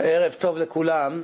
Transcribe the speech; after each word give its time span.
ערב 0.00 0.32
טוב 0.32 0.58
לכולם. 0.58 1.22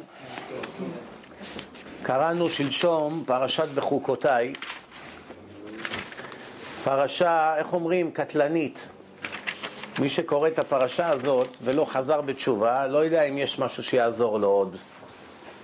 קראנו 2.02 2.50
שלשום 2.50 3.24
פרשת 3.26 3.68
בחוקותיי. 3.74 4.52
פרשה, 6.84 7.54
איך 7.56 7.72
אומרים, 7.72 8.10
קטלנית. 8.10 8.88
מי 9.98 10.08
שקורא 10.08 10.48
את 10.48 10.58
הפרשה 10.58 11.08
הזאת 11.08 11.56
ולא 11.62 11.84
חזר 11.84 12.20
בתשובה, 12.20 12.86
לא 12.86 12.98
יודע 12.98 13.22
אם 13.22 13.38
יש 13.38 13.58
משהו 13.58 13.82
שיעזור 13.84 14.38
לו 14.38 14.48
עוד. 14.48 14.76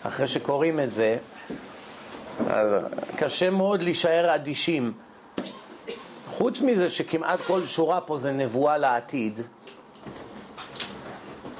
אחרי 0.02 0.29
שקוראים 0.29 0.80
את 0.80 0.93
זה, 0.93 1.16
אז 2.50 2.70
קשה 3.16 3.50
מאוד 3.50 3.82
להישאר 3.82 4.34
אדישים. 4.34 4.93
חוץ 6.27 6.61
מזה 6.61 6.90
שכמעט 6.90 7.40
כל 7.40 7.62
שורה 7.62 8.00
פה 8.00 8.16
זה 8.16 8.32
נבואה 8.32 8.79
לעתיד, 8.79 9.40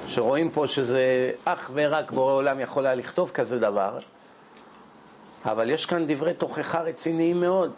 שרואים 0.09 0.49
פה 0.49 0.67
שזה 0.67 1.31
אך 1.45 1.71
ורק 1.73 2.11
בורא 2.11 2.33
עולם 2.33 2.59
יכול 2.59 2.85
היה 2.85 2.95
לכתוב 2.95 3.31
כזה 3.33 3.59
דבר, 3.59 3.99
אבל 5.45 5.69
יש 5.69 5.85
כאן 5.85 6.05
דברי 6.07 6.33
תוכחה 6.33 6.81
רציניים 6.81 7.41
מאוד. 7.41 7.71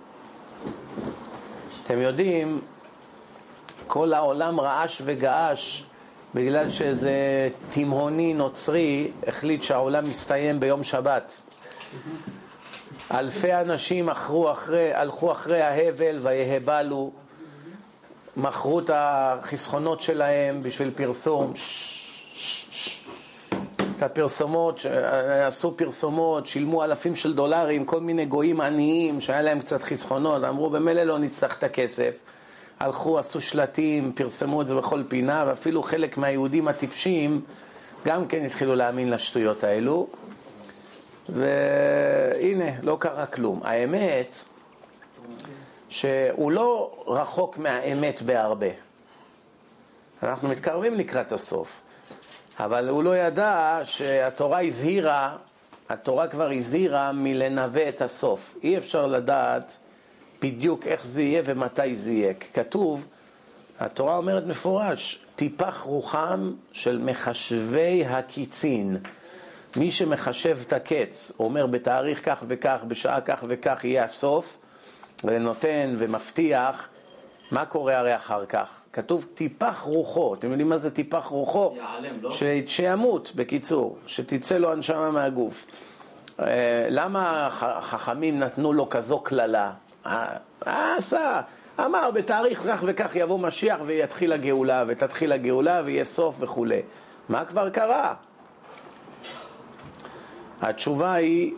אתם 1.83 2.01
יודעים, 2.01 2.61
כל 3.87 4.13
העולם 4.13 4.59
רעש 4.59 5.01
וגעש 5.05 5.83
בגלל 6.35 6.69
שאיזה 6.69 7.13
תימהוני 7.69 8.33
נוצרי 8.33 9.11
החליט 9.27 9.63
שהעולם 9.63 10.03
מסתיים 10.03 10.59
ביום 10.59 10.83
שבת. 10.83 11.41
אלפי 13.11 13.53
אנשים 13.53 14.09
אחרו 14.09 14.51
אחרי, 14.51 14.93
הלכו 14.93 15.31
אחרי 15.31 15.61
ההבל 15.61 16.19
ויהבלו, 16.21 17.11
מכרו 18.37 18.79
את 18.79 18.89
החסכונות 18.93 20.01
שלהם 20.01 20.63
בשביל 20.63 20.91
פרסום. 20.95 21.53
את 23.95 24.01
הפרסומות, 24.01 24.85
עשו 25.47 25.77
פרסומות, 25.77 26.47
שילמו 26.47 26.83
אלפים 26.83 27.15
של 27.15 27.33
דולרים, 27.33 27.85
כל 27.85 27.99
מיני 27.99 28.25
גויים 28.25 28.61
עניים 28.61 29.21
שהיה 29.21 29.41
להם 29.41 29.59
קצת 29.59 29.83
חסכונות, 29.83 30.43
אמרו 30.43 30.69
במילא 30.69 31.03
לא 31.03 31.19
נצטרך 31.19 31.57
את 31.57 31.63
הכסף. 31.63 32.15
הלכו, 32.79 33.19
עשו 33.19 33.41
שלטים, 33.41 34.11
פרסמו 34.15 34.61
את 34.61 34.67
זה 34.67 34.75
בכל 34.75 35.03
פינה, 35.07 35.43
ואפילו 35.47 35.83
חלק 35.83 36.17
מהיהודים 36.17 36.67
הטיפשים 36.67 37.41
גם 38.05 38.27
כן 38.27 38.45
התחילו 38.45 38.75
להאמין 38.75 39.09
לשטויות 39.09 39.63
האלו. 39.63 40.07
והנה, 41.29 42.71
לא 42.81 42.97
קרה 42.99 43.25
כלום. 43.25 43.59
האמת 43.63 44.43
שהוא 45.89 46.51
לא 46.51 47.03
רחוק 47.07 47.57
מהאמת 47.57 48.21
בהרבה. 48.21 48.67
אנחנו 50.23 50.49
מתקרבים 50.49 50.93
לקראת 50.93 51.31
הסוף. 51.31 51.80
אבל 52.65 52.89
הוא 52.89 53.03
לא 53.03 53.17
ידע 53.17 53.79
שהתורה 53.83 54.61
הזהירה, 54.61 55.37
התורה 55.89 56.27
כבר 56.27 56.51
הזהירה 56.51 57.11
מלנבא 57.11 57.89
את 57.89 58.01
הסוף. 58.01 58.55
אי 58.63 58.77
אפשר 58.77 59.07
לדעת 59.07 59.77
בדיוק 60.41 60.87
איך 60.87 61.05
זה 61.05 61.21
יהיה 61.21 61.41
ומתי 61.45 61.95
זה 61.95 62.11
יהיה. 62.11 62.33
כתוב, 62.53 63.05
התורה 63.79 64.17
אומרת 64.17 64.45
מפורש, 64.47 65.25
טיפח 65.35 65.81
רוחם 65.81 66.53
של 66.71 67.01
מחשבי 67.03 68.05
הקיצין. 68.05 68.97
מי 69.77 69.91
שמחשב 69.91 70.57
את 70.67 70.73
הקץ, 70.73 71.31
אומר 71.39 71.65
בתאריך 71.65 72.25
כך 72.25 72.43
וכך, 72.47 72.79
בשעה 72.87 73.21
כך 73.21 73.43
וכך 73.47 73.79
יהיה 73.83 74.03
הסוף, 74.03 74.57
ונותן 75.23 75.95
ומבטיח, 75.97 76.87
מה 77.51 77.65
קורה 77.65 77.97
הרי 77.97 78.15
אחר 78.15 78.45
כך? 78.45 78.80
כתוב 78.93 79.25
טיפח 79.33 79.81
רוחו, 79.81 80.33
אתם 80.33 80.49
יודעים 80.49 80.69
מה 80.69 80.77
זה 80.77 80.91
טיפח 80.91 81.25
רוחו? 81.25 81.73
יעלם, 81.75 82.21
לא? 82.21 82.31
ש... 82.31 82.43
שימות, 82.67 83.31
בקיצור, 83.35 83.97
שתצא 84.07 84.57
לו 84.57 84.71
הנשמה 84.71 85.11
מהגוף. 85.11 85.65
אה, 86.39 86.87
למה 86.89 87.47
החכמים 87.47 88.39
נתנו 88.39 88.73
לו 88.73 88.89
כזו 88.89 89.19
קללה? 89.19 89.71
אה, 90.05 90.37
עשה, 90.65 91.41
אמר 91.79 92.11
בתאריך 92.11 92.63
כך 92.67 92.83
וכך 92.85 93.15
יבוא 93.15 93.39
משיח 93.39 93.79
ויתחיל 93.85 94.33
הגאולה, 94.33 94.83
ותתחיל 94.87 95.31
הגאולה 95.31 95.81
ויהיה 95.85 96.03
סוף 96.03 96.35
וכולי. 96.39 96.81
מה 97.29 97.45
כבר 97.45 97.69
קרה? 97.69 98.13
התשובה 100.61 101.13
היא 101.13 101.53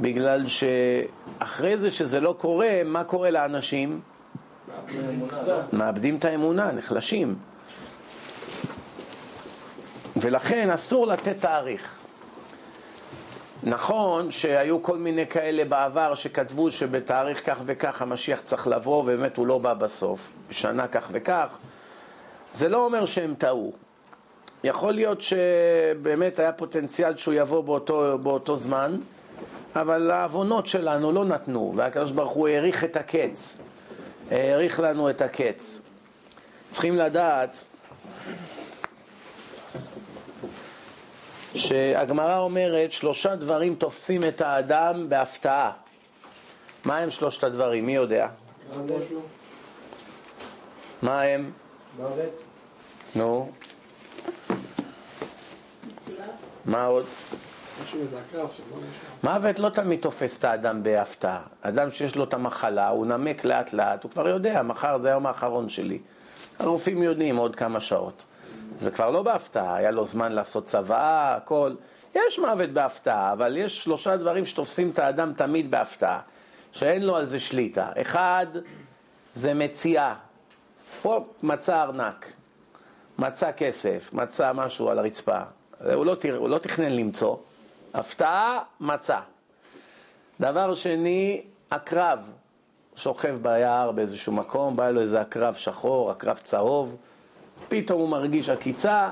בגלל 0.00 0.44
שאחרי 0.46 1.78
זה 1.78 1.90
שזה 1.90 2.20
לא 2.20 2.34
קורה, 2.38 2.80
מה 2.84 3.04
קורה 3.04 3.30
לאנשים? 3.30 4.00
מאבדים 5.72 6.16
את 6.16 6.24
האמונה, 6.24 6.72
נחלשים. 6.72 7.36
ולכן 10.16 10.70
אסור 10.70 11.06
לתת 11.06 11.38
תאריך. 11.40 11.82
נכון 13.62 14.30
שהיו 14.30 14.82
כל 14.82 14.98
מיני 14.98 15.26
כאלה 15.26 15.64
בעבר 15.64 16.14
שכתבו 16.14 16.70
שבתאריך 16.70 17.46
כך 17.46 17.58
וכך 17.66 18.02
המשיח 18.02 18.40
צריך 18.40 18.66
לבוא, 18.66 19.02
ובאמת 19.02 19.36
הוא 19.36 19.46
לא 19.46 19.58
בא 19.58 19.74
בסוף, 19.74 20.30
בשנה 20.48 20.86
כך 20.88 21.08
וכך. 21.12 21.56
זה 22.52 22.68
לא 22.68 22.84
אומר 22.84 23.06
שהם 23.06 23.34
טעו. 23.38 23.72
יכול 24.64 24.92
להיות 24.92 25.20
שבאמת 25.20 26.38
היה 26.38 26.52
פוטנציאל 26.52 27.16
שהוא 27.16 27.34
יבוא 27.34 27.64
באותו, 27.64 28.18
באותו 28.22 28.56
זמן, 28.56 28.96
אבל 29.76 30.10
העוונות 30.10 30.66
שלנו 30.66 31.12
לא 31.12 31.24
נתנו, 31.24 31.72
והקדוש 31.76 32.12
ברוך 32.12 32.32
הוא 32.32 32.48
האריך 32.48 32.84
את 32.84 32.96
הקץ. 32.96 33.58
האריך 34.30 34.80
לנו 34.80 35.10
את 35.10 35.22
הקץ. 35.22 35.80
צריכים 36.70 36.96
לדעת 36.96 37.64
שהגמרא 41.54 42.38
אומרת 42.38 42.92
שלושה 42.92 43.36
דברים 43.36 43.74
תופסים 43.74 44.24
את 44.24 44.40
האדם 44.40 45.08
בהפתעה. 45.08 45.72
מה 46.84 46.98
הם 46.98 47.10
שלושת 47.10 47.44
הדברים? 47.44 47.84
מי 47.84 47.94
יודע? 47.94 48.28
מה 51.02 51.22
הם? 51.22 51.52
מוות. 51.98 52.42
נו. 53.16 53.52
מה 56.64 56.84
עוד? 56.84 57.06
נשמע. 59.22 59.38
מוות 59.38 59.58
לא 59.58 59.68
תמיד 59.68 60.00
תופס 60.00 60.38
את 60.38 60.44
האדם 60.44 60.82
בהפתעה. 60.82 61.40
אדם 61.62 61.90
שיש 61.90 62.16
לו 62.16 62.24
את 62.24 62.34
המחלה, 62.34 62.88
הוא 62.88 63.06
נמק 63.06 63.44
לאט 63.44 63.72
לאט, 63.72 64.02
הוא 64.02 64.10
כבר 64.10 64.28
יודע, 64.28 64.62
מחר 64.62 64.98
זה 64.98 65.08
היום 65.08 65.26
האחרון 65.26 65.68
שלי. 65.68 65.98
הרופאים 66.58 67.02
יודעים 67.02 67.36
עוד 67.36 67.56
כמה 67.56 67.80
שעות. 67.80 68.24
זה 68.80 68.90
כבר 68.90 69.10
לא 69.10 69.22
בהפתעה, 69.22 69.76
היה 69.76 69.90
לו 69.90 70.04
זמן 70.04 70.32
לעשות 70.32 70.66
צוואה, 70.66 71.34
הכל. 71.36 71.74
יש 72.14 72.38
מוות 72.38 72.70
בהפתעה, 72.70 73.32
אבל 73.32 73.56
יש 73.56 73.84
שלושה 73.84 74.16
דברים 74.16 74.46
שתופסים 74.46 74.90
את 74.90 74.98
האדם 74.98 75.32
תמיד 75.32 75.70
בהפתעה, 75.70 76.20
שאין 76.72 77.02
לו 77.06 77.16
על 77.16 77.24
זה 77.24 77.40
שליטה. 77.40 77.88
אחד, 77.96 78.46
זה 79.34 79.54
מציאה. 79.54 80.14
פה 81.02 81.24
מצא 81.42 81.82
ארנק, 81.82 82.32
מצא 83.18 83.52
כסף, 83.52 84.10
מצא 84.12 84.52
משהו 84.52 84.88
על 84.88 84.98
הרצפה. 84.98 85.40
הוא 85.94 86.06
לא, 86.06 86.16
הוא 86.36 86.48
לא 86.48 86.58
תכנן 86.58 86.92
למצוא. 86.92 87.36
הפתעה, 87.94 88.58
מצא. 88.80 89.18
דבר 90.40 90.74
שני, 90.74 91.42
עקרב 91.70 92.30
שוכב 92.96 93.38
ביער 93.42 93.92
באיזשהו 93.92 94.32
מקום, 94.32 94.76
בא 94.76 94.90
לו 94.90 95.00
איזה 95.00 95.20
עקרב 95.20 95.54
שחור, 95.54 96.10
עקרב 96.10 96.38
צהוב, 96.42 96.96
פתאום 97.68 98.00
הוא 98.00 98.08
מרגיש 98.08 98.48
עקיצה, 98.48 99.10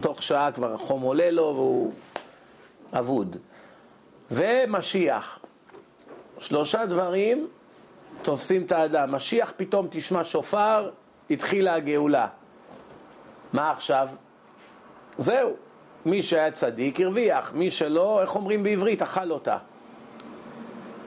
תוך 0.00 0.22
שעה 0.22 0.52
כבר 0.52 0.74
החום 0.74 1.02
עולה 1.02 1.30
לו 1.30 1.42
והוא 1.42 1.92
אבוד. 2.92 3.36
ומשיח, 4.30 5.38
שלושה 6.38 6.86
דברים 6.86 7.48
תופסים 8.22 8.62
את 8.62 8.72
האדם. 8.72 9.14
משיח 9.14 9.52
פתאום 9.56 9.86
תשמע 9.90 10.24
שופר, 10.24 10.90
התחילה 11.30 11.74
הגאולה. 11.74 12.26
מה 13.52 13.70
עכשיו? 13.70 14.08
זהו, 15.18 15.56
מי 16.06 16.22
שהיה 16.22 16.50
צדיק 16.50 17.00
הרוויח, 17.00 17.52
מי 17.54 17.70
שלא, 17.70 18.22
איך 18.22 18.36
אומרים 18.36 18.62
בעברית, 18.62 19.02
אכל 19.02 19.30
אותה. 19.30 19.58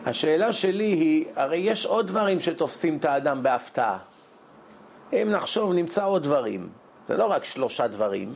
השאלה 0.06 0.54
שלי 0.54 0.84
היא, 0.84 1.26
הרי 1.36 1.58
יש 1.58 1.86
עוד 1.86 2.08
דברים 2.08 2.40
שתופסים 2.40 2.98
את 2.98 3.06
האדם 3.06 3.44
בהפתעה. 3.44 3.98
אם 5.14 5.28
נחשוב, 5.32 5.74
נמצא 5.74 6.06
עוד 6.06 6.24
דברים. 6.24 6.70
זה 7.08 7.18
לא 7.18 7.26
רק 7.26 7.44
שלושה 7.44 7.88
דברים. 7.88 8.36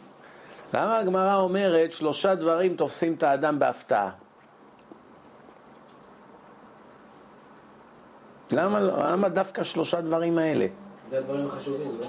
למה 0.73 0.97
הגמרא 0.97 1.35
אומרת 1.35 1.91
שלושה 1.91 2.35
דברים 2.35 2.75
תופסים 2.75 3.13
את 3.13 3.23
האדם 3.23 3.59
בהפתעה? 3.59 4.09
למה, 8.51 8.79
למה 8.79 9.29
דווקא 9.29 9.63
שלושה 9.63 10.01
דברים 10.01 10.37
האלה? 10.37 10.67
זה 11.09 11.17
הדברים 11.17 11.47
החשובים, 11.47 11.91
לא? 11.99 12.07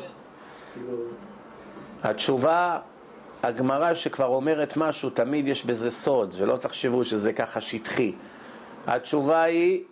התשובה, 2.02 2.78
הגמרא 3.42 3.94
שכבר 3.94 4.26
אומרת 4.26 4.76
משהו, 4.76 5.10
תמיד 5.10 5.46
יש 5.46 5.64
בזה 5.64 5.90
סוד, 5.90 6.34
ולא 6.38 6.56
תחשבו 6.56 7.04
שזה 7.04 7.32
ככה 7.32 7.60
שטחי. 7.60 8.12
התשובה 8.86 9.42
היא 9.42 9.82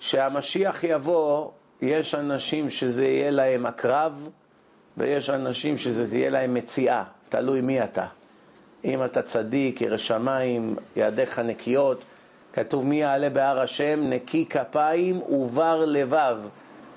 שהמשיח 0.00 0.84
יבוא, 0.84 1.50
יש 1.82 2.14
אנשים 2.14 2.70
שזה 2.70 3.04
יהיה 3.04 3.30
להם 3.30 3.66
הקרב, 3.66 4.28
ויש 4.96 5.30
אנשים 5.30 5.78
שזה 5.78 6.10
תהיה 6.10 6.30
להם 6.30 6.54
מציאה, 6.54 7.04
תלוי 7.28 7.60
מי 7.60 7.84
אתה. 7.84 8.06
אם 8.84 9.04
אתה 9.04 9.22
צדיק, 9.22 9.80
ירא 9.80 9.96
שמיים, 9.96 10.76
ידיך 10.96 11.38
נקיות. 11.38 12.04
כתוב 12.52 12.86
מי 12.86 13.00
יעלה 13.00 13.30
בהר 13.30 13.60
השם, 13.60 14.00
נקי 14.02 14.46
כפיים 14.50 15.22
ובר 15.22 15.84
לבב. 15.84 16.36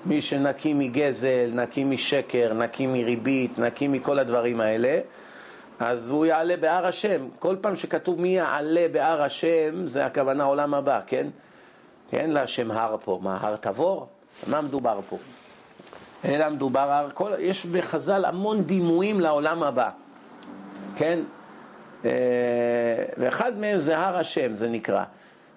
מי 0.06 0.20
שנקי 0.20 0.74
מגזל, 0.74 1.50
נקי 1.52 1.84
משקר, 1.84 2.52
נקי 2.54 2.86
מריבית, 2.86 3.58
נקי 3.58 3.88
מכל 3.88 4.18
הדברים 4.18 4.60
האלה, 4.60 5.00
אז 5.80 6.10
הוא 6.10 6.26
יעלה 6.26 6.56
בהר 6.56 6.86
השם. 6.86 7.28
כל 7.38 7.56
פעם 7.60 7.76
שכתוב 7.76 8.20
מי 8.20 8.28
יעלה 8.28 8.86
בהר 8.92 9.22
השם, 9.22 9.86
זה 9.86 10.06
הכוונה 10.06 10.44
עולם 10.44 10.74
הבא, 10.74 11.00
כן? 11.06 11.26
אין 12.12 12.32
להשם 12.32 12.70
הר 12.70 12.96
פה. 13.04 13.18
מה, 13.22 13.38
הר 13.40 13.56
תבור? 13.56 14.06
מה 14.46 14.60
מדובר 14.60 15.00
פה? 15.08 15.18
אלא 16.24 16.50
מדובר, 16.50 16.90
הר, 16.90 17.10
כל, 17.14 17.30
יש 17.38 17.66
בחז"ל 17.66 18.24
המון 18.24 18.62
דימויים 18.62 19.20
לעולם 19.20 19.62
הבא, 19.62 19.90
כן? 20.96 21.18
אה, 22.04 22.10
ואחד 23.18 23.58
מהם 23.58 23.78
זה 23.78 23.98
הר 23.98 24.16
השם, 24.16 24.54
זה 24.54 24.68
נקרא. 24.68 25.04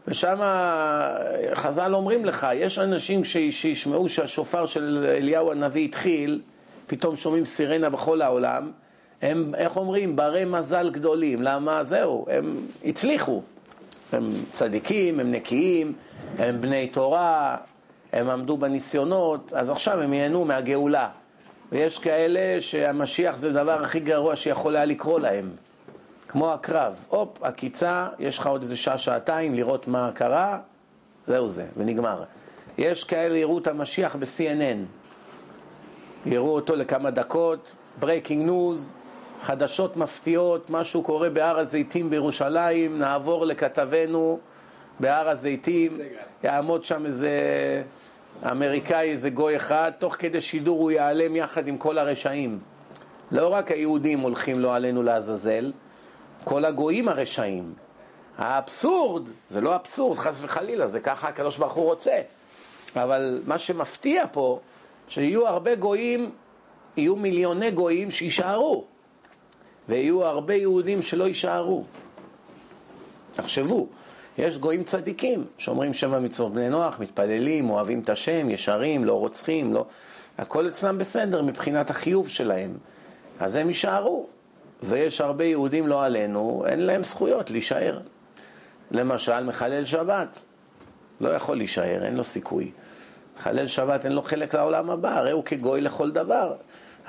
ושם 0.08 0.38
חז"ל 1.54 1.96
אומרים 1.96 2.26
לך, 2.26 2.48
יש 2.54 2.80
אנשים 2.80 3.24
שישמעו 3.24 4.10
שהשופר 4.10 4.66
של 4.66 5.16
אליהו 5.18 5.52
הנביא 5.52 5.86
התחיל, 5.86 6.42
פתאום 6.88 7.16
שומעים 7.16 7.46
סירנה 7.46 7.90
בכל 7.90 8.22
העולם, 8.22 8.72
הם, 9.22 9.56
איך 9.56 9.78
אומרים, 9.78 10.16
ברי 10.16 10.46
מזל 10.46 10.90
גדולים. 10.90 11.42
למה? 11.42 11.84
זהו, 11.84 12.26
הם 12.30 12.58
הצליחו. 12.86 13.42
הם 14.14 14.30
צדיקים, 14.54 15.20
הם 15.20 15.32
נקיים, 15.32 15.94
הם 16.38 16.62
בני 16.62 16.88
תורה, 16.88 17.58
הם 18.14 18.30
עמדו 18.30 18.58
בניסיונות, 18.58 19.54
אז 19.54 19.70
עכשיו 19.70 20.02
הם 20.02 20.14
ייהנו 20.14 20.46
מהגאולה. 20.46 21.10
ויש 21.72 22.00
כאלה 22.00 22.62
שהמשיח 22.62 23.36
זה 23.36 23.50
הדבר 23.50 23.84
הכי 23.84 24.00
גרוע 24.00 24.36
שיכול 24.36 24.76
היה 24.76 24.86
לקרות 24.86 25.22
להם. 25.22 25.50
כמו 26.28 26.54
הקרב, 26.54 26.96
הופ, 27.08 27.44
עקיצה, 27.44 28.08
יש 28.20 28.38
לך 28.38 28.48
עוד 28.48 28.62
איזה 28.62 28.76
שעה, 28.76 28.98
שעתיים 28.98 29.56
לראות 29.56 29.88
מה 29.88 30.12
קרה, 30.14 30.60
זהו 31.28 31.48
זה, 31.48 31.66
ונגמר. 31.78 32.24
יש 32.78 33.04
כאלה 33.04 33.38
יראו 33.38 33.58
את 33.58 33.68
המשיח 33.68 34.16
ב-CNN, 34.16 34.86
יראו 36.26 36.56
אותו 36.56 36.76
לכמה 36.76 37.12
דקות, 37.12 37.72
breaking 38.00 38.46
news, 38.46 38.94
חדשות 39.42 39.98
מפתיעות, 39.98 40.70
משהו 40.70 41.04
קורה 41.04 41.30
בהר 41.30 41.60
הזיתים 41.60 42.10
בירושלים, 42.10 42.98
נעבור 42.98 43.46
לכתבנו 43.46 44.40
בהר 45.00 45.30
הזיתים, 45.30 45.92
יעמוד 46.44 46.84
שם 46.84 47.06
איזה 47.06 47.32
אמריקאי, 48.52 49.12
איזה 49.12 49.30
גוי 49.30 49.56
אחד, 49.56 49.92
תוך 50.00 50.16
כדי 50.20 50.42
שידור 50.42 50.80
הוא 50.80 50.92
ייעלם 50.92 51.36
יחד 51.36 51.68
עם 51.68 51.78
כל 51.78 51.98
הרשעים. 51.98 52.60
לא 53.32 53.48
רק 53.48 53.72
היהודים 53.72 54.20
הולכים 54.20 54.60
לא 54.60 54.76
עלינו 54.76 55.04
לעזאזל, 55.04 55.72
כל 56.44 56.66
הגויים 56.66 57.10
הרשעים. 57.10 57.74
האבסורד, 58.38 59.30
זה 59.48 59.62
לא 59.62 59.76
אבסורד, 59.76 60.18
חס 60.18 60.40
וחלילה, 60.44 60.88
זה 60.88 61.00
ככה 61.00 61.28
הקדוש 61.28 61.58
ברוך 61.58 61.74
הוא 61.74 61.86
רוצה. 61.86 62.22
אבל 62.96 63.42
מה 63.46 63.60
שמפתיע 63.60 64.26
פה, 64.32 64.60
שיהיו 65.08 65.48
הרבה 65.48 65.76
גויים, 65.76 66.32
יהיו 66.98 67.16
מיליוני 67.16 67.72
גויים 67.72 68.12
שיישארו, 68.12 68.86
ויהיו 69.92 70.26
הרבה 70.26 70.54
יהודים 70.54 71.02
שלא 71.02 71.24
יישארו. 71.24 71.84
תחשבו, 73.34 73.88
יש 74.38 74.58
גויים 74.58 74.84
צדיקים, 74.84 75.46
שומרים 75.58 75.94
שבע 75.94 76.20
מצוות 76.20 76.54
בני 76.54 76.70
נוח, 76.70 77.00
מתפללים, 77.00 77.70
אוהבים 77.70 78.00
את 78.00 78.10
השם, 78.10 78.50
ישרים, 78.50 79.06
לא 79.06 79.20
רוצחים, 79.20 79.74
לא... 79.74 79.86
הכל 80.38 80.68
אצלם 80.68 80.98
בסדר 80.98 81.42
מבחינת 81.42 81.90
החיוב 81.90 82.30
שלהם. 82.30 82.78
אז 83.40 83.56
הם 83.56 83.68
יישארו. 83.68 84.28
ויש 84.84 85.22
הרבה 85.22 85.44
יהודים 85.44 85.88
לא 85.88 86.04
עלינו, 86.06 86.64
אין 86.68 86.80
להם 86.80 87.04
זכויות 87.04 87.50
להישאר. 87.52 88.00
למשל, 88.92 89.44
מחלל 89.44 89.86
שבת, 89.86 90.40
לא 91.22 91.30
יכול 91.30 91.58
להישאר, 91.58 92.06
אין 92.06 92.16
לו 92.16 92.24
סיכוי. 92.24 92.72
מחלל 93.38 93.68
שבת 93.68 94.06
אין 94.06 94.14
לו 94.14 94.22
חלק 94.22 94.56
לעולם 94.56 94.90
הבא, 94.90 95.18
הרי 95.18 95.32
הוא 95.32 95.44
כגוי 95.44 95.82
לכל 95.82 96.12
דבר. 96.12 96.56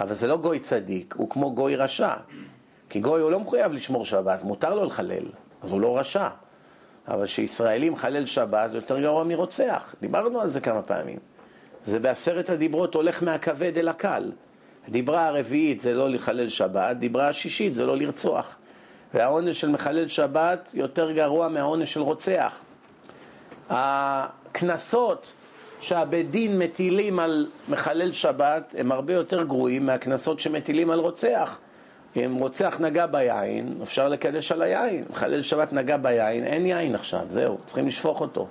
אבל 0.00 0.14
זה 0.14 0.26
לא 0.26 0.36
גוי 0.36 0.58
צדיק, 0.58 1.14
הוא 1.18 1.30
כמו 1.30 1.54
גוי 1.54 1.76
רשע. 1.76 2.14
כי 2.92 3.00
גוי 3.00 3.20
הוא 3.20 3.30
לא 3.30 3.40
מחויב 3.40 3.72
לשמור 3.72 4.04
שבת, 4.04 4.42
מותר 4.42 4.74
לו 4.74 4.84
לחלל, 4.84 5.24
אז 5.62 5.70
הוא 5.70 5.80
לא 5.80 5.98
רשע. 5.98 6.28
אבל 7.08 7.26
כשישראלי 7.26 7.90
מחלל 7.90 8.26
שבת 8.26 8.70
זה 8.70 8.76
יותר 8.76 9.00
גרוע 9.00 9.24
מרוצח, 9.24 9.94
דיברנו 10.00 10.40
על 10.40 10.48
זה 10.48 10.60
כמה 10.60 10.82
פעמים. 10.82 11.18
זה 11.86 11.98
בעשרת 11.98 12.50
הדיברות 12.50 12.94
הולך 12.94 13.22
מהכבד 13.22 13.78
אל 13.78 13.88
הקל. 13.88 14.32
דיברה 14.88 15.26
הרביעית 15.26 15.80
זה 15.80 15.94
לא 15.94 16.10
לחלל 16.10 16.48
שבת, 16.48 16.96
דיברה 16.96 17.28
השישית 17.28 17.74
זה 17.74 17.86
לא 17.86 17.96
לרצוח. 17.96 18.56
והעונש 19.14 19.60
של 19.60 19.68
מחלל 19.68 20.08
שבת 20.08 20.70
יותר 20.74 21.12
גרוע 21.12 21.48
מהעונש 21.48 21.92
של 21.92 22.00
רוצח. 22.00 22.58
הקנסות 23.70 25.32
שהבית 25.80 26.30
דין 26.30 26.58
מטילים 26.58 27.18
על 27.18 27.46
מחלל 27.68 28.12
שבת 28.12 28.74
הם 28.78 28.92
הרבה 28.92 29.12
יותר 29.12 29.42
גרועים 29.42 29.86
מהקנסות 29.86 30.40
שמטילים 30.40 30.90
על 30.90 30.98
רוצח. 30.98 31.58
אם 32.16 32.36
רוצח 32.40 32.76
נגע 32.80 33.06
ביין, 33.06 33.78
אפשר 33.82 34.08
לקדש 34.08 34.52
על 34.52 34.62
היין. 34.62 35.04
מחלל 35.10 35.42
שבת 35.42 35.72
נגע 35.72 35.96
ביין, 35.96 36.44
אין 36.44 36.66
יין 36.66 36.94
עכשיו, 36.94 37.24
זהו, 37.26 37.58
צריכים 37.66 37.86
לשפוך 37.86 38.20
אותו. 38.20 38.46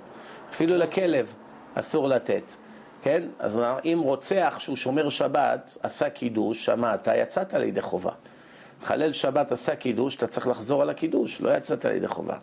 אפילו 0.50 0.76
לכלב 0.76 1.34
אסור 1.74 2.08
לתת. 2.08 2.42
כן? 3.02 3.22
אז 3.38 3.60
אם 3.84 4.00
רוצח 4.02 4.56
שהוא 4.58 4.76
שומר 4.76 5.08
שבת 5.08 5.78
עשה 5.82 6.10
קידוש, 6.10 6.64
שמעת, 6.64 7.08
יצאת 7.16 7.54
לידי 7.54 7.80
חובה. 7.80 8.12
מחלל 8.82 9.12
שבת 9.12 9.52
עשה 9.52 9.76
קידוש, 9.76 10.16
אתה 10.16 10.26
צריך 10.26 10.48
לחזור 10.48 10.82
על 10.82 10.90
הקידוש, 10.90 11.40
לא 11.40 11.56
יצאת 11.56 11.84
לידי 11.84 12.08
חובה. 12.08 12.36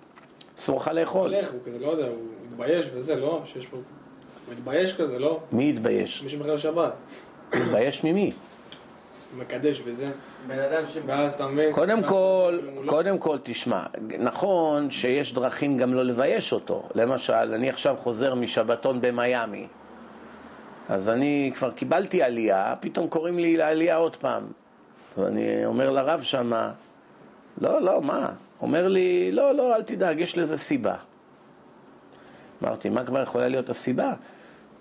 אסור 0.59 0.77
לך 0.77 0.87
לאכול. 0.87 1.35
הוא 1.35 1.43
כזה, 1.65 1.79
לא 1.79 1.87
יודע, 1.87 2.07
הוא 2.07 2.17
מתבייש 2.51 2.89
וזה, 2.93 3.15
לא? 3.15 3.41
שיש 3.45 3.65
פה... 3.65 3.77
הוא 3.77 4.55
מתבייש 4.55 4.97
כזה, 4.97 5.19
לא? 5.19 5.39
מי 5.51 5.69
התבייש? 5.69 6.23
מי 6.23 6.29
שמחלל 6.29 6.57
שבת. 6.57 6.93
מתבייש 7.53 8.03
ממי? 8.03 8.29
מקדש 9.37 9.81
וזה. 9.85 10.11
בן 10.47 10.59
אדם 10.59 10.85
ש... 10.85 10.97
ואז 11.05 11.33
אתה 11.33 11.47
מבין... 11.47 11.73
קודם 11.73 12.03
כל, 12.03 12.59
קודם 12.85 13.17
כל 13.17 13.37
תשמע, 13.43 13.83
נכון 14.19 14.91
שיש 14.91 15.33
דרכים 15.33 15.77
גם 15.77 15.93
לא 15.93 16.03
לבייש 16.03 16.53
אותו. 16.53 16.83
למשל, 16.95 17.33
אני 17.33 17.69
עכשיו 17.69 17.95
חוזר 17.97 18.35
משבתון 18.35 19.01
במיאמי. 19.01 19.67
אז 20.89 21.09
אני 21.09 21.51
כבר 21.55 21.71
קיבלתי 21.71 22.23
עלייה, 22.23 22.73
פתאום 22.79 23.07
קוראים 23.07 23.39
לי 23.39 23.57
לעלייה 23.57 23.95
עוד 23.95 24.15
פעם. 24.15 24.43
ואני 25.17 25.65
אומר 25.65 25.89
לרב 25.89 26.21
שמה, 26.21 26.71
לא, 27.61 27.81
לא, 27.81 28.01
מה? 28.01 28.31
אומר 28.61 28.87
לי, 28.87 29.31
לא, 29.31 29.55
לא, 29.55 29.75
אל 29.75 29.81
תדאג, 29.81 30.19
יש 30.19 30.37
לזה 30.37 30.57
סיבה. 30.57 30.95
אמרתי, 32.63 32.89
מה 32.89 33.05
כבר 33.05 33.21
יכולה 33.21 33.47
להיות 33.47 33.69
הסיבה? 33.69 34.13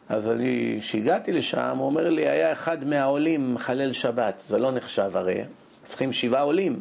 אז 0.09 0.29
אני, 0.29 0.77
כשהגעתי 0.81 1.33
לשם, 1.33 1.77
הוא 1.79 1.87
אומר 1.87 2.09
לי, 2.09 2.29
היה 2.29 2.53
אחד 2.53 2.85
מהעולים 2.85 3.55
מחלל 3.55 3.93
שבת, 3.93 4.43
זה 4.47 4.59
לא 4.59 4.73
נחשב 4.73 5.11
הרי, 5.15 5.45
צריכים 5.89 6.13
שבעה 6.13 6.43
עולים. 6.43 6.81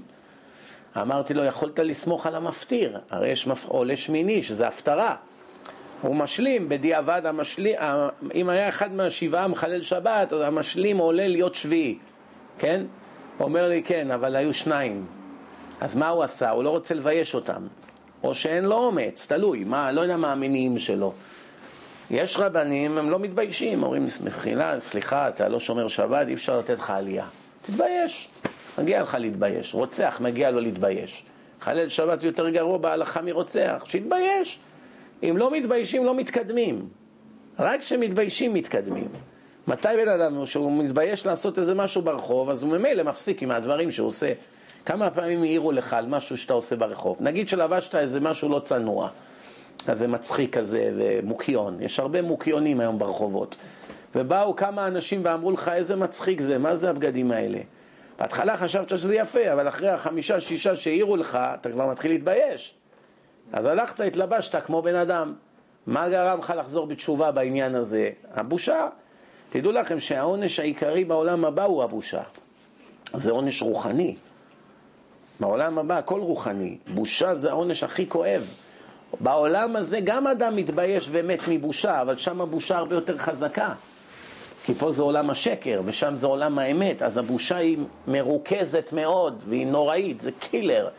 אמרתי 1.01 1.33
לו, 1.33 1.43
יכולת 1.43 1.79
לסמוך 1.79 2.25
על 2.25 2.35
המפטיר, 2.35 2.99
הרי 3.09 3.29
יש 3.29 3.47
מפ... 3.47 3.65
עולה 3.65 3.95
שמיני, 3.95 4.43
שזה 4.43 4.67
הפטרה. 4.67 5.15
הוא 6.01 6.15
משלים, 6.15 6.69
בדיעבד 6.69 7.21
המשלים, 7.25 7.75
אם 8.33 8.49
היה 8.49 8.69
אחד 8.69 8.93
מהשבעה 8.93 9.47
מחלל 9.47 9.81
שבת, 9.81 10.33
אז 10.33 10.41
המשלים 10.41 10.97
עולה 10.97 11.27
להיות 11.27 11.55
שביעי, 11.55 11.97
כן? 12.59 12.85
הוא 13.37 13.45
אומר 13.45 13.69
לי, 13.69 13.83
כן, 13.83 14.11
אבל 14.11 14.35
היו 14.35 14.53
שניים. 14.53 15.05
אז 15.81 15.95
מה 15.95 16.09
הוא 16.09 16.23
עשה? 16.23 16.49
הוא 16.49 16.63
לא 16.63 16.69
רוצה 16.69 16.93
לבייש 16.93 17.35
אותם. 17.35 17.67
או 18.23 18.35
שאין 18.35 18.65
לו 18.65 18.75
אומץ, 18.75 19.27
תלוי, 19.27 19.63
מה, 19.63 19.91
לא 19.91 20.01
יודע 20.01 20.17
מה 20.17 20.31
המניעים 20.31 20.79
שלו. 20.79 21.13
יש 22.11 22.37
רבנים, 22.37 22.97
הם 22.97 23.09
לא 23.09 23.19
מתביישים, 23.19 23.83
אומרים, 23.83 24.05
מחילה, 24.23 24.79
סליחה, 24.79 25.27
אתה 25.27 25.47
לא 25.47 25.59
שומר 25.59 25.87
שבת, 25.87 26.27
אי 26.27 26.33
אפשר 26.33 26.59
לתת 26.59 26.79
לך 26.79 26.89
עלייה. 26.89 27.25
תתבייש, 27.65 28.29
מגיע 28.77 29.01
לך 29.01 29.17
להתבייש. 29.19 29.73
רוצח, 29.73 30.17
מגיע 30.21 30.51
לו 30.51 30.61
להתבייש. 30.61 31.23
חלל 31.61 31.89
שבת 31.89 32.23
יותר 32.23 32.49
גרוע 32.49 32.77
בהלכה 32.77 33.21
מרוצח, 33.21 33.83
שיתבייש. 33.85 34.59
אם 35.23 35.37
לא 35.37 35.51
מתביישים, 35.51 36.05
לא 36.05 36.15
מתקדמים. 36.15 36.87
רק 37.59 37.79
כשמתביישים, 37.79 38.53
מתקדמים. 38.53 39.07
מתי 39.67 39.87
בן 39.97 40.09
אדם, 40.09 40.45
שהוא 40.45 40.83
מתבייש 40.83 41.25
לעשות 41.25 41.59
איזה 41.59 41.75
משהו 41.75 42.01
ברחוב, 42.01 42.49
אז 42.49 42.63
הוא 42.63 42.77
ממילא 42.77 43.03
מפסיק 43.03 43.43
עם 43.43 43.51
הדברים 43.51 43.91
שהוא 43.91 44.07
עושה. 44.07 44.33
כמה 44.85 45.09
פעמים 45.09 45.41
העירו 45.41 45.71
לך 45.71 45.93
על 45.93 46.05
משהו 46.05 46.37
שאתה 46.37 46.53
עושה 46.53 46.75
ברחוב? 46.75 47.17
נגיד 47.19 47.49
שלבשת 47.49 47.95
איזה 47.95 48.19
משהו 48.19 48.49
לא 48.49 48.59
צנוע, 48.59 49.09
כזה 49.87 50.07
מצחיק 50.07 50.57
כזה 50.57 50.91
ומוקיון. 50.95 51.77
יש 51.81 51.99
הרבה 51.99 52.21
מוקיונים 52.21 52.79
היום 52.79 52.99
ברחובות. 52.99 53.55
ובאו 54.15 54.55
כמה 54.55 54.87
אנשים 54.87 55.21
ואמרו 55.23 55.51
לך 55.51 55.71
איזה 55.73 55.95
מצחיק 55.95 56.41
זה, 56.41 56.57
מה 56.57 56.75
זה 56.75 56.89
הבגדים 56.89 57.31
האלה? 57.31 57.59
בהתחלה 58.19 58.57
חשבת 58.57 58.89
שזה 58.89 59.15
יפה, 59.15 59.53
אבל 59.53 59.67
אחרי 59.67 59.89
החמישה, 59.89 60.41
שישה 60.41 60.75
שהעירו 60.75 61.17
לך, 61.17 61.39
אתה 61.61 61.69
כבר 61.71 61.87
מתחיל 61.91 62.11
להתבייש. 62.11 62.75
אז 63.53 63.65
הלכת, 63.65 63.99
התלבשת 63.99 64.63
כמו 64.65 64.81
בן 64.81 64.95
אדם. 64.95 65.33
מה 65.87 66.09
גרם 66.09 66.39
לך 66.39 66.53
לחזור 66.57 66.87
בתשובה 66.87 67.31
בעניין 67.31 67.75
הזה? 67.75 68.09
הבושה. 68.33 68.87
תדעו 69.49 69.71
לכם 69.71 69.99
שהעונש 69.99 70.59
העיקרי 70.59 71.05
בעולם 71.05 71.45
הבא 71.45 71.63
הוא 71.63 71.83
הבושה. 71.83 72.21
זה 73.13 73.31
עונש 73.31 73.61
רוחני. 73.61 74.15
בעולם 75.39 75.77
הבא 75.77 75.97
הכל 75.97 76.19
רוחני. 76.19 76.77
בושה 76.93 77.35
זה 77.35 77.49
העונש 77.49 77.83
הכי 77.83 78.09
כואב. 78.09 78.53
בעולם 79.19 79.75
הזה 79.75 79.99
גם 80.03 80.27
אדם 80.27 80.55
מתבייש 80.55 81.07
ומת 81.11 81.39
מבושה, 81.47 82.01
אבל 82.01 82.17
שם 82.17 82.41
הבושה 82.41 82.77
הרבה 82.77 82.95
יותר 82.95 83.17
חזקה. 83.17 83.73
כי 84.67 84.73
פה 84.73 84.91
זה 84.91 85.01
עולם 85.01 85.29
השקר, 85.29 85.81
ושם 85.85 86.15
זה 86.15 86.27
עולם 86.27 86.59
האמת, 86.59 87.01
אז 87.01 87.17
הבושה 87.17 87.57
היא 87.57 87.77
מרוכזת 88.07 88.89
מאוד, 88.93 89.43
והיא 89.47 89.67
נוראית, 89.67 90.21
זה 90.21 90.31
קילר. 90.39 90.89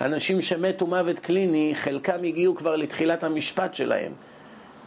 אנשים 0.00 0.42
שמתו 0.42 0.86
מוות 0.86 1.18
קליני, 1.18 1.72
חלקם 1.74 2.24
הגיעו 2.24 2.54
כבר 2.54 2.76
לתחילת 2.76 3.24
המשפט 3.24 3.74
שלהם. 3.74 4.12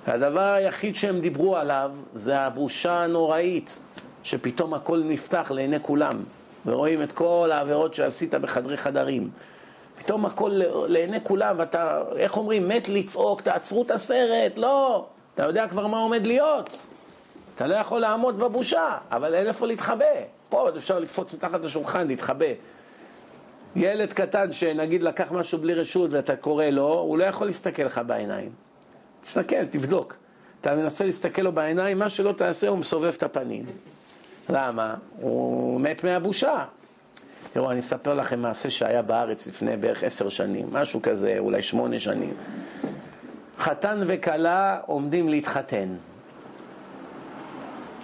הדבר 0.07 0.53
היחיד 0.53 0.95
שהם 0.95 1.21
דיברו 1.21 1.57
עליו 1.57 1.91
זה 2.13 2.39
הבושה 2.39 3.03
הנוראית, 3.03 3.79
שפתאום 4.23 4.73
הכל 4.73 5.01
נפתח 5.05 5.51
לעיני 5.55 5.79
כולם, 5.81 6.23
ורואים 6.65 7.03
את 7.03 7.11
כל 7.11 7.49
העבירות 7.53 7.93
שעשית 7.93 8.35
בחדרי 8.35 8.77
חדרים. 8.77 9.29
פתאום 9.95 10.25
הכל 10.25 10.61
לעיני 10.87 11.17
כולם, 11.23 11.55
ואתה, 11.57 12.01
איך 12.15 12.37
אומרים, 12.37 12.67
מת 12.67 12.89
לצעוק, 12.89 13.41
תעצרו 13.41 13.83
את 13.83 13.91
הסרט, 13.91 14.57
לא, 14.57 15.05
אתה 15.35 15.43
יודע 15.43 15.67
כבר 15.67 15.87
מה 15.87 15.97
עומד 15.97 16.27
להיות. 16.27 16.77
אתה 17.61 17.69
לא 17.69 17.75
יכול 17.75 17.99
לעמוד 17.99 18.39
בבושה, 18.39 18.97
אבל 19.11 19.33
אין 19.33 19.47
איפה 19.47 19.67
להתחבא. 19.67 20.05
פה 20.49 20.59
עוד 20.61 20.77
אפשר 20.77 20.99
לקפוץ 20.99 21.33
מתחת 21.33 21.61
לשולחן, 21.61 22.07
להתחבא. 22.07 22.45
ילד 23.75 24.13
קטן 24.13 24.53
שנגיד 24.53 25.03
לקח 25.03 25.31
משהו 25.31 25.57
בלי 25.57 25.73
רשות 25.73 26.13
ואתה 26.13 26.35
קורא 26.35 26.65
לו, 26.65 26.93
הוא 26.93 27.17
לא 27.17 27.23
יכול 27.23 27.47
להסתכל 27.47 27.83
לך 27.83 28.01
בעיניים. 28.07 28.49
תסתכל, 29.25 29.65
תבדוק. 29.65 30.15
אתה 30.61 30.75
מנסה 30.75 31.05
להסתכל 31.05 31.41
לו 31.41 31.51
בעיניים, 31.51 31.99
מה 31.99 32.09
שלא 32.09 32.31
תעשה 32.31 32.67
הוא 32.67 32.77
מסובב 32.77 33.13
את 33.17 33.23
הפנים. 33.23 33.65
למה? 34.49 34.95
הוא 35.19 35.81
מת 35.81 36.03
מהבושה. 36.03 36.65
תראו, 37.53 37.71
אני 37.71 37.79
אספר 37.79 38.13
לכם 38.13 38.39
מעשה 38.39 38.69
שהיה 38.69 39.01
בארץ 39.01 39.47
לפני 39.47 39.77
בערך 39.77 40.03
עשר 40.03 40.29
שנים, 40.29 40.67
משהו 40.71 41.01
כזה, 41.01 41.35
אולי 41.39 41.61
שמונה 41.61 41.99
שנים. 41.99 42.33
חתן 43.59 44.03
וכלה 44.05 44.79
עומדים 44.85 45.29
להתחתן. 45.29 45.87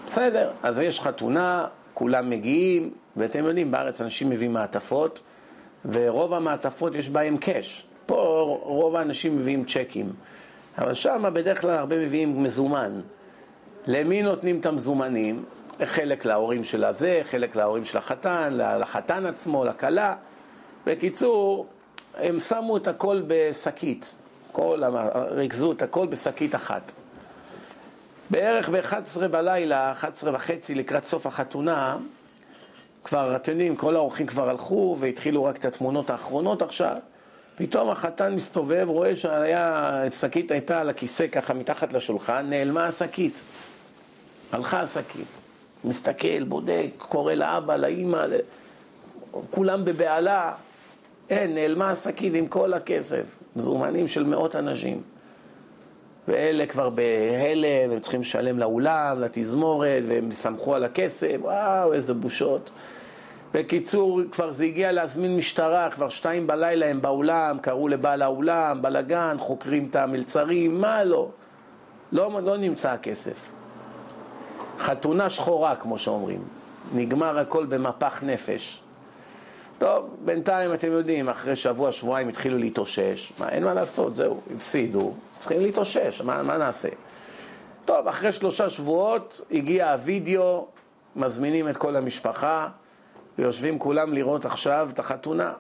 בסדר, 0.08 0.50
אז 0.64 0.80
יש 0.80 1.02
חתונה, 1.02 1.68
כולם 1.94 2.30
מגיעים, 2.30 2.92
ואתם 3.18 3.46
יודעים, 3.46 3.72
בארץ 3.72 4.02
אנשים 4.02 4.30
מביאים 4.30 4.54
מעטפות, 4.54 5.20
ורוב 5.86 6.34
המעטפות 6.34 6.96
יש 6.96 7.10
בהם 7.10 7.38
קאש. 7.38 7.88
פה 8.06 8.60
רוב 8.64 8.96
האנשים 8.96 9.38
מביאים 9.38 9.64
צ'קים, 9.66 10.14
אבל 10.78 10.94
שם 10.94 11.26
בדרך 11.34 11.62
כלל 11.62 11.78
הרבה 11.78 11.96
מביאים 12.06 12.44
מזומן. 12.44 13.02
למי 13.88 14.22
נותנים 14.22 14.60
את 14.60 14.66
המזומנים? 14.66 15.46
חלק 15.86 16.26
להורים 16.26 16.64
של 16.64 16.84
הזה, 16.84 17.22
חלק 17.24 17.56
להורים 17.56 17.86
של 17.86 17.98
החתן, 17.98 18.50
לחתן 18.54 19.26
עצמו, 19.26 19.66
לכלה. 19.66 20.16
בקיצור, 20.86 21.66
הם 22.18 22.40
שמו 22.40 22.78
את 22.78 22.88
הכל 22.88 23.22
בשקית, 23.28 24.16
ריכזו 25.32 25.72
את 25.72 25.82
הכל 25.82 26.08
בשקית 26.08 26.56
אחת. 26.56 26.92
בערך 28.30 28.70
ב-11 28.70 29.28
בלילה, 29.28 29.92
11 29.92 30.36
וחצי 30.36 30.76
לקראת 30.76 31.06
סוף 31.06 31.26
החתונה, 31.28 31.98
כבר, 33.04 33.36
אתם 33.36 33.52
יודעים, 33.52 33.76
כל 33.76 33.96
האורחים 33.96 34.26
כבר 34.26 34.50
הלכו 34.50 34.98
והתחילו 35.00 35.44
רק 35.44 35.58
את 35.58 35.66
התמונות 35.66 36.10
האחרונות 36.10 36.62
עכשיו. 36.62 36.96
פתאום 37.58 37.90
החתן 37.90 38.36
מסתובב, 38.36 38.86
רואה 38.88 39.16
שהשקית 39.16 40.52
הייתה 40.52 40.82
על 40.82 40.90
הכיסא 40.90 41.28
ככה 41.28 41.54
מתחת 41.54 41.94
לשולחן, 41.94 42.46
נעלמה 42.50 42.86
השקית. 42.86 43.34
הלכה 44.52 44.82
השקית. 44.82 45.28
מסתכל, 45.84 46.44
בודק, 46.44 46.88
קורא 46.98 47.34
לאבא, 47.34 47.76
לאימא, 47.76 48.26
כולם 49.50 49.86
בבהלה. 49.86 50.54
אין, 51.30 51.56
נעלמה 51.56 51.90
השקית 51.90 52.34
עם 52.36 52.48
כל 52.48 52.74
הכסף. 52.74 53.26
מזומנים 53.56 54.08
של 54.08 54.24
מאות 54.24 54.56
אנשים. 54.56 55.02
ואלה 56.28 56.66
כבר 56.66 56.90
בהלם, 56.90 57.92
הם 57.92 58.00
צריכים 58.00 58.22
לשלם 58.22 58.60
לאולם, 58.60 59.22
לתזמורת, 59.22 60.04
והם 60.08 60.32
סמכו 60.32 60.76
על 60.76 60.84
הכסף, 60.84 61.38
וואו, 61.42 61.94
איזה 61.94 62.14
בושות. 62.14 62.70
בקיצור, 63.54 64.22
כבר 64.32 64.52
זה 64.52 64.64
הגיע 64.64 64.92
להזמין 64.92 65.38
משטרה, 65.38 65.90
כבר 65.92 66.10
שתיים 66.10 66.48
בלילה 66.48 66.86
הם 66.86 67.02
באולם, 67.02 67.58
קראו 67.62 67.88
לבעל 67.88 68.22
האולם, 68.22 68.82
בלאגן, 68.82 69.36
חוקרים 69.40 69.88
את 69.90 69.96
המלצרים, 69.96 70.82
מה 70.82 71.04
לא? 71.04 71.30
לא, 72.12 72.40
לא 72.44 72.58
נמצא 72.58 72.92
הכסף. 72.92 73.50
חתונה 74.80 75.30
שחורה, 75.30 75.76
כמו 75.76 75.98
שאומרים. 75.98 76.44
נגמר 76.96 77.40
הכל 77.40 77.66
במפח 77.66 78.24
נפש. 78.24 78.82
טוב, 79.78 80.16
בינתיים 80.26 80.74
אתם 80.74 80.92
יודעים, 80.92 81.30
אחרי 81.30 81.56
שבוע, 81.56 81.92
שבועיים 81.92 82.28
התחילו 82.28 82.58
להתאושש. 82.58 83.34
מה, 83.40 83.50
אין 83.50 83.64
מה 83.64 83.74
לעשות, 83.74 84.16
זהו, 84.16 84.42
הפסידו. 84.56 85.14
צריכים 85.40 85.62
להתאושש, 85.62 86.22
מה, 86.22 86.44
מה 86.44 86.58
נעשה? 86.58 86.90
טוב, 87.86 88.08
אחרי 88.08 88.32
שלושה 88.32 88.70
שבועות 88.70 89.42
הגיע 89.52 89.92
הווידאו, 89.92 90.68
מזמינים 91.16 91.70
את 91.70 91.78
כל 91.78 91.96
המשפחה, 91.96 92.70
ויושבים 93.38 93.80
כולם 93.80 94.14
לראות 94.14 94.46
עכשיו 94.46 94.90
את 94.94 95.00
החתונה. 95.00 95.54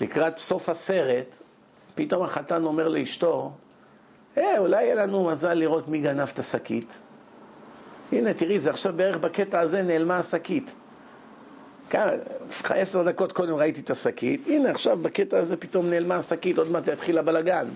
לקראת 0.00 0.38
סוף 0.38 0.68
הסרט, 0.68 1.42
פתאום 1.94 2.22
החתן 2.22 2.64
אומר 2.64 2.88
לאשתו, 2.88 3.52
אה, 4.38 4.58
אולי 4.58 4.84
יהיה 4.84 4.94
לנו 4.94 5.24
מזל 5.24 5.54
לראות 5.54 5.88
מי 5.88 5.98
גנב 5.98 6.28
את 6.32 6.38
השקית. 6.38 6.88
הנה, 8.12 8.34
תראי, 8.34 8.60
זה 8.60 8.70
עכשיו 8.70 8.92
בערך 8.96 9.16
בקטע 9.16 9.60
הזה 9.60 9.82
נעלמה 9.82 10.18
השקית. 10.18 10.70
עשר 12.64 13.02
דקות 13.02 13.32
קודם 13.32 13.54
ראיתי 13.54 13.80
את 13.80 13.90
השקית, 13.90 14.46
הנה 14.46 14.70
עכשיו 14.70 14.96
בקטע 14.96 15.38
הזה 15.38 15.56
פתאום 15.56 15.90
נעלמה 15.90 16.16
השקית, 16.16 16.58
עוד 16.58 16.70
מעט 16.70 16.88
יתחיל 16.88 17.18
הבלגן. 17.18 17.66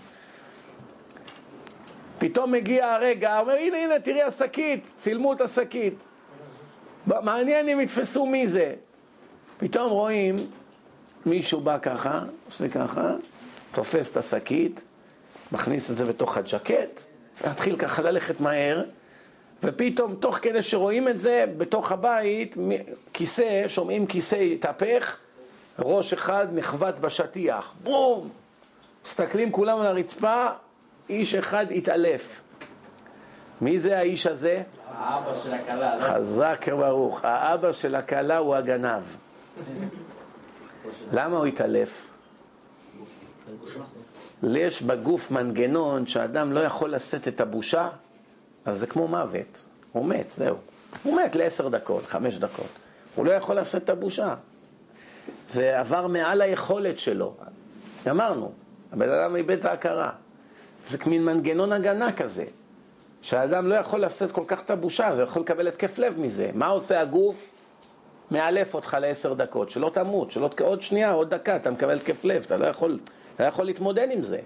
פתאום 2.21 2.53
מגיע 2.53 2.93
הרגע, 2.93 3.39
אומר 3.39 3.53
הנה 3.53 3.77
הנה 3.77 3.99
תראי 3.99 4.23
השקית, 4.23 4.85
צילמו 4.97 5.33
את 5.33 5.41
השקית. 5.41 5.95
מעניין 7.07 7.69
אם 7.69 7.81
יתפסו 7.81 8.27
מי 8.27 8.49
זה. 8.49 8.75
פתאום 9.59 9.91
רואים 9.91 10.37
מישהו 11.27 11.61
בא 11.61 11.79
ככה, 11.79 12.21
עושה 12.47 12.69
ככה, 12.69 13.15
תופס 13.73 14.11
את 14.12 14.17
השקית, 14.17 14.81
מכניס 15.53 15.91
את 15.91 15.97
זה 15.97 16.07
בתוך 16.07 16.37
הג'קט, 16.37 17.03
והתחיל 17.45 17.77
ככה 17.77 18.03
ללכת 18.03 18.41
מהר, 18.41 18.85
ופתאום 19.62 20.15
תוך 20.15 20.39
כדי 20.43 20.62
שרואים 20.62 21.09
את 21.09 21.19
זה, 21.19 21.45
בתוך 21.59 21.93
הבית, 21.93 22.57
כיסא, 23.12 23.69
שומעים 23.69 24.07
כיסא 24.07 24.37
התהפך, 24.37 25.17
ראש 25.79 26.12
אחד 26.12 26.47
נחבט 26.53 26.99
בשטיח, 26.99 27.75
בום! 27.83 28.29
מסתכלים 29.05 29.53
כולם 29.53 29.79
על 29.79 29.87
הרצפה, 29.87 30.47
איש 31.11 31.35
אחד 31.35 31.67
התעלף. 31.71 32.40
מי 33.61 33.79
זה 33.79 33.99
האיש 33.99 34.26
הזה? 34.26 34.62
האבא 34.95 35.35
של 35.35 35.52
הכלה. 35.52 35.97
לא? 35.97 36.02
חזק 36.02 36.64
וברוך. 36.73 37.25
האבא 37.25 37.73
של 37.73 37.95
הכלה 37.95 38.38
הוא 38.38 38.55
הגנב. 38.55 39.02
למה 41.12 41.37
הוא 41.37 41.47
התעלף? 41.47 42.11
יש 44.43 44.83
בגוף 44.83 45.31
מנגנון 45.31 46.07
שאדם 46.07 46.52
לא 46.52 46.61
יכול 46.61 46.95
לשאת 46.95 47.29
את 47.29 47.40
הבושה, 47.40 47.88
אז 48.64 48.79
זה 48.79 48.87
כמו 48.87 49.09
מוות. 49.09 49.64
הוא 49.93 50.07
מת, 50.07 50.31
זהו. 50.31 50.57
הוא 51.02 51.17
מת 51.17 51.37
לעשר 51.37 51.69
דקות, 51.69 52.07
חמש 52.07 52.38
דקות. 52.38 52.71
הוא 53.14 53.26
לא 53.26 53.33
יכול 53.33 53.59
לשאת 53.59 53.85
את 53.85 53.90
הבושה. 53.90 54.35
זה 55.49 55.79
עבר 55.81 56.07
מעל 56.07 56.40
היכולת 56.40 56.99
שלו. 56.99 57.35
גמרנו. 58.07 58.52
הבן 58.93 59.09
אדם 59.12 59.37
איבד 59.37 59.59
את 59.59 59.64
ההכרה. 59.64 60.11
זה 60.89 60.99
מין 61.07 61.25
מנגנון 61.25 61.73
הגנה 61.73 62.13
כזה, 62.13 62.45
שהאדם 63.23 63.67
לא 63.67 63.75
יכול 63.75 64.05
לשאת 64.05 64.33
כל 64.33 64.45
כך 64.47 64.63
את 64.63 64.71
הבושה, 64.71 65.17
זה 65.17 65.23
יכול 65.23 65.43
לקבל 65.43 65.69
התקף 65.69 65.99
לב 65.99 66.21
מזה. 66.21 66.51
מה 66.55 66.67
עושה 66.67 67.01
הגוף? 67.01 67.51
מאלף 68.31 68.75
אותך 68.75 68.97
לעשר 69.01 69.35
דקות, 69.35 69.71
שלא 69.71 69.91
תמות, 69.95 70.31
שלא 70.31 70.51
עוד 70.61 70.83
שנייה, 70.83 71.13
עוד 71.13 71.35
דקה, 71.35 71.57
אתה 71.57 71.71
מקבל 71.71 71.97
התקף 71.97 72.25
לב, 72.25 72.43
אתה 72.47 72.57
לא 72.57 72.67
יכול, 72.67 72.99
אתה 73.35 73.43
לא 73.43 73.49
יכול 73.49 73.65
להתמודד 73.65 74.09
עם 74.11 74.23
זה. 74.23 74.39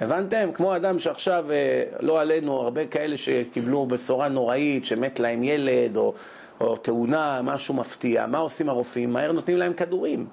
הבנתם? 0.00 0.50
כמו 0.54 0.76
אדם 0.76 0.98
שעכשיו, 0.98 1.50
אה, 1.50 1.84
לא 2.00 2.20
עלינו, 2.20 2.60
הרבה 2.60 2.86
כאלה 2.86 3.16
שקיבלו 3.16 3.86
בשורה 3.86 4.28
נוראית, 4.28 4.84
שמת 4.84 5.20
להם 5.20 5.44
ילד, 5.44 5.96
או, 5.96 6.14
או 6.60 6.76
תאונה, 6.76 7.40
משהו 7.42 7.74
מפתיע, 7.74 8.26
מה 8.26 8.38
עושים 8.38 8.68
הרופאים? 8.68 9.12
מהר 9.12 9.32
נותנים 9.32 9.58
להם 9.58 9.72
כדורים. 9.72 10.26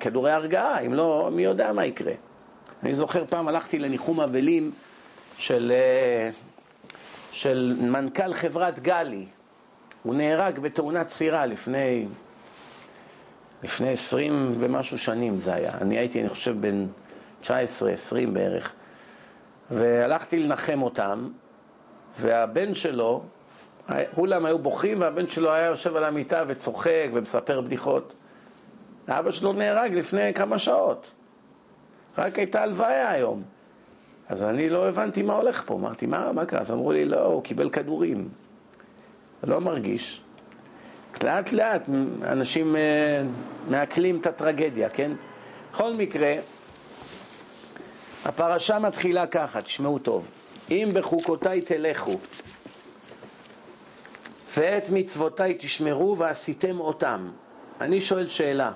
כדורי 0.00 0.32
הרגעה, 0.32 0.80
אם 0.80 0.94
לא, 0.94 1.28
מי 1.32 1.42
יודע 1.42 1.72
מה 1.72 1.86
יקרה. 1.86 2.12
אני 2.82 2.94
זוכר 2.94 3.24
פעם 3.28 3.48
הלכתי 3.48 3.78
לניחום 3.78 4.20
אבלים 4.20 4.70
של, 5.38 5.72
אה, 5.74 6.30
של 7.32 7.76
מנכ"ל 7.80 8.34
חברת 8.34 8.78
גלי. 8.78 9.26
הוא 10.02 10.14
נהרג 10.14 10.58
בתאונת 10.58 11.08
סירה 11.08 11.46
לפני, 11.46 12.06
לפני 13.62 13.92
עשרים 13.92 14.52
ומשהו 14.58 14.98
שנים 14.98 15.38
זה 15.38 15.54
היה. 15.54 15.72
אני 15.80 15.98
הייתי, 15.98 16.20
אני 16.20 16.28
חושב, 16.28 16.56
בן 16.60 16.86
19-20 17.42 17.46
בערך. 18.32 18.72
והלכתי 19.70 20.38
לנחם 20.38 20.82
אותם, 20.82 21.28
והבן 22.18 22.74
שלו, 22.74 23.22
כולם 24.14 24.44
היו 24.44 24.58
בוכים, 24.58 25.00
והבן 25.00 25.28
שלו 25.28 25.52
היה 25.52 25.66
יושב 25.66 25.96
על 25.96 26.04
המיטה 26.04 26.44
וצוחק 26.46 27.08
ומספר 27.12 27.60
בדיחות. 27.60 28.14
אבא 29.08 29.30
שלו 29.30 29.52
נהרג 29.52 29.94
לפני 29.94 30.34
כמה 30.34 30.58
שעות. 30.58 31.12
רק 32.20 32.38
הייתה 32.38 32.62
הלוויה 32.62 33.10
היום. 33.10 33.42
אז 34.28 34.42
אני 34.42 34.68
לא 34.68 34.88
הבנתי 34.88 35.22
מה 35.22 35.36
הולך 35.36 35.62
פה. 35.66 35.74
אמרתי, 35.74 36.06
מה, 36.06 36.32
מה 36.32 36.44
קרה? 36.44 36.60
אז 36.60 36.70
אמרו 36.70 36.92
לי, 36.92 37.04
לא, 37.04 37.24
הוא 37.24 37.42
קיבל 37.42 37.70
כדורים. 37.70 38.28
לא 39.44 39.60
מרגיש. 39.60 40.20
לאט 41.22 41.52
לאט 41.52 41.88
אנשים 42.22 42.76
אה, 42.76 43.22
מעכלים 43.68 44.20
את 44.20 44.26
הטרגדיה, 44.26 44.88
כן? 44.88 45.12
בכל 45.72 45.92
מקרה, 45.92 46.34
הפרשה 48.24 48.78
מתחילה 48.78 49.26
ככה, 49.26 49.62
תשמעו 49.62 49.98
טוב. 49.98 50.28
אם 50.70 50.88
בחוקותיי 50.94 51.60
תלכו 51.60 52.18
ואת 54.56 54.90
מצוותיי 54.90 55.56
תשמרו 55.58 56.18
ועשיתם 56.18 56.80
אותם. 56.80 57.28
אני 57.80 58.00
שואל 58.00 58.26
שאלה, 58.26 58.72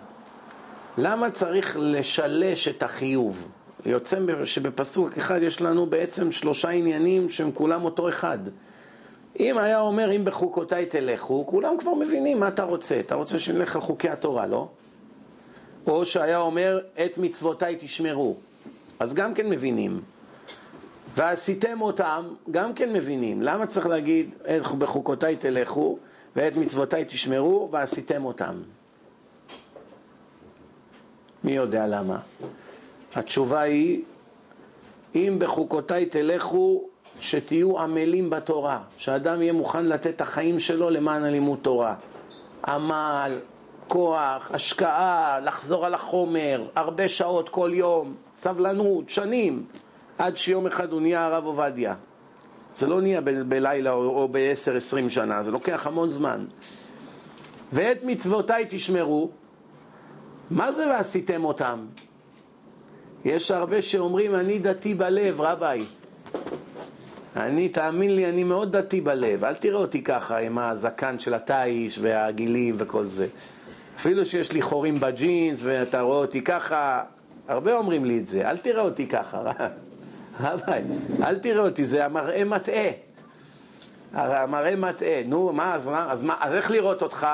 למה 0.99 1.31
צריך 1.31 1.77
לשלש 1.81 2.69
את 2.69 2.83
החיוב? 2.83 3.49
יוצא 3.87 4.19
שבפסוק 4.45 5.19
אחד 5.19 5.43
יש 5.43 5.61
לנו 5.61 5.87
בעצם 5.87 6.33
שלושה 6.33 6.69
עניינים 6.69 7.29
שהם 7.29 7.53
כולם 7.53 7.85
אותו 7.85 8.09
אחד. 8.09 8.39
אם 9.41 9.59
היה 9.59 9.81
אומר 9.81 10.17
אם 10.17 10.25
בחוקותיי 10.25 10.87
תלכו, 10.87 11.47
כולם 11.47 11.79
כבר 11.79 11.95
מבינים 11.95 12.41
מה 12.41 12.49
אתה 12.49 12.63
רוצה. 12.63 13.01
אתה 13.01 13.15
רוצה 13.15 13.39
שנלך 13.39 13.75
על 13.77 13.83
חוקי 13.83 14.09
התורה, 14.09 14.47
לא? 14.47 14.69
או 15.87 16.07
שהיה 16.07 16.39
אומר 16.39 16.81
את 17.05 17.19
מצוותיי 17.19 17.77
תשמרו. 17.81 18.37
אז 18.99 19.15
גם 19.15 19.35
כן 19.35 19.51
מבינים. 19.51 20.01
ועשיתם 21.15 21.81
אותם, 21.81 22.25
גם 22.51 22.75
כן 22.75 22.93
מבינים. 22.93 23.43
למה 23.43 23.67
צריך 23.67 23.87
להגיד 23.87 24.31
בחוקותיי 24.79 25.37
תלכו 25.37 25.99
ואת 26.37 26.57
מצוותיי 26.57 27.05
תשמרו 27.05 27.69
ועשיתם 27.73 28.25
אותם? 28.25 28.55
מי 31.45 31.53
יודע 31.53 31.87
למה? 31.87 32.19
התשובה 33.15 33.61
היא, 33.61 34.03
אם 35.15 35.37
בחוקותיי 35.39 36.07
תלכו, 36.07 36.85
שתהיו 37.21 37.81
עמלים 37.81 38.31
בתורה, 38.31 38.79
שאדם 38.97 39.43
יהיה 39.43 39.53
מוכן 39.53 39.87
לתת 39.87 40.07
את 40.07 40.21
החיים 40.21 40.59
שלו 40.59 40.91
למען 40.91 41.25
הלימוד 41.25 41.59
תורה. 41.63 41.95
עמל, 42.69 43.39
כוח, 43.89 44.51
השקעה, 44.51 45.41
לחזור 45.43 45.87
על 45.87 45.95
החומר, 45.95 46.69
הרבה 46.75 47.09
שעות 47.09 47.49
כל 47.49 47.71
יום, 47.75 48.15
סבלנות, 48.37 49.11
שנים, 49.11 49.65
עד 50.19 50.37
שיום 50.37 50.67
אחד 50.67 50.93
הוא 50.93 51.01
נהיה 51.01 51.27
הרב 51.27 51.45
עובדיה. 51.45 51.95
זה 52.77 52.87
לא 52.87 53.01
נהיה 53.01 53.21
בלילה 53.21 53.93
או 53.93 54.29
בעשר 54.29 54.77
עשרים 54.77 55.09
שנה, 55.09 55.43
זה 55.43 55.51
לוקח 55.51 55.87
המון 55.87 56.09
זמן. 56.09 56.45
ואת 57.73 57.99
מצוותיי 58.05 58.67
תשמרו, 58.71 59.31
מה 60.51 60.73
זה 60.73 60.87
ועשיתם 60.91 61.45
אותם? 61.45 61.87
יש 63.25 63.51
הרבה 63.51 63.83
שאומרים, 63.83 64.35
אני 64.35 64.59
דתי 64.59 64.95
בלב, 64.95 65.41
רביי. 65.41 65.85
אני, 67.37 67.69
תאמין 67.69 68.17
לי, 68.17 68.29
אני 68.29 68.45
מאוד 68.45 68.77
דתי 68.77 69.01
בלב. 69.01 69.45
אל 69.45 69.55
תראה 69.55 69.79
אותי 69.79 70.05
ככה 70.05 70.39
עם 70.39 70.59
הזקן 70.59 71.19
של 71.19 71.35
התיש 71.35 71.99
והגילים 72.03 72.75
וכל 72.79 73.05
זה. 73.05 73.27
אפילו 73.97 74.25
שיש 74.25 74.53
לי 74.53 74.63
חורים 74.63 75.01
בג'ינס 75.01 75.61
ואתה 75.65 76.01
רואה 76.01 76.17
אותי 76.17 76.41
ככה, 76.41 77.03
הרבה 77.49 77.77
אומרים 77.77 78.05
לי 78.05 78.19
את 78.19 78.27
זה. 78.29 78.51
אל 78.51 78.57
תראה 78.57 78.83
אותי 78.83 79.07
ככה, 79.07 79.43
רביי. 80.41 80.85
אל 81.23 81.39
תראה 81.39 81.65
אותי, 81.65 81.87
זה 81.87 82.05
המראה 82.05 82.45
מטעה. 82.45 82.91
המראה 84.13 84.77
מטעה. 84.77 85.23
נו, 85.27 85.53
מה, 85.53 85.75
אז, 85.75 85.91
אז, 85.95 86.23
מה, 86.23 86.37
אז 86.41 86.55
איך 86.55 86.71
לראות 86.71 87.03
אותך? 87.03 87.27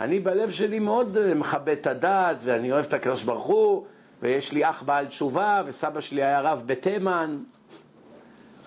אני 0.00 0.20
בלב 0.20 0.50
שלי 0.50 0.78
מאוד 0.78 1.16
אה, 1.16 1.34
מכבד 1.34 1.76
את 1.80 1.86
הדת, 1.86 2.36
ואני 2.40 2.72
אוהב 2.72 2.84
את 2.84 2.94
הקדוש 2.94 3.22
ברוך 3.22 3.46
הוא, 3.46 3.86
ויש 4.22 4.52
לי 4.52 4.70
אח 4.70 4.82
בעל 4.82 5.06
תשובה, 5.06 5.60
וסבא 5.66 6.00
שלי 6.00 6.22
היה 6.22 6.40
רב 6.40 6.62
בתימן. 6.66 7.38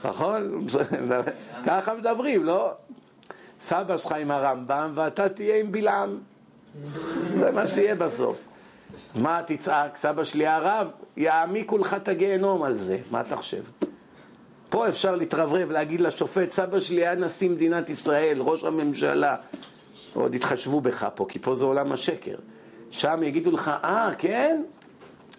נכון? 0.06 0.68
ככה 1.66 1.94
מדברים, 1.94 2.44
לא? 2.44 2.72
סבא 3.60 3.98
שלך 3.98 4.12
עם 4.12 4.32
הרמב"ם, 4.32 4.92
ואתה 4.96 5.30
תהיה 5.30 5.60
עם 5.60 5.72
בלעם. 5.72 6.18
זה 7.40 7.52
מה 7.52 7.68
שיהיה 7.68 7.96
בסוף. 7.96 8.48
מה 9.16 9.42
תצעק? 9.48 9.96
סבא 9.96 10.24
שלי 10.24 10.48
הרב, 10.48 10.88
יעמיקו 11.18 11.78
לך 11.78 11.94
את 11.94 12.08
הגיהנום 12.08 12.64
על 12.64 12.78
זה. 12.78 12.98
מה 13.12 13.22
אתה 13.22 13.36
חושב? 13.36 13.64
פה 14.70 14.88
אפשר 14.88 15.16
להתרברב, 15.16 15.72
להגיד 15.72 16.02
לשופט, 16.02 16.50
סבא 16.50 16.80
שלי 16.80 17.02
היה 17.02 17.16
נשיא 17.16 17.50
מדינת 17.50 17.90
ישראל, 17.90 18.42
ראש 18.42 18.64
הממשלה. 18.64 19.36
עוד 20.14 20.36
יתחשבו 20.36 20.82
בך 20.82 21.08
פה, 21.16 21.26
כי 21.30 21.40
פה 21.40 21.56
זה 21.56 21.66
עולם 21.66 21.92
השקר. 21.92 22.36
שם 22.92 23.24
יגידו 23.24 23.52
לך, 23.52 23.72
אה, 23.84 24.12
כן? 24.18 24.62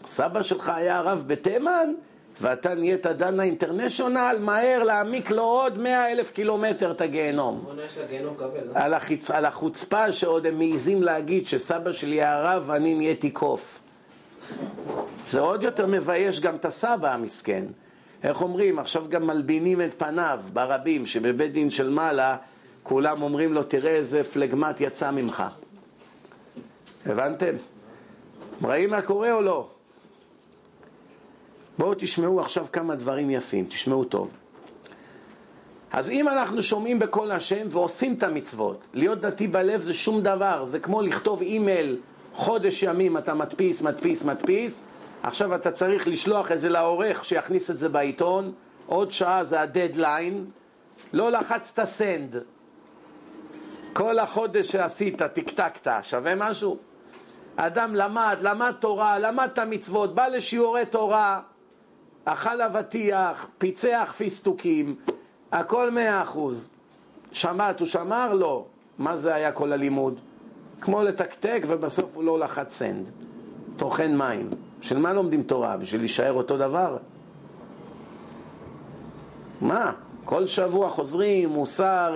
סבא 0.06 0.42
שלך 0.42 0.68
היה 0.68 0.98
הרב 0.98 1.24
בתימן, 1.26 1.92
ואתה 2.40 2.74
נהיית 2.74 3.06
דנה 3.06 3.42
אינטרנשיונל, 3.42 4.36
מהר 4.40 4.82
להעמיק 4.82 5.30
לו 5.30 5.42
עוד 5.42 5.78
מאה 5.78 6.12
אלף 6.12 6.30
קילומטר 6.30 6.90
את 6.90 7.00
הגיהנום. 7.00 7.66
על, 8.74 8.94
החיצ... 8.94 9.30
על 9.30 9.44
החוצפה 9.44 10.12
שעוד 10.12 10.46
הם 10.46 10.58
מעיזים 10.58 11.02
להגיד 11.02 11.46
שסבא 11.46 11.92
שלי 11.92 12.16
היה 12.16 12.36
הרב 12.36 12.62
ואני 12.66 12.94
נהייתי 12.94 13.30
קוף. 13.30 13.80
זה 15.30 15.40
עוד 15.40 15.62
יותר 15.62 15.86
מבייש 15.86 16.40
גם 16.40 16.54
את 16.54 16.64
הסבא 16.64 17.14
המסכן. 17.14 17.64
איך 18.22 18.42
אומרים, 18.42 18.78
עכשיו 18.78 19.04
גם 19.08 19.26
מלבינים 19.26 19.82
את 19.82 19.98
פניו 19.98 20.40
ברבים, 20.52 21.06
שבבית 21.06 21.52
דין 21.52 21.70
של 21.70 21.90
מעלה 21.90 22.36
כולם 22.82 23.22
אומרים 23.22 23.52
לו, 23.52 23.62
תראה 23.62 23.90
איזה 23.90 24.24
פלגמט 24.24 24.80
יצא 24.80 25.10
ממך. 25.10 25.42
הבנתם? 27.06 27.52
רואים 28.62 28.90
מה 28.90 29.02
קורה 29.02 29.32
או 29.32 29.42
לא? 29.42 29.68
בואו 31.78 31.94
תשמעו 31.98 32.40
עכשיו 32.40 32.66
כמה 32.72 32.94
דברים 32.94 33.30
יפים, 33.30 33.66
תשמעו 33.66 34.04
טוב. 34.04 34.30
אז 35.92 36.10
אם 36.10 36.28
אנחנו 36.28 36.62
שומעים 36.62 36.98
בקול 36.98 37.30
השם 37.30 37.66
ועושים 37.70 38.14
את 38.14 38.22
המצוות, 38.22 38.80
להיות 38.94 39.20
דתי 39.20 39.48
בלב 39.48 39.80
זה 39.80 39.94
שום 39.94 40.22
דבר, 40.22 40.64
זה 40.64 40.80
כמו 40.80 41.02
לכתוב 41.02 41.40
אימייל 41.40 41.96
חודש 42.34 42.82
ימים 42.82 43.18
אתה 43.18 43.34
מדפיס, 43.34 43.82
מדפיס, 43.82 44.24
מדפיס, 44.24 44.82
עכשיו 45.22 45.54
אתה 45.54 45.70
צריך 45.70 46.08
לשלוח 46.08 46.52
את 46.52 46.60
זה 46.60 46.68
לעורך 46.68 47.24
שיכניס 47.24 47.70
את 47.70 47.78
זה 47.78 47.88
בעיתון, 47.88 48.52
עוד 48.86 49.12
שעה 49.12 49.44
זה 49.44 49.60
הדדליין, 49.60 50.46
לא 51.12 51.32
לחצת 51.32 51.84
send. 51.84 52.36
כל 53.92 54.18
החודש 54.18 54.72
שעשית, 54.72 55.22
טקטקת, 55.22 55.90
שווה 56.02 56.34
משהו? 56.36 56.76
אדם 57.56 57.94
למד, 57.94 58.36
למד 58.40 58.72
תורה, 58.80 59.18
למד 59.18 59.48
את 59.52 59.58
המצוות, 59.58 60.14
בא 60.14 60.26
לשיעורי 60.26 60.86
תורה, 60.86 61.40
אכל 62.24 62.62
אבטיח, 62.62 63.46
פיצח 63.58 64.14
פיסטוקים, 64.16 64.96
הכל 65.52 65.90
מאה 65.90 66.22
אחוז. 66.22 66.70
שמעת, 67.32 67.80
הוא 67.80 67.88
שמר? 67.88 68.34
לא. 68.34 68.64
מה 68.98 69.16
זה 69.16 69.34
היה 69.34 69.52
כל 69.52 69.72
הלימוד? 69.72 70.20
כמו 70.80 71.02
לתקתק 71.02 71.62
ובסוף 71.66 72.10
הוא 72.14 72.24
לא 72.24 72.38
לחץ 72.38 72.72
סנד. 72.72 73.10
טוחן 73.76 74.16
מים. 74.16 74.50
של 74.80 74.98
מה 74.98 75.12
לומדים 75.12 75.42
תורה? 75.42 75.76
בשביל 75.76 76.00
להישאר 76.00 76.32
אותו 76.32 76.56
דבר? 76.56 76.96
מה? 79.60 79.92
כל 80.24 80.46
שבוע 80.46 80.88
חוזרים, 80.88 81.48
מוסר, 81.48 82.14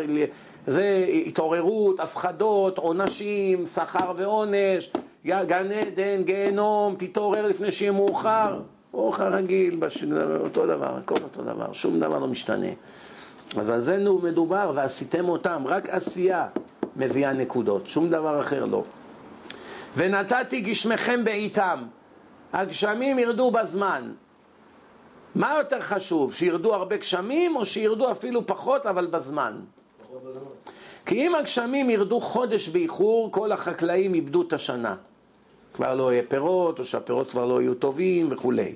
זה 0.66 1.06
התעוררות, 1.26 2.00
הפחדות, 2.00 2.78
עונשים, 2.78 3.66
שכר 3.66 4.12
ועונש, 4.16 4.92
גן 5.26 5.72
עדן, 5.72 6.22
גיהנום, 6.24 6.94
תתעורר 6.98 7.46
לפני 7.46 7.70
שיהיה 7.70 7.92
מאוחר. 7.92 8.60
אורך 8.94 9.20
הרגיל, 9.20 9.76
בש... 9.76 10.04
אותו 10.40 10.66
דבר, 10.66 10.96
הכל 10.96 11.14
אותו 11.22 11.42
דבר, 11.42 11.72
שום 11.72 12.00
דבר 12.00 12.18
לא 12.18 12.26
משתנה. 12.26 12.66
אז 13.56 13.70
על 13.70 13.80
זה 13.80 13.98
נו 13.98 14.18
מדובר, 14.18 14.72
ועשיתם 14.74 15.28
אותם, 15.28 15.62
רק 15.66 15.88
עשייה 15.88 16.46
מביאה 16.96 17.32
נקודות, 17.32 17.86
שום 17.86 18.10
דבר 18.10 18.40
אחר 18.40 18.64
לא. 18.64 18.84
ונתתי 19.96 20.60
גשמכם 20.60 21.24
בעיתם, 21.24 21.78
הגשמים 22.52 23.18
ירדו 23.18 23.50
בזמן. 23.50 24.12
מה 25.34 25.54
יותר 25.58 25.80
חשוב, 25.80 26.34
שירדו 26.34 26.74
הרבה 26.74 26.96
גשמים 26.96 27.56
או 27.56 27.66
שירדו 27.66 28.10
אפילו 28.10 28.46
פחות 28.46 28.86
אבל 28.86 29.06
בזמן? 29.06 29.60
כי 31.06 31.26
אם 31.26 31.34
הגשמים 31.34 31.90
ירדו 31.90 32.20
חודש 32.20 32.68
באיחור, 32.68 33.32
כל 33.32 33.52
החקלאים 33.52 34.14
איבדו 34.14 34.42
את 34.42 34.52
השנה. 34.52 34.96
כבר 35.74 35.94
לא 35.94 36.12
יהיה 36.12 36.22
פירות, 36.28 36.78
או 36.78 36.84
שהפירות 36.84 37.30
כבר 37.30 37.46
לא 37.46 37.62
יהיו 37.62 37.74
טובים 37.74 38.28
וכולי. 38.30 38.74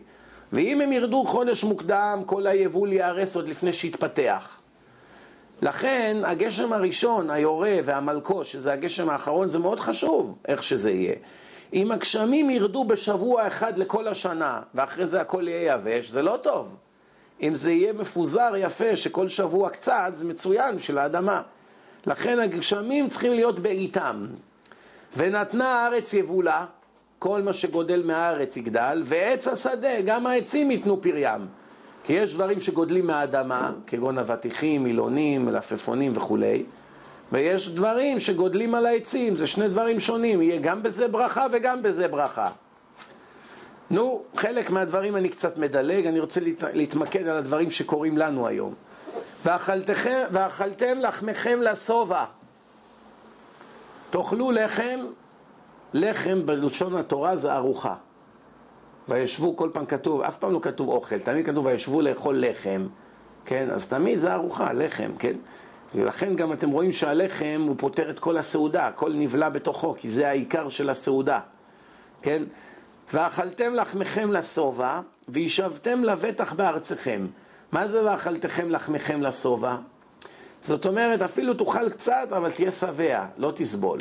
ואם 0.52 0.80
הם 0.80 0.92
ירדו 0.92 1.24
חודש 1.24 1.64
מוקדם, 1.64 2.22
כל 2.26 2.46
היבול 2.46 2.92
ייהרס 2.92 3.36
עוד 3.36 3.48
לפני 3.48 3.72
שיתפתח. 3.72 4.56
לכן 5.62 6.16
הגשם 6.24 6.72
הראשון, 6.72 7.30
היורה 7.30 7.76
והמלכו, 7.84 8.44
שזה 8.44 8.72
הגשם 8.72 9.10
האחרון, 9.10 9.48
זה 9.48 9.58
מאוד 9.58 9.80
חשוב 9.80 10.38
איך 10.48 10.62
שזה 10.62 10.90
יהיה. 10.90 11.14
אם 11.72 11.92
הגשמים 11.92 12.50
ירדו 12.50 12.84
בשבוע 12.84 13.46
אחד 13.46 13.78
לכל 13.78 14.08
השנה, 14.08 14.60
ואחרי 14.74 15.06
זה 15.06 15.20
הכל 15.20 15.48
יהיה 15.48 15.74
יבש, 15.74 16.08
זה 16.08 16.22
לא 16.22 16.36
טוב. 16.42 16.76
אם 17.42 17.54
זה 17.54 17.70
יהיה 17.70 17.92
מפוזר 17.92 18.52
יפה, 18.58 18.96
שכל 18.96 19.28
שבוע 19.28 19.70
קצת, 19.70 20.10
זה 20.12 20.24
מצוין 20.24 20.76
בשביל 20.76 20.98
האדמה. 20.98 21.42
לכן 22.06 22.38
הגשמים 22.38 23.08
צריכים 23.08 23.32
להיות 23.32 23.58
בעיתם. 23.58 24.26
ונתנה 25.16 25.68
הארץ 25.68 26.14
יבולה, 26.14 26.66
כל 27.18 27.42
מה 27.42 27.52
שגודל 27.52 28.02
מהארץ 28.06 28.56
יגדל, 28.56 29.02
ועץ 29.04 29.48
השדה, 29.48 30.00
גם 30.00 30.26
העצים 30.26 30.70
ייתנו 30.70 31.02
פריים. 31.02 31.46
כי 32.04 32.12
יש 32.12 32.34
דברים 32.34 32.60
שגודלים 32.60 33.06
מהאדמה, 33.06 33.72
כגון 33.86 34.18
אבטיחים, 34.18 34.84
מילונים, 34.84 35.46
מלפפונים 35.46 36.12
וכולי, 36.14 36.64
ויש 37.32 37.68
דברים 37.68 38.20
שגודלים 38.20 38.74
על 38.74 38.86
העצים, 38.86 39.36
זה 39.36 39.46
שני 39.46 39.68
דברים 39.68 40.00
שונים, 40.00 40.42
יהיה 40.42 40.60
גם 40.60 40.82
בזה 40.82 41.08
ברכה 41.08 41.46
וגם 41.52 41.82
בזה 41.82 42.08
ברכה. 42.08 42.48
נו, 43.90 44.22
חלק 44.36 44.70
מהדברים 44.70 45.16
אני 45.16 45.28
קצת 45.28 45.58
מדלג, 45.58 46.06
אני 46.06 46.20
רוצה 46.20 46.40
להת... 46.40 46.62
להתמקד 46.62 47.26
על 47.28 47.36
הדברים 47.36 47.70
שקורים 47.70 48.18
לנו 48.18 48.46
היום. 48.46 48.74
ואכלתם, 49.44 49.92
ואכלתם 50.32 50.98
לחמכם 50.98 51.58
לשובע. 51.62 52.24
תאכלו 54.10 54.50
לחם, 54.50 55.00
לחם 55.94 56.46
בלשון 56.46 56.96
התורה 56.96 57.36
זה 57.36 57.56
ארוחה. 57.56 57.94
וישבו, 59.08 59.56
כל 59.56 59.70
פעם 59.72 59.86
כתוב, 59.86 60.20
אף 60.20 60.36
פעם 60.36 60.52
לא 60.52 60.60
כתוב 60.62 60.88
אוכל, 60.88 61.18
תמיד 61.18 61.46
כתוב 61.46 61.66
וישבו 61.66 62.00
לאכול 62.00 62.44
לחם, 62.48 62.86
כן? 63.44 63.70
אז 63.70 63.88
תמיד 63.88 64.18
זה 64.18 64.34
ארוחה, 64.34 64.72
לחם, 64.72 65.10
כן? 65.18 65.36
ולכן 65.94 66.36
גם 66.36 66.52
אתם 66.52 66.70
רואים 66.70 66.92
שהלחם 66.92 67.64
הוא 67.68 67.74
פותר 67.78 68.10
את 68.10 68.18
כל 68.18 68.36
הסעודה, 68.36 68.86
הכל 68.86 69.12
נבלע 69.12 69.48
בתוכו, 69.48 69.94
כי 69.98 70.08
זה 70.08 70.28
העיקר 70.28 70.68
של 70.68 70.90
הסעודה, 70.90 71.40
כן? 72.22 72.42
ואכלתם 73.14 73.74
לחמכם 73.74 74.32
לשובע, 74.32 75.00
וישבתם 75.28 76.04
לבטח 76.04 76.52
בארצכם. 76.52 77.26
מה 77.72 77.88
זה 77.88 78.04
ואכלתכם 78.04 78.70
לחמכם 78.70 79.22
לשובע? 79.22 79.76
זאת 80.62 80.86
אומרת, 80.86 81.22
אפילו 81.22 81.54
תאכל 81.54 81.90
קצת, 81.90 82.28
אבל 82.36 82.50
תהיה 82.50 82.70
שבע, 82.70 83.26
לא 83.36 83.52
תסבול. 83.54 83.98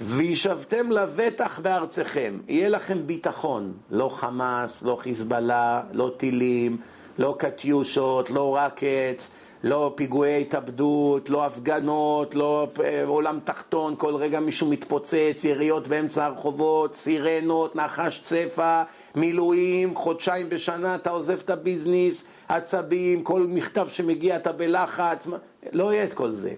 וישבתם 0.00 0.92
לבטח 0.92 1.60
בארצכם, 1.60 2.38
יהיה 2.48 2.68
לכם 2.68 3.06
ביטחון, 3.06 3.72
לא 3.90 4.08
חמאס, 4.08 4.82
לא 4.82 4.98
חיזבאללה, 5.00 5.82
לא 5.92 6.12
טילים, 6.16 6.76
לא 7.18 7.36
קטיושות, 7.38 8.30
לא 8.30 8.56
רקץ, 8.56 9.30
לא 9.62 9.92
פיגועי 9.94 10.40
התאבדות, 10.40 11.30
לא 11.30 11.46
הפגנות, 11.46 12.34
לא 12.34 12.68
אה, 12.84 13.04
עולם 13.06 13.38
תחתון, 13.44 13.94
כל 13.98 14.14
רגע 14.14 14.40
מישהו 14.40 14.70
מתפוצץ, 14.70 15.44
יריות 15.44 15.88
באמצע 15.88 16.24
הרחובות, 16.24 16.94
סירנות, 16.94 17.76
נחש 17.76 18.20
צפה, 18.22 18.82
מילואים, 19.14 19.94
חודשיים 19.94 20.48
בשנה 20.48 20.94
אתה 20.94 21.10
עוזב 21.10 21.38
את 21.44 21.50
הביזנס, 21.50 22.28
עצבים, 22.48 23.22
כל 23.22 23.46
מכתב 23.48 23.88
שמגיע 23.90 24.36
אתה 24.36 24.52
בלחץ, 24.52 25.26
לא 25.72 25.92
יהיה 25.92 26.04
את 26.04 26.14
כל 26.14 26.30
זה. 26.30 26.50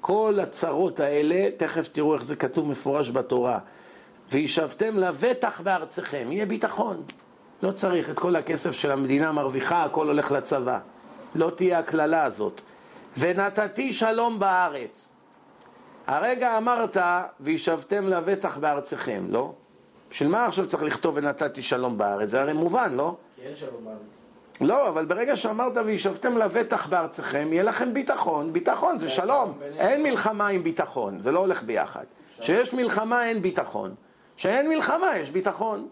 כל 0.00 0.38
הצרות 0.42 1.00
האלה, 1.00 1.48
תכף 1.56 1.88
תראו 1.88 2.14
איך 2.14 2.24
זה 2.24 2.36
כתוב 2.36 2.68
מפורש 2.68 3.10
בתורה. 3.10 3.58
וישבתם 4.32 4.96
לבטח 4.96 5.60
בארצכם, 5.60 6.28
יהיה 6.30 6.46
ביטחון. 6.46 7.02
לא 7.62 7.72
צריך 7.72 8.10
את 8.10 8.18
כל 8.18 8.36
הכסף 8.36 8.72
של 8.72 8.90
המדינה 8.90 9.32
מרוויחה, 9.32 9.84
הכל 9.84 10.06
הולך 10.06 10.32
לצבא. 10.32 10.78
לא 11.34 11.50
תהיה 11.56 11.78
הקללה 11.78 12.24
הזאת. 12.24 12.60
ונתתי 13.18 13.92
שלום 13.92 14.38
בארץ. 14.38 15.08
הרגע 16.06 16.58
אמרת, 16.58 16.96
וישבתם 17.40 18.06
לבטח 18.06 18.58
בארצכם, 18.58 19.24
לא? 19.28 19.52
בשביל 20.10 20.28
מה 20.28 20.46
עכשיו 20.46 20.66
צריך 20.66 20.82
לכתוב 20.82 21.16
ונתתי 21.16 21.62
שלום 21.62 21.98
בארץ? 21.98 22.28
זה 22.28 22.40
הרי 22.40 22.52
מובן, 22.52 22.92
לא? 22.94 23.16
כי 23.36 23.42
אין 23.42 23.56
שלום 23.56 23.84
בארץ. 23.84 23.98
לא, 24.60 24.88
אבל 24.88 25.04
ברגע 25.04 25.36
שאמרת 25.36 25.72
וישבתם 25.84 26.38
לבטח 26.38 26.86
בארצכם, 26.86 27.48
יהיה 27.52 27.62
לכם 27.62 27.94
ביטחון, 27.94 28.52
ביטחון 28.52 28.98
זה 28.98 29.08
שלום. 29.08 29.58
אין 29.78 30.02
מלחמה 30.02 30.48
עם 30.48 30.62
ביטחון, 30.62 31.18
זה 31.18 31.32
לא 31.32 31.38
הולך 31.38 31.62
ביחד. 31.62 32.04
כשיש 32.40 32.74
מלחמה 32.74 33.24
אין 33.24 33.42
ביטחון. 33.42 33.94
כשאין 34.36 34.68
מלחמה 34.68 35.16
יש 35.16 35.30
ביטחון. 35.30 35.88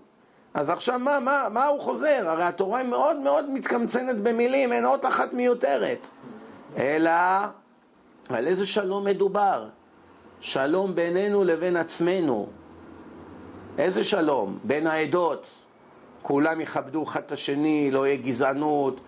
אז 0.57 0.71
עכשיו 0.71 0.99
מה, 0.99 1.21
מה, 1.21 1.49
מה 1.53 1.66
הוא 1.66 1.81
חוזר? 1.81 2.23
הרי 2.27 2.45
התורה 2.45 2.79
היא 2.79 2.88
מאוד 2.88 3.16
מאוד 3.16 3.51
מתקמצנת 3.51 4.16
במילים, 4.16 4.73
אין 4.73 4.85
אות 4.85 5.07
אחת 5.07 5.33
מיותרת. 5.33 6.09
אלא 6.77 7.11
על 8.29 8.47
איזה 8.47 8.66
שלום 8.66 9.05
מדובר? 9.05 9.66
שלום 10.40 10.95
בינינו 10.95 11.45
לבין 11.45 11.77
עצמנו. 11.77 12.47
איזה 13.79 14.05
שלום? 14.05 14.59
בין 14.64 14.87
העדות. 14.87 15.47
כולם 16.23 16.61
יכבדו 16.61 17.03
אחד 17.05 17.21
את 17.27 17.33
השני, 17.33 17.90
לא 17.90 18.07
יהיה 18.07 18.16
גזענות, 18.16 19.01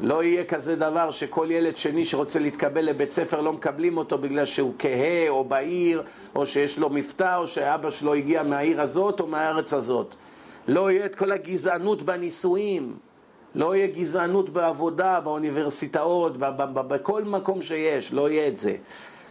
לא 0.00 0.24
יהיה 0.24 0.44
כזה 0.44 0.76
דבר 0.76 1.10
שכל 1.10 1.46
ילד 1.50 1.76
שני 1.76 2.04
שרוצה 2.04 2.38
להתקבל 2.38 2.84
לבית 2.84 3.10
ספר 3.10 3.40
לא 3.40 3.52
מקבלים 3.52 3.96
אותו 3.96 4.18
בגלל 4.18 4.44
שהוא 4.44 4.72
כהה 4.78 5.28
או 5.28 5.44
בעיר, 5.44 6.02
או 6.34 6.46
שיש 6.46 6.78
לו 6.78 6.90
מבטא, 6.90 7.36
או 7.36 7.46
שאבא 7.46 7.90
שלו 7.90 8.14
הגיע 8.14 8.42
מהעיר 8.42 8.80
הזאת 8.80 9.20
או 9.20 9.26
מהארץ 9.26 9.74
הזאת. 9.74 10.16
לא 10.68 10.90
יהיה 10.90 11.06
את 11.06 11.14
כל 11.14 11.32
הגזענות 11.32 12.02
בנישואים, 12.02 12.96
לא 13.54 13.76
יהיה 13.76 13.86
גזענות 13.86 14.50
בעבודה, 14.50 15.20
באוניברסיטאות, 15.20 16.32
בכל 16.74 17.24
מקום 17.24 17.62
שיש, 17.62 18.12
לא 18.12 18.30
יהיה 18.30 18.48
את 18.48 18.58
זה. 18.58 18.76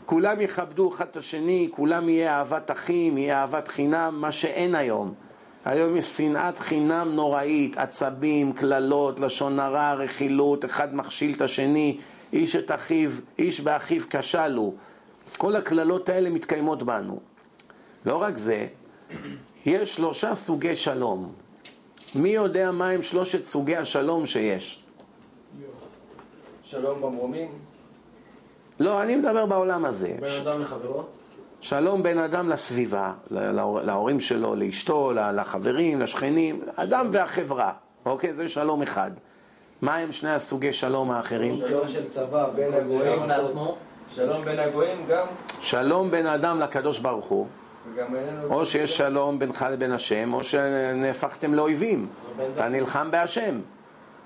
כולם 0.06 0.42
יכבדו 0.42 0.94
אחד 0.94 1.06
את 1.12 1.18
השני, 1.18 1.70
כולם 1.72 2.10
יהיה 2.10 2.38
אהבת 2.38 2.72
אחים, 2.72 3.18
יהיה 3.18 3.42
אהבת 3.42 3.68
חינם, 3.68 4.18
מה 4.22 4.32
שאין 4.32 4.76
היום. 4.76 5.14
היום 5.66 5.98
יש 5.98 6.06
שנאת 6.06 6.60
חינם 6.60 7.12
נוראית, 7.16 7.78
עצבים, 7.78 8.54
קללות, 8.54 9.20
לשון 9.20 9.60
הרע, 9.60 9.94
רכילות, 9.94 10.66
אחד 10.66 10.96
מכשיל 10.96 11.34
את 11.36 11.42
השני, 11.42 11.98
איש 12.34 12.56
את 12.56 12.72
אחיו, 12.72 13.12
איש 13.40 13.62
באחיו 13.62 14.02
כשל 14.10 14.54
הוא. 14.56 14.74
כל 15.38 15.56
הקללות 15.56 16.10
האלה 16.10 16.30
מתקיימות 16.30 16.84
בנו. 16.84 17.20
לא 18.06 18.22
רק 18.22 18.38
זה, 18.38 18.68
יש 19.66 19.96
שלושה 19.96 20.36
סוגי 20.36 20.76
שלום. 20.76 21.34
מי 22.16 22.30
יודע 22.30 22.72
מה 22.72 22.90
הם 22.90 23.02
שלושת 23.02 23.44
סוגי 23.44 23.78
השלום 23.78 24.26
שיש? 24.26 24.84
שלום 26.64 27.02
במרומים, 27.02 27.48
לא, 28.80 29.02
אני 29.02 29.16
מדבר 29.16 29.46
בעולם 29.46 29.86
הזה. 29.86 30.16
בין 30.20 30.48
אדם 30.48 30.62
לחברו. 30.62 31.04
שלום 31.62 32.04
בין 32.04 32.18
אדם 32.18 32.50
לסביבה, 32.50 33.14
להור- 33.32 33.82
להורים 33.82 34.20
שלו, 34.20 34.56
לאשתו, 34.56 35.12
ל- 35.14 35.40
לחברים, 35.42 36.02
לשכנים, 36.02 36.62
אדם 36.76 37.08
והחברה, 37.12 37.74
אוקיי? 38.06 38.34
זה 38.34 38.48
שלום 38.48 38.82
אחד. 38.82 39.12
מה 39.82 39.96
הם 39.96 40.12
שני 40.12 40.30
הסוגי 40.32 40.74
שלום 40.74 41.12
האחרים? 41.12 41.56
שלום 41.56 41.88
של 41.88 42.06
צבא 42.06 42.50
בין 42.56 42.74
הגויים 42.74 43.24
לעצמו. 43.30 43.76
שלום 44.16 44.42
בין 44.46 44.60
הגויים 44.60 45.06
גם, 45.10 45.28
שלום 45.62 46.12
בין 46.12 46.28
אדם 46.28 46.60
לקדוש 46.60 47.00
ברוך 47.00 47.26
הוא. 47.26 47.48
או 48.50 48.66
שיש 48.66 48.98
שלום 48.98 49.40
בינך 49.40 49.66
לבין 49.72 49.92
השם, 49.92 50.34
או 50.34 50.44
שנהפכתם 50.44 51.54
לאויבים. 51.54 52.08
אתה 52.56 52.68
נלחם 52.68 53.12
בהשם. 53.12 53.60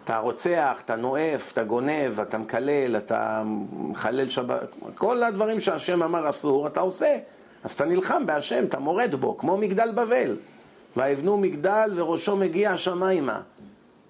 אתה 0.03 0.17
רוצח, 0.17 0.77
אתה 0.85 0.95
נואף, 0.95 1.51
אתה 1.51 1.63
גונב, 1.63 2.19
אתה 2.21 2.37
מקלל, 2.37 2.97
אתה 2.97 3.43
מחלל 3.73 4.29
שבת, 4.29 4.75
כל 4.95 5.23
הדברים 5.23 5.59
שהשם 5.59 6.03
אמר 6.03 6.29
אסור, 6.29 6.67
אתה 6.67 6.79
עושה. 6.79 7.17
אז 7.63 7.71
אתה 7.71 7.85
נלחם 7.85 8.25
בהשם, 8.25 8.63
אתה 8.63 8.79
מורד 8.79 9.15
בו, 9.15 9.37
כמו 9.37 9.57
מגדל 9.57 9.91
בבל. 9.95 10.37
ויבנו 10.97 11.37
מגדל 11.37 11.91
וראשו 11.95 12.35
מגיע 12.35 12.71
השמיימה. 12.71 13.41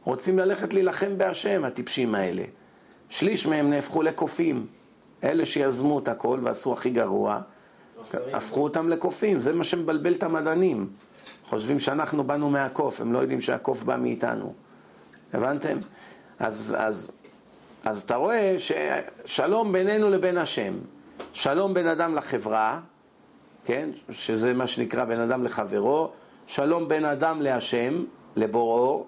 רוצים 0.04 0.40
ללכת 0.40 0.74
להילחם 0.74 1.18
בהשם, 1.18 1.66
הטיפשים 1.66 2.16
האלה. 2.16 2.44
שליש 3.10 3.48
מהם 3.48 3.70
נהפכו 3.70 4.02
לקופים. 4.02 4.66
אלה 5.24 5.46
שיזמו 5.46 6.00
את 6.00 6.08
הכל 6.08 6.40
ועשו 6.44 6.74
הכי 6.74 6.90
גרוע, 6.90 7.40
הפכו 8.34 8.64
אותם 8.64 8.90
לקופים, 8.90 9.40
זה 9.40 9.54
מה 9.54 9.64
שמבלבל 9.64 10.14
את 10.14 10.24
המדענים. 10.24 10.90
חושבים 11.50 11.80
שאנחנו 11.80 12.24
באנו 12.24 12.50
מהקוף, 12.50 13.02
הם 13.02 13.14
לא 13.14 13.20
יודעים 13.20 13.42
שהקוף 13.42 13.84
בא 13.84 13.98
מאיתנו. 13.98 14.54
הבנתם? 15.34 15.78
אז, 16.40 16.76
אז, 16.78 17.12
אז 17.86 18.02
אתה 18.02 18.16
רואה 18.16 18.56
ששלום 18.60 19.72
בינינו 19.72 20.10
לבין 20.10 20.38
השם, 20.38 20.74
שלום 21.34 21.74
בין 21.74 21.88
אדם 21.88 22.16
לחברה, 22.16 22.80
כן? 23.66 23.90
שזה 24.12 24.54
מה 24.54 24.68
שנקרא 24.68 25.06
בין 25.06 25.20
אדם 25.20 25.44
לחברו, 25.44 26.10
שלום 26.48 26.88
בין 26.88 27.06
אדם 27.06 27.42
להשם, 27.42 28.04
לבוראו, 28.36 29.06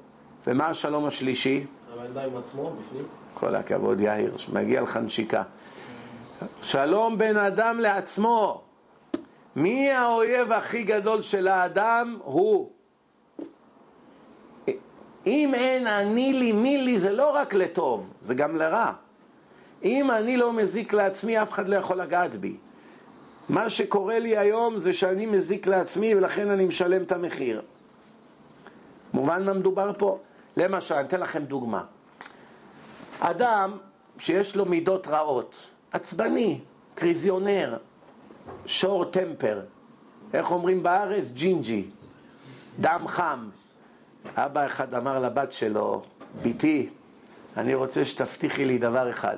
ומה 0.48 0.68
השלום 0.68 1.06
השלישי? 1.06 1.66
הבן 1.94 2.06
אדם 2.06 2.30
עם 2.32 2.38
עצמו 2.38 2.72
בפנים. 2.72 3.06
כל 3.34 3.56
הכבוד 3.56 4.00
יאיר, 4.00 4.38
שמגיע 4.38 4.82
לך 4.82 4.98
נשיקה. 4.98 5.44
שלום 6.62 7.18
בין 7.18 7.38
אדם 7.38 7.80
לעצמו. 7.80 8.67
מי 9.58 9.92
האויב 9.92 10.52
הכי 10.52 10.84
גדול 10.84 11.22
של 11.22 11.48
האדם? 11.48 12.18
הוא. 12.24 12.72
אם 15.26 15.54
אין 15.54 15.88
אני 15.88 16.34
לי 16.34 16.52
מי 16.52 16.78
לי 16.78 17.00
זה 17.00 17.12
לא 17.12 17.36
רק 17.36 17.54
לטוב, 17.54 18.10
זה 18.22 18.34
גם 18.34 18.56
לרע. 18.56 18.92
אם 19.84 20.12
אני 20.12 20.38
לא 20.38 20.54
מזיק 20.54 20.94
לעצמי, 20.94 21.42
אף 21.42 21.52
אחד 21.52 21.68
לא 21.68 21.76
יכול 21.76 22.02
לגעת 22.02 22.36
בי. 22.36 22.58
מה 23.50 23.70
שקורה 23.70 24.20
לי 24.20 24.38
היום 24.38 24.78
זה 24.78 24.94
שאני 24.94 25.26
מזיק 25.26 25.68
לעצמי 25.68 26.16
ולכן 26.16 26.50
אני 26.50 26.66
משלם 26.66 27.04
את 27.04 27.12
המחיר. 27.12 27.62
מובן 29.14 29.46
מה 29.46 29.54
מדובר 29.54 29.92
פה? 29.98 30.20
למשל, 30.58 30.96
אני 30.96 31.08
אתן 31.08 31.20
לכם 31.20 31.44
דוגמה. 31.44 31.84
אדם 33.20 33.78
שיש 34.18 34.56
לו 34.56 34.66
מידות 34.66 35.08
רעות, 35.08 35.68
עצבני, 35.92 36.60
קריזיונר, 36.96 37.78
short 38.66 39.06
temper, 39.06 39.62
איך 40.34 40.52
אומרים 40.52 40.84
בארץ? 40.84 41.30
ג'ינג'י. 41.34 41.84
דם 42.80 43.02
חם. 43.08 43.50
אבא 44.36 44.66
אחד 44.66 44.94
אמר 44.94 45.20
לבת 45.20 45.52
שלו, 45.52 46.02
בתי, 46.42 46.90
אני 47.58 47.76
רוצה 47.76 48.06
שתבטיחי 48.06 48.66
לי 48.66 48.78
דבר 48.78 49.10
אחד. 49.10 49.38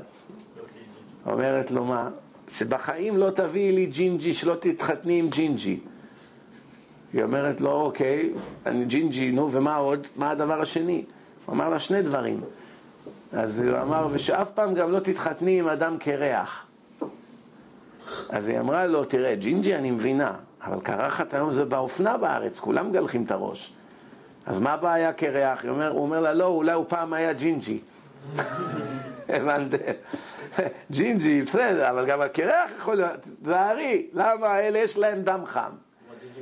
אומרת 1.26 1.72
לו, 1.72 1.86
מה? 1.86 2.10
שבחיים 2.50 3.18
לא 3.18 3.30
תביאי 3.30 3.72
לי 3.72 3.86
ג'ינג'י, 3.86 4.34
שלא 4.34 4.56
תתחתני 4.60 5.20
עם 5.20 5.30
ג'ינג'י. 5.30 5.80
היא 7.14 7.24
אומרת 7.24 7.62
לו, 7.62 7.72
אוקיי, 7.72 8.34
אני 8.66 8.86
ג'ינג'י, 8.86 9.32
נו, 9.32 9.52
ומה 9.52 9.76
עוד? 9.76 10.08
מה 10.16 10.32
הדבר 10.32 10.62
השני? 10.62 11.04
הוא 11.46 11.56
אמר 11.56 11.70
לה 11.70 11.80
שני 11.80 12.02
דברים. 12.02 12.42
אז 13.34 13.60
הוא 13.60 13.78
אמר, 13.82 14.08
ושאף 14.12 14.52
פעם 14.52 14.74
גם 14.74 14.92
לא 14.92 15.00
תתחתני 15.00 15.60
עם 15.60 15.68
אדם 15.68 15.98
קרח. 15.98 16.66
אז 18.30 18.50
היא 18.50 18.60
אמרה 18.60 18.88
לו, 18.88 19.04
תראה, 19.04 19.36
ג'ינג'י 19.36 19.76
אני 19.76 19.92
מבינה, 19.92 20.34
אבל 20.64 20.80
קרחת 20.80 21.34
היום 21.34 21.52
זה 21.52 21.66
באופנה 21.66 22.18
בארץ, 22.18 22.60
כולם 22.60 22.90
מגלחים 22.90 23.24
את 23.24 23.32
הראש. 23.32 23.74
אז 24.46 24.60
מה 24.60 24.74
הבעיה 24.74 25.14
קרח? 25.14 25.64
הוא 25.64 25.72
אומר, 25.72 25.92
הוא 25.92 26.02
אומר 26.02 26.20
לה, 26.20 26.34
לא, 26.34 26.46
אולי 26.46 26.72
הוא 26.72 26.86
פעם 26.88 27.14
היה 27.14 27.34
ג'ינג'י. 27.34 27.80
הבנתם? 29.30 29.78
ג'ינג'י, 30.92 31.42
בסדר, 31.42 31.90
אבל 31.90 32.06
גם 32.06 32.22
הקרח 32.22 32.72
יכול 32.78 32.96
להיות, 32.96 33.12
תזהרי, 33.44 34.08
למה 34.14 34.48
האלה 34.48 34.80
יש 34.80 34.98
להם 34.98 35.22
דם 35.22 35.44
חם? 35.46 35.72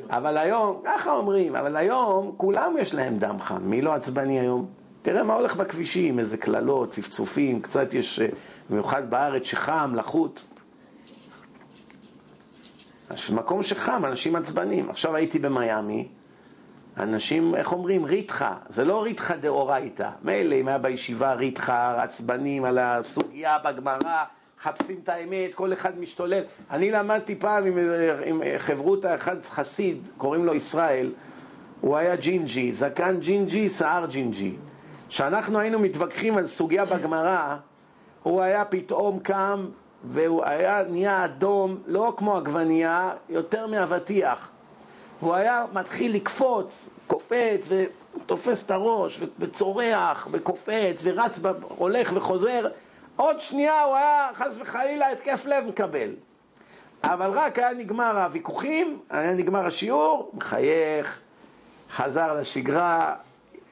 אבל 0.09 0.37
היום, 0.37 0.81
ככה 0.85 1.11
אומרים, 1.11 1.55
אבל 1.55 1.75
היום 1.75 2.33
כולם 2.37 2.75
יש 2.79 2.93
להם 2.93 3.17
דם 3.17 3.41
חם, 3.41 3.61
מי 3.61 3.81
לא 3.81 3.93
עצבני 3.93 4.39
היום? 4.39 4.65
תראה 5.01 5.23
מה 5.23 5.33
הולך 5.33 5.55
בכבישים, 5.55 6.19
איזה 6.19 6.37
קללות, 6.37 6.89
צפצופים, 6.89 7.61
קצת 7.61 7.93
יש, 7.93 8.19
אה, 8.19 8.27
במיוחד 8.69 9.09
בארץ 9.09 9.43
שחם, 9.43 9.91
לחות. 9.95 10.43
מקום 13.35 13.63
שחם, 13.63 14.05
אנשים 14.05 14.35
עצבנים. 14.35 14.89
עכשיו 14.89 15.15
הייתי 15.15 15.39
במיאמי, 15.39 16.07
אנשים, 16.97 17.55
איך 17.55 17.71
אומרים, 17.71 18.05
ריתחה, 18.05 18.55
זה 18.69 18.85
לא 18.85 19.03
ריתחה 19.03 19.35
דאורייתא. 19.35 20.09
מילא 20.23 20.55
אם 20.55 20.67
היה 20.67 20.77
בישיבה 20.77 21.33
ריתחה, 21.33 22.03
עצבנים 22.03 22.65
על 22.65 22.77
הסוגיה 22.77 23.57
בגמרא, 23.65 24.23
מחפשים 24.59 24.99
את 25.03 25.09
האמת, 25.09 25.55
כל 25.55 25.73
אחד 25.73 25.99
משתולל. 25.99 26.43
אני 26.71 26.91
למדתי 26.91 27.35
פעם 27.35 27.65
עם, 27.65 27.77
עם 28.25 28.41
חברותא 28.57 29.15
אחד 29.15 29.35
חסיד, 29.43 30.07
קוראים 30.17 30.45
לו 30.45 30.53
ישראל, 30.53 31.11
הוא 31.81 31.97
היה 31.97 32.15
ג'ינג'י, 32.15 32.71
זקן 32.71 33.19
ג'ינג'י, 33.19 33.69
שיער 33.69 34.05
ג'ינג'י. 34.05 34.55
כשאנחנו 35.09 35.59
היינו 35.59 35.79
מתווכחים 35.79 36.37
על 36.37 36.47
סוגיה 36.47 36.85
בגמרא, 36.85 37.55
הוא 38.23 38.41
היה 38.41 38.65
פתאום 38.65 39.19
קם 39.19 39.65
והוא 40.07 40.43
היה 40.45 40.83
נהיה 40.89 41.25
אדום, 41.25 41.77
לא 41.87 42.13
כמו 42.17 42.37
עגבנייה, 42.37 43.11
יותר 43.29 43.67
מאבטיח. 43.67 44.49
והוא 45.21 45.33
היה 45.33 45.65
מתחיל 45.73 46.15
לקפוץ, 46.15 46.89
קופץ 47.07 47.69
ותופס 47.69 48.65
את 48.65 48.71
הראש 48.71 49.19
וצורח 49.39 50.27
וקופץ 50.31 51.01
ורץ, 51.03 51.39
הולך 51.67 52.11
וחוזר. 52.13 52.67
עוד 53.15 53.39
שנייה 53.39 53.83
הוא 53.83 53.95
היה 53.95 54.29
חס 54.35 54.57
וחלילה 54.59 55.11
התקף 55.11 55.45
לב 55.45 55.65
מקבל. 55.67 56.09
אבל 57.03 57.31
רק 57.31 57.59
היה 57.59 57.73
נגמר 57.73 58.19
הוויכוחים, 58.19 58.99
היה 59.09 59.33
נגמר 59.33 59.65
השיעור, 59.65 60.31
מחייך, 60.33 61.19
חזר 61.91 62.33
לשגרה, 62.33 63.15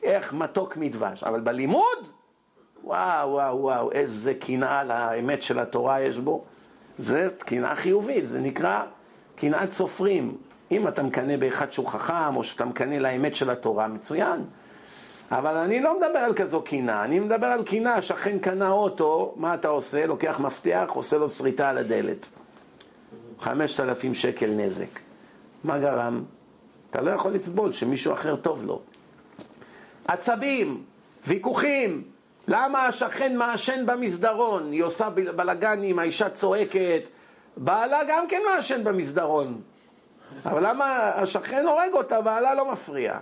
איך 0.04 0.34
מתוק 0.34 0.78
מדבש. 0.78 1.24
אבל 1.24 1.40
בלימוד, 1.40 2.12
וואו, 2.86 3.30
וואו, 3.30 3.62
וואו, 3.62 3.92
איזה 3.92 4.34
קנאה 4.34 4.84
לאמת 4.84 5.44
של 5.44 5.60
התורה 5.60 6.02
יש 6.02 6.18
בו. 6.18 6.44
זה 6.98 7.30
קנאה 7.40 7.76
חיובית, 7.76 8.28
זה 8.28 8.40
נקרא 8.40 8.84
קנאת 9.36 9.74
סופרים. 9.74 10.38
אם 10.72 10.88
אתה 10.88 11.04
מקנא 11.04 11.38
באחד 11.38 11.72
שהוא 11.72 11.88
חכם, 11.88 12.36
או 12.36 12.44
שאתה 12.44 12.66
מקנא 12.66 12.96
לאמת 12.96 13.36
של 13.36 13.50
התורה, 13.50 13.88
מצוין. 13.88 14.44
אבל 15.32 15.58
אני 15.58 15.82
לא 15.82 15.98
מדבר 15.98 16.20
על 16.20 16.34
כזו 16.34 16.62
קנאה, 16.62 17.04
אני 17.04 17.20
מדבר 17.20 17.48
על 17.48 17.64
קנאה, 17.64 18.02
שכן 18.02 18.40
קנה 18.40 18.72
אוטו, 18.72 19.34
מה 19.38 19.54
אתה 19.54 19.68
עושה? 19.68 20.06
לוקח 20.06 20.40
מפתח, 20.40 20.90
עושה 20.94 21.18
לו 21.18 21.30
שריטה 21.30 21.70
על 21.70 21.78
הדלת. 21.78 22.26
חמשת 23.40 23.80
אלפים 23.80 24.14
שקל 24.14 24.50
נזק. 24.50 25.00
מה 25.64 25.80
גרם? 25.80 26.24
אתה 26.92 27.02
לא 27.02 27.12
יכול 27.12 27.32
לסבול 27.32 27.72
שמישהו 27.72 28.14
אחר 28.14 28.36
טוב 28.36 28.66
לו. 28.66 28.80
עצבים, 30.08 30.84
ויכוחים, 31.28 32.04
למה 32.48 32.86
השכן 32.86 33.38
מעשן 33.38 33.86
במסדרון? 33.86 34.72
היא 34.72 34.84
עושה 34.84 35.10
בלאגנים, 35.10 36.00
האישה 36.00 36.30
צועקת, 36.30 37.02
בעלה 37.58 38.00
גם 38.08 38.28
כן 38.28 38.42
מעשן 38.56 38.84
במסדרון. 38.84 39.62
אבל 40.46 40.68
למה 40.68 41.12
השכן 41.16 41.66
הורג 41.66 41.94
אותה, 41.94 42.22
בעלה 42.22 42.54
לא 42.54 42.72
מפריע? 42.72 43.20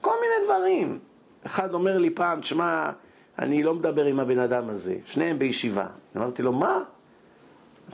כל 0.00 0.14
מיני 0.20 0.46
דברים. 0.46 0.98
אחד 1.46 1.74
אומר 1.74 1.98
לי 1.98 2.10
פעם, 2.10 2.40
תשמע, 2.40 2.90
אני 3.38 3.62
לא 3.62 3.74
מדבר 3.74 4.04
עם 4.04 4.20
הבן 4.20 4.38
אדם 4.38 4.68
הזה, 4.68 4.94
שניהם 5.04 5.38
בישיבה. 5.38 5.86
אמרתי 6.16 6.42
לו, 6.42 6.52
מה? 6.52 6.82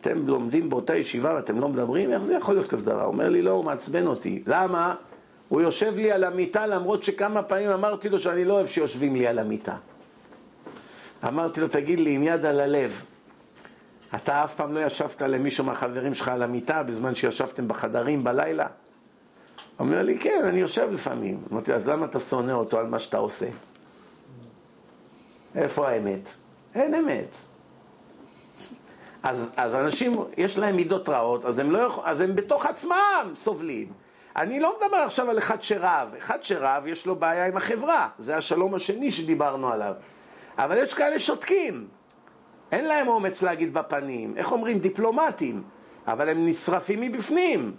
אתם 0.00 0.26
לומדים 0.26 0.70
באותה 0.70 0.96
ישיבה 0.96 1.34
ואתם 1.34 1.60
לא 1.60 1.68
מדברים? 1.68 2.12
איך 2.12 2.22
זה 2.22 2.34
יכול 2.34 2.54
להיות 2.54 2.68
כזה 2.68 2.86
דבר? 2.86 3.02
הוא 3.02 3.12
אומר 3.12 3.28
לי, 3.28 3.42
לא, 3.42 3.50
הוא 3.50 3.64
מעצבן 3.64 4.06
אותי. 4.06 4.42
למה? 4.46 4.94
הוא 5.48 5.60
יושב 5.60 5.92
לי 5.96 6.12
על 6.12 6.24
המיטה 6.24 6.66
למרות 6.66 7.02
שכמה 7.02 7.42
פעמים 7.42 7.70
אמרתי 7.70 8.08
לו 8.08 8.18
שאני 8.18 8.44
לא 8.44 8.54
אוהב 8.54 8.66
שיושבים 8.66 9.16
לי 9.16 9.26
על 9.26 9.38
המיטה. 9.38 9.76
אמרתי 11.28 11.60
לו, 11.60 11.68
תגיד 11.68 12.00
לי, 12.00 12.14
עם 12.14 12.22
יד 12.22 12.44
על 12.44 12.60
הלב, 12.60 13.02
אתה 14.14 14.44
אף 14.44 14.54
פעם 14.54 14.74
לא 14.74 14.80
ישבת 14.80 15.22
למישהו 15.22 15.64
מהחברים 15.64 16.14
שלך 16.14 16.28
על 16.28 16.42
המיטה 16.42 16.82
בזמן 16.82 17.14
שישבתם 17.14 17.68
בחדרים 17.68 18.24
בלילה? 18.24 18.66
אומר 19.78 20.02
לי, 20.02 20.18
כן, 20.18 20.44
אני 20.44 20.60
יושב 20.60 20.88
לפעמים. 20.92 21.40
אמרתי, 21.52 21.72
אז 21.72 21.88
למה 21.88 22.06
אתה 22.06 22.18
שונא 22.18 22.52
אותו 22.52 22.78
על 22.78 22.86
מה 22.86 22.98
שאתה 22.98 23.18
עושה? 23.18 23.46
איפה 25.54 25.88
האמת? 25.88 26.30
אין 26.74 26.94
אמת. 26.94 27.36
אז, 29.22 29.50
אז 29.56 29.74
אנשים, 29.74 30.16
יש 30.36 30.58
להם 30.58 30.76
מידות 30.76 31.08
רעות, 31.08 31.44
אז 31.44 31.58
הם, 31.58 31.70
לא 31.70 31.78
יכול, 31.78 32.04
אז 32.06 32.20
הם 32.20 32.34
בתוך 32.36 32.66
עצמם 32.66 33.32
סובלים. 33.34 33.92
אני 34.36 34.60
לא 34.60 34.76
מדבר 34.76 34.96
עכשיו 34.96 35.30
על 35.30 35.38
אחד 35.38 35.62
שרב. 35.62 36.08
אחד 36.18 36.42
שרב, 36.42 36.86
יש 36.86 37.06
לו 37.06 37.16
בעיה 37.16 37.46
עם 37.46 37.56
החברה. 37.56 38.08
זה 38.18 38.36
השלום 38.36 38.74
השני 38.74 39.10
שדיברנו 39.10 39.68
עליו. 39.72 39.94
אבל 40.58 40.76
יש 40.78 40.94
כאלה 40.94 41.18
שותקים. 41.18 41.88
אין 42.72 42.84
להם 42.84 43.08
אומץ 43.08 43.42
להגיד 43.42 43.74
בפנים. 43.74 44.34
איך 44.36 44.52
אומרים? 44.52 44.78
דיפלומטים. 44.78 45.62
אבל 46.06 46.28
הם 46.28 46.46
נשרפים 46.46 47.00
מבפנים. 47.00 47.74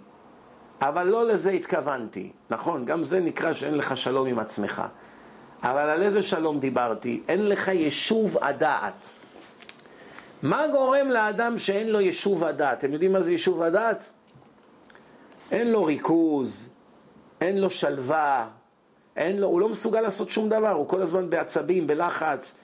אבל 0.80 1.06
לא 1.06 1.26
לזה 1.26 1.50
התכוונתי. 1.50 2.32
נכון, 2.50 2.84
גם 2.84 3.04
זה 3.04 3.20
נקרא 3.20 3.52
שאין 3.52 3.74
לך 3.74 3.96
שלום 3.96 4.26
עם 4.26 4.38
עצמך. 4.38 4.82
אבל 5.62 5.90
על 5.90 6.02
איזה 6.02 6.22
שלום 6.22 6.60
דיברתי? 6.60 7.22
אין 7.28 7.48
לך 7.48 7.68
יישוב 7.68 8.36
הדעת. 8.40 9.06
מה 10.42 10.68
גורם 10.68 11.08
לאדם 11.08 11.58
שאין 11.58 11.90
לו 11.90 12.00
יישוב 12.00 12.44
הדעת? 12.44 12.78
אתם 12.78 12.92
יודעים 12.92 13.12
מה 13.12 13.20
זה 13.20 13.32
יישוב 13.32 13.62
הדעת? 13.62 14.10
אין 15.50 15.72
לו 15.72 15.84
ריכוז, 15.84 16.70
אין 17.40 17.58
לו 17.58 17.70
שלווה, 17.70 18.48
אין 19.16 19.40
לו, 19.40 19.46
הוא 19.46 19.60
לא 19.60 19.68
מסוגל 19.68 20.00
לעשות 20.00 20.30
שום 20.30 20.48
דבר, 20.48 20.70
הוא 20.70 20.88
כל 20.88 21.02
הזמן 21.02 21.30
בעצבים, 21.30 21.86
בלחץ, 21.86 22.54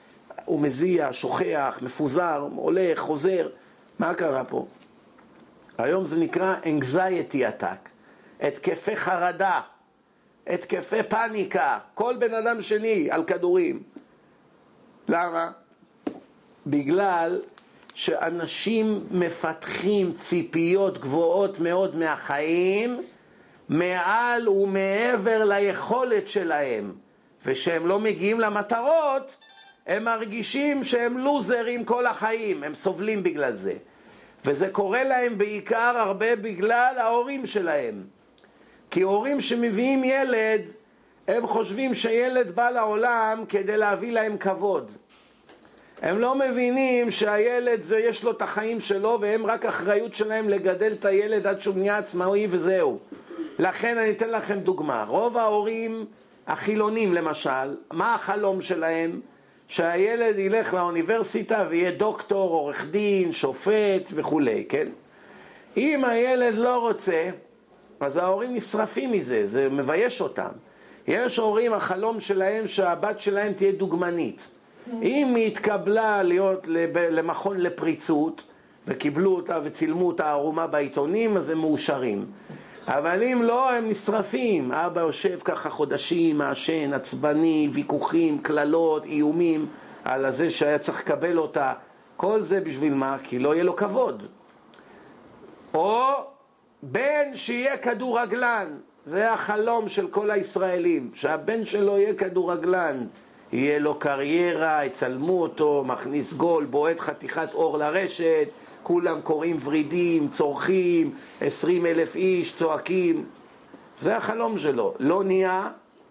הוא 0.45 0.59
מזיע, 0.59 1.09
שוכח, 1.11 1.79
מפוזר, 1.81 2.47
הולך, 2.55 2.99
חוזר. 2.99 3.49
מה 3.99 4.13
קרה 4.13 4.43
פה? 4.43 4.65
היום 5.77 6.05
זה 6.05 6.19
נקרא 6.19 6.55
anxiety 6.63 7.35
attack, 7.35 7.89
התקפי 8.41 8.95
חרדה, 8.95 9.61
התקפי 10.47 11.03
פאניקה, 11.03 11.79
כל 11.93 12.15
בן 12.19 12.33
אדם 12.33 12.61
שני 12.61 13.07
על 13.11 13.23
כדורים. 13.23 13.83
למה? 15.07 15.51
בגלל 16.67 17.41
שאנשים 17.93 19.05
מפתחים 19.11 20.13
ציפיות 20.13 20.97
גבוהות 20.97 21.59
מאוד 21.59 21.95
מהחיים 21.95 23.03
מעל 23.69 24.49
ומעבר 24.49 25.43
ליכולת 25.43 26.27
שלהם 26.27 26.93
ושהם 27.45 27.87
לא 27.87 27.99
מגיעים 27.99 28.39
למטרות 28.39 29.37
הם 29.87 30.03
מרגישים 30.03 30.83
שהם 30.83 31.17
לוזרים 31.17 31.85
כל 31.85 32.05
החיים, 32.05 32.63
הם 32.63 32.75
סובלים 32.75 33.23
בגלל 33.23 33.55
זה 33.55 33.73
וזה 34.45 34.69
קורה 34.69 35.03
להם 35.03 35.37
בעיקר 35.37 35.93
הרבה 35.97 36.35
בגלל 36.35 36.95
ההורים 36.97 37.45
שלהם 37.45 38.03
כי 38.91 39.01
הורים 39.01 39.41
שמביאים 39.41 40.03
ילד 40.03 40.61
הם 41.27 41.47
חושבים 41.47 41.93
שילד 41.93 42.55
בא 42.55 42.69
לעולם 42.69 43.43
כדי 43.49 43.77
להביא 43.77 44.11
להם 44.11 44.37
כבוד 44.37 44.91
הם 46.01 46.19
לא 46.19 46.35
מבינים 46.35 47.11
שהילד 47.11 47.81
זה 47.81 47.99
יש 47.99 48.23
לו 48.23 48.31
את 48.31 48.41
החיים 48.41 48.79
שלו 48.79 49.17
והם 49.21 49.45
רק 49.45 49.65
אחריות 49.65 50.15
שלהם 50.15 50.49
לגדל 50.49 50.91
את 50.91 51.05
הילד 51.05 51.47
עד 51.47 51.59
שהוא 51.59 51.75
נהיה 51.75 51.97
עצמאי 51.97 52.47
וזהו. 52.49 52.99
לכן 53.59 53.97
אני 53.97 54.11
אתן 54.11 54.29
לכם 54.29 54.59
דוגמה. 54.59 55.05
רוב 55.07 55.37
ההורים 55.37 56.05
החילונים 56.47 57.13
למשל, 57.13 57.77
מה 57.93 58.15
החלום 58.15 58.61
שלהם? 58.61 59.21
שהילד 59.73 60.39
ילך 60.39 60.73
לאוניברסיטה 60.73 61.65
ויהיה 61.69 61.91
דוקטור, 61.91 62.49
עורך 62.49 62.85
דין, 62.91 63.31
שופט 63.31 64.09
וכולי, 64.13 64.65
כן? 64.69 64.87
אם 65.77 66.05
הילד 66.05 66.55
לא 66.55 66.77
רוצה, 66.77 67.29
אז 67.99 68.17
ההורים 68.17 68.53
נשרפים 68.53 69.11
מזה, 69.11 69.45
זה 69.45 69.69
מבייש 69.69 70.21
אותם. 70.21 70.49
יש 71.07 71.37
הורים, 71.37 71.73
החלום 71.73 72.19
שלהם 72.19 72.67
שהבת 72.67 73.19
שלהם 73.19 73.53
תהיה 73.53 73.71
דוגמנית. 73.71 74.49
אם 75.01 75.35
היא 75.35 75.47
התקבלה 75.47 76.23
להיות 76.23 76.67
למכון 77.11 77.59
לפריצות, 77.59 78.43
וקיבלו 78.87 79.35
אותה 79.35 79.59
וצילמו 79.63 80.07
אותה 80.07 80.31
ערומה 80.31 80.67
בעיתונים, 80.67 81.37
אז 81.37 81.49
הם 81.49 81.57
מאושרים. 81.57 82.25
אבל 82.87 83.23
אם 83.23 83.41
לא, 83.43 83.71
הם 83.73 83.89
נשרפים. 83.89 84.71
אבא 84.71 85.01
יושב 85.01 85.39
ככה 85.43 85.69
חודשים, 85.69 86.37
מעשן, 86.37 86.93
עצבני, 86.93 87.69
ויכוחים, 87.71 88.37
קללות, 88.37 89.05
איומים 89.05 89.67
על 90.03 90.31
זה 90.31 90.49
שהיה 90.49 90.79
צריך 90.79 90.99
לקבל 90.99 91.37
אותה. 91.37 91.73
כל 92.17 92.41
זה 92.41 92.61
בשביל 92.61 92.93
מה? 92.93 93.17
כי 93.23 93.39
לא 93.39 93.53
יהיה 93.53 93.63
לו 93.63 93.75
כבוד. 93.75 94.25
או 95.73 96.09
בן 96.83 97.35
שיהיה 97.35 97.77
כדורגלן, 97.77 98.77
זה 99.05 99.33
החלום 99.33 99.89
של 99.89 100.07
כל 100.07 100.31
הישראלים, 100.31 101.11
שהבן 101.13 101.65
שלו 101.65 101.97
יהיה 101.97 102.13
כדורגלן, 102.13 103.07
יהיה 103.51 103.79
לו 103.79 103.99
קריירה, 103.99 104.85
יצלמו 104.85 105.41
אותו, 105.41 105.83
מכניס 105.87 106.33
גול, 106.33 106.65
בועט 106.65 106.99
חתיכת 106.99 107.53
אור 107.53 107.77
לרשת, 107.77 108.47
כולם 108.83 109.21
קוראים 109.21 109.57
ורידים, 109.63 110.27
צורכים, 110.27 111.13
עשרים 111.41 111.85
אלף 111.85 112.15
איש 112.15 112.53
צועקים. 112.53 113.25
זה 113.99 114.17
החלום 114.17 114.57
שלו. 114.57 114.93
לא 114.99 115.23
נהיה, 115.23 115.67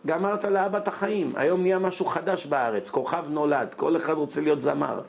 גמרת 0.06 0.44
לאבא 0.44 0.78
את 0.78 0.88
החיים. 0.88 1.32
היום 1.36 1.62
נהיה 1.62 1.78
משהו 1.78 2.06
חדש 2.06 2.46
בארץ, 2.46 2.90
כוכב 2.90 3.24
נולד, 3.28 3.74
כל 3.74 3.96
אחד 3.96 4.12
רוצה 4.12 4.40
להיות 4.40 4.62
זמר. 4.62 5.00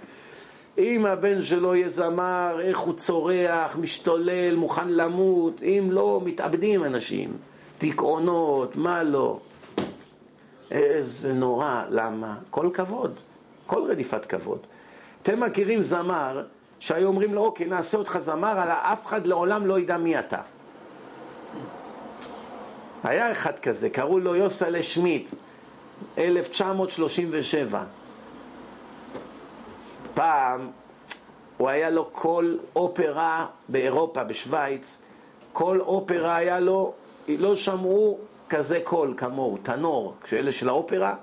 אם 0.78 1.06
הבן 1.06 1.42
שלו 1.42 1.76
יהיה 1.76 1.90
זמר, 1.90 2.60
איך 2.62 2.80
הוא 2.80 2.94
צורח, 2.94 3.76
משתולל, 3.76 4.56
מוכן 4.56 4.90
למות, 4.90 5.64
אם 5.64 5.88
לא, 5.92 6.22
מתאבדים 6.26 6.84
אנשים. 6.84 7.32
דיכאונות, 7.80 8.76
מה 8.76 9.04
לא. 9.04 9.40
איזה 10.72 11.34
נורא, 11.34 11.84
למה? 11.90 12.36
כל 12.50 12.70
כבוד, 12.74 13.14
כל 13.68 13.82
רדיפת 13.90 14.26
כבוד. 14.26 14.60
אתם 15.22 15.40
מכירים 15.40 15.82
זמר 15.82 16.44
שהיו 16.84 17.08
אומרים 17.08 17.34
לו, 17.34 17.42
אוקיי, 17.42 17.66
נעשה 17.66 17.98
אותך 17.98 18.18
זמר, 18.20 18.52
אבל 18.52 18.72
אף 18.72 19.06
אחד 19.06 19.28
לעולם 19.28 19.68
לא 19.68 19.80
ידע 19.80 19.98
מי 19.98 20.20
אתה. 20.20 20.42
היה 23.04 23.32
אחד 23.32 23.60
כזה, 23.60 23.90
קראו 23.90 24.20
לו 24.20 24.36
יוסלה 24.36 24.84
שמיט, 24.84 25.30
1937. 26.18 27.84
פעם 30.14 30.70
הוא 31.58 31.70
היה 31.70 31.90
לו 31.90 32.10
כל 32.12 32.58
אופרה 32.76 33.46
באירופה, 33.70 34.24
בשוויץ, 34.24 35.02
כל 35.54 35.80
אופרה 35.80 36.36
היה 36.36 36.60
לו, 36.60 36.94
לא 37.28 37.56
שמעו 37.56 38.20
כזה 38.50 38.80
קול 38.84 39.14
כמוהו, 39.18 39.58
טנור, 39.64 40.14
כשאלה 40.24 40.52
של 40.52 40.70
האופרה. 40.70 41.16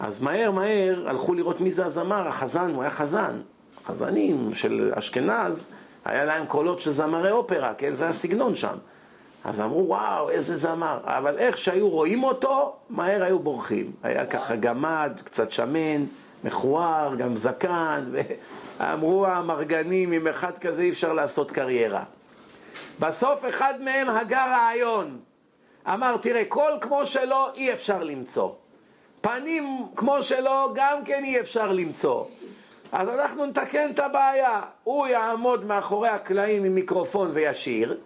אז 0.00 0.22
מהר 0.22 0.50
מהר 0.50 1.08
הלכו 1.08 1.34
לראות 1.34 1.60
מי 1.60 1.70
זה 1.70 1.86
הזמר, 1.86 2.28
החזן, 2.28 2.74
הוא 2.74 2.82
היה 2.82 2.90
חזן. 2.90 3.40
חזנים 3.90 4.54
של 4.54 4.92
אשכנז, 4.94 5.70
היה 6.04 6.24
להם 6.24 6.46
קולות 6.46 6.80
של 6.80 6.90
זמרי 6.90 7.30
אופרה, 7.30 7.74
כן? 7.74 7.94
זה 7.94 8.08
הסגנון 8.08 8.54
שם. 8.54 8.76
אז 9.44 9.60
אמרו, 9.60 9.88
וואו, 9.88 10.30
איזה 10.30 10.56
זמר. 10.56 10.98
אבל 11.04 11.38
איך 11.38 11.58
שהיו 11.58 11.88
רואים 11.88 12.24
אותו, 12.24 12.76
מהר 12.90 13.22
היו 13.22 13.38
בורחים. 13.38 13.92
היה 14.02 14.26
ככה 14.26 14.56
גמד, 14.56 15.12
קצת 15.24 15.52
שמן, 15.52 16.04
מכוער, 16.44 17.14
גם 17.14 17.36
זקן, 17.36 18.04
ואמרו 18.80 19.26
המרגנים, 19.26 20.12
עם 20.12 20.26
אחד 20.26 20.58
כזה 20.58 20.82
אי 20.82 20.90
אפשר 20.90 21.12
לעשות 21.12 21.50
קריירה. 21.50 22.04
בסוף 23.00 23.44
אחד 23.48 23.74
מהם 23.80 24.08
הגה 24.08 24.46
רעיון. 24.46 25.18
אמר, 25.86 26.16
תראה, 26.16 26.44
קול 26.48 26.72
כמו 26.80 27.06
שלו 27.06 27.46
אי 27.54 27.72
אפשר 27.72 28.04
למצוא. 28.04 28.50
פנים 29.20 29.86
כמו 29.96 30.22
שלו 30.22 30.72
גם 30.74 31.04
כן 31.04 31.24
אי 31.24 31.40
אפשר 31.40 31.72
למצוא. 31.72 32.24
אז 32.92 33.08
אנחנו 33.08 33.46
נתקן 33.46 33.90
את 33.90 33.98
הבעיה. 33.98 34.60
הוא 34.84 35.06
יעמוד 35.06 35.64
מאחורי 35.64 36.08
הקלעים 36.08 36.64
עם 36.64 36.74
מיקרופון 36.74 37.30
וישיר. 37.34 37.98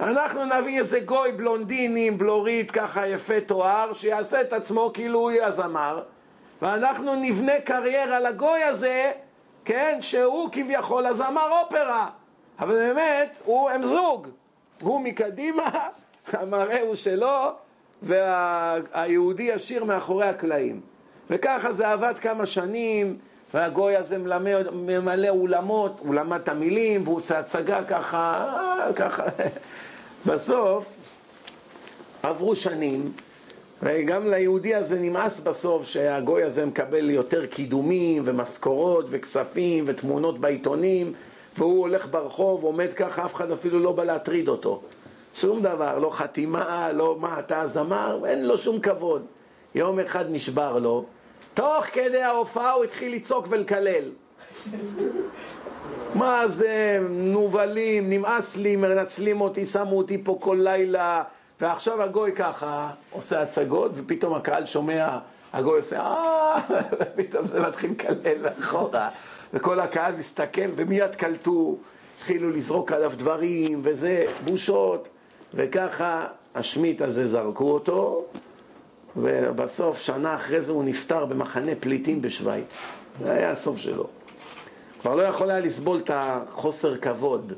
אנחנו 0.00 0.44
נביא 0.44 0.78
איזה 0.78 1.00
גוי 1.00 1.32
בלונדיני 1.32 2.06
עם 2.06 2.18
בלורית 2.18 2.70
ככה 2.70 3.06
יפה 3.06 3.40
תואר, 3.40 3.92
שיעשה 3.92 4.40
את 4.40 4.52
עצמו 4.52 4.90
כאילו 4.94 5.18
הוא 5.18 5.30
יהיה 5.30 5.46
הזמר, 5.46 6.02
ואנחנו 6.62 7.14
נבנה 7.14 7.60
קריירה 7.64 8.20
לגוי 8.20 8.62
הזה, 8.62 9.12
כן, 9.64 9.98
שהוא 10.00 10.48
כביכול 10.52 11.06
הזמר 11.06 11.48
אופרה. 11.62 12.08
אבל 12.58 12.74
באמת, 12.74 13.36
הוא, 13.44 13.70
הם 13.70 13.82
זוג. 13.82 14.28
הוא 14.82 15.00
מקדימה, 15.00 15.70
המראה 16.32 16.80
הוא 16.80 16.94
שלו, 16.94 17.52
והיהודי 18.02 19.42
ישיר 19.42 19.84
מאחורי 19.84 20.28
הקלעים. 20.28 20.80
וככה 21.30 21.72
זה 21.72 21.88
עבד 21.88 22.18
כמה 22.18 22.46
שנים. 22.46 23.18
והגוי 23.54 23.96
הזה 23.96 24.18
מלמד, 24.18 24.66
ממלא 24.72 25.28
אולמות, 25.28 25.96
הוא 25.98 26.14
למד 26.14 26.40
את 26.40 26.48
המילים, 26.48 27.02
והוא 27.04 27.16
עושה 27.16 27.38
הצגה 27.38 27.84
ככה, 27.84 28.52
ככה. 28.96 29.22
בסוף 30.26 30.94
עברו 32.22 32.56
שנים, 32.56 33.12
וגם 33.82 34.26
ליהודי 34.26 34.74
הזה 34.74 34.98
נמאס 35.00 35.40
בסוף 35.40 35.86
שהגוי 35.86 36.42
הזה 36.42 36.66
מקבל 36.66 37.10
יותר 37.10 37.46
קידומים 37.46 38.22
ומשכורות 38.26 39.06
וכספים 39.10 39.84
ותמונות 39.86 40.38
בעיתונים 40.38 41.12
והוא 41.58 41.80
הולך 41.80 42.06
ברחוב, 42.10 42.64
עומד 42.64 42.94
ככה, 42.94 43.24
אף 43.24 43.34
אחד 43.34 43.50
אפילו 43.50 43.80
לא 43.80 43.92
בא 43.92 44.04
להטריד 44.04 44.48
אותו. 44.48 44.82
שום 45.34 45.62
דבר, 45.62 45.98
לא 45.98 46.10
חתימה, 46.10 46.92
לא 46.92 47.16
מה, 47.20 47.38
אתה 47.38 47.60
הזמר, 47.60 48.22
אין 48.26 48.44
לו 48.44 48.58
שום 48.58 48.80
כבוד. 48.80 49.22
יום 49.74 50.00
אחד 50.00 50.24
נשבר 50.30 50.78
לו, 50.78 51.04
תוך 51.56 51.84
כדי 51.84 52.22
ההופעה 52.22 52.72
הוא 52.72 52.84
התחיל 52.84 53.14
לצעוק 53.14 53.46
ולקלל. 53.50 54.10
מה 56.14 56.48
זה, 56.48 56.98
נובלים, 57.10 58.10
נמאס 58.10 58.56
לי, 58.56 58.76
מנצלים 58.76 59.40
אותי, 59.40 59.66
שמו 59.66 59.98
אותי 59.98 60.24
פה 60.24 60.38
כל 60.40 60.58
לילה, 60.60 61.22
ועכשיו 61.60 62.02
הגוי 62.02 62.32
ככה 62.32 62.90
עושה 63.10 63.42
הצגות, 63.42 63.92
ופתאום 63.94 64.34
הקהל 64.34 64.66
שומע, 64.66 65.18
הגוי 65.52 65.76
עושה 65.76 66.00
אה, 66.00 66.60
ופתאום 67.00 67.44
זה 67.44 67.60
מתחיל 67.60 67.90
לקלל 67.90 68.42
מאחורה, 68.42 69.08
וכל 69.54 69.80
הקהל 69.80 70.16
מסתכל, 70.16 70.70
ומיד 70.76 71.14
קלטו, 71.14 71.76
התחילו 72.16 72.50
לזרוק 72.50 72.92
עליו 72.92 73.12
דברים, 73.16 73.80
וזה 73.82 74.24
בושות, 74.44 75.08
וככה 75.54 76.26
השמיט 76.54 77.02
הזה 77.02 77.26
זרקו 77.26 77.70
אותו, 77.70 78.24
ובסוף, 79.16 79.98
שנה 79.98 80.34
אחרי 80.34 80.60
זה 80.60 80.72
הוא 80.72 80.84
נפטר 80.84 81.24
במחנה 81.24 81.72
פליטים 81.80 82.22
בשוויץ. 82.22 82.78
זה 83.22 83.32
היה 83.32 83.50
הסוף 83.50 83.78
שלו. 83.78 84.06
כבר 85.00 85.14
לא 85.14 85.22
יכול 85.22 85.50
היה 85.50 85.60
לסבול 85.60 85.98
את 85.98 86.10
החוסר 86.14 86.96
כבוד. 86.96 87.52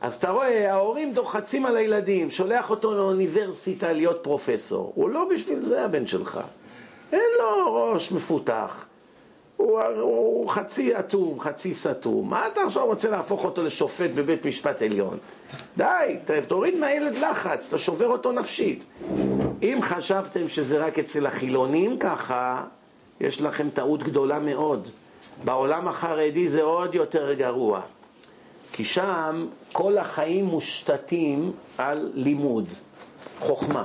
אז 0.00 0.14
אתה 0.14 0.30
רואה, 0.30 0.72
ההורים 0.72 1.12
דוחצים 1.14 1.66
על 1.66 1.76
הילדים, 1.76 2.30
שולח 2.30 2.70
אותו 2.70 2.94
לאוניברסיטה 2.94 3.92
להיות 3.92 4.18
פרופסור. 4.22 4.92
הוא 4.94 5.10
לא 5.10 5.28
בשביל 5.34 5.62
זה 5.62 5.84
הבן 5.84 6.06
שלך. 6.06 6.40
אין 7.12 7.20
לו 7.38 7.74
ראש 7.74 8.12
מפותח. 8.12 8.84
הוא, 9.56 9.80
הוא 9.80 10.48
חצי 10.48 10.98
אטום, 10.98 11.40
חצי 11.40 11.74
סתום. 11.74 12.30
מה 12.30 12.46
אתה 12.46 12.60
עכשיו 12.66 12.86
רוצה 12.86 13.10
להפוך 13.10 13.44
אותו 13.44 13.62
לשופט 13.62 14.10
בבית 14.14 14.46
משפט 14.46 14.82
עליון? 14.82 15.18
די, 15.76 16.16
תוריד 16.48 16.78
מהילד 16.78 17.14
לחץ, 17.14 17.68
אתה 17.68 17.78
שובר 17.78 18.06
אותו 18.06 18.32
נפשית. 18.32 18.84
אם 19.62 19.78
חשבתם 19.82 20.48
שזה 20.48 20.78
רק 20.78 20.98
אצל 20.98 21.26
החילונים 21.26 21.98
ככה, 21.98 22.64
יש 23.20 23.42
לכם 23.42 23.70
טעות 23.70 24.02
גדולה 24.02 24.38
מאוד. 24.38 24.88
בעולם 25.44 25.88
החרדי 25.88 26.48
זה 26.48 26.62
עוד 26.62 26.94
יותר 26.94 27.32
גרוע. 27.32 27.80
כי 28.72 28.84
שם 28.84 29.46
כל 29.72 29.98
החיים 29.98 30.44
מושתתים 30.44 31.52
על 31.78 32.10
לימוד, 32.14 32.66
חוכמה. 33.38 33.84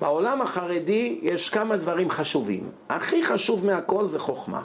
בעולם 0.00 0.42
החרדי 0.42 1.18
יש 1.22 1.50
כמה 1.50 1.76
דברים 1.76 2.10
חשובים. 2.10 2.70
הכי 2.88 3.22
חשוב 3.22 3.66
מהכל 3.66 4.08
זה 4.08 4.18
חוכמה. 4.18 4.62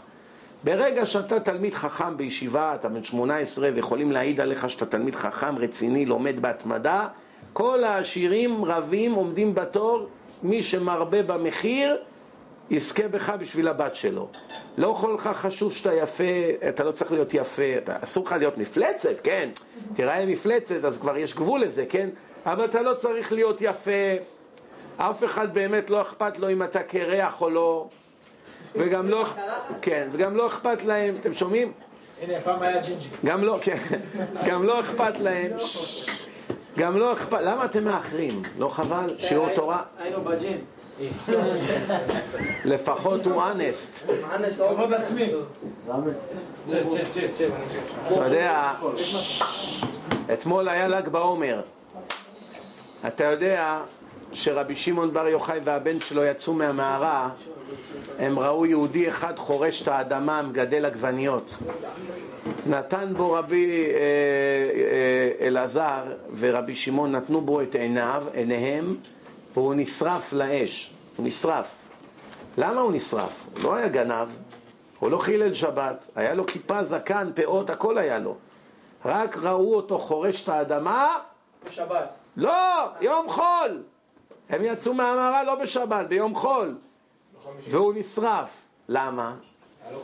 ברגע 0.64 1.06
שאתה 1.06 1.40
תלמיד 1.40 1.74
חכם 1.74 2.18
בישיבה, 2.18 2.76
אתה 2.76 2.90
בן 2.90 3.04
18 3.04 3.70
ויכולים 3.76 4.12
להעיד 4.12 4.42
עליך 4.42 4.70
שאתה 4.70 4.86
תלמיד 4.86 5.16
חכם, 5.16 5.58
רציני, 5.58 6.06
לומד 6.06 6.42
בהתמדה, 6.42 7.08
כל 7.54 7.84
העשירים 7.84 8.66
רבים 8.66 9.14
עומדים 9.14 9.56
בתור, 9.56 10.08
מי 10.46 10.64
שמרבה 10.64 11.24
במחיר 11.24 11.98
יזכה 12.70 13.08
בך 13.08 13.30
בשביל 13.40 13.68
הבת 13.68 13.96
שלו. 13.96 14.28
לא 14.78 14.98
כל 15.02 15.16
כך 15.20 15.38
חשוב 15.38 15.74
שאתה 15.74 15.94
יפה, 15.94 16.24
אתה 16.70 16.84
לא 16.84 16.92
צריך 16.92 17.12
להיות 17.12 17.34
יפה, 17.34 17.78
אתה, 17.78 17.96
אסור 18.02 18.26
לך 18.26 18.32
להיות 18.32 18.58
מפלצת, 18.58 19.22
כן, 19.24 19.50
תראה 19.96 20.26
מפלצת, 20.26 20.86
אז 20.86 20.98
כבר 20.98 21.18
יש 21.18 21.34
גבול 21.36 21.62
לזה, 21.62 21.86
כן? 21.90 22.10
אבל 22.46 22.66
אתה 22.66 22.82
לא 22.82 22.94
צריך 22.94 23.34
להיות 23.34 23.58
יפה, 23.62 23.92
אף 24.98 25.24
אחד 25.24 25.54
באמת 25.54 25.90
לא 25.90 26.02
אכפת 26.02 26.40
לו 26.40 26.50
אם 26.50 26.64
אתה 26.64 26.84
קרח 26.84 27.42
או 27.42 27.50
לא, 27.50 27.88
וגם 28.76 29.10
לא, 29.10 29.26
כן, 29.82 30.08
וגם 30.12 30.36
לא 30.36 30.48
אכפת 30.48 30.84
להם, 30.84 31.16
אתם 31.22 31.34
שומעים? 31.34 31.72
הנה, 32.22 32.42
פעם 32.42 32.62
היה 32.62 32.82
ג'ינג'י. 32.82 33.08
גם 33.26 33.44
לא, 33.44 33.58
כן, 33.62 33.78
גם 34.46 34.64
לא 34.64 34.80
אכפת 34.80 35.20
להם, 35.20 35.52
גם 36.78 36.98
לא 36.98 37.14
אכפת, 37.14 37.38
למה 37.42 37.66
אתם 37.66 37.84
מאחרים? 37.84 38.42
לא 38.60 38.70
חבל? 38.70 39.10
שיעור 39.20 39.50
תורה? 39.56 39.84
היינו 40.00 40.22
בג'ים. 40.22 40.58
לפחות 42.66 43.26
הוא 43.26 43.44
אנסט. 43.44 44.10
אתה 48.08 48.26
יודע, 48.26 48.74
אתמול 50.34 50.70
היה 50.70 50.88
ל"ג 50.88 51.10
בעומר. 51.10 51.62
אתה 53.08 53.24
יודע 53.24 53.80
שרבי 54.34 54.76
שמעון 54.76 55.14
בר 55.14 55.28
יוחאי 55.28 55.60
והבן 55.64 56.00
שלו 56.00 56.24
יצאו 56.24 56.54
מהמערה, 56.54 57.30
הם 58.20 58.40
ראו 58.40 58.66
יהודי 58.66 59.10
אחד 59.10 59.40
חורש 59.40 59.82
את 59.82 59.88
האדמה, 59.88 60.42
מגדל 60.42 60.86
עגבניות. 60.86 61.56
נתן 62.66 63.14
בו 63.18 63.32
רבי 63.32 63.86
אה, 63.86 64.00
אה, 64.00 65.48
אלעזר 65.48 66.04
ורבי 66.38 66.76
שמעון, 66.76 67.12
נתנו 67.12 67.42
בו 67.42 67.62
את 67.62 67.76
עיניו, 67.76 68.24
עיניהם, 68.34 68.96
והוא 69.54 69.74
נשרף 69.78 70.34
לאש. 70.34 70.94
הוא 71.16 71.26
נשרף. 71.26 71.72
למה 72.58 72.82
הוא 72.82 72.92
נשרף? 72.92 73.48
הוא 73.54 73.64
לא 73.64 73.76
היה 73.76 73.88
גנב, 73.88 74.28
הוא 75.00 75.12
לא 75.12 75.18
חילל 75.18 75.54
שבת, 75.54 76.10
היה 76.16 76.34
לו 76.34 76.46
כיפה, 76.46 76.84
זקן, 76.84 77.30
פאות, 77.36 77.70
הכל 77.70 77.98
היה 77.98 78.20
לו. 78.20 78.36
רק 79.06 79.38
ראו 79.38 79.76
אותו 79.76 80.00
חורש 80.00 80.44
את 80.44 80.50
האדמה, 80.50 81.18
בשבת. 81.66 82.14
לא, 82.38 82.86
יום 83.02 83.30
חול. 83.30 83.84
הם 84.50 84.62
יצאו 84.64 84.94
מהמערה 84.94 85.44
לא 85.44 85.56
בשבת, 85.56 86.08
ביום 86.08 86.36
חול. 86.36 86.76
והוא 87.70 87.94
נשרף. 87.96 88.50
למה? 88.90 89.36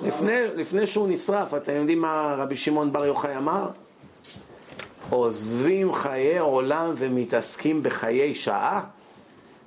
לפני, 0.01 0.47
לפני 0.55 0.87
שהוא 0.87 1.07
נשרף, 1.09 1.53
אתם 1.53 1.73
יודעים 1.73 2.01
מה 2.01 2.35
רבי 2.37 2.55
שמעון 2.55 2.93
בר 2.93 3.05
יוחאי 3.05 3.37
אמר? 3.37 3.67
עוזבים 5.09 5.93
חיי 5.93 6.39
עולם 6.39 6.93
ומתעסקים 6.97 7.83
בחיי 7.83 8.35
שעה? 8.35 8.83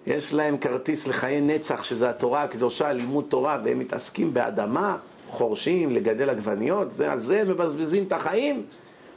יש 0.06 0.34
להם 0.34 0.58
כרטיס 0.58 1.06
לחיי 1.06 1.40
נצח, 1.40 1.82
שזה 1.84 2.10
התורה 2.10 2.42
הקדושה, 2.42 2.92
לימוד 2.92 3.24
תורה, 3.28 3.58
והם 3.64 3.78
מתעסקים 3.78 4.34
באדמה, 4.34 4.96
חורשים, 5.28 5.94
לגדל 5.94 6.30
עגבניות, 6.30 6.92
זה, 6.92 7.12
על 7.12 7.20
זה 7.20 7.40
הם 7.40 7.48
מבזבזים 7.48 8.04
את 8.04 8.12
החיים? 8.12 8.62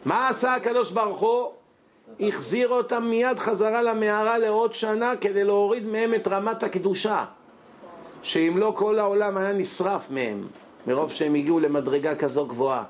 מה 0.05 0.29
עשה 0.29 0.55
הקדוש 0.55 0.91
ברוך 0.91 1.19
הוא? 1.19 1.51
החזיר 2.19 2.69
אותם 2.69 3.03
מיד 3.03 3.39
חזרה 3.39 3.81
למערה 3.81 4.37
לעוד 4.37 4.73
שנה 4.73 5.13
כדי 5.21 5.43
להוריד 5.43 5.85
מהם 5.85 6.13
את 6.13 6.27
רמת 6.27 6.63
הקדושה. 6.63 7.25
שאם 8.23 8.53
לא 8.57 8.73
כל 8.75 8.99
העולם 8.99 9.37
היה 9.37 9.53
נשרף 9.53 10.11
מהם, 10.11 10.47
מרוב 10.87 11.11
שהם 11.11 11.35
הגיעו 11.35 11.59
למדרגה 11.59 12.15
כזו 12.15 12.45
גבוהה. 12.45 12.83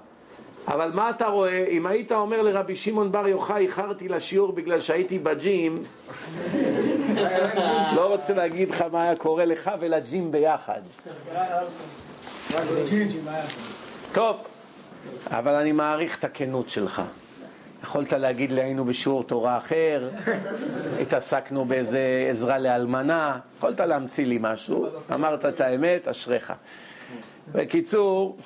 אבל 0.68 0.92
מה 0.94 1.10
אתה 1.10 1.28
רואה? 1.28 1.66
אם 1.70 1.86
היית 1.86 2.12
אומר 2.12 2.42
לרבי 2.42 2.76
שמעון 2.76 3.12
בר 3.12 3.28
יוחאי, 3.28 3.66
איחרתי 3.66 4.08
לשיעור 4.08 4.52
בגלל 4.52 4.80
שהייתי 4.80 5.20
בג'ים, 5.20 5.84
לא 7.96 8.08
רוצה 8.08 8.34
להגיד 8.34 8.70
לך 8.70 8.84
מה 8.92 9.04
היה 9.04 9.16
קורה 9.16 9.46
לך 9.46 9.72
ולג'ים 9.80 10.32
ביחד. 10.32 10.82
טוב, 14.12 14.38
אבל 15.28 15.56
אני 15.56 15.72
מעריך 15.72 16.20
את 16.20 16.24
הכנות 16.24 16.70
שלך. 16.70 17.02
יכולת 17.84 18.14
להגיד 18.14 18.52
לי 18.52 18.62
היינו 18.62 18.86
בשיעור 18.86 19.24
תורה 19.24 19.58
אחר, 19.58 20.10
התעסקנו 21.02 21.66
באיזה 21.66 22.28
עזרה 22.30 22.60
לאלמנה, 22.60 23.40
יכולת 23.58 23.80
להמציא 23.80 24.26
לי 24.26 24.38
משהו, 24.42 24.88
אמרת 25.14 25.46
את 25.46 25.62
האמת, 25.62 26.08
אשריך. 26.08 26.54
בקיצור, 27.52 28.38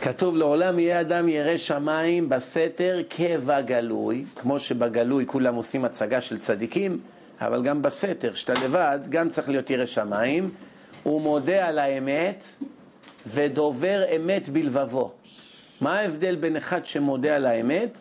כתוב 0.00 0.36
לעולם 0.36 0.78
יהיה 0.78 1.00
אדם 1.00 1.28
ירא 1.28 1.56
שמיים 1.56 2.28
בסתר 2.28 3.02
כבגלוי, 3.10 4.24
כמו 4.36 4.58
שבגלוי 4.58 5.26
כולם 5.26 5.54
עושים 5.54 5.84
הצגה 5.84 6.20
של 6.20 6.38
צדיקים, 6.38 7.00
אבל 7.40 7.62
גם 7.62 7.82
בסתר, 7.82 8.34
שאתה 8.34 8.52
לבד, 8.64 8.98
גם 9.08 9.28
צריך 9.28 9.48
להיות 9.48 9.70
ירא 9.70 9.86
שמיים, 9.86 10.50
הוא 11.02 11.20
מודה 11.20 11.68
על 11.68 11.78
האמת 11.78 12.44
ודובר 13.26 14.04
אמת 14.16 14.48
בלבבו. 14.48 15.12
מה 15.80 15.98
ההבדל 15.98 16.36
בין 16.36 16.56
אחד 16.56 16.84
שמודה 16.84 17.36
על 17.36 17.46
האמת 17.46 17.98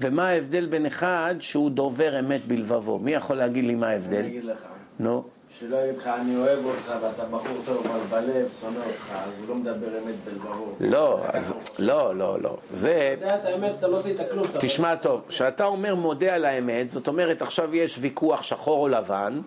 ומה 0.00 0.28
ההבדל 0.28 0.66
בין 0.66 0.86
אחד 0.86 1.34
שהוא 1.40 1.70
דובר 1.70 2.20
אמת 2.20 2.40
בלבבו? 2.46 2.98
מי 2.98 3.10
יכול 3.10 3.36
להגיד 3.36 3.64
לי 3.64 3.74
מה 3.74 3.88
ההבדל? 3.88 4.16
אני 4.16 4.28
אגיד 4.28 4.44
לך. 4.44 4.58
נו. 5.00 5.24
שלא 5.50 5.76
יגיד 5.76 5.98
לך, 5.98 6.06
אני 6.06 6.36
אוהב 6.36 6.64
אותך 6.64 6.92
ואתה 7.02 7.24
בחור 7.24 7.56
טוב, 7.64 7.86
אבל 7.86 8.20
בלב 8.20 8.48
שונא 8.60 8.78
אותך, 8.78 9.12
אז 9.12 9.38
הוא 9.38 9.48
לא 9.48 9.54
מדבר 9.54 9.98
אמת 9.98 10.14
בלבבו. 10.24 10.74
לא, 10.80 11.20
אז, 11.32 11.54
לא, 11.78 12.16
לא, 12.16 12.40
לא. 12.42 12.56
זה, 12.70 13.14
אתה 13.18 13.24
יודע 13.24 13.36
את 13.36 13.44
האמת, 13.44 13.72
אתה 13.78 13.88
לא 13.88 13.98
עשית 13.98 14.16
כלום. 14.30 14.44
תשמע 14.60 14.96
טוב, 14.96 15.24
כשאתה 15.28 15.64
אומר 15.64 15.94
מודה 15.94 16.34
על 16.34 16.44
האמת, 16.44 16.88
זאת 16.88 17.08
אומרת 17.08 17.42
עכשיו 17.42 17.74
יש 17.74 17.98
ויכוח 18.00 18.42
שחור 18.42 18.82
או 18.82 18.88
לבן, 18.88 19.40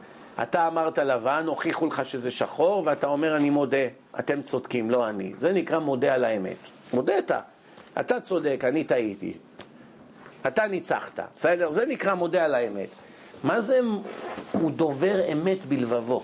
אתה 0.44 0.68
אמרת 0.68 0.98
לבן, 0.98 1.44
הוכיחו 1.48 1.88
לך 1.88 2.06
שזה 2.06 2.32
שחור, 2.32 2.84
ואתה 2.86 3.08
אומר 3.08 3.36
אני 3.36 3.50
מודה, 3.50 3.88
אתם 4.20 4.42
צודקים, 4.42 4.92
לא 4.92 5.10
אני. 5.10 5.34
זה 5.38 5.52
נקרא 5.54 5.80
מודה 5.80 6.14
על 6.14 6.24
האמת. 6.24 6.58
מודית. 6.94 7.32
אתה 8.00 8.20
צודק, 8.20 8.64
אני 8.68 8.84
טעיתי. 8.84 9.34
אתה 10.48 10.68
ניצחת, 10.68 11.20
בסדר? 11.36 11.72
זה 11.72 11.86
נקרא 11.86 12.14
מודה 12.14 12.46
על 12.46 12.56
האמת. 12.56 12.90
מה 13.44 13.62
זה 13.62 13.80
הוא 14.52 14.72
דובר 14.72 15.32
אמת 15.32 15.66
בלבבו? 15.66 16.24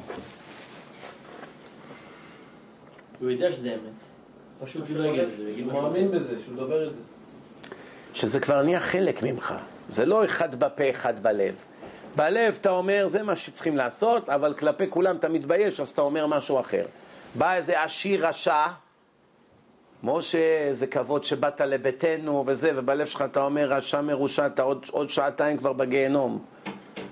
הוא 3.20 3.30
יודע 3.30 3.52
שזה 3.52 3.70
אמת. 3.74 4.08
פשוט 4.64 4.90
הוא 4.90 4.98
לא 4.98 5.04
יגיד 5.04 5.20
את 5.20 5.38
זה, 5.38 5.54
הוא. 5.64 5.74
מאמין 5.74 6.12
בזה, 6.12 6.36
שהוא 6.46 6.56
דובר 6.56 6.88
את 6.88 6.96
זה. 6.96 7.02
שזה 8.14 8.40
כבר 8.40 8.64
נהיה 8.64 8.80
חלק 8.80 9.24
ממך. 9.24 9.56
זה 9.90 10.06
לא 10.06 10.26
אחד 10.26 10.56
בפה, 10.56 10.90
אחד 10.90 11.24
בלב. 11.24 11.56
בלב 12.16 12.58
אתה 12.62 12.70
אומר, 12.70 13.08
זה 13.10 13.24
מה 13.24 13.36
שצריכים 13.36 13.78
לעשות, 13.78 14.30
אבל 14.30 14.54
כלפי 14.54 14.90
כולם 14.90 15.16
אתה 15.16 15.30
מתבייש, 15.30 15.80
אז 15.80 15.90
אתה 15.90 16.02
אומר 16.02 16.28
משהו 16.28 16.60
אחר. 16.60 16.86
בא 17.36 17.56
איזה 17.56 17.84
עשיר 17.84 18.28
רשע, 18.28 18.66
משה, 20.04 20.68
איזה 20.68 20.88
כבוד 20.88 21.24
שבאת 21.24 21.62
לביתנו 21.62 22.44
וזה, 22.48 22.72
ובלב 22.76 23.08
שלך 23.08 23.22
אתה 23.22 23.44
אומר, 23.44 23.74
רשע 23.74 24.02
מרושע, 24.02 24.46
אתה 24.46 24.62
עוד, 24.62 24.86
עוד 24.92 25.10
שעתיים 25.10 25.58
כבר 25.58 25.74
בגיהנום. 25.74 26.46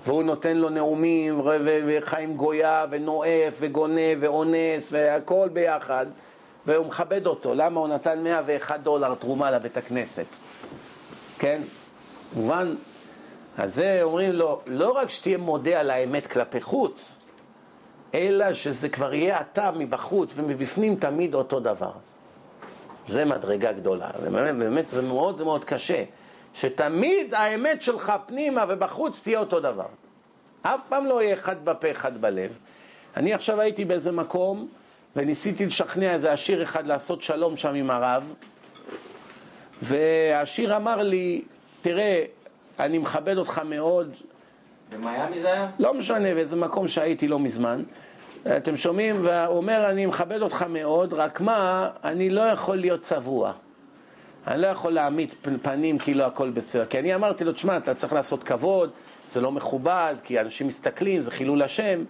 והוא 0.06 0.22
נותן 0.22 0.56
לו 0.56 0.68
נאומים, 0.68 1.40
וחיים 1.86 2.36
גויה, 2.36 2.86
ונואף, 2.90 3.54
וגונב, 3.60 4.18
ואונס, 4.20 4.88
והכל 4.92 5.48
ביחד, 5.52 6.06
והוא 6.66 6.86
מכבד 6.86 7.26
אותו. 7.26 7.54
למה 7.54 7.80
הוא 7.80 7.88
נתן 7.88 8.24
101 8.24 8.80
דולר 8.80 9.14
תרומה 9.14 9.50
לבית 9.50 9.76
הכנסת? 9.76 10.26
כן? 11.38 11.62
מובן? 12.36 12.74
אז 13.58 13.74
זה 13.74 13.98
אומרים 14.02 14.32
לו, 14.32 14.60
לא 14.66 14.90
רק 14.90 15.10
שתהיה 15.10 15.38
מודה 15.38 15.80
על 15.80 15.90
האמת 15.90 16.26
כלפי 16.26 16.60
חוץ, 16.60 17.16
אלא 18.14 18.54
שזה 18.54 18.88
כבר 18.88 19.14
יהיה 19.14 19.40
אתה 19.40 19.70
מבחוץ 19.76 20.32
ומבפנים 20.36 20.96
תמיד 20.96 21.34
אותו 21.34 21.60
דבר. 21.60 21.92
זה 23.08 23.24
מדרגה 23.24 23.72
גדולה, 23.72 24.10
באמת, 24.22 24.56
באמת 24.56 24.90
זה 24.90 25.02
מאוד 25.02 25.42
מאוד 25.42 25.64
קשה, 25.64 26.04
שתמיד 26.56 27.34
האמת 27.34 27.82
שלך 27.82 28.12
פנימה 28.26 28.64
ובחוץ 28.68 29.22
תהיה 29.22 29.38
אותו 29.38 29.60
דבר. 29.60 29.86
אף 30.62 30.80
פעם 30.88 31.06
לא 31.06 31.22
יהיה 31.22 31.34
אחד 31.34 31.64
בפה, 31.64 31.90
אחד 31.90 32.20
בלב. 32.20 32.58
אני 33.16 33.34
עכשיו 33.34 33.60
הייתי 33.60 33.84
באיזה 33.84 34.12
מקום 34.12 34.68
וניסיתי 35.16 35.66
לשכנע 35.66 36.14
איזה 36.14 36.32
עשיר 36.32 36.62
אחד 36.62 36.86
לעשות 36.86 37.22
שלום 37.22 37.56
שם 37.56 37.74
עם 37.74 37.90
הרב, 37.90 38.34
והעשיר 39.82 40.76
אמר 40.76 41.02
לי, 41.02 41.42
תראה, 41.82 42.24
אני 42.78 42.98
מכבד 42.98 43.36
אותך 43.36 43.60
מאוד, 43.64 44.14
במיאמי 44.92 45.40
זה 45.40 45.52
היה? 45.52 45.70
לא 45.78 45.94
משנה, 45.94 46.34
באיזה 46.34 46.56
מקום 46.56 46.88
שהייתי 46.88 47.28
לא 47.28 47.38
מזמן. 47.38 47.82
אתם 48.56 48.76
שומעים? 48.76 49.16
והוא 49.24 49.56
אומר, 49.56 49.90
אני 49.90 50.06
מכבד 50.06 50.42
אותך 50.42 50.62
מאוד, 50.68 51.12
רק 51.12 51.40
מה, 51.40 51.90
אני 52.04 52.30
לא 52.30 52.40
יכול 52.40 52.76
להיות 52.76 53.00
צבוע. 53.00 53.52
אני 54.46 54.62
לא 54.62 54.66
יכול 54.66 54.92
להעמיד 54.92 55.34
פנים 55.62 55.98
כאילו 55.98 56.24
הכל 56.24 56.50
בסדר. 56.50 56.84
כי 56.86 56.98
אני 56.98 57.14
אמרתי 57.14 57.44
לו, 57.44 57.52
תשמע, 57.52 57.76
אתה 57.76 57.94
צריך 57.94 58.12
לעשות 58.12 58.44
כבוד, 58.44 58.90
זה 59.28 59.40
לא 59.40 59.52
מכובד, 59.52 60.14
כי 60.24 60.40
אנשים 60.40 60.66
מסתכלים, 60.66 61.22
זה 61.22 61.30
חילול 61.30 61.62
השם. 61.62 62.04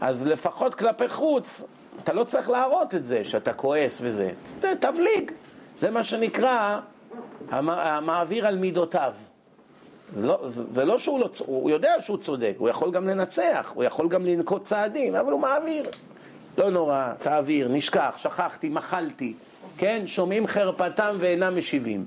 אז 0.00 0.26
לפחות 0.26 0.74
כלפי 0.74 1.08
חוץ, 1.08 1.62
אתה 2.04 2.12
לא 2.12 2.24
צריך 2.24 2.50
להראות 2.50 2.94
את 2.94 3.04
זה, 3.04 3.24
שאתה 3.24 3.52
כועס 3.52 3.98
וזה. 4.02 4.30
ת- 4.60 4.64
תבליג. 4.64 5.30
זה 5.78 5.90
מה 5.90 6.04
שנקרא 6.04 6.80
המ- 7.50 7.68
המעביר 7.70 8.46
על 8.46 8.58
מידותיו. 8.58 9.12
זה 10.16 10.26
לא, 10.26 10.38
זה, 10.44 10.84
לא 10.84 10.98
שהוא 10.98 11.20
לא, 11.20 11.28
הוא 11.46 11.70
יודע 11.70 11.92
שהוא 12.00 12.18
צודק, 12.18 12.54
הוא 12.58 12.68
יכול 12.68 12.90
גם 12.90 13.06
לנצח, 13.08 13.72
הוא 13.74 13.84
יכול 13.84 14.08
גם 14.08 14.26
לנקוט 14.26 14.64
צעדים, 14.64 15.14
אבל 15.14 15.32
הוא 15.32 15.40
מעביר. 15.40 15.84
לא 16.58 16.70
נורא, 16.70 17.12
תעביר, 17.22 17.68
נשכח, 17.68 18.14
שכחתי, 18.18 18.68
מחלתי, 18.68 19.34
כן? 19.82 20.02
שומעים 20.06 20.46
חרפתם 20.46 21.16
ואינם 21.18 21.58
משיבים. 21.58 22.04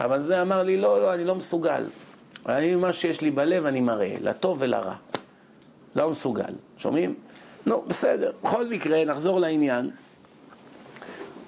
אבל 0.00 0.22
זה 0.22 0.42
אמר 0.42 0.62
לי, 0.62 0.76
לא, 0.76 1.00
לא, 1.00 1.14
אני 1.14 1.24
לא 1.24 1.34
מסוגל. 1.34 1.84
אני, 2.48 2.74
מה 2.74 2.92
שיש 2.92 3.20
לי 3.20 3.30
בלב 3.30 3.66
אני 3.66 3.80
מראה, 3.80 4.14
לטוב 4.20 4.56
ולרע. 4.60 4.94
לא 5.96 6.10
מסוגל, 6.10 6.52
שומעים? 6.78 7.14
נו, 7.66 7.84
בסדר. 7.88 8.32
בכל 8.42 8.68
מקרה, 8.68 9.04
נחזור 9.04 9.40
לעניין. 9.40 9.90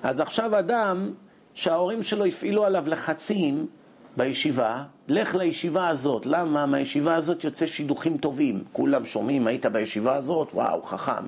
אז 0.02 0.20
עכשיו 0.20 0.58
אדם 0.58 1.10
שההורים 1.54 2.02
שלו 2.02 2.24
הפעילו 2.24 2.64
עליו 2.64 2.84
לחצים 2.86 3.66
בישיבה, 4.16 4.84
לך 5.08 5.34
לישיבה 5.34 5.88
הזאת. 5.88 6.26
למה? 6.26 6.66
מהישיבה 6.66 7.14
הזאת 7.14 7.44
יוצא 7.44 7.66
שידוכים 7.66 8.18
טובים. 8.18 8.64
כולם 8.72 9.04
שומעים, 9.04 9.46
היית 9.46 9.66
בישיבה 9.66 10.14
הזאת? 10.14 10.48
וואו, 10.54 10.82
חכם. 10.82 11.24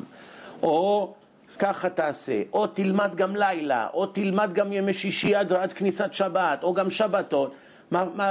או 0.62 1.14
ככה 1.62 1.90
תעשה, 1.90 2.42
או 2.52 2.66
תלמד 2.66 3.14
גם 3.14 3.36
לילה, 3.36 3.88
או 3.94 4.06
תלמד 4.06 4.52
גם 4.52 4.72
ימי 4.72 4.94
שישי 4.94 5.34
עד, 5.34 5.52
עד 5.52 5.72
כניסת 5.72 6.12
שבת, 6.12 6.62
או 6.62 6.74
גם 6.74 6.90
שבתות. 6.90 7.54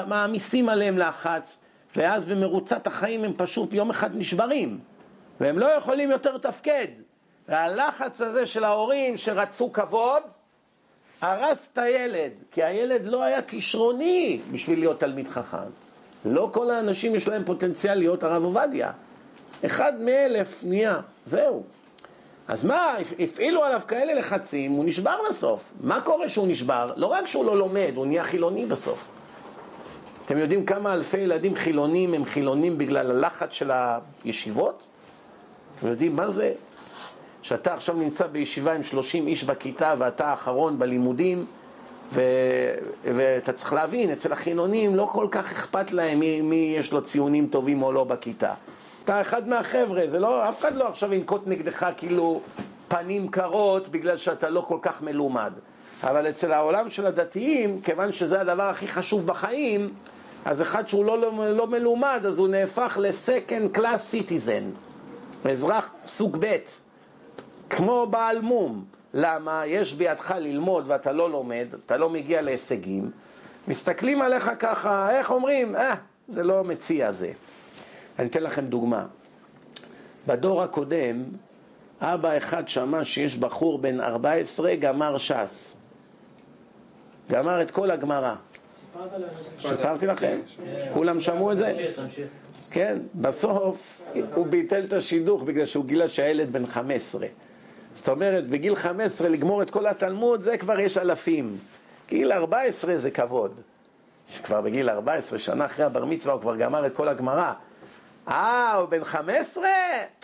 מעמיסים 0.07 0.69
עליהם 0.69 0.97
לחץ, 0.97 1.57
ואז 1.95 2.25
במרוצת 2.25 2.87
החיים 2.87 3.23
הם 3.23 3.33
פשוט 3.37 3.73
יום 3.73 3.89
אחד 3.89 4.09
נשברים, 4.15 4.79
והם 5.39 5.59
לא 5.59 5.65
יכולים 5.65 6.11
יותר 6.11 6.35
לתפקד. 6.35 6.87
והלחץ 7.49 8.21
הזה 8.21 8.45
של 8.45 8.63
ההורים 8.63 9.17
שרצו 9.17 9.73
כבוד, 9.73 10.23
הרס 11.21 11.67
את 11.73 11.77
הילד, 11.77 12.31
כי 12.51 12.63
הילד 12.63 13.05
לא 13.05 13.23
היה 13.23 13.41
כישרוני 13.41 14.41
בשביל 14.51 14.79
להיות 14.79 14.99
תלמיד 14.99 15.27
חכם. 15.27 15.57
לא 16.25 16.49
כל 16.53 16.71
האנשים 16.71 17.15
יש 17.15 17.27
להם 17.27 17.43
פוטנציאל 17.45 17.97
להיות 17.97 18.23
הרב 18.23 18.43
עובדיה. 18.43 18.91
אחד 19.65 19.93
מאלף 19.99 20.63
נהיה, 20.63 20.99
זהו. 21.25 21.63
אז 22.47 22.63
מה, 22.63 22.93
הפעילו 23.19 23.63
עליו 23.63 23.81
כאלה 23.87 24.13
לחצים, 24.13 24.71
הוא 24.71 24.85
נשבר 24.85 25.17
בסוף. 25.29 25.71
מה 25.81 26.01
קורה 26.01 26.29
שהוא 26.29 26.47
נשבר? 26.47 26.91
לא 26.95 27.07
רק 27.07 27.27
שהוא 27.27 27.45
לא 27.45 27.57
לומד, 27.57 27.91
הוא 27.95 28.05
נהיה 28.05 28.23
חילוני 28.23 28.65
בסוף. 28.65 29.07
אתם 30.25 30.37
יודעים 30.37 30.65
כמה 30.65 30.93
אלפי 30.93 31.17
ילדים 31.17 31.55
חילונים 31.55 32.13
הם 32.13 32.25
חילונים 32.25 32.77
בגלל 32.77 33.11
הלחץ 33.11 33.51
של 33.51 33.71
הישיבות? 34.23 34.85
אתם 35.79 35.87
יודעים 35.87 36.15
מה 36.15 36.29
זה? 36.29 36.53
שאתה 37.41 37.73
עכשיו 37.73 37.95
נמצא 37.95 38.27
בישיבה 38.27 38.73
עם 38.73 38.83
30 38.83 39.27
איש 39.27 39.43
בכיתה 39.43 39.93
ואתה 39.97 40.27
האחרון 40.27 40.79
בלימודים 40.79 41.45
ו... 42.13 42.21
ואתה 43.03 43.53
צריך 43.53 43.73
להבין, 43.73 44.11
אצל 44.11 44.33
החילונים 44.33 44.95
לא 44.95 45.09
כל 45.11 45.27
כך 45.31 45.51
אכפת 45.51 45.91
להם 45.91 46.19
מי, 46.19 46.41
מי 46.41 46.75
יש 46.77 46.91
לו 46.91 47.03
ציונים 47.03 47.47
טובים 47.47 47.83
או 47.83 47.91
לא 47.91 48.03
בכיתה. 48.03 48.53
אתה 49.03 49.21
אחד 49.21 49.47
מהחבר'ה, 49.47 50.03
זה 50.07 50.19
לא, 50.19 50.49
אף 50.49 50.59
אחד 50.59 50.75
לא 50.75 50.87
עכשיו 50.87 51.13
ינקוט 51.13 51.41
נגדך 51.45 51.85
כאילו 51.97 52.41
פנים 52.87 53.27
קרות 53.27 53.89
בגלל 53.89 54.17
שאתה 54.17 54.49
לא 54.49 54.61
כל 54.61 54.77
כך 54.81 55.01
מלומד. 55.01 55.51
אבל 56.03 56.29
אצל 56.29 56.51
העולם 56.51 56.89
של 56.89 57.05
הדתיים, 57.05 57.81
כיוון 57.81 58.11
שזה 58.11 58.41
הדבר 58.41 58.63
הכי 58.63 58.87
חשוב 58.87 59.25
בחיים, 59.25 59.93
אז 60.45 60.61
אחד 60.61 60.87
שהוא 60.87 61.05
לא, 61.05 61.21
לא, 61.21 61.57
לא 61.57 61.67
מלומד, 61.67 62.21
אז 62.27 62.39
הוא 62.39 62.47
נהפך 62.47 62.97
ל-second 63.01 63.77
class 63.77 64.13
citizen, 64.13 64.77
אזרח 65.49 65.89
סוג 66.07 66.37
ב', 66.39 66.55
כמו 67.69 68.07
בעל 68.07 68.41
מום. 68.41 68.85
למה? 69.13 69.63
יש 69.65 69.93
בידך 69.93 70.33
ללמוד 70.37 70.83
ואתה 70.87 71.11
לא 71.11 71.31
לומד, 71.31 71.67
אתה 71.85 71.97
לא 71.97 72.09
מגיע 72.09 72.41
להישגים, 72.41 73.11
מסתכלים 73.67 74.21
עליך 74.21 74.51
ככה, 74.59 75.17
איך 75.17 75.31
אומרים? 75.31 75.75
אה, 75.75 75.93
זה 76.29 76.43
לא 76.43 76.63
מציע 76.63 77.11
זה. 77.11 77.31
אני 78.21 78.29
אתן 78.29 78.43
לכם 78.43 78.65
דוגמה. 78.65 79.05
בדור 80.27 80.63
הקודם, 80.63 81.23
אבא 82.01 82.37
אחד 82.37 82.69
שמע 82.69 83.05
שיש 83.05 83.37
בחור 83.37 83.77
בן 83.77 83.99
14 83.99 84.75
גמר 84.75 85.17
ש"ס. 85.17 85.77
גמר 87.31 87.61
את 87.61 87.71
כל 87.71 87.91
הגמרא. 87.91 88.35
סיפרתי 89.61 90.05
לכם? 90.05 90.39
כולם 90.93 91.19
שמעו 91.19 91.51
את 91.51 91.57
זה? 91.57 91.77
כן, 92.71 92.99
בסוף 93.15 94.01
הוא 94.33 94.47
ביטל 94.47 94.83
את 94.85 94.93
השידוך 94.93 95.43
בגלל 95.43 95.65
שהוא 95.65 95.85
גילה 95.85 96.07
שהילד 96.07 96.53
בן 96.53 96.65
15. 96.65 97.27
זאת 97.93 98.09
אומרת, 98.09 98.47
בגיל 98.47 98.75
15 98.75 99.29
לגמור 99.29 99.61
את 99.61 99.71
כל 99.71 99.87
התלמוד, 99.87 100.41
זה 100.41 100.57
כבר 100.57 100.79
יש 100.79 100.97
אלפים. 100.97 101.57
גיל 102.09 102.31
14 102.31 102.97
זה 102.97 103.11
כבוד. 103.11 103.61
כבר 104.43 104.61
בגיל 104.61 104.89
14, 104.89 105.39
שנה 105.39 105.65
אחרי 105.65 105.85
הבר 105.85 106.05
מצווה, 106.05 106.33
הוא 106.33 106.41
כבר 106.41 106.55
גמר 106.55 106.85
את 106.85 106.95
כל 106.95 107.07
הגמרא. 107.07 107.53
אה, 108.27 108.73
הוא 108.73 108.89
בן 108.89 109.03
15? 109.03 109.63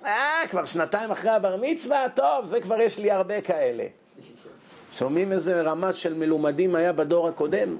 אה, 0.05 0.41
כבר 0.49 0.65
שנתיים 0.65 1.11
אחרי 1.11 1.29
הבר 1.29 1.57
מצווה? 1.61 2.05
טוב, 2.15 2.45
זה 2.45 2.61
כבר 2.61 2.81
יש 2.81 2.99
לי 2.99 3.11
הרבה 3.11 3.41
כאלה. 3.41 3.83
שומעים 4.91 5.31
איזה 5.31 5.61
רמה 5.61 5.93
של 5.93 6.13
מלומדים 6.13 6.75
היה 6.75 6.93
בדור 6.93 7.27
הקודם? 7.27 7.77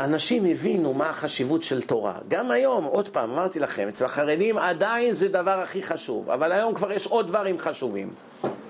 אנשים 0.00 0.44
הבינו 0.44 0.94
מה 0.94 1.10
החשיבות 1.10 1.62
של 1.62 1.82
תורה. 1.82 2.14
גם 2.28 2.50
היום, 2.50 2.84
עוד 2.84 3.08
פעם, 3.08 3.30
אמרתי 3.30 3.58
לכם, 3.58 3.88
אצל 3.88 4.04
החרדים 4.04 4.58
עדיין 4.58 5.14
זה 5.14 5.28
דבר 5.28 5.60
הכי 5.60 5.82
חשוב, 5.82 6.30
אבל 6.30 6.52
היום 6.52 6.74
כבר 6.74 6.92
יש 6.92 7.06
עוד 7.06 7.26
דברים 7.26 7.58
חשובים. 7.58 8.10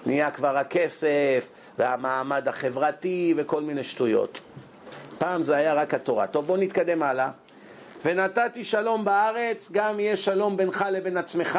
נהיה 0.07 0.31
כבר 0.31 0.57
הכסף, 0.57 1.49
והמעמד 1.79 2.49
החברתי, 2.49 3.35
וכל 3.37 3.61
מיני 3.61 3.85
שטויות. 3.85 4.41
פעם 5.19 5.43
זה 5.43 5.57
היה 5.57 5.75
רק 5.75 5.95
התורה. 5.95 6.27
טוב, 6.27 6.47
בואו 6.47 6.61
נתקדם 6.61 7.03
הלאה. 7.03 7.31
ונתתי 8.05 8.65
שלום 8.65 9.05
בארץ, 9.05 9.71
גם 9.73 10.01
יהיה 10.01 10.17
שלום 10.17 10.57
בינך 10.57 10.85
לבין 10.91 11.17
עצמך, 11.17 11.59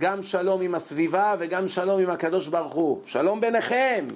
גם 0.00 0.22
שלום 0.22 0.62
עם 0.62 0.74
הסביבה 0.74 1.34
וגם 1.38 1.68
שלום 1.68 2.00
עם 2.00 2.10
הקדוש 2.10 2.46
ברוך 2.46 2.72
הוא. 2.72 3.00
שלום 3.06 3.40
ביניכם. 3.40 4.08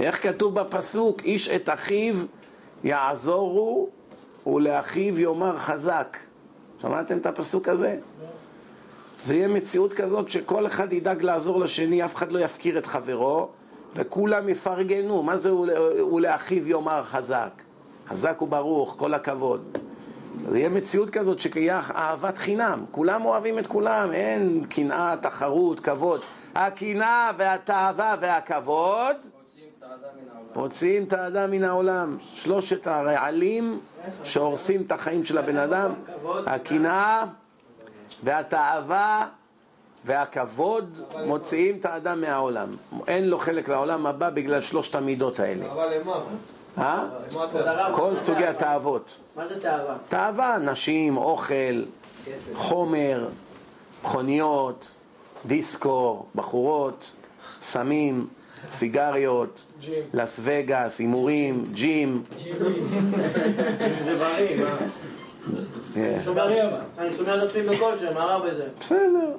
איך 0.00 0.22
כתוב 0.22 0.60
בפסוק? 0.60 1.22
איש 1.22 1.48
את 1.48 1.68
אחיו 1.68 2.14
יעזורו 2.84 3.88
ולאחיו 4.46 5.20
יאמר 5.20 5.58
חזק. 5.58 6.16
שמעתם 6.82 7.18
את 7.18 7.26
הפסוק 7.26 7.68
הזה? 7.68 7.98
זה 9.24 9.36
יהיה 9.36 9.48
מציאות 9.48 9.92
כזאת 9.92 10.30
שכל 10.30 10.66
אחד 10.66 10.92
ידאג 10.92 11.22
לעזור 11.22 11.60
לשני, 11.60 12.04
אף 12.04 12.16
אחד 12.16 12.32
לא 12.32 12.38
יפקיר 12.38 12.78
את 12.78 12.86
חברו, 12.86 13.48
וכולם 13.94 14.48
יפרגנו. 14.48 15.22
מה 15.22 15.36
זה 15.36 15.54
ולאחיו 16.14 16.68
יאמר 16.68 17.04
חזק? 17.04 17.50
חזק 18.08 18.42
וברוך, 18.42 18.96
כל 18.98 19.14
הכבוד. 19.14 19.78
יהיה 20.54 20.68
מציאות 20.68 21.10
כזאת 21.10 21.38
שתהיה 21.38 21.80
אהבת 21.94 22.38
חינם, 22.38 22.84
כולם 22.90 23.24
אוהבים 23.24 23.58
את 23.58 23.66
כולם, 23.66 24.12
אין 24.12 24.64
קנאה, 24.68 25.14
תחרות, 25.20 25.80
כבוד. 25.80 26.20
הקנאה 26.54 27.30
והתאווה 27.36 28.16
והכבוד 28.20 29.16
מוציאים 30.56 31.04
את 31.04 31.12
האדם 31.12 31.50
מן 31.50 31.64
העולם. 31.64 32.16
שלושת 32.34 32.86
הרעלים 32.86 33.80
שהורסים 34.24 34.82
את 34.82 34.92
החיים 34.92 35.24
של 35.24 35.38
הבן 35.38 35.56
אדם, 35.56 35.92
הקנאה 36.46 37.24
והתאווה 38.22 39.26
והכבוד 40.08 41.02
מוציאים 41.26 41.76
את 41.80 41.84
האדם 41.84 42.20
מהעולם. 42.20 42.68
אין 43.08 43.28
לו 43.28 43.38
חלק 43.38 43.68
לעולם 43.68 44.06
הבא 44.06 44.30
בגלל 44.30 44.60
שלושת 44.60 44.94
המידות 44.94 45.40
האלה. 45.40 45.72
אבל 45.72 45.88
למה? 46.00 46.20
אה? 46.78 47.04
כל 47.92 48.10
סוגי 48.18 48.46
התאוות. 48.46 49.16
מה 49.36 49.46
זה 49.46 49.60
תאווה? 49.60 49.96
תאווה, 50.08 50.58
נשים, 50.58 51.16
אוכל, 51.16 51.82
חומר, 52.54 53.28
מכוניות, 54.04 54.94
דיסקו, 55.46 56.24
בחורות, 56.34 57.12
סמים, 57.62 58.26
סיגריות, 58.70 59.64
לס 60.14 60.40
וגאס, 60.42 60.98
הימורים, 60.98 61.64
ג'ים. 61.72 62.22
זה 64.04 64.14
בריא, 64.18 64.64
מה? 64.64 64.76
כן. 65.94 66.18
אני 66.98 67.12
שומע 67.12 67.36
את 67.36 67.42
עצמי 67.42 67.62
בכושר, 67.62 68.14
מה 68.14 68.24
רע 68.24 68.38
בזה? 68.38 68.66
בסדר. 68.80 69.36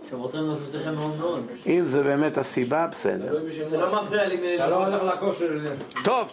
אם 1.68 1.86
זה 1.86 2.04
באמת 2.04 2.38
הסיבה, 2.38 2.88
בסדר. 2.88 3.40
זה 3.70 3.78
לא 3.78 4.04
מפריע 4.04 4.28
לי 4.28 4.56
אתה 4.56 4.68
לא. 4.68 4.86
הולך 4.86 5.04
לכושר. 5.04 5.48
טוב. 6.04 6.32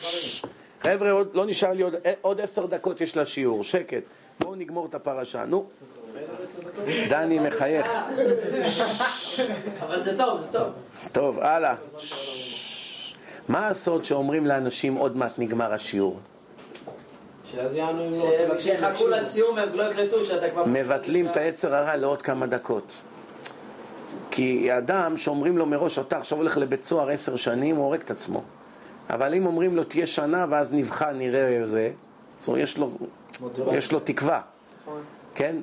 חבר'ה, 0.83 1.23
לא 1.33 1.47
נשאר 1.47 1.73
לי 1.73 1.83
עוד, 1.83 1.95
עוד 2.21 2.41
עשר 2.41 2.67
דקות 2.67 3.01
יש 3.01 3.17
לשיעור, 3.17 3.65
שקט. 3.65 4.03
בואו 4.41 4.55
נגמור 4.55 4.87
את 4.87 4.95
הפרשה, 4.95 5.45
נו. 5.45 5.67
דני 7.09 7.39
מחייך. 7.39 7.87
אבל 9.83 10.03
זה 10.03 10.19
טוב, 10.19 10.41
זה 10.41 10.47
טוב. 10.59 10.73
טוב, 11.13 11.39
הלאה. 11.39 11.75
מה 13.49 13.69
הסוד 13.69 14.05
שאומרים 14.05 14.47
לאנשים 14.47 14.95
עוד 14.95 15.17
מעט 15.17 15.39
נגמר 15.39 15.73
השיעור? 15.73 16.19
שאז 17.53 17.75
יענו 17.75 18.07
אם 18.07 18.13
לא 18.13 18.31
רוצים 18.31 18.49
להקשיב. 18.49 18.77
שיחכו 18.77 19.09
לסיום 19.09 19.59
הם 19.59 19.69
לא 19.75 19.83
יקלטו 19.83 20.25
שאתה 20.25 20.51
כבר... 20.51 20.65
מבטלים 20.67 21.27
את 21.27 21.37
היצר 21.37 21.75
הרע 21.75 21.97
לעוד 21.97 22.23
כמה 22.23 22.47
דקות. 22.47 22.93
כי 24.31 24.77
אדם 24.79 25.17
שאומרים 25.17 25.59
לו 25.59 25.67
מראש, 25.67 25.99
אתה 25.99 26.19
עכשיו 26.19 26.39
הולך 26.39 26.59
לבית 26.59 26.85
סוהר 26.85 27.11
עשר 27.11 27.37
שנים, 27.37 27.77
הוא 27.77 27.85
הורג 27.85 28.01
את 28.01 28.11
עצמו. 28.11 28.43
אבל 29.11 29.35
אם 29.35 29.47
אומרים 29.47 29.77
לו, 29.77 29.85
תהיה 29.85 30.07
שנה 30.07 30.47
ואז 30.51 30.73
נבחן, 30.73 31.19
נראה 31.19 31.61
זה, 31.65 31.91
אז 32.41 32.51
יש 32.57 32.79
לו, 32.79 32.91
יש 33.73 33.93
לו 33.93 34.01
תקווה, 34.01 34.41
נכון. 34.83 35.03
כן? 35.35 35.57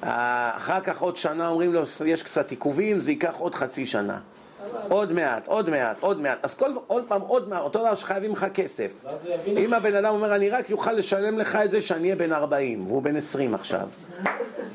אחר 0.00 0.80
כך 0.80 1.00
עוד 1.00 1.16
שנה 1.16 1.48
אומרים 1.48 1.72
לו, 1.72 1.82
יש 2.06 2.22
קצת 2.22 2.50
עיכובים, 2.50 2.98
זה 2.98 3.10
ייקח 3.10 3.34
עוד 3.38 3.54
חצי 3.54 3.86
שנה. 3.86 4.18
עוד 4.88 5.12
מעט, 5.12 5.46
עוד 5.46 5.70
מעט, 5.70 5.96
עוד 6.00 6.20
מעט. 6.20 6.38
אז 6.42 6.54
כל, 6.54 6.70
עוד 6.86 7.04
פעם, 7.08 7.20
עוד 7.20 7.48
מעט, 7.48 7.62
אותו 7.62 7.78
דבר 7.78 7.94
שחייבים 7.94 8.32
לך 8.32 8.46
כסף. 8.54 9.04
אם 9.46 9.74
הבן 9.74 9.94
אדם 9.94 10.14
אומר, 10.14 10.34
אני 10.34 10.50
רק 10.50 10.70
יוכל 10.70 10.92
לשלם 10.92 11.38
לך 11.38 11.58
את 11.64 11.70
זה 11.70 11.82
שאני 11.82 12.02
אהיה 12.02 12.16
בן 12.16 12.32
40, 12.32 12.86
והוא 12.86 13.02
בן 13.02 13.16
20 13.16 13.54
עכשיו. 13.54 13.88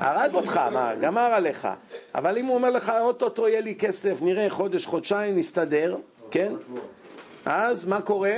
הרג 0.00 0.34
אותך, 0.34 0.56
מה, 0.56 0.94
גמר 0.94 1.20
עליך. 1.20 1.68
אבל 2.14 2.38
אם 2.38 2.46
הוא 2.46 2.54
אומר 2.54 2.70
לך, 2.70 2.92
אוטוטו 3.00 3.48
יהיה 3.48 3.60
לי 3.60 3.74
כסף, 3.74 4.16
נראה 4.20 4.50
חודש, 4.50 4.86
חודשיים, 4.86 5.38
נסתדר, 5.38 5.96
כן? 6.30 6.52
אז 7.46 7.84
מה 7.84 8.00
קורה? 8.00 8.34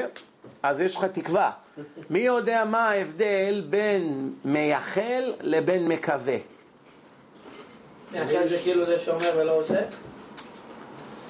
אז 0.63 0.81
יש 0.81 0.97
לך 0.97 1.05
תקווה. 1.05 1.51
מי 2.11 2.21
יודע 2.21 2.65
מה 2.65 2.91
ההבדל 2.91 3.65
בין 3.71 4.33
מייחל 4.45 5.33
לבין 5.41 5.89
מקווה? 5.89 6.37
מאחל 8.13 8.49
זה 8.49 8.59
כאילו 8.63 8.87
זה 8.87 8.99
שאומר 8.99 9.33
ולא 9.37 9.53
עושה? 9.53 9.81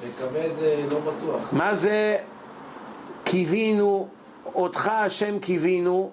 מקווה 0.07 0.55
זה 0.55 0.85
לא 0.91 0.99
בטוח. 1.01 1.53
מה 1.53 1.75
זה 1.75 2.19
קיווינו, 3.25 4.09
אותך 4.55 4.89
השם 4.89 5.39
קיווינו, 5.39 6.11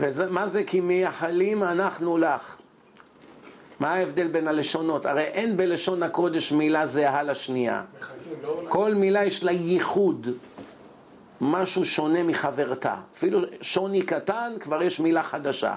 ומה 0.00 0.48
זה 0.48 0.64
כי 0.64 0.80
מייחלים 0.80 1.62
אנחנו 1.62 2.18
לך? 2.18 2.56
מה 3.80 3.94
ההבדל 3.94 4.28
בין 4.28 4.48
הלשונות? 4.48 5.06
הרי 5.06 5.22
אין 5.22 5.56
בלשון 5.56 6.02
הקודש 6.02 6.52
מילה 6.52 6.86
זהה 6.86 7.22
לשנייה. 7.22 7.82
לא... 8.42 8.62
כל 8.68 8.94
מילה 8.94 9.24
יש 9.24 9.44
לה 9.44 9.52
ייחוד, 9.52 10.26
משהו 11.40 11.84
שונה 11.84 12.22
מחברתה. 12.22 12.96
אפילו 13.16 13.40
שוני 13.60 14.02
קטן, 14.02 14.52
כבר 14.60 14.82
יש 14.82 15.00
מילה 15.00 15.22
חדשה. 15.22 15.76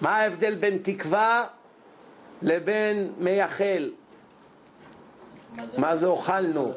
מה 0.00 0.16
ההבדל 0.16 0.54
בין 0.54 0.78
תקווה 0.82 1.44
לבין 2.42 3.12
מייחל? 3.18 3.90
מה 5.78 5.96
זה 5.96 6.06
אוכלנו? 6.06 6.72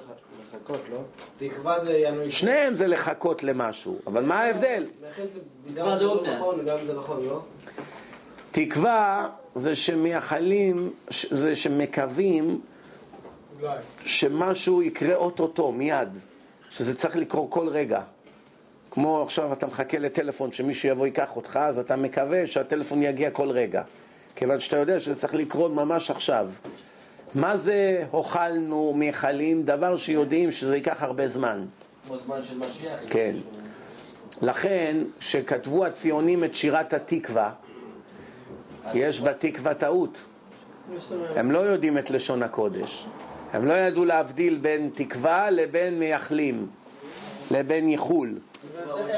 לחכות, 0.53 0.81
לא? 0.91 0.97
תקווה 1.37 1.79
זה 1.83 1.97
ינוי... 1.97 2.31
שניהם 2.31 2.75
זה 2.75 2.87
לחכות 2.87 3.43
למשהו, 3.43 3.99
אבל 4.07 4.25
מה 4.25 4.39
ההבדל? 4.39 4.85
תקווה 4.85 5.25
זה 5.25 5.39
זה 5.99 6.05
עוד 6.05 6.25
לא 6.25 6.31
מעט. 6.31 6.37
נכון, 6.37 6.65
נכון, 6.97 7.25
לא? 7.25 7.41
תקווה 8.51 9.29
זה 9.55 9.75
שמייחלים, 9.75 10.93
זה 11.29 11.55
שמקווים. 11.55 12.61
שמשהו 14.05 14.81
יקרה 14.83 15.15
אוטוטו, 15.15 15.71
מיד, 15.71 16.17
שזה 16.69 16.95
צריך 16.95 17.15
לקרות 17.15 17.47
כל 17.49 17.67
רגע. 17.67 18.01
כמו 18.91 19.21
עכשיו 19.21 19.53
אתה 19.53 19.67
מחכה 19.67 19.99
לטלפון 19.99 20.53
שמישהו 20.53 20.89
יבוא 20.89 21.05
ייקח 21.05 21.35
אותך, 21.35 21.59
אז 21.61 21.79
אתה 21.79 21.95
מקווה 21.95 22.47
שהטלפון 22.47 23.03
יגיע 23.03 23.31
כל 23.31 23.49
רגע. 23.49 23.83
כיוון 24.35 24.59
שאתה 24.59 24.77
יודע 24.77 24.99
שזה 24.99 25.15
צריך 25.15 25.33
לקרות 25.33 25.71
ממש 25.71 26.11
עכשיו. 26.11 26.49
מה 27.35 27.57
זה 27.57 28.05
הוכלנו, 28.11 28.93
מייחלים? 28.95 29.63
דבר 29.63 29.97
שיודעים 29.97 30.51
שזה 30.51 30.75
ייקח 30.75 31.03
הרבה 31.03 31.27
זמן. 31.27 31.65
כמו 32.07 32.17
זמן 32.17 32.43
של 32.43 32.57
משיח. 32.57 32.99
כן. 33.09 33.35
לכן, 34.41 34.97
כשכתבו 35.19 35.85
הציונים 35.85 36.43
את 36.43 36.55
שירת 36.55 36.93
התקווה, 36.93 37.51
יש 38.93 39.21
בתקווה 39.21 39.73
טעות. 39.73 40.25
הם 41.35 41.51
לא 41.51 41.59
יודעים 41.59 41.97
את 41.97 42.09
לשון 42.09 42.43
הקודש. 42.43 43.05
הם 43.53 43.65
לא 43.65 43.73
ידעו 43.73 44.05
להבדיל 44.05 44.57
בין 44.61 44.89
תקווה 44.93 45.49
לבין 45.49 45.99
מייחלים, 45.99 46.67
לבין 47.51 47.89
ייחול. 47.89 48.35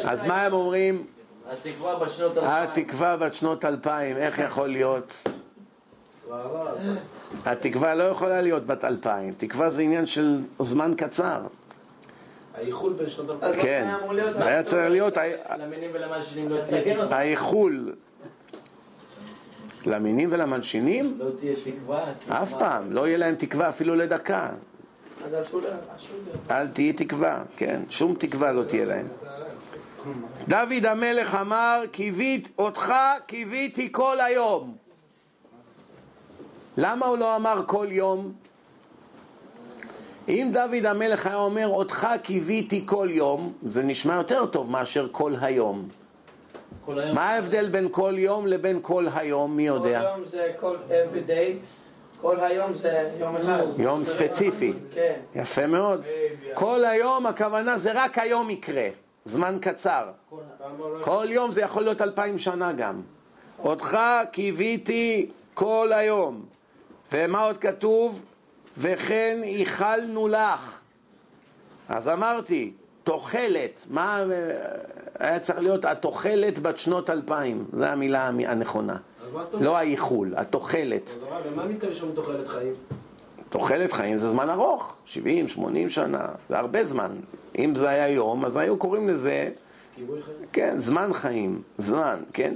אז 0.03 0.24
מה 0.24 0.41
הם 0.41 0.53
אומרים? 0.53 1.05
התקווה 1.51 1.99
בשנות 1.99 2.38
אלפיים. 2.38 2.51
התקווה 2.53 3.18
בת 3.18 3.34
שנות 3.34 3.66
אלפיים, 3.66 4.18
איך 4.18 4.39
יכול 4.39 4.68
להיות? 4.68 5.28
התקווה 7.46 7.96
לא 7.96 8.04
יכולה 8.04 8.42
להיות 8.42 8.66
בת 8.66 8.86
אלפיים. 8.86 9.34
תקווה 9.38 9.70
זה 9.70 9.82
עניין 9.82 10.06
של 10.06 10.42
זמן 10.60 10.94
קצר. 10.98 11.42
האיחול 12.56 12.94
בין 12.94 13.10
שנות 13.10 13.44
אלפיים. 13.44 13.54
לא 13.56 13.62
כן. 13.62 13.88
היה 14.44 14.64
צריך 14.64 14.90
להיות 14.92 15.18
ה- 15.18 15.22
למינים 15.58 15.90
ולמלשינים 15.94 16.50
לא 16.50 16.58
תהיה 16.70 17.04
אותי. 17.04 17.16
הייחול 17.16 17.94
למינים 19.86 20.30
ולמלשינים? 20.32 21.16
לא 21.20 21.26
תהיה 21.40 21.54
תקווה. 21.64 22.04
אף 22.30 22.54
פעם. 22.60 22.92
לא 22.92 23.08
יהיה 23.08 23.18
להם 23.18 23.36
תקווה 23.36 23.70
אפילו 23.70 23.96
לדקה. 23.96 24.50
אל 26.52 26.68
תהיי 26.68 26.94
תקווה, 26.94 27.44
כן, 27.58 27.82
שום 27.90 28.16
תקווה 28.16 28.52
לא 28.52 28.64
תהיה 28.64 28.86
להם. 28.86 29.08
דוד 30.48 30.86
המלך 30.86 31.36
אמר, 31.42 31.82
קיווית, 31.92 32.48
אותך 32.58 32.94
קיוויתי 33.26 33.90
כל 33.92 34.20
היום. 34.20 34.76
למה 36.78 37.05
הוא 37.05 37.17
לא 37.17 37.36
אמר 37.36 37.63
כל 37.65 37.88
יום? 37.89 38.32
אם 40.28 40.51
דוד 40.53 40.86
המלך 40.86 41.28
היה 41.28 41.36
אומר, 41.36 41.67
אותך 41.67 42.07
קיוויתי 42.24 42.84
כל 42.86 43.07
יום, 43.11 43.53
זה 43.63 43.84
נשמע 43.84 44.13
יותר 44.15 44.45
טוב 44.45 44.72
מאשר 44.72 45.07
כל 45.11 45.34
היום. 45.41 45.88
כל 46.86 46.99
היום. 46.99 47.15
מה 47.15 47.30
ההבדל 47.30 47.69
בין 47.69 47.88
כל 47.91 48.13
יום 48.17 48.47
לבין 48.47 48.80
כל 48.82 49.07
היום? 49.15 49.55
מי 49.55 49.67
יודע? 49.67 50.01
כל 50.01 50.19
יום 50.19 50.28
זה 50.28 50.51
כל 50.59 50.76
every 50.89 51.30
day, 51.30 51.65
כל 52.22 52.39
היום 52.39 52.74
זה 52.74 53.11
יום 53.19 53.36
אחד. 53.36 53.63
יום 53.78 54.03
ספציפי. 54.03 54.74
כן. 54.93 55.19
יפה 55.36 55.67
מאוד. 55.67 56.05
כל 56.53 56.86
היום 56.86 57.26
הכוונה 57.26 57.78
זה 57.78 57.91
רק 57.95 58.17
היום 58.17 58.49
יקרה, 58.49 58.88
זמן 59.26 59.57
קצר. 59.61 60.05
כל 61.01 61.26
יום 61.30 61.51
זה 61.51 61.61
יכול 61.61 61.84
להיות 61.84 62.01
אלפיים 62.01 62.38
שנה 62.38 62.72
גם. 62.72 63.01
אותך 63.63 63.97
קיוויתי 64.32 65.30
כל 65.53 65.91
היום. 65.93 66.45
ומה 67.12 67.43
עוד 67.43 67.57
כתוב? 67.57 68.22
וכן 68.78 69.39
איחלנו 69.43 70.28
לך. 70.28 70.80
אז 71.89 72.07
אמרתי, 72.07 72.72
תוחלת, 73.03 73.86
מה 73.89 74.20
אה, 74.20 74.26
היה 75.20 75.39
צריך 75.39 75.59
להיות 75.59 75.86
התוחלת 75.86 76.59
בת 76.59 76.78
שנות 76.78 77.09
אלפיים, 77.09 77.66
זו 77.78 77.86
המילה 77.86 78.28
הנכונה. 78.28 78.97
לא 79.62 79.78
האיחול, 79.78 80.34
התוחלת. 80.38 81.09
אז 81.09 81.24
הרב, 81.24 81.41
למה 81.53 81.66
מתכוון 81.66 81.93
שאומרים 81.93 82.16
תוחלת 82.16 82.47
חיים? 82.47 82.74
תוחלת 83.49 83.91
חיים 83.91 84.18
זה 84.18 84.30
זמן 84.30 84.49
ארוך, 84.49 84.93
70, 85.05 85.47
80 85.47 85.89
שנה, 85.89 86.28
זה 86.49 86.57
הרבה 86.59 86.86
זמן. 86.86 87.12
אם 87.57 87.76
זה 87.76 87.89
היה 87.89 88.09
יום, 88.09 88.45
אז 88.45 88.57
היו 88.57 88.78
קוראים 88.78 89.09
לזה, 89.09 89.49
כיבוי 89.95 90.22
חיים? 90.22 90.38
כן, 90.51 90.74
זמן 90.78 91.14
חיים, 91.14 91.62
זמן, 91.78 92.20
כן? 92.34 92.53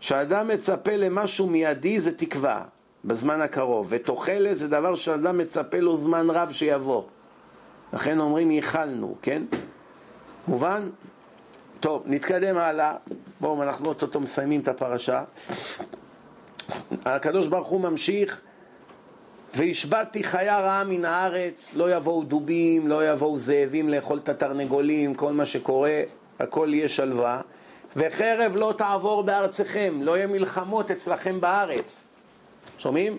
כשאדם 0.00 0.48
מצפה 0.48 0.96
למשהו 0.96 1.46
מיידי 1.46 2.00
זה 2.00 2.12
תקווה, 2.16 2.64
בזמן 3.04 3.40
הקרוב, 3.40 3.86
ותוחלת 3.90 4.56
זה 4.56 4.68
דבר 4.68 4.94
שאדם 4.94 5.38
מצפה 5.38 5.78
לו 5.78 5.96
זמן 5.96 6.30
רב 6.30 6.52
שיבוא. 6.52 7.02
לכן 7.92 8.20
אומרים 8.20 8.50
ייחלנו, 8.50 9.14
כן? 9.22 9.42
מובן? 10.48 10.90
טוב, 11.80 12.02
נתקדם 12.06 12.56
הלאה. 12.56 12.94
בואו, 13.40 13.62
אנחנו 13.62 13.88
אוטוטו 13.88 14.20
מסיימים 14.20 14.60
את 14.60 14.68
הפרשה. 14.68 15.24
הקדוש 17.04 17.46
ברוך 17.46 17.68
הוא 17.68 17.80
ממשיך 17.80 18.40
והשבתתי 19.54 20.24
חיה 20.24 20.60
רעה 20.60 20.84
מן 20.84 21.04
הארץ, 21.04 21.70
לא 21.74 21.96
יבואו 21.96 22.22
דובים, 22.22 22.88
לא 22.88 23.08
יבואו 23.08 23.38
זאבים 23.38 23.88
לאכול 23.88 24.18
את 24.18 24.28
התרנגולים, 24.28 25.14
כל 25.14 25.32
מה 25.32 25.46
שקורה, 25.46 26.02
הכל 26.38 26.68
יהיה 26.72 26.88
שלווה. 26.88 27.40
וחרב 27.96 28.56
לא 28.56 28.74
תעבור 28.78 29.22
בארצכם, 29.22 29.98
לא 30.02 30.16
יהיה 30.16 30.26
מלחמות 30.26 30.90
אצלכם 30.90 31.40
בארץ. 31.40 32.09
שומעים? 32.80 33.18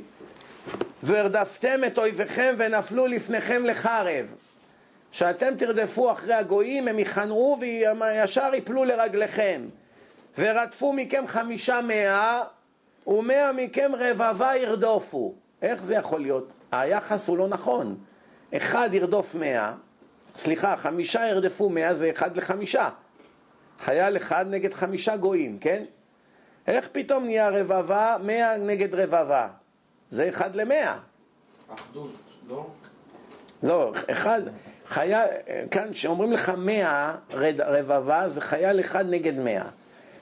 והרדפתם 1.03 1.81
את 1.87 1.97
אויביכם 1.97 2.55
ונפלו 2.57 3.07
לפניכם 3.07 3.65
לחרב. 3.65 4.35
שאתם 5.11 5.55
תרדפו 5.57 6.11
אחרי 6.11 6.33
הגויים, 6.33 6.87
הם 6.87 6.99
יכנעו 6.99 7.57
וישר 7.61 8.51
יפלו 8.53 8.85
לרגליכם. 8.85 9.61
ורדפו 10.37 10.93
מכם 10.93 11.23
חמישה 11.27 11.81
מאה, 11.81 12.43
ומאה 13.07 13.53
מכם 13.53 13.91
רבבה 13.99 14.51
ירדופו. 14.55 15.33
איך 15.61 15.83
זה 15.83 15.95
יכול 15.95 16.21
להיות? 16.21 16.53
היחס 16.71 17.27
הוא 17.27 17.37
לא 17.37 17.47
נכון. 17.47 17.97
אחד 18.57 18.89
ירדוף 18.93 19.35
מאה, 19.35 19.73
סליחה, 20.35 20.77
חמישה 20.77 21.27
ירדפו 21.27 21.69
מאה 21.69 21.93
זה 21.93 22.09
אחד 22.09 22.37
לחמישה. 22.37 22.89
חייל 23.79 24.17
אחד 24.17 24.45
נגד 24.49 24.73
חמישה 24.73 25.17
גויים, 25.17 25.57
כן? 25.57 25.83
איך 26.67 26.89
פתאום 26.91 27.23
נהיה 27.25 27.49
רבבה, 27.49 28.17
מאה 28.23 28.57
נגד 28.57 28.95
רבבה? 28.95 29.47
זה 30.09 30.29
אחד 30.29 30.55
למאה. 30.55 30.97
אחדות, 31.75 32.11
לא? 32.49 32.67
לא, 33.63 33.93
אחד, 34.11 34.41
חייל, 34.87 35.27
כאן 35.71 35.87
כשאומרים 35.93 36.33
לך 36.33 36.51
מאה 36.57 37.15
רד- 37.33 37.61
רבבה 37.61 38.29
זה 38.29 38.41
חייל 38.41 38.79
אחד 38.79 39.05
נגד 39.09 39.37
מאה. 39.39 39.65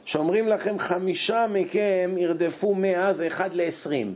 כשאומרים 0.05 0.47
לכם 0.47 0.79
חמישה 0.79 1.45
מכם 1.49 2.15
ירדפו 2.17 2.75
מאה 2.75 3.13
זה 3.13 3.27
אחד 3.27 3.53
לעשרים. 3.53 4.15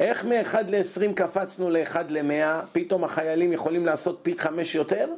איך 0.00 0.24
מאחד 0.24 0.70
לעשרים 0.70 1.14
קפצנו 1.14 1.70
לאחד 1.70 2.10
למאה, 2.10 2.60
פתאום 2.72 3.04
החיילים 3.04 3.52
יכולים 3.52 3.86
לעשות 3.86 4.18
פי 4.22 4.38
חמש 4.38 4.74
יותר? 4.74 5.08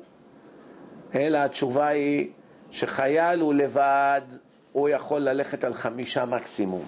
אלא 1.14 1.38
התשובה 1.38 1.86
היא 1.86 2.30
שחייל 2.70 3.40
הוא 3.40 3.54
לבד, 3.54 4.20
הוא 4.78 4.88
יכול 4.88 5.20
ללכת 5.20 5.64
על 5.64 5.74
חמישה 5.74 6.24
מקסימום. 6.24 6.84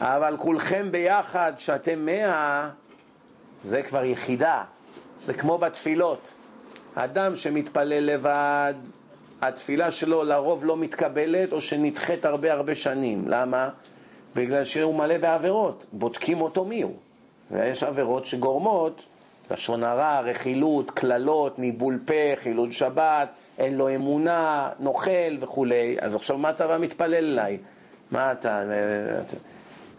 אבל 0.00 0.36
כולכם 0.38 0.88
ביחד, 0.90 1.52
שאתם 1.58 2.06
מאה, 2.06 2.70
זה 3.62 3.82
כבר 3.82 4.04
יחידה. 4.04 4.64
זה 5.20 5.34
כמו 5.34 5.58
בתפילות. 5.58 6.34
אדם 6.94 7.36
שמתפלל 7.36 8.04
לבד, 8.14 8.74
התפילה 9.42 9.90
שלו 9.90 10.24
לרוב 10.24 10.64
לא 10.64 10.76
מתקבלת 10.76 11.52
או 11.52 11.60
שנדחית 11.60 12.24
הרבה 12.24 12.52
הרבה 12.52 12.74
שנים. 12.74 13.28
למה? 13.28 13.68
בגלל 14.36 14.64
שהוא 14.64 14.94
מלא 14.94 15.18
בעבירות. 15.18 15.86
בודקים 15.92 16.40
אותו 16.40 16.64
מי 16.64 16.82
הוא. 16.82 16.96
ויש 17.50 17.82
עבירות 17.82 18.26
שגורמות 18.26 19.04
לשון 19.50 19.84
הרע, 19.84 20.20
רכילות, 20.20 20.90
קללות, 20.90 21.58
ניבול 21.58 21.98
פה, 22.04 22.36
חילול 22.36 22.72
שבת, 22.72 23.28
אין 23.58 23.76
לו 23.76 23.94
אמונה, 23.94 24.70
נוכל 24.78 25.36
וכולי. 25.40 25.96
אז 26.00 26.14
עכשיו 26.14 26.38
מה 26.38 26.50
אתה 26.50 26.66
בא 26.66 26.78
מתפלל 26.78 27.14
אליי? 27.14 27.58
מה 28.10 28.32
אתה... 28.32 28.62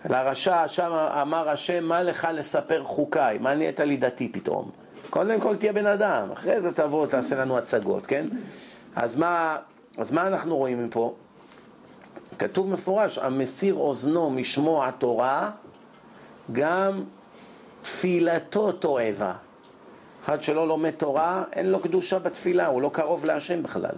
לרשע 0.09 0.67
שם 0.67 0.91
אמר 1.21 1.49
השם, 1.49 1.83
מה 1.83 2.03
לך 2.03 2.27
לספר 2.33 2.83
חוקיי? 2.83 3.37
מה 3.37 3.55
נהיית 3.55 3.79
לי 3.79 3.97
דתי 3.97 4.29
פתאום? 4.31 4.71
קודם 5.09 5.39
כל 5.39 5.55
תהיה 5.55 5.73
בן 5.73 5.85
אדם, 5.85 6.31
אחרי 6.33 6.61
זה 6.61 6.73
תבוא, 6.73 7.07
תעשה 7.07 7.35
לנו 7.35 7.57
הצגות, 7.57 8.05
כן? 8.05 8.27
אז 8.95 9.15
מה, 9.15 9.57
אז 9.97 10.11
מה 10.11 10.27
אנחנו 10.27 10.57
רואים 10.57 10.85
מפה? 10.85 11.15
כתוב 12.39 12.69
מפורש, 12.69 13.17
המסיר 13.17 13.75
אוזנו 13.75 14.29
משמוע 14.29 14.91
תורה, 14.91 15.51
גם 16.51 17.03
תפילתו 17.81 18.71
תועבה. 18.71 19.33
אחד 20.25 20.43
שלא 20.43 20.67
לומד 20.67 20.91
תורה, 20.91 21.43
אין 21.53 21.71
לו 21.71 21.79
קדושה 21.79 22.19
בתפילה, 22.19 22.67
הוא 22.67 22.81
לא 22.81 22.89
קרוב 22.93 23.25
להשם 23.25 23.63
בכלל. 23.63 23.95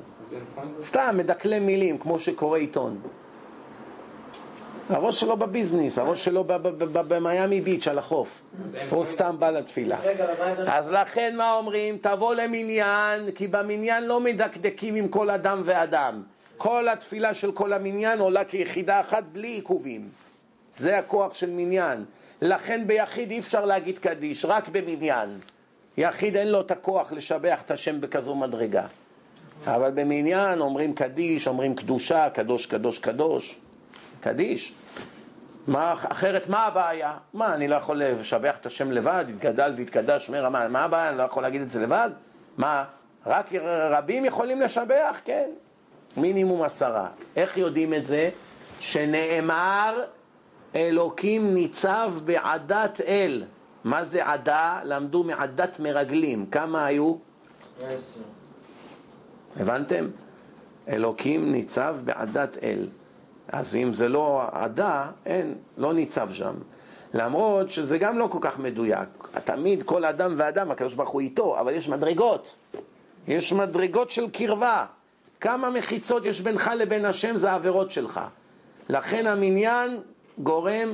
סתם, 0.81 1.15
מדקלם 1.17 1.65
מילים, 1.65 1.97
כמו 1.97 2.19
שקורא 2.19 2.57
עיתון. 2.57 2.99
הראש 4.89 5.19
שלו 5.19 5.37
בביזנס, 5.37 5.99
הראש 5.99 6.25
שלו 6.25 6.43
במיאמי 6.91 7.61
ביץ' 7.61 7.87
על 7.87 7.97
החוף. 7.97 8.41
הוא 8.89 9.03
סתם 9.03 9.35
בא 9.39 9.49
לתפילה. 9.49 9.97
אז 10.67 10.91
לכן 10.91 11.35
מה 11.37 11.53
אומרים? 11.53 11.97
תבוא 12.01 12.35
למניין, 12.35 13.31
כי 13.31 13.47
במניין 13.47 14.03
לא 14.03 14.19
מדקדקים 14.19 14.95
עם 14.95 15.07
כל 15.07 15.29
אדם 15.29 15.61
ואדם. 15.65 16.23
כל 16.57 16.87
התפילה 16.87 17.33
של 17.33 17.51
כל 17.51 17.73
המניין 17.73 18.19
עולה 18.19 18.45
כיחידה 18.45 18.99
אחת 18.99 19.23
בלי 19.31 19.47
עיכובים. 19.47 20.09
זה 20.77 20.97
הכוח 20.97 21.33
של 21.33 21.49
מניין. 21.49 22.05
לכן 22.41 22.87
ביחיד 22.87 23.31
אי 23.31 23.39
אפשר 23.39 23.65
להגיד 23.65 23.97
קדיש, 23.97 24.45
רק 24.45 24.67
במניין. 24.67 25.29
יחיד 25.97 26.35
אין 26.35 26.47
לו 26.47 26.61
את 26.61 26.71
הכוח 26.71 27.11
לשבח 27.11 27.59
את 27.65 27.71
השם 27.71 28.01
בכזו 28.01 28.35
מדרגה. 28.35 28.85
אבל 29.65 29.91
במניין 29.91 30.61
אומרים 30.61 30.93
קדיש, 30.93 31.47
אומרים 31.47 31.75
קדושה, 31.75 32.29
קדוש, 32.29 32.65
קדוש, 32.65 32.99
קדוש. 32.99 33.55
קדיש. 34.19 34.73
מה, 35.67 35.93
אחרת 35.93 36.49
מה 36.49 36.65
הבעיה? 36.65 37.17
מה, 37.33 37.53
אני 37.53 37.67
לא 37.67 37.75
יכול 37.75 38.03
לשבח 38.03 38.55
את 38.61 38.65
השם 38.65 38.91
לבד? 38.91 39.25
התגדל 39.29 39.73
והתקדש 39.77 40.29
רמה, 40.29 40.67
מה 40.67 40.83
הבעיה? 40.83 41.09
אני 41.09 41.17
לא 41.17 41.23
יכול 41.23 41.43
להגיד 41.43 41.61
את 41.61 41.71
זה 41.71 41.81
לבד? 41.81 42.09
מה, 42.57 42.85
רק 43.25 43.49
רבים 43.89 44.25
יכולים 44.25 44.61
לשבח? 44.61 45.19
כן. 45.25 45.49
מינימום 46.17 46.61
עשרה. 46.61 47.07
איך 47.35 47.57
יודעים 47.57 47.93
את 47.93 48.05
זה? 48.05 48.29
שנאמר 48.79 50.03
אלוקים 50.75 51.53
ניצב 51.53 52.11
בעדת 52.25 53.01
אל. 53.01 53.43
מה 53.87 54.03
זה 54.05 54.25
עדה? 54.25 54.79
למדו 54.83 55.23
מעדת 55.23 55.79
מרגלים. 55.79 56.45
כמה 56.45 56.85
היו? 56.85 57.15
עשר. 57.81 58.19
הבנתם? 59.59 60.07
אלוקים 60.87 61.51
ניצב 61.51 61.97
בעדת 62.05 62.57
אל. 62.63 62.87
אז 63.47 63.75
אם 63.75 63.93
זה 63.93 64.09
לא 64.09 64.43
עדה, 64.51 65.07
אין, 65.25 65.55
לא 65.77 65.93
ניצב 65.93 66.29
שם. 66.33 66.53
למרות 67.13 67.69
שזה 67.69 67.97
גם 67.97 68.17
לא 68.17 68.27
כל 68.27 68.37
כך 68.41 68.59
מדויק. 68.59 69.09
תמיד 69.43 69.83
כל 69.83 70.05
אדם 70.05 70.33
ואדם, 70.37 70.71
הקדוש 70.71 70.93
ברוך 70.93 71.09
הוא 71.09 71.21
איתו, 71.21 71.59
אבל 71.59 71.73
יש 71.73 71.89
מדרגות. 71.89 72.55
יש 73.27 73.53
מדרגות 73.53 74.11
של 74.11 74.29
קרבה. 74.29 74.85
כמה 75.39 75.69
מחיצות 75.69 76.25
יש 76.25 76.41
בינך 76.41 76.71
לבין 76.75 77.05
השם 77.05 77.37
זה 77.37 77.51
העבירות 77.51 77.91
שלך. 77.91 78.19
לכן 78.89 79.27
המניין 79.27 79.99
גורם 80.37 80.89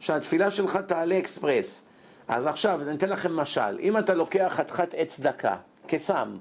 שהתפילה 0.00 0.50
שלך 0.50 0.76
תעלה 0.76 1.18
אקספרס. 1.18 1.87
אז 2.28 2.46
עכשיו, 2.46 2.80
אני 2.82 2.96
אתן 2.96 3.08
לכם 3.08 3.36
משל. 3.36 3.78
אם 3.80 3.98
אתה 3.98 4.14
לוקח 4.14 4.52
חתיכת 4.56 4.94
עץ 4.96 5.20
דקה, 5.20 5.56
קסם, 5.86 6.36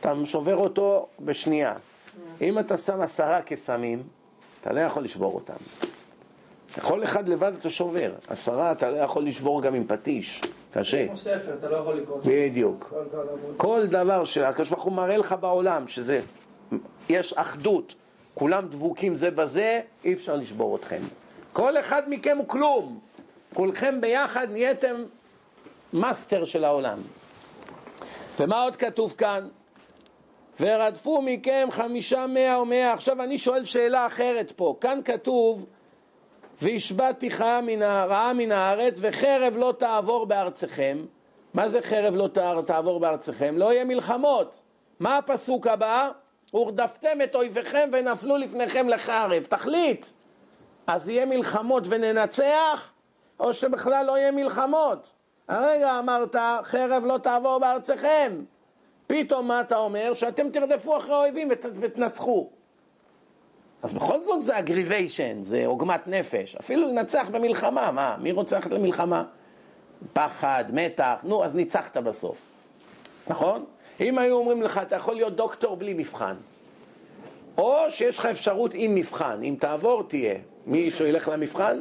אתה 0.00 0.12
שובר 0.24 0.56
אותו 0.56 1.06
בשנייה. 1.20 1.74
אם 2.40 2.58
אתה 2.58 2.76
שם 2.76 3.00
עשרה 3.00 3.42
קסמים, 3.42 4.02
אתה 4.60 4.72
לא 4.72 4.80
יכול 4.80 5.04
לשבור 5.04 5.34
אותם. 5.34 5.54
כל 6.80 7.04
אחד 7.04 7.28
לבד 7.28 7.52
אתה 7.60 7.70
שובר. 7.70 8.12
עשרה 8.28 8.72
אתה 8.72 8.90
לא 8.90 8.96
יכול 8.96 9.26
לשבור 9.26 9.62
גם 9.62 9.74
עם 9.74 9.86
פטיש. 9.86 10.42
קשה. 10.72 11.06
כמו 11.06 11.16
ספר, 11.16 11.54
אתה 11.58 11.68
לא 11.68 11.76
יכול 11.76 11.94
לקרוא. 11.94 12.18
בדיוק. 12.24 12.84
כל 12.90 12.96
עמוד. 13.12 13.54
כל 13.56 13.86
דבר 13.86 14.24
שהקדוש 14.24 14.68
ברוך 14.68 14.84
הוא 14.84 14.92
מראה 14.92 15.16
לך 15.16 15.34
בעולם, 15.40 15.88
שזה, 15.88 16.20
יש 17.08 17.32
אחדות, 17.32 17.94
כולם 18.34 18.68
דבוקים 18.68 19.16
זה 19.16 19.30
בזה, 19.30 19.80
אי 20.04 20.12
אפשר 20.12 20.36
לשבור 20.36 20.76
אתכם. 20.76 21.00
כל 21.52 21.78
אחד 21.80 22.02
מכם 22.08 22.36
הוא 22.38 22.48
כלום. 22.48 23.00
כולכם 23.56 24.00
ביחד 24.00 24.46
נהייתם 24.50 25.04
מאסטר 25.92 26.44
של 26.44 26.64
העולם. 26.64 26.98
ומה 28.40 28.62
עוד 28.62 28.76
כתוב 28.76 29.14
כאן? 29.18 29.48
ורדפו 30.60 31.22
מכם 31.22 31.68
חמישה 31.70 32.26
מאה 32.26 32.60
ומאה. 32.62 32.92
עכשיו 32.92 33.22
אני 33.22 33.38
שואל 33.38 33.64
שאלה 33.64 34.06
אחרת 34.06 34.52
פה. 34.56 34.76
כאן 34.80 35.00
כתוב, 35.04 35.66
והשבתיך 36.62 37.44
מן 37.62 37.82
הרעה 37.82 38.32
מן 38.32 38.52
הארץ, 38.52 38.98
וחרב 39.00 39.54
לא 39.56 39.74
תעבור 39.78 40.26
בארצכם. 40.26 40.98
מה 41.54 41.68
זה 41.68 41.82
חרב 41.82 42.16
לא 42.16 42.28
תע- 42.28 42.60
תעבור 42.66 43.00
בארצכם? 43.00 43.54
לא 43.58 43.72
יהיה 43.72 43.84
מלחמות. 43.84 44.60
מה 45.00 45.18
הפסוק 45.18 45.66
הבא? 45.66 46.10
ורדפתם 46.54 47.18
את 47.24 47.34
אויביכם 47.34 47.88
ונפלו 47.92 48.36
לפניכם 48.36 48.88
לחרב. 48.88 49.42
תחליט. 49.48 50.06
אז 50.86 51.08
יהיה 51.08 51.26
מלחמות 51.26 51.82
וננצח, 51.88 52.90
או 53.40 53.54
שבכלל 53.54 54.06
לא 54.06 54.18
יהיה 54.18 54.30
מלחמות. 54.30 55.12
הרגע 55.48 55.98
אמרת, 55.98 56.36
חרב 56.62 57.04
לא 57.04 57.18
תעבור 57.18 57.58
בארצכם. 57.58 58.32
פתאום 59.06 59.48
מה 59.48 59.60
אתה 59.60 59.76
אומר? 59.76 60.14
שאתם 60.14 60.50
תרדפו 60.50 60.96
אחרי 60.96 61.14
האויבים 61.14 61.48
ות, 61.50 61.66
ותנצחו. 61.74 62.50
אז 63.82 63.94
בכל 63.94 64.22
זאת 64.22 64.42
זה 64.42 64.58
אגריביישן, 64.58 65.42
זה 65.42 65.66
עוגמת 65.66 66.08
נפש. 66.08 66.56
אפילו 66.56 66.88
לנצח 66.88 67.28
במלחמה, 67.30 67.90
מה? 67.90 68.16
מי 68.20 68.32
רוצה 68.32 68.56
ללכת 68.56 68.70
למלחמה? 68.70 69.24
פחד, 70.12 70.64
מתח, 70.72 71.14
נו, 71.22 71.44
אז 71.44 71.54
ניצחת 71.54 71.96
בסוף. 71.96 72.38
נכון? 73.28 73.64
אם 74.00 74.18
היו 74.18 74.36
אומרים 74.36 74.62
לך, 74.62 74.80
אתה 74.82 74.96
יכול 74.96 75.14
להיות 75.14 75.36
דוקטור 75.36 75.76
בלי 75.76 75.94
מבחן. 75.94 76.34
או 77.58 77.76
שיש 77.88 78.18
לך 78.18 78.26
אפשרות 78.26 78.70
עם 78.74 78.94
מבחן, 78.94 79.42
אם 79.42 79.56
תעבור 79.60 80.02
תהיה. 80.02 80.34
מישהו 80.66 81.06
ילך 81.06 81.28
למבחן? 81.28 81.80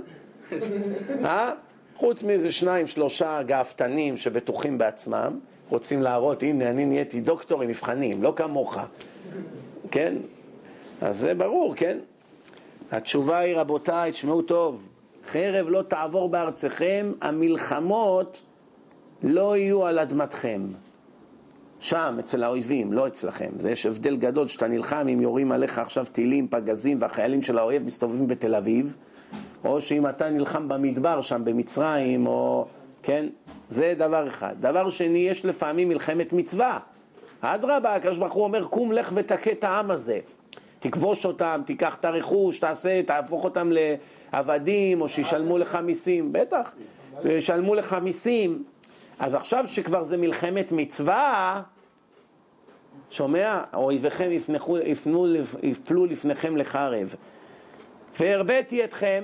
אה? 1.26 1.52
חוץ 1.96 2.24
מאיזה 2.24 2.52
שניים, 2.52 2.88
שלושה 2.88 3.44
גאוותנים 3.44 4.18
שבטוחים 4.18 4.78
בעצמם, 4.78 5.40
רוצים 5.70 6.02
להראות, 6.02 6.44
הנה, 6.44 6.70
אני 6.70 6.86
נהייתי 6.86 7.22
דוקטור 7.22 7.62
עם 7.62 7.70
מבחנים, 7.70 8.24
לא 8.24 8.34
כמוך. 8.36 8.78
כן? 9.92 10.16
אז 11.02 11.18
זה 11.18 11.34
ברור, 11.34 11.76
כן? 11.76 11.98
התשובה 12.92 13.38
היא, 13.38 13.58
רבותיי, 13.58 14.12
תשמעו 14.12 14.42
טוב, 14.42 14.90
חרב 15.26 15.70
לא 15.70 15.82
תעבור 15.82 16.30
בארצכם, 16.30 17.12
המלחמות 17.22 18.42
לא 19.24 19.58
יהיו 19.58 19.86
על 19.86 20.00
אדמתכם. 20.00 20.62
שם, 21.80 22.18
אצל 22.20 22.44
האויבים, 22.44 22.94
לא 22.94 23.08
אצלכם. 23.08 23.50
זה 23.58 23.72
יש 23.72 23.86
הבדל 23.86 24.18
גדול 24.18 24.48
שאתה 24.48 24.68
נלחם 24.68 25.08
אם 25.14 25.22
יורים 25.22 25.52
עליך 25.52 25.80
עכשיו 25.80 26.06
טילים, 26.12 26.48
פגזים, 26.48 27.02
והחיילים 27.02 27.42
של 27.42 27.58
האויב 27.58 27.84
מסתובבים 27.84 28.28
בתל 28.28 28.56
אביב, 28.56 28.96
או 29.66 29.82
שאם 29.82 30.10
אתה 30.10 30.30
נלחם 30.30 30.68
במדבר 30.68 31.22
שם 31.22 31.46
במצרים, 31.46 32.28
או... 32.28 32.68
כן? 33.04 33.26
זה 33.70 33.94
דבר 33.98 34.28
אחד. 34.28 34.56
דבר 34.60 34.90
שני, 34.90 35.20
יש 35.20 35.46
לפעמים 35.46 35.90
מלחמת 35.90 36.34
מצווה. 36.34 36.80
אדרבה, 37.42 37.96
הקדוש 37.96 38.18
ברוך 38.18 38.34
הוא 38.34 38.44
אומר, 38.44 38.64
קום 38.64 38.92
לך 38.92 39.12
ותכה 39.16 39.52
את 39.52 39.64
העם 39.64 39.92
הזה. 39.92 40.20
תכבוש 40.80 41.26
אותם, 41.26 41.62
תיקח 41.66 41.96
את 41.96 42.06
הרכוש, 42.06 42.60
תעשה, 42.60 43.04
תהפוך 43.04 43.44
אותם 43.44 43.72
לעבדים, 44.34 45.02
או 45.02 45.08
שישלמו 45.08 45.58
לך 45.58 45.76
מיסים. 45.76 46.34
בטח, 46.34 46.76
ישלמו 47.26 47.76
לך 47.76 47.94
מיסים. 48.02 48.64
אז 49.20 49.34
עכשיו 49.34 49.68
שכבר 49.68 50.04
זה 50.04 50.18
מלחמת 50.18 50.72
מצווה, 50.72 51.62
שומע? 53.12 53.62
אויביכם 53.74 54.32
יפנחו, 54.32 54.78
יפנו, 54.78 55.28
יפלו 55.64 56.06
לפניכם 56.06 56.58
לחרב. 56.58 57.16
והרביתי 58.20 58.84
אתכם, 58.84 59.24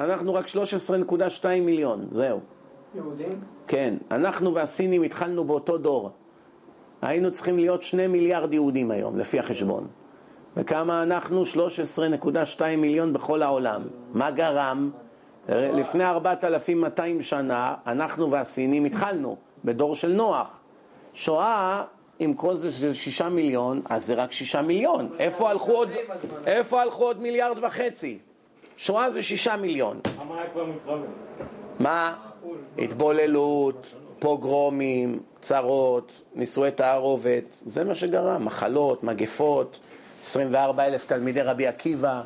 אנחנו 0.00 0.34
רק 0.34 0.46
13.2 0.46 1.46
מיליון, 1.60 2.06
זהו. 2.12 2.40
יהודים? 2.94 3.40
כן, 3.66 3.94
אנחנו 4.10 4.54
והסינים 4.54 5.02
התחלנו 5.02 5.44
באותו 5.44 5.78
דור. 5.78 6.10
היינו 7.02 7.30
צריכים 7.30 7.56
להיות 7.56 7.82
שני 7.82 8.06
מיליארד 8.06 8.52
יהודים 8.52 8.90
היום, 8.90 9.18
לפי 9.18 9.38
החשבון. 9.38 9.86
וכמה 10.56 11.02
אנחנו? 11.02 11.42
13.2 11.42 12.62
מיליון 12.78 13.12
בכל 13.12 13.42
העולם. 13.42 13.82
מה 14.14 14.30
גרם? 14.30 14.90
לפני 15.48 16.04
4,200 16.04 17.22
שנה, 17.22 17.74
אנחנו 17.86 18.30
והסינים 18.30 18.84
התחלנו, 18.84 19.36
בדור 19.64 19.94
של 19.94 20.12
נוח. 20.12 20.58
שואה, 21.14 21.84
עם 22.18 22.34
כל 22.34 22.56
זה 22.56 22.72
של 22.72 22.94
שישה 22.94 23.28
מיליון, 23.28 23.80
אז 23.84 24.06
זה 24.06 24.14
רק 24.14 24.32
שישה 24.32 24.62
מיליון. 24.62 25.08
איפה 25.18 25.50
הלכו 25.50 25.72
עוד, 25.72 25.88
איפה 26.46 26.82
הלכו 26.82 27.04
עוד 27.04 27.22
מיליארד 27.22 27.56
וחצי? 27.64 28.18
שואה 28.82 29.10
זה 29.10 29.22
שישה 29.22 29.56
מיליון. 29.56 30.00
מה? 31.80 32.14
התבוללות, 32.78 33.94
פוגרומים, 34.18 35.20
צרות, 35.40 36.22
נישואי 36.34 36.70
תערובת, 36.70 37.58
זה 37.66 37.84
מה 37.84 37.94
שגרם, 37.94 38.44
מחלות, 38.44 39.04
מגפות, 39.04 39.80
24 40.22 40.86
אלף 40.86 41.04
תלמידי 41.04 41.40
רבי 41.40 41.66
עקיבא, 41.66 42.22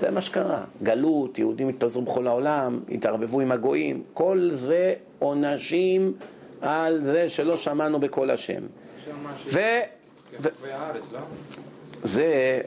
זה 0.00 0.10
מה 0.10 0.20
שקרה. 0.20 0.64
גלות, 0.82 1.38
יהודים 1.38 1.68
התפזרו 1.68 2.02
בכל 2.02 2.26
העולם, 2.26 2.80
התערבבו 2.88 3.40
עם 3.40 3.52
הגויים, 3.52 4.02
כל 4.14 4.50
זה 4.52 4.94
עונשים 5.18 6.12
על 6.60 7.04
זה 7.04 7.28
שלא 7.28 7.56
שמענו 7.56 8.00
בקול 8.00 8.30
השם. 8.30 8.62
ו... 9.46 9.58
ו... 10.40 10.48
והארץ, 10.60 11.08
לא? 11.12 11.20
זה, 12.02 12.60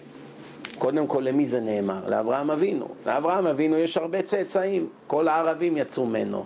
קודם 0.77 1.07
כל 1.07 1.21
למי 1.25 1.45
זה 1.45 1.59
נאמר? 1.59 2.09
לאברהם 2.09 2.51
אבינו. 2.51 2.87
לאברהם 3.05 3.47
אבינו 3.47 3.77
יש 3.77 3.97
הרבה 3.97 4.21
צאצאים, 4.21 4.87
כל 5.07 5.27
הערבים 5.27 5.77
יצאו 5.77 6.05
ממנו. 6.05 6.43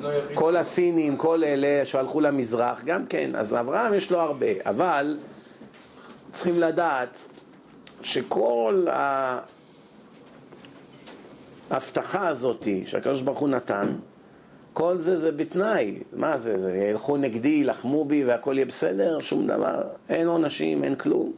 לא. 0.00 0.10
כל 0.34 0.56
הסינים, 0.56 1.16
כל 1.16 1.44
אלה 1.44 1.84
שהלכו 1.84 2.20
למזרח, 2.20 2.84
גם 2.84 3.06
כן. 3.06 3.30
אז 3.34 3.54
אברהם 3.54 3.94
יש 3.94 4.10
לו 4.10 4.20
הרבה, 4.20 4.46
אבל 4.66 5.18
צריכים 6.32 6.60
לדעת 6.60 7.18
שכל 8.02 8.86
ההבטחה 11.70 12.28
הזאת 12.28 12.68
שהקדוש 12.86 13.22
ברוך 13.22 13.38
הוא 13.38 13.48
נתן, 13.48 13.88
כל 14.72 14.98
זה 14.98 15.18
זה 15.18 15.32
בתנאי. 15.32 15.98
מה 16.12 16.38
זה? 16.38 16.58
זה 16.60 16.76
ילכו 16.76 17.16
נגדי, 17.16 17.48
יילחמו 17.48 18.04
בי 18.04 18.24
והכל 18.24 18.54
יהיה 18.54 18.66
בסדר? 18.66 19.18
שום 19.18 19.46
דבר. 19.46 19.82
אין 20.08 20.26
עונשים, 20.26 20.84
אין 20.84 20.94
כלום. 20.94 21.32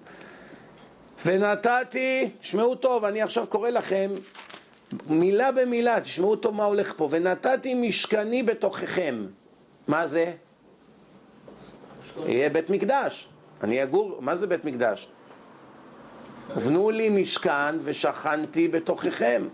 ונתתי, 1.26 2.30
שמעו 2.40 2.74
טוב, 2.74 3.04
אני 3.04 3.22
עכשיו 3.22 3.46
קורא 3.46 3.70
לכם 3.70 4.10
מילה 5.08 5.52
במילה, 5.52 6.00
תשמעו 6.00 6.36
טוב 6.36 6.54
מה 6.54 6.64
הולך 6.64 6.94
פה. 6.96 7.08
ונתתי 7.10 7.74
משכני 7.74 8.42
בתוככם. 8.42 9.26
מה 9.88 10.06
זה? 10.06 10.32
יהיה 12.26 12.50
בית 12.50 12.70
מקדש. 12.70 13.28
אני 13.62 13.82
אגור, 13.82 14.18
מה 14.20 14.36
זה 14.36 14.46
בית 14.46 14.64
מקדש? 14.64 15.08
בנו 16.56 16.90
לי 16.90 17.22
משכן 17.22 17.78
ושכנתי 17.82 18.68
בתוככם. 18.68 19.48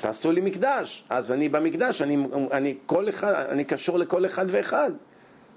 תעשו 0.00 0.32
לי 0.32 0.40
מקדש. 0.40 1.04
אז 1.08 1.32
אני 1.32 1.48
במקדש, 1.48 2.02
אני, 2.02 2.26
אני, 2.52 2.74
כל 2.86 3.08
אחד, 3.08 3.32
אני 3.48 3.64
קשור 3.64 3.98
לכל 3.98 4.26
אחד 4.26 4.46
ואחד. 4.48 4.90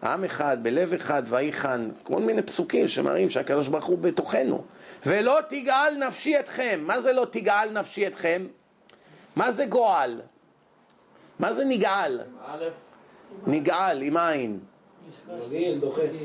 עם 0.04 0.24
אחד, 0.24 0.58
בלב 0.62 0.94
אחד, 0.94 1.24
ויחן, 1.26 1.90
כל 2.04 2.22
מיני 2.22 2.42
פסוקים 2.42 2.88
שמראים 2.88 3.30
שהקדוש 3.30 3.68
ברוך 3.68 3.86
הוא 3.86 3.98
בתוכנו. 3.98 4.64
ולא 5.06 5.40
תגאל 5.50 5.96
נפשי 6.08 6.40
אתכם. 6.40 6.80
מה 6.84 7.02
זה 7.02 7.14
לא 7.14 7.26
תגאל 7.32 7.72
נפשי 7.72 8.08
אתכם? 8.08 8.48
מה 9.36 9.52
זה 9.52 9.66
גועל? 9.66 10.22
מה 11.40 11.54
זה 11.54 11.64
נגעל? 11.66 12.22
א', 12.48 12.64
נגעל 13.48 14.02
עם 14.02 14.18
עין. 14.18 14.60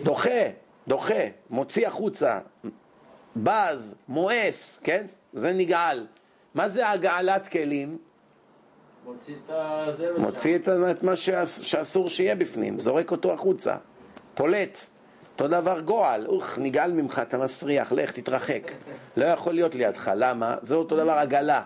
דוחה. 0.03 0.31
דוחה, 0.89 1.15
מוציא 1.51 1.89
החוצה, 1.89 2.39
בז, 3.37 3.95
מואס, 4.09 4.81
כן? 4.85 5.07
זה 5.33 5.53
נגעל. 5.53 6.07
מה 6.55 6.69
זה 6.69 6.89
הגעלת 6.91 7.49
כלים? 7.49 7.99
מוציא 9.05 9.35
את 9.45 9.51
הזבל. 9.51 10.19
מוציא 10.19 10.59
מה 11.03 11.17
שאס- 11.17 11.61
שאסור 11.63 12.09
שיהיה 12.11 12.35
בפנים, 12.35 12.79
זורק 12.79 13.11
אותו 13.11 13.33
החוצה, 13.33 13.77
פולט. 14.35 14.79
אותו 15.35 15.49
דבר 15.49 15.81
גועל, 15.81 16.27
אוח, 16.27 16.59
נגעל 16.59 16.93
ממך, 16.93 17.19
אתה 17.29 17.39
מסריח, 17.39 17.93
לך, 17.93 18.11
תתרחק. 18.11 18.73
לא 19.17 19.25
יכול 19.25 19.55
להיות 19.55 19.75
לידך, 19.75 20.11
למה? 20.17 20.57
זה 20.63 20.75
אותו 20.75 20.97
דבר 20.97 21.13
עגלה. 21.13 21.63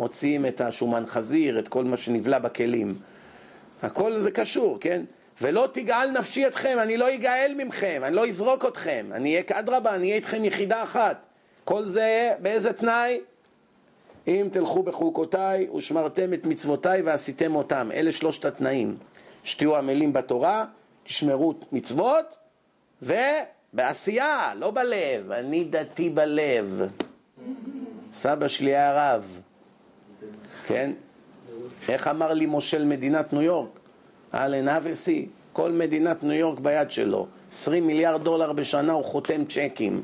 מוציאים 0.00 0.46
את 0.46 0.60
השומן 0.60 1.04
חזיר, 1.06 1.58
את 1.58 1.68
כל 1.68 1.84
מה 1.84 1.96
שנבלע 1.96 2.38
בכלים. 2.38 2.94
הכל 3.82 4.18
זה 4.18 4.30
קשור, 4.30 4.78
כן? 4.80 5.04
ולא 5.40 5.68
תגאל 5.72 6.10
נפשי 6.10 6.46
אתכם, 6.46 6.76
אני 6.82 6.96
לא 6.96 7.14
אגאל 7.14 7.54
ממכם, 7.56 8.02
אני 8.04 8.14
לא 8.14 8.28
אזרוק 8.28 8.64
אתכם, 8.64 9.06
אני 9.12 9.30
אהיה 9.30 9.42
כאדרבה, 9.42 9.94
אני 9.94 10.04
אהיה 10.04 10.16
איתכם 10.16 10.44
יחידה 10.44 10.82
אחת. 10.82 11.16
כל 11.64 11.86
זה 11.86 12.32
באיזה 12.38 12.72
תנאי? 12.72 13.20
אם 14.28 14.48
תלכו 14.52 14.82
בחוקותיי 14.82 15.68
ושמרתם 15.68 16.34
את 16.34 16.46
מצוותיי 16.46 17.02
ועשיתם 17.02 17.54
אותם. 17.54 17.90
אלה 17.94 18.12
שלושת 18.12 18.44
התנאים. 18.44 18.96
שתהיו 19.44 19.76
עמלים 19.76 20.12
בתורה, 20.12 20.64
תשמרו 21.04 21.54
מצוות, 21.72 22.38
ובעשייה, 23.02 24.52
לא 24.56 24.70
בלב. 24.70 25.32
אני 25.32 25.64
דתי 25.64 26.10
בלב. 26.10 26.82
סבא 28.12 28.48
שלי 28.48 28.70
היה 28.76 29.14
רב, 29.14 29.40
כן? 30.66 30.92
איך 31.88 32.08
אמר 32.08 32.32
לי 32.32 32.46
מושל 32.46 32.84
מדינת 32.84 33.32
ניו 33.32 33.42
יורק? 33.42 33.68
אלן 34.34 34.68
אבסי, 34.68 35.28
כל 35.52 35.72
מדינת 35.72 36.22
ניו 36.22 36.32
יורק 36.32 36.60
ביד 36.60 36.90
שלו. 36.90 37.26
20 37.52 37.86
מיליארד 37.86 38.24
דולר 38.24 38.52
בשנה 38.52 38.92
הוא 38.92 39.04
חותם 39.04 39.44
צ'קים. 39.44 40.02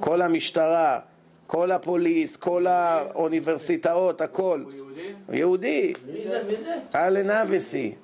כל 0.00 0.22
המשטרה, 0.22 0.98
כל 1.46 1.70
הפוליס, 1.72 2.36
כל 2.36 2.66
האוניברסיטאות, 2.66 4.20
הכל. 4.20 4.62
הוא 4.64 4.72
יהודי? 4.72 5.12
יהודי, 5.32 5.92
מי 6.12 6.26
זה? 6.26 6.42
מי 6.48 6.56
זה? 6.56 6.76
אלן 6.94 7.30
אבסי. 7.30 7.94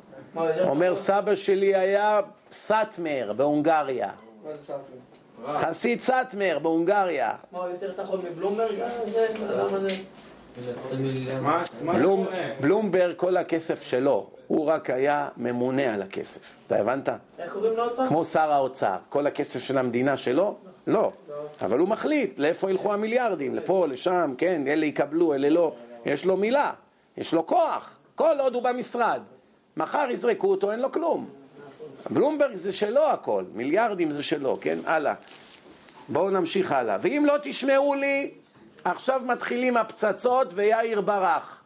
אומר 0.60 0.96
סבא 0.96 1.34
שלי 1.34 1.74
היה 1.76 2.20
סאטמר 2.52 3.32
בהונגריה. 3.36 4.10
מה 4.44 4.54
זה 4.54 4.58
סאטמר? 4.58 5.58
חסיד 5.58 6.00
סאטמר 6.00 6.58
בהונגריה. 6.62 7.34
מה, 7.52 7.68
יותר 7.70 7.92
מבלומברג? 8.30 8.74
בלומברג 12.60 13.16
כל 13.16 13.36
הכסף 13.36 13.82
שלו, 13.82 14.26
הוא 14.46 14.66
רק 14.66 14.90
היה 14.90 15.28
ממונה 15.36 15.94
על 15.94 16.02
הכסף. 16.02 16.54
אתה 16.66 16.76
הבנת? 16.76 17.08
איך 17.38 17.52
קוראים 17.52 17.76
לו 17.76 17.82
עוד 17.82 17.96
פעם? 17.96 18.06
כמו 18.06 18.24
שר 18.24 18.52
האוצר, 18.52 18.96
כל 19.08 19.26
הכסף 19.26 19.60
של 19.60 19.78
המדינה 19.78 20.16
שלו? 20.16 20.54
לא. 20.86 21.12
אבל 21.62 21.78
הוא 21.78 21.88
מחליט 21.88 22.38
לאיפה 22.38 22.70
ילכו 22.70 22.92
המיליארדים, 22.92 23.54
לפה, 23.54 23.86
לשם, 23.86 24.34
כן, 24.38 24.62
אלה 24.66 24.86
יקבלו, 24.86 25.34
אלה 25.34 25.48
לא. 25.48 25.72
יש 26.06 26.24
לו 26.24 26.36
מילה, 26.36 26.72
יש 27.16 27.34
לו 27.34 27.46
כוח, 27.46 27.90
כל 28.14 28.40
עוד 28.40 28.54
הוא 28.54 28.62
במשרד. 28.62 29.20
מחר 29.76 30.06
יזרקו 30.10 30.50
אותו, 30.50 30.72
אין 30.72 30.80
לו 30.80 30.92
כלום. 30.92 31.41
בלומברג 32.10 32.54
זה 32.54 32.72
שלו 32.72 33.10
הכל, 33.10 33.44
מיליארדים 33.54 34.10
זה 34.10 34.22
שלו, 34.22 34.58
כן? 34.60 34.78
הלאה. 34.86 35.14
בואו 36.08 36.30
נמשיך 36.30 36.72
הלאה. 36.72 36.96
ואם 37.00 37.24
לא 37.26 37.34
תשמעו 37.42 37.94
לי, 37.94 38.30
עכשיו 38.84 39.22
מתחילים 39.24 39.76
הפצצות 39.76 40.48
ויאיר 40.54 41.00
ברח. 41.00 41.62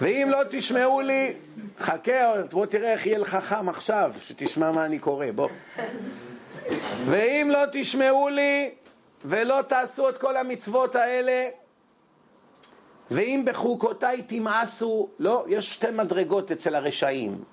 ואם 0.00 0.28
לא 0.30 0.38
תשמעו 0.50 1.00
לי, 1.00 1.34
חכה, 1.78 2.42
בוא 2.50 2.66
תראה 2.66 2.92
איך 2.92 3.06
יהיה 3.06 3.18
לך 3.18 3.36
חם 3.40 3.68
עכשיו, 3.68 4.12
שתשמע 4.20 4.72
מה 4.72 4.84
אני 4.84 4.98
קורא, 4.98 5.26
בוא. 5.34 5.48
ואם 7.04 7.48
לא 7.52 7.58
תשמעו 7.72 8.28
לי 8.28 8.70
ולא 9.24 9.62
תעשו 9.68 10.08
את 10.08 10.18
כל 10.18 10.36
המצוות 10.36 10.96
האלה, 10.96 11.48
ואם 13.12 13.42
בחוקותיי 13.46 14.22
תמאסו, 14.22 15.08
לא, 15.18 15.44
יש 15.48 15.72
שתי 15.72 15.90
מדרגות 15.90 16.52
אצל 16.52 16.74
הרשעים. 16.74 17.44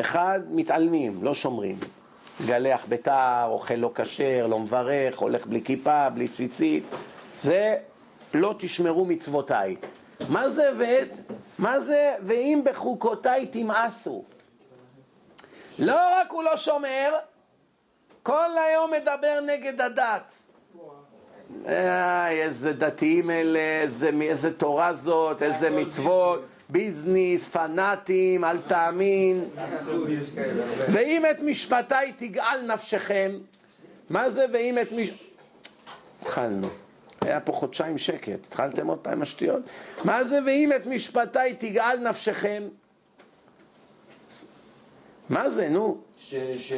אחד, 0.00 0.40
מתעלמים, 0.48 1.24
לא 1.24 1.34
שומרים. 1.34 1.78
גלח 2.46 2.84
ביתר, 2.88 3.44
אוכל 3.46 3.74
לא 3.74 3.90
כשר, 3.94 4.46
לא 4.46 4.58
מברך, 4.58 5.18
הולך 5.18 5.46
בלי 5.46 5.62
כיפה, 5.64 6.10
בלי 6.10 6.28
ציצית. 6.28 6.84
זה 7.40 7.76
לא 8.34 8.54
תשמרו 8.58 9.04
מצוותיי. 9.04 9.76
מה 10.28 10.48
זה 10.48 10.70
ואת? 10.78 11.10
מה 11.58 11.80
זה 11.80 12.14
ואם 12.22 12.60
בחוקותיי 12.64 13.46
תמאסו? 13.46 14.24
לא 15.78 16.00
רק 16.20 16.30
הוא 16.30 16.42
לא 16.42 16.56
שומר, 16.56 17.14
כל 18.22 18.48
היום 18.66 18.90
מדבר 18.90 19.40
נגד 19.46 19.80
הדת. 19.80 20.45
איי, 21.66 22.42
איזה 22.42 22.72
דתיים 22.72 23.30
אלה, 23.30 23.80
איזה, 23.82 24.10
איזה 24.20 24.52
תורה 24.52 24.94
זאת, 24.94 25.42
איזה 25.42 25.70
מצוות, 25.70 26.44
ביזניס, 26.68 27.48
פנאטים, 27.48 28.44
אל 28.44 28.58
תאמין. 28.58 29.48
ואם 30.88 31.22
את 31.30 31.42
משפטיי 31.42 32.12
תגאל 32.18 32.72
נפשכם, 32.74 33.38
מה 34.10 34.30
זה 34.30 34.44
ואם 34.52 34.78
את 34.78 34.92
מש... 34.92 35.32
התחלנו. 36.22 36.68
היה 37.20 37.40
פה 37.40 37.52
חודשיים 37.52 37.98
שקט, 37.98 38.46
התחלתם 38.46 38.86
עוד 38.86 38.98
פעם 38.98 39.22
השטויות? 39.22 39.62
מה 40.04 40.24
זה 40.24 40.38
ואם 40.46 40.72
את 40.76 40.86
משפטיי 40.86 41.54
תגאל 41.58 41.98
נפשכם? 42.08 42.62
מה 45.28 45.50
זה, 45.50 45.68
נו? 45.68 45.98
ש- 46.30 46.34
ש- 46.56 46.72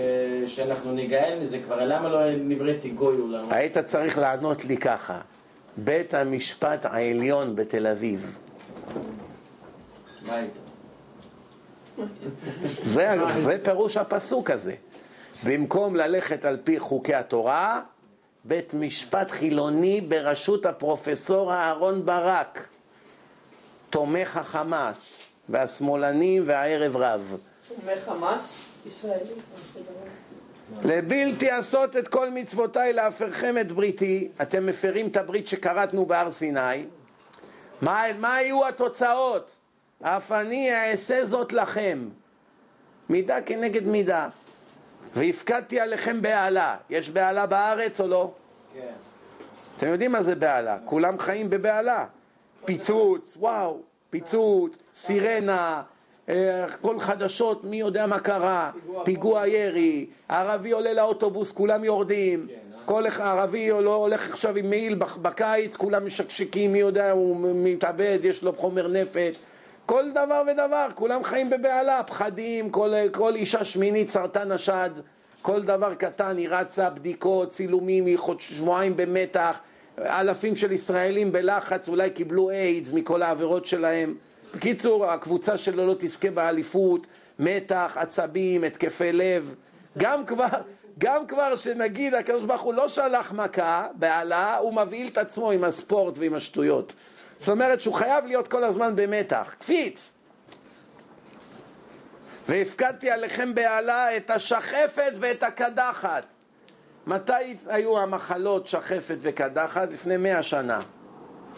שאנחנו 0.57 0.93
ניגאל 0.93 1.39
מזה 1.41 1.59
כבר, 1.59 1.85
למה 1.85 2.09
לא 2.09 2.19
נבראתי 2.37 2.91
גוי 2.91 3.17
אולי? 3.17 3.39
היית 3.51 3.79
צריך 3.79 4.19
לענות 4.19 4.65
לי 4.65 4.77
ככה, 4.77 5.21
בית 5.77 6.15
המשפט 6.15 6.85
העליון 6.85 7.57
בתל 7.57 7.87
אביב. 7.87 8.39
מה 10.27 10.41
איתו? 10.41 10.61
זה, 12.95 13.09
זה 13.43 13.59
פירוש 13.65 13.97
הפסוק 13.97 14.51
הזה. 14.51 14.75
במקום 15.45 15.97
ללכת 15.97 16.45
על 16.45 16.59
פי 16.65 16.79
חוקי 16.79 17.15
התורה, 17.15 17.81
בית 18.45 18.75
משפט 18.75 19.31
חילוני 19.31 20.01
בראשות 20.01 20.67
הפרופסור 20.67 21.53
אהרון 21.53 22.07
ברק, 22.07 22.67
תומך 23.91 24.37
החמאס. 24.37 25.23
והשמאלנים 25.49 26.43
והערב 26.47 26.97
רב. 26.97 27.37
מחמאס 27.87 28.45
ישראלי. 28.45 28.68
לבלתי 30.83 31.51
עשות 31.51 31.97
את 31.97 32.09
כל 32.09 32.31
מצוותיי 32.31 32.93
להפרכם 32.93 33.59
את 33.61 33.73
בריתי, 33.73 34.29
אתם 34.43 34.67
מפרים 34.67 35.09
את 35.09 35.17
הברית 35.17 35.49
שכרתנו 35.49 36.07
בהר 36.07 36.31
סיני. 36.31 36.85
מה, 37.81 38.03
מה 38.19 38.43
יהיו 38.43 38.69
התוצאות? 38.69 39.59
אף 40.03 40.33
אני 40.33 40.73
אעשה 40.73 41.25
זאת 41.25 41.53
לכם. 41.53 42.09
מידה 43.09 43.41
כנגד 43.41 43.87
מידה. 43.87 44.29
והפקדתי 45.15 45.81
עליכם 45.81 46.23
בהלה. 46.23 46.77
יש 46.91 47.11
בהלה 47.11 47.47
בארץ 47.47 48.01
או 48.01 48.07
לא? 48.07 48.33
כן. 48.75 48.81
אתם 49.79 49.89
יודעים 49.89 50.13
מה 50.13 50.23
זה 50.23 50.35
בהלה? 50.35 50.79
כולם 50.85 51.19
חיים 51.19 51.51
בבהלה. 51.51 52.07
פיצוץ, 52.65 53.37
וואו, 53.37 53.81
פיצוץ, 54.11 54.79
סירנה, 54.95 55.83
כל 56.81 57.01
חדשות, 57.01 57.65
מי 57.65 57.77
יודע 57.77 58.07
מה 58.07 58.19
קרה, 58.19 58.71
פיגוע 59.05 59.47
ירי, 59.47 60.07
ערבי 60.29 60.71
עולה 60.71 60.93
לאוטובוס, 60.93 61.53
כולם 61.53 61.85
יורדים, 61.85 62.47
כל 62.85 63.09
אחד, 63.09 63.25
ערבי 63.25 63.71
לא 63.71 63.95
הולך 63.95 64.31
עכשיו 64.31 64.57
עם 64.57 64.71
מעיל 64.71 64.95
בקיץ, 65.23 65.77
כולם 65.77 66.07
משקשקים, 66.07 66.73
מי 66.73 66.79
יודע, 66.79 67.11
הוא 67.11 67.37
מתאבד, 67.55 68.19
יש 68.23 68.43
לו 68.43 68.53
חומר 68.53 68.89
נפץ, 68.89 69.41
כל 69.87 70.11
דבר 70.11 70.43
ודבר, 70.53 70.87
כולם 70.95 71.25
חיים 71.25 71.51
בבהלה, 71.51 72.03
פחדים, 72.03 72.71
כל, 72.71 72.93
כל 73.13 73.35
אישה 73.35 73.65
שמינית 73.65 74.09
סרטן 74.09 74.53
השד, 74.53 74.91
כל 75.43 75.63
דבר 75.63 75.95
קטן, 75.95 76.37
היא 76.37 76.49
רצה, 76.49 76.91
בדיקות, 76.91 77.51
צילומים, 77.51 78.07
היא 78.07 78.19
חוד, 78.19 78.41
שבועיים 78.41 78.97
במתח, 78.97 79.59
אלפים 79.99 80.57
של 80.57 80.73
ישראלים 80.73 81.33
בלחץ, 81.33 81.89
אולי 81.89 82.11
קיבלו 82.11 82.51
איידס 82.51 82.93
מכל 82.93 83.23
העבירות 83.23 83.67
שלהם. 83.67 84.15
בקיצור, 84.55 85.07
הקבוצה 85.07 85.59
שלו 85.59 85.87
לא 85.87 85.95
תזכה 85.99 86.31
באליפות, 86.31 87.07
מתח, 87.39 87.93
עצבים, 87.97 88.65
התקפי 88.65 89.13
לב. 89.13 89.55
גם 89.99 90.27
כבר, 90.27 90.47
גם 90.99 91.27
כבר 91.27 91.57
שנגיד 91.57 92.15
הקדוש 92.15 92.45
ברוך 92.45 92.63
הוא 92.63 92.75
לא 92.75 92.89
שלח 92.89 93.33
מכה, 93.33 93.87
בהלה, 93.95 94.57
הוא 94.57 94.75
מבהיל 94.75 95.09
את 95.09 95.19
עצמו 95.19 95.51
עם 95.51 95.65
הספורט 95.65 96.19
ועם 96.19 96.35
השטויות. 96.35 96.95
זאת 97.39 97.49
אומרת 97.49 97.81
שהוא 97.81 97.95
חייב 97.95 98.27
להיות 98.27 98.49
כל 98.49 98.65
הזמן 98.65 98.97
במתח. 98.97 99.55
קפיץ. 99.59 100.13
והפקדתי 102.49 103.11
עליכם 103.11 103.55
בהלה 103.55 104.17
את 104.17 104.31
השחפת 104.31 105.13
ואת 105.19 105.43
הקדחת. 105.43 106.35
מתי 107.07 107.57
היו 107.67 107.99
המחלות 107.99 108.67
שחפת 108.67 109.17
וקדחת? 109.21 109.93
לפני 109.93 110.17
מאה 110.17 110.43
שנה. 110.43 110.81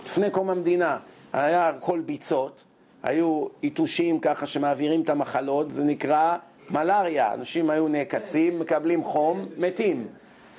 לפני 0.07 0.31
קום 0.31 0.51
המדינה. 0.51 0.99
היה 1.33 1.69
הכל 1.69 2.01
ביצות, 2.01 2.65
היו 3.03 3.47
יתושים 3.63 4.21
ככה 4.21 4.47
שמעבירים 4.47 5.03
את 5.03 5.11
המחלות, 5.11 5.73
זה 5.73 5.85
נקרא 5.85 6.37
מלאריה. 6.71 7.35
אנשים 7.35 7.71
היו 7.71 7.89
נעקצים, 7.89 8.59
מקבלים 8.59 9.05
חום, 9.05 9.47
מתים. 9.57 10.07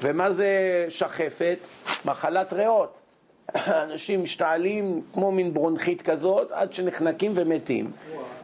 ומה 0.01 0.31
זה 0.31 0.85
שחפת? 0.89 1.57
מחלת 2.05 2.53
ריאות. 2.53 3.01
אנשים 3.83 4.23
משתעלים 4.23 5.01
כמו 5.13 5.31
מין 5.31 5.53
ברונכית 5.53 6.01
כזאת 6.01 6.51
עד 6.51 6.73
שנחנקים 6.73 7.31
ומתים. 7.35 7.91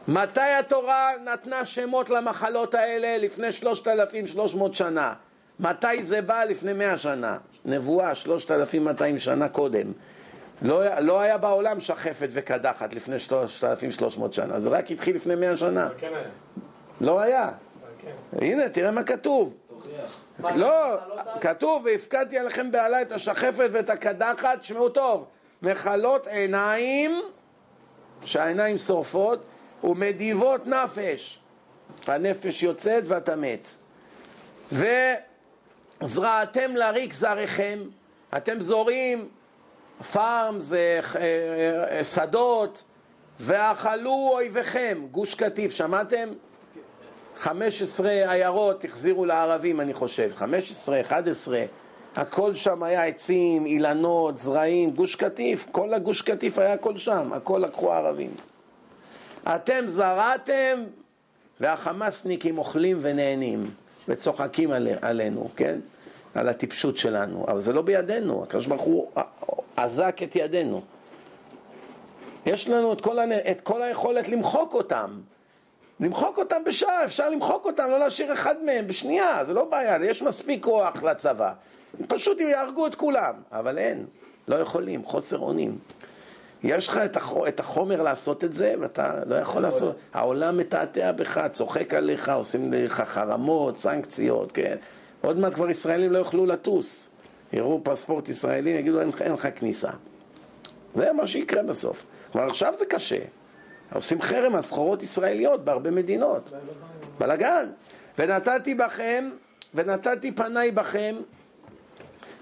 מתי 0.08 0.40
התורה 0.40 1.10
נתנה 1.24 1.64
שמות 1.64 2.10
למחלות 2.10 2.74
האלה? 2.74 3.16
לפני 3.18 3.52
3,300 3.52 4.74
שנה. 4.74 5.14
מתי 5.60 6.04
זה 6.04 6.22
בא? 6.22 6.44
לפני 6.44 6.72
100 6.72 6.96
שנה. 6.96 7.36
נבואה 7.64 8.14
3,200 8.14 9.18
שנה 9.18 9.48
קודם. 9.48 9.92
לא, 10.62 10.98
לא 10.98 11.20
היה 11.20 11.38
בעולם 11.38 11.80
שחפת 11.80 12.28
וקדחת 12.30 12.94
לפני 12.94 13.18
3,300 13.18 14.32
שנה, 14.32 14.60
זה 14.60 14.68
רק 14.68 14.90
התחיל 14.90 15.16
לפני 15.16 15.34
100 15.34 15.56
שנה. 15.56 15.88
כן 15.98 16.14
היה. 16.14 16.28
לא 17.00 17.20
היה. 17.20 17.50
כן. 18.02 18.44
הנה, 18.44 18.68
תראה 18.68 18.90
מה 18.90 19.02
כתוב. 19.02 19.54
תוכיח. 19.68 20.20
לא, 20.56 20.96
כתוב, 21.40 21.84
והפקדתי 21.84 22.38
עליכם 22.38 22.70
בעלה 22.70 23.02
את 23.02 23.12
השחפת 23.12 23.68
ואת 23.72 23.90
הקדחת, 23.90 24.64
שמעו 24.64 24.88
טוב, 24.88 25.24
מחלות 25.62 26.26
עיניים, 26.26 27.22
שהעיניים 28.24 28.78
שורפות, 28.78 29.44
ומדיבות 29.84 30.66
נפש. 30.66 31.40
הנפש 32.06 32.62
יוצאת 32.62 33.02
ואתה 33.06 33.36
מת. 33.36 33.68
וזרעתם 36.02 36.76
לריק 36.76 37.12
זרעכם, 37.12 37.78
אתם 38.36 38.60
זורים 38.60 39.28
פארם 40.12 40.60
זה 40.60 41.00
אה, 41.16 42.04
שדות, 42.04 42.84
ואכלו 43.40 44.30
אויביכם, 44.32 44.98
גוש 45.10 45.34
קטיף, 45.34 45.72
שמעתם? 45.72 46.28
15 47.38 48.10
עיירות 48.10 48.84
החזירו 48.84 49.26
לערבים, 49.26 49.80
אני 49.80 49.94
חושב, 49.94 50.30
15, 50.36 51.00
11, 51.00 51.64
הכל 52.16 52.54
שם 52.54 52.82
היה 52.82 53.04
עצים, 53.04 53.66
אילנות, 53.66 54.38
זרעים, 54.38 54.90
גוש 54.90 55.16
קטיף, 55.16 55.66
כל 55.70 55.94
הגוש 55.94 56.22
קטיף 56.22 56.58
היה 56.58 56.72
הכל 56.72 56.96
שם, 56.96 57.32
הכל 57.32 57.62
לקחו 57.64 57.92
הערבים. 57.92 58.30
אתם 59.54 59.86
זרעתם 59.86 60.84
והחמאסניקים 61.60 62.58
אוכלים 62.58 62.98
ונהנים 63.00 63.70
וצוחקים 64.08 64.70
עלי, 64.70 64.92
עלינו, 65.02 65.48
כן? 65.56 65.78
על 66.38 66.48
הטיפשות 66.48 66.96
שלנו, 66.98 67.44
אבל 67.48 67.60
זה 67.60 67.72
לא 67.72 67.82
בידינו, 67.82 68.42
הקדוש 68.42 68.66
ברוך 68.66 68.82
הוא 68.82 69.10
אזק 69.76 70.22
את 70.22 70.36
ידינו. 70.36 70.82
יש 72.46 72.68
לנו 72.68 72.92
את 72.92 73.00
כל, 73.00 73.18
הנ... 73.18 73.32
את 73.32 73.60
כל 73.60 73.82
היכולת 73.82 74.28
למחוק 74.28 74.74
אותם. 74.74 75.10
למחוק 76.00 76.38
אותם 76.38 76.64
בשעה, 76.66 77.04
אפשר 77.04 77.30
למחוק 77.30 77.66
אותם, 77.66 77.84
לא 77.90 77.98
להשאיר 77.98 78.32
אחד 78.32 78.54
מהם 78.64 78.86
בשנייה, 78.86 79.44
זה 79.44 79.54
לא 79.54 79.64
בעיה, 79.64 80.04
יש 80.04 80.22
מספיק 80.22 80.64
כוח 80.64 81.02
לצבא. 81.02 81.52
פשוט 82.08 82.40
הם 82.40 82.48
יהרגו 82.48 82.86
את 82.86 82.94
כולם, 82.94 83.34
אבל 83.52 83.78
אין, 83.78 84.06
לא 84.48 84.56
יכולים, 84.56 85.04
חוסר 85.04 85.38
אונים. 85.38 85.78
יש 86.62 86.88
לך 86.88 87.00
את, 87.04 87.16
הח... 87.16 87.32
את 87.48 87.60
החומר 87.60 88.02
לעשות 88.02 88.44
את 88.44 88.52
זה, 88.52 88.74
ואתה 88.80 89.12
לא 89.26 89.34
יכול 89.34 89.62
לעשות. 89.62 89.96
העולם 90.14 90.56
מתעתע 90.56 91.12
בך, 91.12 91.40
צוחק 91.52 91.94
עליך, 91.94 92.28
עושים 92.28 92.72
לך 92.72 93.00
חרמות, 93.00 93.78
סנקציות, 93.78 94.52
כן. 94.52 94.76
עוד 95.20 95.38
מעט 95.38 95.54
כבר 95.54 95.70
ישראלים 95.70 96.12
לא 96.12 96.18
יוכלו 96.18 96.46
לטוס. 96.46 97.10
יראו 97.52 97.80
פספורט 97.84 98.28
ישראלי, 98.28 98.70
יגידו 98.70 99.00
אין, 99.00 99.10
אין 99.20 99.32
לך 99.32 99.48
כניסה. 99.56 99.90
זה 100.94 101.12
מה 101.12 101.26
שיקרה 101.26 101.62
בסוף. 101.62 102.04
כבר 102.32 102.42
עכשיו 102.42 102.74
זה 102.78 102.86
קשה. 102.86 103.18
עושים 103.92 104.22
חרם 104.22 104.54
על 104.54 104.62
סחורות 104.62 105.02
ישראליות 105.02 105.64
בהרבה 105.64 105.90
מדינות. 105.90 106.52
בלאגן. 107.18 107.70
ונתתי 108.18 108.74
בכם, 108.74 109.30
ונתתי 109.74 110.32
פניי 110.32 110.70
בכם, 110.70 111.16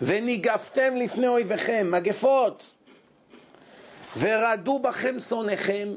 וניגפתם 0.03 0.97
לפני 0.97 1.29
אויביכם, 1.29 1.87
מגפות. 1.91 2.71
ורדו 4.19 4.79
בכם 4.79 5.21
שונאיכם, 5.21 5.89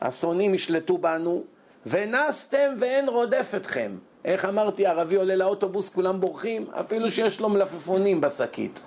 השונאים 0.00 0.54
ישלטו 0.54 0.98
בנו, 0.98 1.44
ונסתם 1.86 2.74
ואין 2.78 3.08
רודף 3.08 3.52
אתכם. 3.56 3.92
איך 4.24 4.44
אמרתי, 4.44 4.86
ערבי 4.86 5.16
עולה 5.16 5.36
לאוטובוס, 5.36 5.88
כולם 5.88 6.20
בורחים, 6.20 6.66
אפילו 6.80 7.10
שיש 7.10 7.40
לו 7.40 7.48
מלפפונים 7.48 8.20
בשקית. 8.20 8.80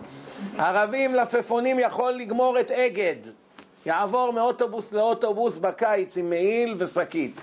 ערבי 0.58 1.06
עם 1.06 1.12
מלפפונים 1.12 1.80
יכול 1.80 2.14
לגמור 2.14 2.60
את 2.60 2.72
אגד. 2.72 3.16
יעבור 3.86 4.32
מאוטובוס 4.32 4.94
לאוטובוס 4.94 5.58
בקיץ 5.58 6.18
עם 6.18 6.30
מעיל 6.30 6.76
ושקית. 6.78 7.42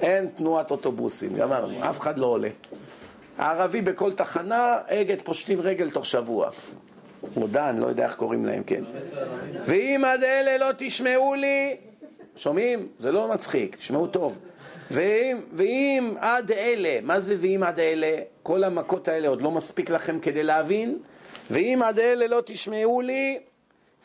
אין 0.00 0.26
תנועת 0.26 0.70
אוטובוסים, 0.70 1.36
גמרנו, 1.36 1.90
אף 1.90 2.00
אחד 2.00 2.18
לא 2.18 2.26
עולה. 2.26 2.48
הערבי 3.38 3.82
בכל 3.82 4.12
תחנה, 4.12 4.78
אגד 4.86 5.22
פושטים 5.22 5.60
רגל 5.60 5.90
תוך 5.90 6.06
שבוע. 6.06 6.50
או 7.36 7.46
דן, 7.46 7.76
לא 7.78 7.86
יודע 7.86 8.04
איך 8.04 8.14
קוראים 8.14 8.46
להם, 8.46 8.62
כן. 8.62 8.82
ואם 9.64 10.04
עד 10.04 10.24
אלה 10.24 10.58
לא 10.58 10.72
תשמעו 10.78 11.34
לי, 11.34 11.76
שומעים? 12.36 12.88
זה 12.98 13.12
לא 13.12 13.28
מצחיק, 13.28 13.76
תשמעו 13.76 14.06
טוב. 14.06 14.38
ואם, 14.92 15.36
ואם 15.52 16.14
עד 16.18 16.50
אלה, 16.50 16.98
מה 17.02 17.20
זה 17.20 17.36
ואם 17.40 17.62
עד 17.62 17.80
אלה? 17.80 18.16
כל 18.42 18.64
המכות 18.64 19.08
האלה 19.08 19.28
עוד 19.28 19.42
לא 19.42 19.50
מספיק 19.50 19.90
לכם 19.90 20.20
כדי 20.20 20.42
להבין? 20.42 20.98
ואם 21.50 21.80
עד 21.84 21.98
אלה 21.98 22.26
לא 22.26 22.42
תשמעו 22.46 23.00
לי, 23.00 23.38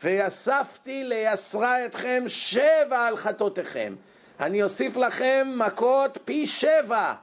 ויספתי 0.04 1.04
ליסרה 1.04 1.86
אתכם 1.86 2.24
שבע 2.28 3.00
על 3.00 3.18
חטאותיכם. 3.18 3.96
אני 4.40 4.64
אוסיף 4.64 4.98
לכם 4.98 5.54
מכות 5.56 6.18
פי 6.26 6.48
שבע 6.48 7.14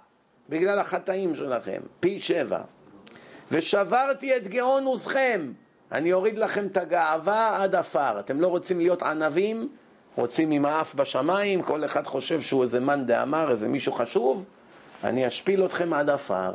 בגלל 0.49 0.79
החטאים 0.79 1.35
שלכם, 1.35 1.81
פי 2.01 2.19
שבע. 2.19 2.61
ושברתי 3.51 4.37
את 4.37 4.49
גאון 4.49 4.85
עוזכם, 4.85 5.53
אני 5.93 6.13
אוריד 6.13 6.39
לכם 6.39 6.67
את 6.67 6.77
הגאווה 6.77 7.63
עד 7.63 7.75
עפר. 7.75 8.21
אתם 8.21 8.41
לא 8.41 8.47
רוצים 8.47 8.79
להיות 8.79 9.03
ענבים? 9.03 9.69
רוצים 10.17 10.51
עם 10.51 10.65
האף 10.65 10.95
בשמיים? 10.95 11.63
כל 11.63 11.85
אחד 11.85 12.07
חושב 12.07 12.41
שהוא 12.41 12.63
איזה 12.63 12.81
מאן 12.81 13.07
דאמר, 13.07 13.51
איזה 13.51 13.69
מישהו 13.69 13.93
חשוב? 13.93 14.45
אני 15.05 15.27
אשפיל 15.27 15.65
אתכם 15.65 15.93
עד 15.93 16.11
עפר. 16.11 16.53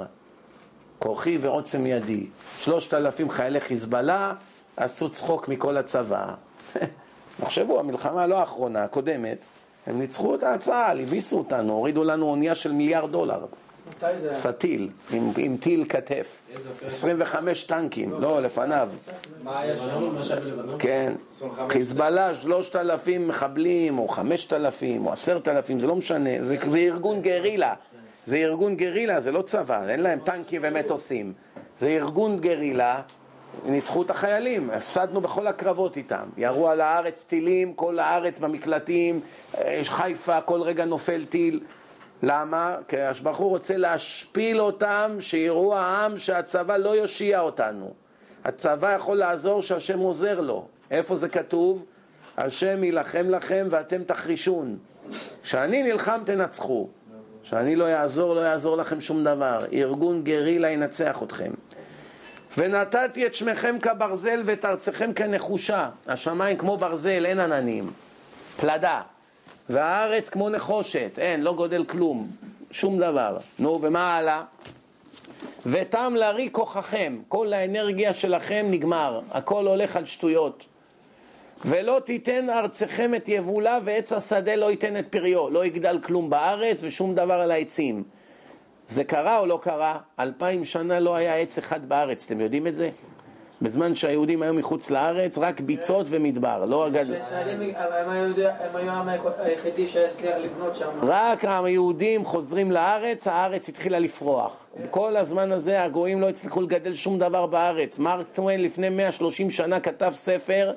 כוחי 1.00 1.38
ועוצם 1.38 1.86
ידי. 1.86 2.26
שלושת 2.60 2.94
אלפים 2.94 3.30
חיילי 3.30 3.60
חיזבאללה 3.60 4.34
עשו 4.78 5.10
צחוק 5.10 5.48
מכל 5.48 5.78
הצבא. 5.78 6.34
תחשבו, 7.42 7.80
המלחמה 7.80 8.28
לא 8.28 8.40
האחרונה, 8.40 8.84
הקודמת, 8.84 9.46
הם 9.88 10.00
ניצחו 10.00 10.36
את 10.36 10.44
הצה"ל, 10.44 11.02
הביסו 11.02 11.38
אותנו, 11.38 11.74
הורידו 11.74 12.04
לנו 12.04 12.26
אונייה 12.26 12.56
של 12.56 12.72
מיליארד 12.72 13.12
דולר. 13.12 13.46
סטיל, 14.32 14.90
עם, 15.12 15.32
עם 15.38 15.58
טיל 15.58 15.86
כתף. 15.90 16.42
25 16.86 17.64
טנקים, 17.64 18.22
לא, 18.22 18.42
לפניו. 18.42 18.90
מה 19.44 19.60
היה 19.60 19.78
שם? 19.78 20.16
מה 20.16 20.24
שהיה 20.24 20.42
בלבנון? 20.42 20.76
כן. 20.80 21.12
25 21.28 21.72
חיזבאללה, 21.72 22.36
3,000 22.36 23.28
מחבלים, 23.28 24.00
או 24.00 24.08
5,000, 24.08 25.06
או 25.06 25.12
10,000, 25.12 25.80
זה 25.80 25.88
לא 25.88 25.96
משנה, 25.96 26.30
זה, 26.40 26.58
זה 26.70 26.78
ארגון 26.78 27.22
גרילה. 27.22 27.74
זה 28.26 28.38
ארגון 28.38 28.76
גרילה, 28.76 29.20
זה 29.22 29.32
לא 29.32 29.42
צבא, 29.42 29.90
אין 29.90 30.00
להם 30.00 30.20
טנקים 30.20 30.62
ומטוסים. 30.64 31.34
זה 31.78 31.88
ארגון 31.88 32.40
גרילה, 32.40 33.02
ניצחו 33.66 34.02
את 34.02 34.10
החיילים, 34.10 34.70
הפסדנו 34.70 35.22
בכל 35.22 35.48
הקרבות 35.48 35.98
איתם. 35.98 36.30
ירו 36.38 36.70
על 36.70 36.82
הארץ 36.82 37.24
טילים, 37.24 37.74
כל 37.74 38.00
הארץ 38.00 38.40
במקלטים, 38.40 39.20
אה, 39.58 39.82
חיפה, 39.84 40.42
כל 40.42 40.62
רגע 40.62 40.86
נופל 40.86 41.26
טיל. 41.26 41.60
למה? 42.24 42.76
כי 42.88 43.02
השבחור 43.02 43.50
רוצה 43.50 43.78
להשפיל 43.78 44.62
אותם, 44.62 45.18
שיראו 45.20 45.76
העם 45.76 46.18
שהצבא 46.18 46.78
לא 46.78 46.90
יושיע 46.90 47.40
אותנו. 47.40 47.94
הצבא 48.46 48.94
יכול 48.94 49.18
לעזור 49.18 49.62
שהשם 49.62 50.00
עוזר 50.00 50.42
לו. 50.42 50.68
איפה 50.92 51.16
זה 51.16 51.30
כתוב? 51.30 51.86
השם 52.38 52.84
יילחם 52.84 53.30
לכם 53.30 53.68
ואתם 53.70 54.04
תחרישון. 54.04 54.78
כשאני 55.44 55.84
נלחם 55.84 56.22
תנצחו. 56.26 56.88
כשאני 57.44 57.76
לא 57.76 57.86
יעזור, 57.86 58.36
לא 58.36 58.42
יעזור 58.42 58.78
לכם 58.78 59.02
שום 59.02 59.24
דבר. 59.24 59.66
ארגון 59.74 60.24
גרילה 60.24 60.70
ינצח 60.70 61.24
אתכם. 61.24 61.52
ונתתי 62.58 63.26
את 63.26 63.36
שמכם 63.36 63.80
כברזל 63.82 64.42
ואת 64.46 64.66
ארצכם 64.66 65.14
כנחושה. 65.14 65.90
השמיים 66.08 66.58
כמו 66.58 66.78
ברזל, 66.78 67.26
אין 67.26 67.40
עננים. 67.40 67.92
פלדה. 68.60 69.02
והארץ 69.70 70.30
כמו 70.30 70.50
נחושת, 70.50 71.12
אין, 71.18 71.42
לא 71.42 71.54
גודל 71.54 71.86
כלום. 71.86 72.28
שום 72.72 72.98
דבר. 72.98 73.38
נו, 73.60 73.80
ומה 73.82 74.14
הלאה? 74.14 74.44
ותם 75.66 76.14
לרי 76.18 76.50
כוחכם, 76.52 77.20
כל 77.28 77.54
האנרגיה 77.54 78.14
שלכם 78.14 78.66
נגמר, 78.70 79.20
הכל 79.32 79.68
הולך 79.68 79.96
על 79.96 80.06
שטויות. 80.06 80.66
ולא 81.66 82.02
תיתן 82.06 82.50
ארצכם 82.50 83.16
את 83.16 83.30
יבולה 83.30 83.80
ועץ 83.84 84.14
השדה 84.14 84.56
לא 84.56 84.72
ייתן 84.72 85.00
את 85.00 85.06
פריו, 85.10 85.50
לא 85.50 85.66
יגדל 85.66 86.00
כלום 86.04 86.30
בארץ 86.30 86.84
ושום 86.84 87.16
דבר 87.16 87.34
על 87.34 87.52
העצים. 87.52 88.04
זה 88.88 89.04
קרה 89.04 89.38
או 89.38 89.46
לא 89.46 89.60
קרה? 89.64 90.00
אלפיים 90.20 90.66
שנה 90.66 91.00
לא 91.00 91.16
היה 91.16 91.36
עץ 91.36 91.58
אחד 91.58 91.90
בארץ, 91.90 92.26
אתם 92.26 92.42
יודעים 92.42 92.68
את 92.68 92.76
זה? 92.76 92.90
בזמן 93.62 93.96
שהיהודים 93.96 94.42
היו 94.42 94.54
מחוץ 94.54 94.90
לארץ, 94.90 95.38
רק 95.38 95.60
ביצות 95.62 96.06
ומדבר, 96.10 96.66
לא 96.66 96.86
הגד... 96.86 97.06
הם 97.12 97.62
היו- 98.12 98.90
העם 98.90 99.10
היחידי 99.40 99.88
שהיה 99.88 100.08
הצליח 100.08 100.38
לבנות 100.38 100.76
שם. 100.76 100.90
רק 101.02 101.46
היהודים 101.46 102.26
חוזרים 102.26 102.72
לארץ, 102.72 103.28
הארץ 103.28 103.70
התחילה 103.70 104.00
לפרוח. 104.00 104.56
כל 104.90 105.18
הזמן 105.18 105.52
הזה 105.52 105.84
הגויים 105.84 106.22
לא 106.22 106.30
הצליחו 106.30 106.62
לגדל 106.62 106.94
שום 106.94 107.20
דבר 107.20 107.46
בארץ. 107.46 108.00
מרק 108.00 108.26
טוויין 108.34 108.64
לפני 108.64 108.90
130 108.90 109.50
שנה 109.50 109.80
כתב 109.80 110.12
ספר 110.16 110.72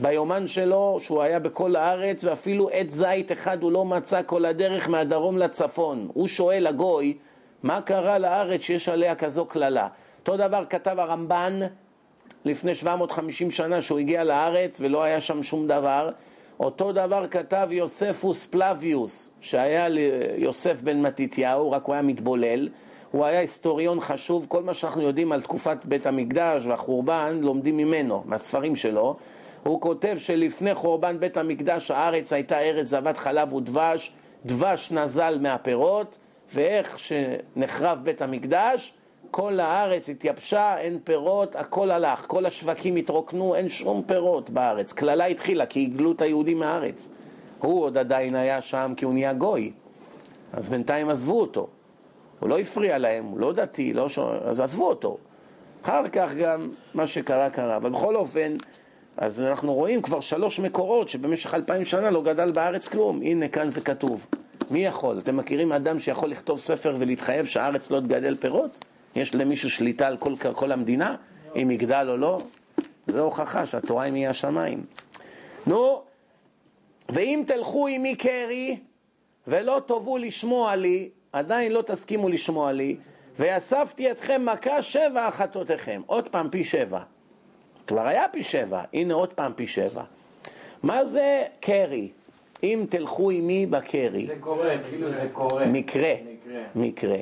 ביומן 0.00 0.46
שלו 0.46 0.98
שהוא 1.00 1.22
היה 1.22 1.38
בכל 1.38 1.76
הארץ 1.76 2.24
ואפילו 2.24 2.68
עץ 2.72 2.90
זית 2.90 3.32
אחד 3.32 3.62
הוא 3.62 3.72
לא 3.72 3.84
מצא 3.84 4.20
כל 4.26 4.44
הדרך 4.44 4.88
מהדרום 4.88 5.38
לצפון. 5.38 6.08
הוא 6.14 6.28
שואל 6.28 6.66
הגוי, 6.66 7.16
מה 7.62 7.80
קרה 7.80 8.18
לארץ 8.18 8.60
שיש 8.60 8.88
עליה 8.88 9.14
כזו 9.14 9.44
קללה? 9.46 9.88
אותו 10.20 10.36
דבר 10.36 10.64
כתב 10.70 10.96
הרמב"ן 10.98 11.60
לפני 12.44 12.74
750 12.74 13.50
שנה 13.50 13.80
שהוא 13.80 13.98
הגיע 13.98 14.24
לארץ 14.24 14.80
ולא 14.80 15.02
היה 15.02 15.20
שם 15.20 15.42
שום 15.42 15.66
דבר. 15.66 16.10
אותו 16.60 16.92
דבר 16.92 17.26
כתב 17.30 17.68
יוספוס 17.70 18.46
פלביוס, 18.46 19.30
שהיה 19.40 19.88
ליוסף 19.88 20.82
בן 20.82 21.02
מתתיהו, 21.02 21.70
רק 21.70 21.84
הוא 21.84 21.94
היה 21.94 22.02
מתבולל. 22.02 22.68
הוא 23.10 23.24
היה 23.24 23.40
היסטוריון 23.40 24.00
חשוב, 24.00 24.46
כל 24.48 24.62
מה 24.62 24.74
שאנחנו 24.74 25.02
יודעים 25.02 25.32
על 25.32 25.40
תקופת 25.40 25.84
בית 25.84 26.06
המקדש 26.06 26.66
והחורבן 26.66 27.38
לומדים 27.42 27.76
ממנו, 27.76 28.22
מהספרים 28.26 28.76
שלו. 28.76 29.16
הוא 29.62 29.80
כותב 29.80 30.14
שלפני 30.18 30.74
חורבן 30.74 31.20
בית 31.20 31.36
המקדש 31.36 31.90
הארץ 31.90 32.32
הייתה 32.32 32.58
ארץ 32.58 32.86
זבת 32.86 33.16
חלב 33.16 33.52
ודבש, 33.52 34.12
דבש 34.46 34.92
נזל 34.92 35.38
מהפירות, 35.40 36.18
ואיך 36.54 36.98
שנחרב 36.98 37.98
בית 38.02 38.22
המקדש, 38.22 38.94
כל 39.30 39.60
הארץ 39.60 40.08
התייבשה, 40.08 40.78
אין 40.78 40.98
פירות, 41.04 41.56
הכל 41.56 41.90
הלך, 41.90 42.24
כל 42.26 42.46
השווקים 42.46 42.96
התרוקנו, 42.96 43.54
אין 43.54 43.68
שום 43.68 44.02
פירות 44.06 44.50
בארץ. 44.50 44.92
קללה 44.92 45.26
התחילה 45.26 45.66
כי 45.66 45.82
הגלו 45.82 46.12
את 46.12 46.22
היהודים 46.22 46.58
מהארץ. 46.58 47.08
הוא 47.58 47.82
עוד 47.82 47.98
עדיין 47.98 48.34
היה 48.34 48.60
שם 48.60 48.92
כי 48.96 49.04
הוא 49.04 49.14
נהיה 49.14 49.32
גוי, 49.32 49.72
אז 50.52 50.68
בינתיים 50.68 51.08
עזבו 51.08 51.40
אותו. 51.40 51.68
הוא 52.40 52.48
לא 52.48 52.58
הפריע 52.58 52.98
להם, 52.98 53.24
הוא 53.24 53.40
לא 53.40 53.52
דתי, 53.52 53.92
לא 53.92 54.08
ש... 54.08 54.18
אז 54.18 54.60
עזבו 54.60 54.88
אותו. 54.88 55.18
אחר 55.82 56.08
כך 56.08 56.34
גם 56.34 56.70
מה 56.94 57.06
שקרה 57.06 57.50
קרה, 57.50 57.76
אבל 57.76 57.90
בכל 57.90 58.16
אופן, 58.16 58.54
אז 59.16 59.40
אנחנו 59.40 59.74
רואים 59.74 60.02
כבר 60.02 60.20
שלוש 60.20 60.60
מקורות 60.60 61.08
שבמשך 61.08 61.54
אלפיים 61.54 61.84
שנה 61.84 62.10
לא 62.10 62.22
גדל 62.22 62.52
בארץ 62.52 62.88
כלום. 62.88 63.22
הנה 63.22 63.48
כאן 63.48 63.70
זה 63.70 63.80
כתוב. 63.80 64.26
מי 64.70 64.86
יכול? 64.86 65.18
אתם 65.18 65.36
מכירים 65.36 65.72
אדם 65.72 65.98
שיכול 65.98 66.28
לכתוב 66.28 66.58
ספר 66.58 66.94
ולהתחייב 66.98 67.46
שהארץ 67.46 67.90
לא 67.90 68.00
תגדל 68.00 68.36
פירות? 68.36 68.84
יש 69.16 69.34
למישהו 69.34 69.70
שליטה 69.70 70.06
על 70.06 70.16
כל, 70.16 70.34
כל 70.54 70.72
המדינה? 70.72 71.16
אם 71.56 71.70
יגדל 71.70 72.06
או 72.10 72.16
לא? 72.16 72.40
זו 73.06 73.20
הוכחה 73.20 73.66
שהתורה 73.66 74.04
היא 74.04 74.26
מהשמיים. 74.26 74.84
נו, 75.66 76.02
ואם 77.08 77.42
תלכו 77.46 77.88
עמי 77.88 78.14
קרי 78.14 78.76
ולא 79.46 79.82
תאבו 79.86 80.18
לשמוע 80.18 80.76
לי, 80.76 81.08
עדיין 81.32 81.72
לא 81.72 81.82
תסכימו 81.82 82.28
לשמוע 82.28 82.72
לי, 82.72 82.96
ואספתי 83.38 84.10
אתכם 84.10 84.44
מכה 84.44 84.82
שבע 84.82 85.26
החטאותיכם. 85.26 86.02
עוד 86.06 86.28
פעם 86.28 86.48
פי 86.50 86.64
שבע. 86.64 87.00
כבר 87.86 88.06
היה 88.06 88.24
פי 88.32 88.42
שבע, 88.42 88.82
הנה 88.92 89.14
עוד 89.14 89.32
פעם 89.32 89.52
פי 89.56 89.66
שבע. 89.66 90.02
מה 90.82 91.04
זה 91.04 91.44
קרי? 91.60 92.08
אם 92.62 92.86
תלכו 92.88 93.30
עמי 93.30 93.66
בקרי. 93.66 94.26
זה 94.26 94.36
קורה, 94.40 94.74
כאילו 94.88 95.10
זה 95.10 95.28
קורה. 95.32 95.66
מקרה. 95.66 96.14
מקרה. 96.14 96.62
מקרה. 96.74 97.18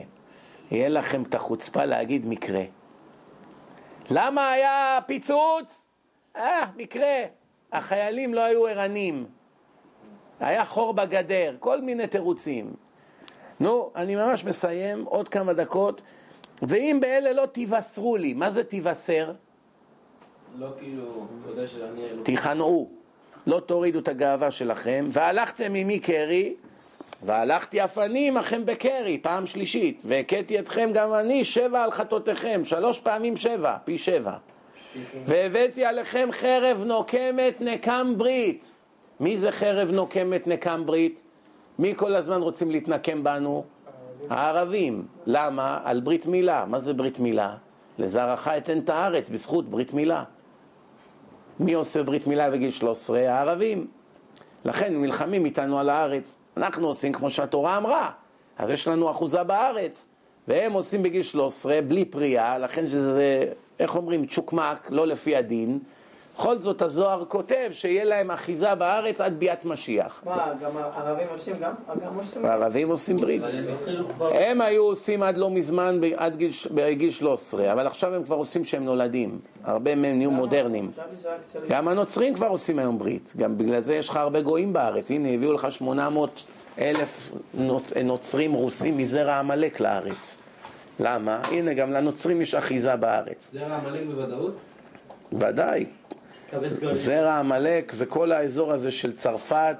יהיה 0.70 0.88
לכם 0.88 1.22
את 1.22 1.34
החוצפה 1.34 1.84
להגיד 1.84 2.26
מקרה. 2.26 2.62
למה 4.10 4.50
היה 4.50 4.98
פיצוץ? 5.06 5.86
אה, 6.36 6.66
מקרה. 6.76 7.22
החיילים 7.72 8.34
לא 8.34 8.40
היו 8.40 8.66
ערנים. 8.66 9.26
היה 10.40 10.64
חור 10.64 10.94
בגדר, 10.94 11.56
כל 11.58 11.80
מיני 11.80 12.06
תירוצים. 12.06 12.74
נו, 13.60 13.90
אני 13.96 14.16
ממש 14.16 14.44
מסיים, 14.44 15.04
עוד 15.04 15.28
כמה 15.28 15.52
דקות. 15.52 16.02
ואם 16.62 16.98
באלה 17.00 17.32
לא 17.32 17.44
תבשרו 17.52 18.16
לי, 18.16 18.34
מה 18.34 18.50
זה 18.50 18.64
תבשר? 18.64 19.32
לא 20.58 20.68
כאילו, 20.78 21.26
יודע 21.46 21.66
שאני 21.66 22.04
אלוהים. 22.04 22.24
תיכנעו, 22.24 22.90
לא 23.46 23.60
תורידו 23.60 23.98
את 23.98 24.08
הגאווה 24.08 24.50
שלכם, 24.50 25.04
והלכתם 25.10 25.74
עמי 25.74 26.00
קרי, 26.00 26.54
והלכתי 27.22 27.84
אף 27.84 27.98
אני 27.98 28.28
עמכם 28.28 28.66
בקרי, 28.66 29.18
פעם 29.22 29.46
שלישית, 29.46 30.02
והכיתי 30.04 30.58
אתכם 30.58 30.90
גם 30.94 31.14
אני 31.14 31.44
שבע 31.44 31.82
על 31.84 31.90
חטאותיכם, 31.90 32.60
שלוש 32.64 33.00
פעמים 33.00 33.36
שבע, 33.36 33.76
פי 33.84 33.98
שבע. 33.98 34.32
והבאתי 35.24 35.84
עליכם 35.84 36.28
חרב 36.32 36.82
נוקמת 36.86 37.60
נקם 37.60 38.14
ברית. 38.16 38.72
מי 39.20 39.38
זה 39.38 39.52
חרב 39.52 39.90
נוקמת 39.90 40.46
נקם 40.46 40.86
ברית? 40.86 41.22
מי 41.78 41.94
כל 41.96 42.14
הזמן 42.14 42.42
רוצים 42.42 42.70
להתנקם 42.70 43.24
בנו? 43.24 43.64
הערבים. 44.30 45.06
למה? 45.26 45.80
על 45.84 46.00
ברית 46.00 46.26
מילה. 46.26 46.64
מה 46.64 46.78
זה 46.78 46.94
ברית 46.94 47.18
מילה? 47.18 47.54
לזרעך 47.98 48.48
אתן 48.48 48.78
את 48.78 48.90
הארץ 48.90 49.28
בזכות 49.28 49.68
ברית 49.68 49.94
מילה. 49.94 50.24
מי 51.60 51.74
עושה 51.74 52.02
ברית 52.02 52.26
מילה 52.26 52.50
בגיל 52.50 52.70
13? 52.70 53.18
הערבים. 53.18 53.86
לכן 54.64 54.94
הם 54.94 55.04
נלחמים 55.04 55.44
איתנו 55.44 55.78
על 55.78 55.88
הארץ. 55.90 56.36
אנחנו 56.56 56.86
עושים 56.86 57.12
כמו 57.12 57.30
שהתורה 57.30 57.76
אמרה, 57.76 58.10
אז 58.58 58.70
יש 58.70 58.88
לנו 58.88 59.10
אחוזה 59.10 59.42
בארץ. 59.42 60.06
והם 60.48 60.72
עושים 60.72 61.02
בגיל 61.02 61.22
13 61.22 61.80
בלי 61.88 62.04
פריאה, 62.04 62.58
לכן 62.58 62.88
שזה, 62.88 63.44
איך 63.80 63.96
אומרים, 63.96 64.26
צ'וקמק, 64.26 64.88
לא 64.90 65.06
לפי 65.06 65.36
הדין. 65.36 65.78
בכל 66.38 66.58
זאת 66.58 66.82
הזוהר 66.82 67.24
כותב 67.28 67.68
שיהיה 67.70 68.04
להם 68.04 68.30
אחיזה 68.30 68.74
בארץ 68.74 69.20
עד 69.20 69.34
ביאת 69.38 69.64
משיח. 69.64 70.20
מה, 70.24 70.52
גם 70.62 70.70
הערבים 70.76 71.26
עושים 71.32 71.54
גם? 71.60 71.72
גם 72.04 72.14
עושים? 72.18 72.44
הערבים 72.46 72.88
עושים 72.88 73.16
ברית. 73.20 73.42
הם 74.20 74.60
היו 74.60 74.82
עושים 74.84 75.22
עד 75.22 75.38
לא 75.38 75.50
מזמן, 75.50 75.98
ב- 76.00 76.12
עד 76.16 76.36
גיל, 76.36 76.52
ש- 76.52 76.66
בגיל 76.66 77.10
13, 77.10 77.72
אבל 77.72 77.86
עכשיו 77.86 78.14
הם 78.14 78.24
כבר 78.24 78.36
עושים 78.36 78.64
שהם 78.64 78.84
נולדים. 78.84 79.38
הרבה 79.64 79.94
מהם 79.94 80.16
נהיו 80.16 80.30
מודרניים. 80.30 80.90
גם 81.68 81.88
הנוצרים 81.88 82.34
כבר 82.34 82.46
עושים 82.46 82.78
היום 82.78 82.98
ברית, 82.98 83.32
גם 83.36 83.58
בגלל 83.58 83.80
זה 83.80 83.94
יש 83.94 84.08
לך 84.08 84.16
הרבה 84.16 84.40
גויים 84.40 84.72
בארץ. 84.72 85.10
הנה, 85.10 85.28
הביאו 85.28 85.52
לך 85.52 85.72
800 85.72 86.42
אלף 86.78 87.30
נוצ... 87.54 87.92
נוצרים 88.04 88.52
רוסים 88.52 88.98
מזרע 88.98 89.34
עמלק 89.34 89.80
לארץ. 89.80 90.38
למה? 91.00 91.40
הנה, 91.52 91.74
גם 91.74 91.92
לנוצרים 91.92 92.42
יש 92.42 92.54
אחיזה 92.54 92.96
בארץ. 92.96 93.50
זרע 93.52 93.76
עמלק 93.86 94.00
בוודאות? 94.06 94.54
ודאי. 95.32 95.86
זרע 96.92 97.34
עמלק 97.34 97.92
זה 97.92 98.06
כל 98.06 98.32
האזור 98.32 98.72
הזה 98.72 98.90
של 98.90 99.16
צרפת, 99.16 99.76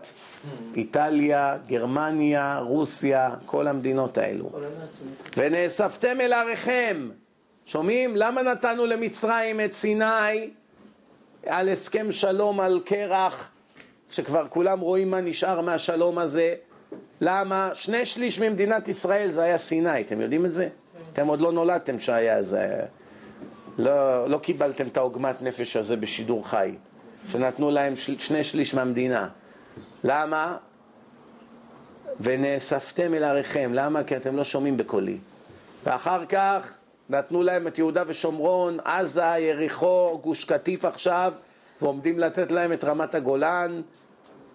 איטליה, 0.76 1.56
גרמניה, 1.66 2.58
רוסיה, 2.58 3.30
כל 3.46 3.66
המדינות 3.66 4.18
האלו. 4.18 4.50
ונאספתם 5.36 6.20
אל 6.20 6.32
עריכם. 6.32 7.10
שומעים? 7.66 8.16
למה 8.16 8.42
נתנו 8.42 8.86
למצרים 8.86 9.60
את 9.60 9.72
סיני 9.72 10.50
על 11.46 11.68
הסכם 11.68 12.12
שלום 12.12 12.60
על 12.60 12.80
קרח, 12.84 13.50
שכבר 14.10 14.46
כולם 14.48 14.80
רואים 14.80 15.10
מה 15.10 15.20
נשאר 15.20 15.60
מהשלום 15.60 16.18
הזה? 16.18 16.54
למה? 17.20 17.70
שני 17.74 18.06
שליש 18.06 18.40
ממדינת 18.40 18.88
ישראל 18.88 19.30
זה 19.30 19.42
היה 19.42 19.58
סיני, 19.58 20.00
אתם 20.00 20.20
יודעים 20.20 20.46
את 20.46 20.52
זה? 20.52 20.68
אתם 21.12 21.26
עוד 21.26 21.40
לא 21.40 21.52
נולדתם 21.52 21.98
שהיה 21.98 22.42
זה. 22.42 22.82
לא, 23.78 24.28
לא 24.28 24.38
קיבלתם 24.38 24.86
את 24.86 24.96
העוגמת 24.96 25.42
נפש 25.42 25.76
הזה 25.76 25.96
בשידור 25.96 26.48
חי, 26.48 26.74
שנתנו 27.28 27.70
להם 27.70 27.96
של, 27.96 28.18
שני 28.18 28.44
שליש 28.44 28.74
מהמדינה. 28.74 29.28
למה? 30.04 30.56
ונאספתם 32.20 33.14
אל 33.14 33.24
עריכם. 33.24 33.70
למה? 33.74 34.04
כי 34.04 34.16
אתם 34.16 34.36
לא 34.36 34.44
שומעים 34.44 34.76
בקולי. 34.76 35.18
ואחר 35.84 36.26
כך 36.26 36.72
נתנו 37.10 37.42
להם 37.42 37.66
את 37.66 37.78
יהודה 37.78 38.02
ושומרון, 38.06 38.78
עזה, 38.84 39.34
יריחו, 39.38 40.18
גוש 40.22 40.44
קטיף 40.44 40.84
עכשיו, 40.84 41.32
ועומדים 41.82 42.18
לתת 42.18 42.52
להם 42.52 42.72
את 42.72 42.84
רמת 42.84 43.14
הגולן, 43.14 43.82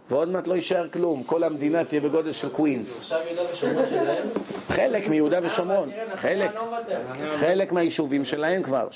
ועוד 0.09 0.29
מעט 0.29 0.47
לא 0.47 0.53
יישאר 0.53 0.87
כלום. 0.89 1.23
כל 1.23 1.43
המדינה 1.43 1.83
תהיה 1.83 2.01
בגודל 2.01 2.31
של 2.31 2.49
קווינס. 2.49 3.13
חלק 4.67 5.07
מיהודה 5.07 5.37
ושומרון, 5.43 5.89
חלק. 6.15 6.51
לא. 6.55 6.61
חלק 7.37 7.71
מהיישובים 7.71 8.25
שלהם 8.25 8.63
כבר. 8.63 8.87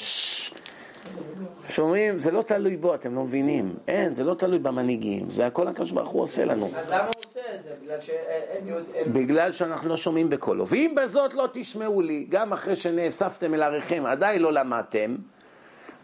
שומעים? 1.69 2.17
זה 2.17 2.31
לא 2.31 2.41
תלוי 2.41 2.77
בו, 2.77 2.95
אתם 2.95 3.15
לא 3.15 3.23
מבינים. 3.23 3.75
אין, 3.87 4.13
זה 4.13 4.23
לא 4.23 4.33
תלוי 4.33 4.59
במנהיגים. 4.59 5.29
זה 5.29 5.45
הכל 5.47 5.67
הקדוש 5.67 5.91
ברוך 5.91 6.09
הוא 6.09 6.21
עושה 6.21 6.45
לנו. 6.45 6.69
אז 6.75 6.91
למה 6.91 7.03
הוא 7.05 7.13
עושה 7.25 7.39
את 7.55 7.63
זה? 7.63 7.69
בגלל 7.83 8.01
שאין 8.01 8.67
יהוד... 8.67 8.83
אין- 8.93 9.13
בגלל 9.13 9.51
שאנחנו 9.51 9.89
לא 9.89 9.97
שומעים 9.97 10.29
בקולו. 10.29 10.67
ואם 10.67 10.93
בזאת 11.03 11.33
לא 11.33 11.47
תשמעו 11.53 12.01
לי, 12.01 12.25
גם 12.29 12.53
אחרי 12.53 12.75
שנאספתם 12.75 13.53
אל 13.53 13.63
עריכם, 13.63 14.03
עדיין 14.05 14.41
לא 14.41 14.53
למדתם, 14.53 15.15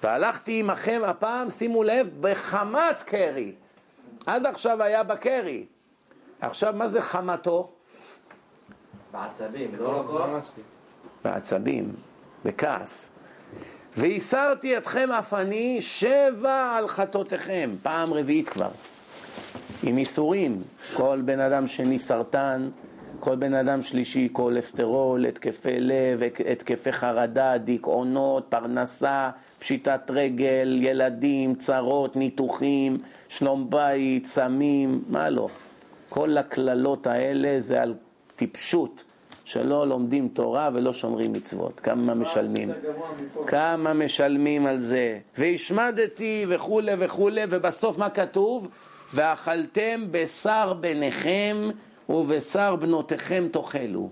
והלכתי 0.04 0.60
עמכם 0.60 1.02
הפעם, 1.06 1.50
שימו 1.50 1.84
לב, 1.84 2.08
בחמת 2.22 3.04
קרי. 3.06 3.52
עד 4.26 4.46
עכשיו 4.46 4.84
היה 4.84 5.04
בקרי. 5.04 5.66
עכשיו, 6.42 6.74
מה 6.78 6.88
זה 6.88 7.02
חמתו? 7.02 7.70
בעצבים, 9.12 9.72
לא 9.80 10.00
רק 10.00 10.44
בעצבים, 11.24 11.94
בכעס. 12.46 13.12
והסרתי 13.98 14.78
אתכם 14.78 15.12
אף 15.12 15.34
אני 15.34 15.78
שבע 15.82 16.74
על 16.78 16.88
חטאותיכם, 16.88 17.70
פעם 17.84 18.14
רביעית 18.14 18.50
כבר, 18.50 18.70
עם 19.84 19.98
ייסורים. 19.98 20.60
כל 20.94 21.22
בן 21.26 21.40
אדם 21.40 21.68
שני 21.68 22.00
סרטן, 22.00 22.70
כל 23.20 23.36
בן 23.36 23.54
אדם 23.54 23.82
שלישי 23.82 24.30
כולסטרול, 24.32 25.26
התקפי 25.26 25.80
לב, 25.80 26.20
התקפי 26.52 26.92
חרדה, 26.92 27.58
דיכאונות, 27.58 28.46
פרנסה, 28.50 29.30
פשיטת 29.60 30.02
רגל, 30.10 30.80
ילדים, 30.82 31.56
צרות, 31.56 32.16
ניתוחים, 32.16 32.98
שלום 33.38 33.70
בית, 33.70 34.26
סמים, 34.26 35.04
מה 35.10 35.30
לא. 35.30 35.48
כל 36.10 36.38
הקללות 36.38 37.08
האלה 37.08 37.60
זה 37.60 37.82
על 37.82 37.96
טיפשות, 38.36 39.04
שלא 39.46 39.88
לומדים 39.88 40.28
תורה 40.28 40.70
ולא 40.74 40.94
שומרים 40.94 41.34
מצוות. 41.34 41.80
כמה 41.80 42.14
משלמים? 42.14 42.72
כמה 43.48 43.94
משלמים 43.94 44.66
על 44.66 44.80
זה? 44.80 45.20
והשמדתי 45.38 46.46
וכולי 46.50 46.92
וכולי, 47.00 47.42
ובסוף 47.50 47.98
מה 47.98 48.10
כתוב? 48.10 48.68
ואכלתם 49.14 50.06
בשר 50.12 50.74
בניכם 50.74 51.70
ובשר 52.10 52.76
בנותיכם 52.76 53.48
תאכלו. 53.52 54.10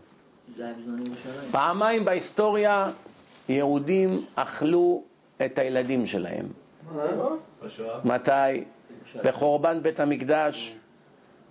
פעמיים 1.51 2.05
בהיסטוריה 2.05 2.91
יהודים 3.49 4.21
אכלו 4.35 5.03
את 5.45 5.59
הילדים 5.59 6.05
שלהם. 6.05 6.45
מתי? 8.05 8.63
בחורבן 9.23 9.83
בית 9.83 9.99
המקדש, 9.99 10.75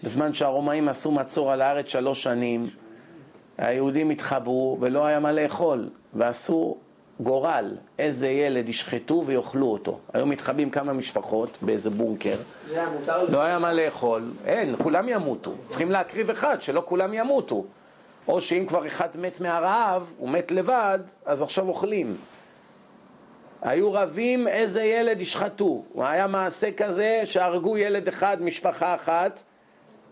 בזמן 0.02 0.34
שהרומאים 0.34 0.88
עשו 0.88 1.10
מצור 1.10 1.52
על 1.52 1.62
הארץ 1.62 1.88
שלוש 1.88 2.22
שנים, 2.22 2.68
היהודים 3.58 4.10
התחברו 4.10 4.78
ולא 4.80 5.06
היה 5.06 5.20
מה 5.20 5.32
לאכול, 5.32 5.88
ועשו 6.14 6.76
גורל, 7.20 7.76
איזה 7.98 8.28
ילד 8.28 8.68
ישחטו 8.68 9.22
ויאכלו 9.26 9.66
אותו. 9.66 9.98
היו 10.12 10.26
מתחבאים 10.26 10.70
כמה 10.70 10.92
משפחות 10.92 11.58
באיזה 11.62 11.90
בונקר, 11.90 12.36
לא 13.28 13.40
היה 13.42 13.58
מה 13.58 13.72
לאכול, 13.72 14.22
אין, 14.44 14.76
כולם 14.82 15.08
ימותו. 15.08 15.52
צריכים 15.68 15.90
להקריב 15.90 16.30
אחד, 16.30 16.62
שלא 16.62 16.82
כולם 16.84 17.14
ימותו. 17.14 17.64
או 18.28 18.40
שאם 18.40 18.66
כבר 18.68 18.86
אחד 18.86 19.08
מת 19.14 19.40
מהרעב, 19.40 20.12
הוא 20.18 20.28
מת 20.28 20.50
לבד, 20.50 20.98
אז 21.26 21.42
עכשיו 21.42 21.68
אוכלים. 21.68 22.16
היו 23.62 23.92
רבים 23.92 24.48
איזה 24.48 24.82
ילד 24.82 25.20
ישחטו. 25.20 25.84
היה 25.98 26.26
מעשה 26.26 26.72
כזה 26.72 27.20
שהרגו 27.24 27.78
ילד 27.78 28.08
אחד, 28.08 28.42
משפחה 28.42 28.94
אחת, 28.94 29.42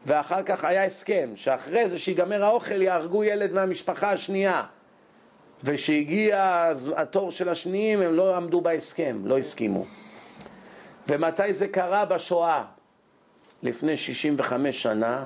ואחר 0.07 0.43
כך 0.43 0.65
היה 0.65 0.85
הסכם, 0.85 1.31
שאחרי 1.35 1.89
זה 1.89 1.99
שיגמר 1.99 2.45
האוכל 2.45 2.83
יהרגו 2.83 3.25
ילד 3.25 3.53
מהמשפחה 3.53 4.11
השנייה. 4.11 4.63
וכשהגיע 5.65 6.73
התור 6.97 7.31
של 7.31 7.49
השניים 7.49 8.03
הם 8.03 8.15
לא 8.15 8.37
עמדו 8.37 8.61
בהסכם, 8.61 9.17
לא 9.25 9.39
הסכימו. 9.39 9.85
ומתי 11.09 11.53
זה 11.53 11.69
קרה? 11.69 12.05
בשואה. 12.05 12.65
לפני 13.63 13.97
65 13.97 14.83
שנה, 14.83 15.25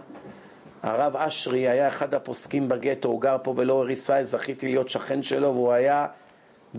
הרב 0.82 1.16
אשרי 1.16 1.68
היה 1.68 1.88
אחד 1.88 2.14
הפוסקים 2.14 2.68
בגטו, 2.68 3.09
הוא 3.09 3.20
גר 3.20 3.36
פה 3.42 3.55
בלואוור 3.55 3.90
ישראל, 3.90 4.26
זכיתי 4.26 4.66
להיות 4.66 4.88
שכן 4.88 5.22
שלו, 5.22 5.55
והוא 5.55 5.72
היה, 5.72 6.06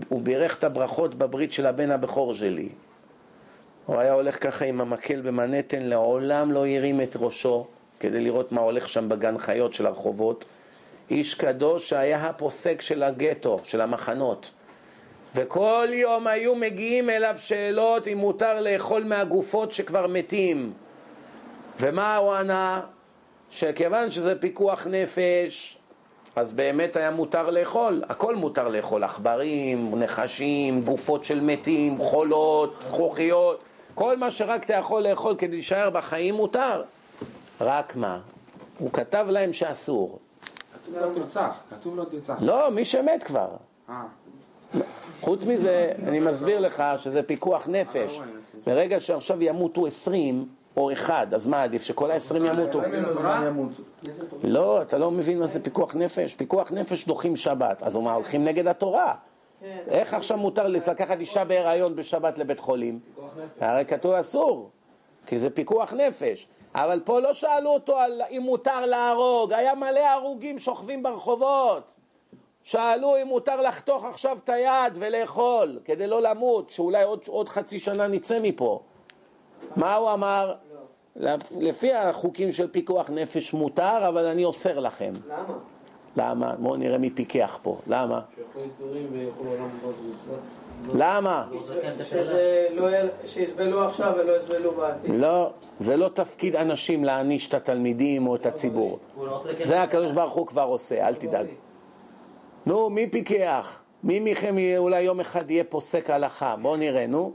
הוא 0.08 0.22
בירך 0.22 0.58
את 0.58 0.64
הברכות 0.64 1.14
בברית 1.14 1.52
של 1.52 1.66
הבן 1.66 1.90
הבכור 1.90 2.34
שלי. 2.34 2.68
הוא 3.86 3.98
היה 3.98 4.12
הולך 4.12 4.42
ככה 4.42 4.64
עם 4.64 4.80
המקל 4.80 5.20
במנהטן, 5.20 5.82
לעולם 5.82 6.52
לא 6.52 6.66
הרים 6.66 7.00
את 7.00 7.16
ראשו, 7.16 7.66
כדי 8.00 8.20
לראות 8.20 8.52
מה 8.52 8.60
הולך 8.60 8.88
שם 8.88 9.08
בגן 9.08 9.38
חיות 9.38 9.74
של 9.74 9.86
הרחובות. 9.86 10.44
איש 11.10 11.34
קדוש 11.34 11.88
שהיה 11.88 12.26
הפוסק 12.26 12.80
של 12.80 13.02
הגטו, 13.02 13.58
של 13.64 13.80
המחנות. 13.80 14.50
וכל 15.34 15.88
יום 15.92 16.26
היו 16.26 16.56
מגיעים 16.56 17.10
אליו 17.10 17.36
שאלות 17.38 18.08
אם 18.08 18.18
מותר 18.18 18.60
לאכול 18.60 19.04
מהגופות 19.04 19.72
שכבר 19.72 20.06
מתים. 20.06 20.72
ומה 21.80 22.16
הוא 22.16 22.32
ענה? 22.32 22.80
שכיוון 23.50 24.10
שזה 24.10 24.40
פיקוח 24.40 24.86
נפש, 24.86 25.78
אז 26.36 26.52
באמת 26.52 26.96
היה 26.96 27.10
מותר 27.10 27.50
לאכול, 27.50 28.02
הכל 28.08 28.36
מותר 28.36 28.68
לאכול, 28.68 29.04
עכברים, 29.04 29.94
נחשים, 29.94 30.82
גופות 30.82 31.24
של 31.24 31.40
מתים, 31.40 31.98
חולות, 31.98 32.74
זכוכיות, 32.80 33.60
כל 33.94 34.16
מה 34.16 34.30
שרק 34.30 34.64
אתה 34.64 34.74
יכול 34.74 35.02
לאכול 35.02 35.34
כדי 35.38 35.50
להישאר 35.50 35.90
בחיים 35.90 36.34
מותר. 36.34 36.82
רק 37.60 37.96
מה? 37.96 38.20
הוא 38.78 38.92
כתב 38.92 39.26
להם 39.28 39.52
שאסור. 39.52 40.18
כתוב 40.84 40.94
לא 40.96 41.08
תרצח, 41.14 41.56
כתוב 41.70 41.96
לא 41.96 42.04
תרצח. 42.04 42.34
לא, 42.40 42.70
מי 42.70 42.84
שמת 42.84 43.22
כבר. 43.22 43.48
אה, 43.88 44.02
חוץ 45.20 45.44
מזה, 45.44 45.92
אני 46.02 46.20
מסביר 46.20 46.60
לך 46.60 46.82
שזה 46.98 47.22
פיקוח 47.22 47.68
נפש. 47.68 48.20
ברגע 48.66 49.00
שעכשיו 49.00 49.42
ימותו 49.42 49.86
עשרים 49.86 50.46
או 50.76 50.92
אחד, 50.92 51.26
אז 51.34 51.46
מה 51.46 51.62
עדיף, 51.62 51.82
שכל 51.82 52.10
העשרים 52.10 52.46
ימותו? 52.46 52.80
לא, 54.42 54.82
אתה 54.82 54.98
לא 54.98 55.10
מבין 55.10 55.38
מה 55.38 55.46
זה 55.46 55.62
פיקוח 55.62 55.94
נפש. 55.94 56.34
פיקוח 56.34 56.72
נפש 56.72 57.06
דוחים 57.06 57.36
שבת. 57.36 57.82
אז 57.82 57.96
מה, 57.96 58.12
הולכים 58.12 58.44
נגד 58.44 58.66
התורה. 58.66 59.14
איך 59.88 60.14
עכשיו 60.14 60.38
מותר 60.38 60.68
לקחת 60.68 61.20
אישה 61.20 61.44
בהיריון 61.44 61.96
בשבת 61.96 62.38
לבית 62.38 62.60
חולים? 62.60 63.00
הרי 63.60 63.84
כתוב 63.84 64.12
אסור, 64.12 64.70
כי 65.26 65.38
זה 65.38 65.50
פיקוח 65.50 65.92
נפש. 65.92 66.46
אבל 66.74 67.00
פה 67.04 67.20
לא 67.20 67.32
שאלו 67.32 67.70
אותו 67.70 67.96
על 67.98 68.22
אם 68.30 68.42
מותר 68.44 68.86
להרוג, 68.86 69.52
היה 69.52 69.74
מלא 69.74 70.00
הרוגים 70.00 70.58
שוכבים 70.58 71.02
ברחובות. 71.02 71.94
שאלו 72.62 73.22
אם 73.22 73.26
מותר 73.26 73.60
לחתוך 73.60 74.04
עכשיו 74.04 74.38
את 74.44 74.48
היד 74.48 74.92
ולאכול, 74.94 75.78
כדי 75.84 76.06
לא 76.06 76.22
למות, 76.22 76.70
שאולי 76.70 77.02
עוד, 77.02 77.20
עוד 77.26 77.48
חצי 77.48 77.78
שנה 77.78 78.06
נצא 78.06 78.38
מפה. 78.42 78.80
מה 79.76 79.94
הוא 79.94 80.12
אמר? 80.12 80.54
לפי 81.60 81.94
החוקים 81.94 82.52
של 82.52 82.68
פיקוח 82.68 83.10
נפש 83.10 83.52
מותר, 83.52 84.08
אבל 84.08 84.26
אני 84.26 84.44
אוסר 84.44 84.78
לכם. 84.78 85.12
למה? 85.28 85.54
למה? 86.16 86.54
בואו 86.58 86.76
נראה 86.76 86.98
מי 86.98 87.10
פיקח 87.10 87.58
פה. 87.62 87.78
למה? 87.86 88.20
למה? 90.94 91.46
לא 91.50 92.90
לא 92.90 92.98
שיסבלו 93.26 93.84
עכשיו 93.84 94.12
ולא 94.18 94.36
יסבלו 94.36 94.72
בעתיד. 94.72 95.10
לא, 95.14 95.50
זה 95.80 95.96
לא 95.96 96.08
תפקיד 96.08 96.56
אנשים 96.56 97.04
להעניש 97.04 97.48
את 97.48 97.54
התלמידים 97.54 98.26
או 98.26 98.36
את 98.36 98.46
הציבור. 98.46 98.98
לא 99.20 99.42
זה 99.64 99.82
הקדוש 99.82 100.12
ברוך 100.12 100.34
הוא 100.34 100.46
כבר 100.46 100.62
עושה, 100.62 101.08
אל 101.08 101.14
תדאג. 101.14 101.46
נו, 102.66 102.90
מי 102.90 103.06
פיקח? 103.10 103.78
מי 104.04 104.20
מכם 104.20 104.56
אולי 104.76 105.02
יום 105.02 105.20
אחד 105.20 105.50
יהיה 105.50 105.64
פוסק 105.64 106.10
הלכה? 106.10 106.56
בואו 106.62 106.76
נראה, 106.76 107.06
נו. 107.06 107.32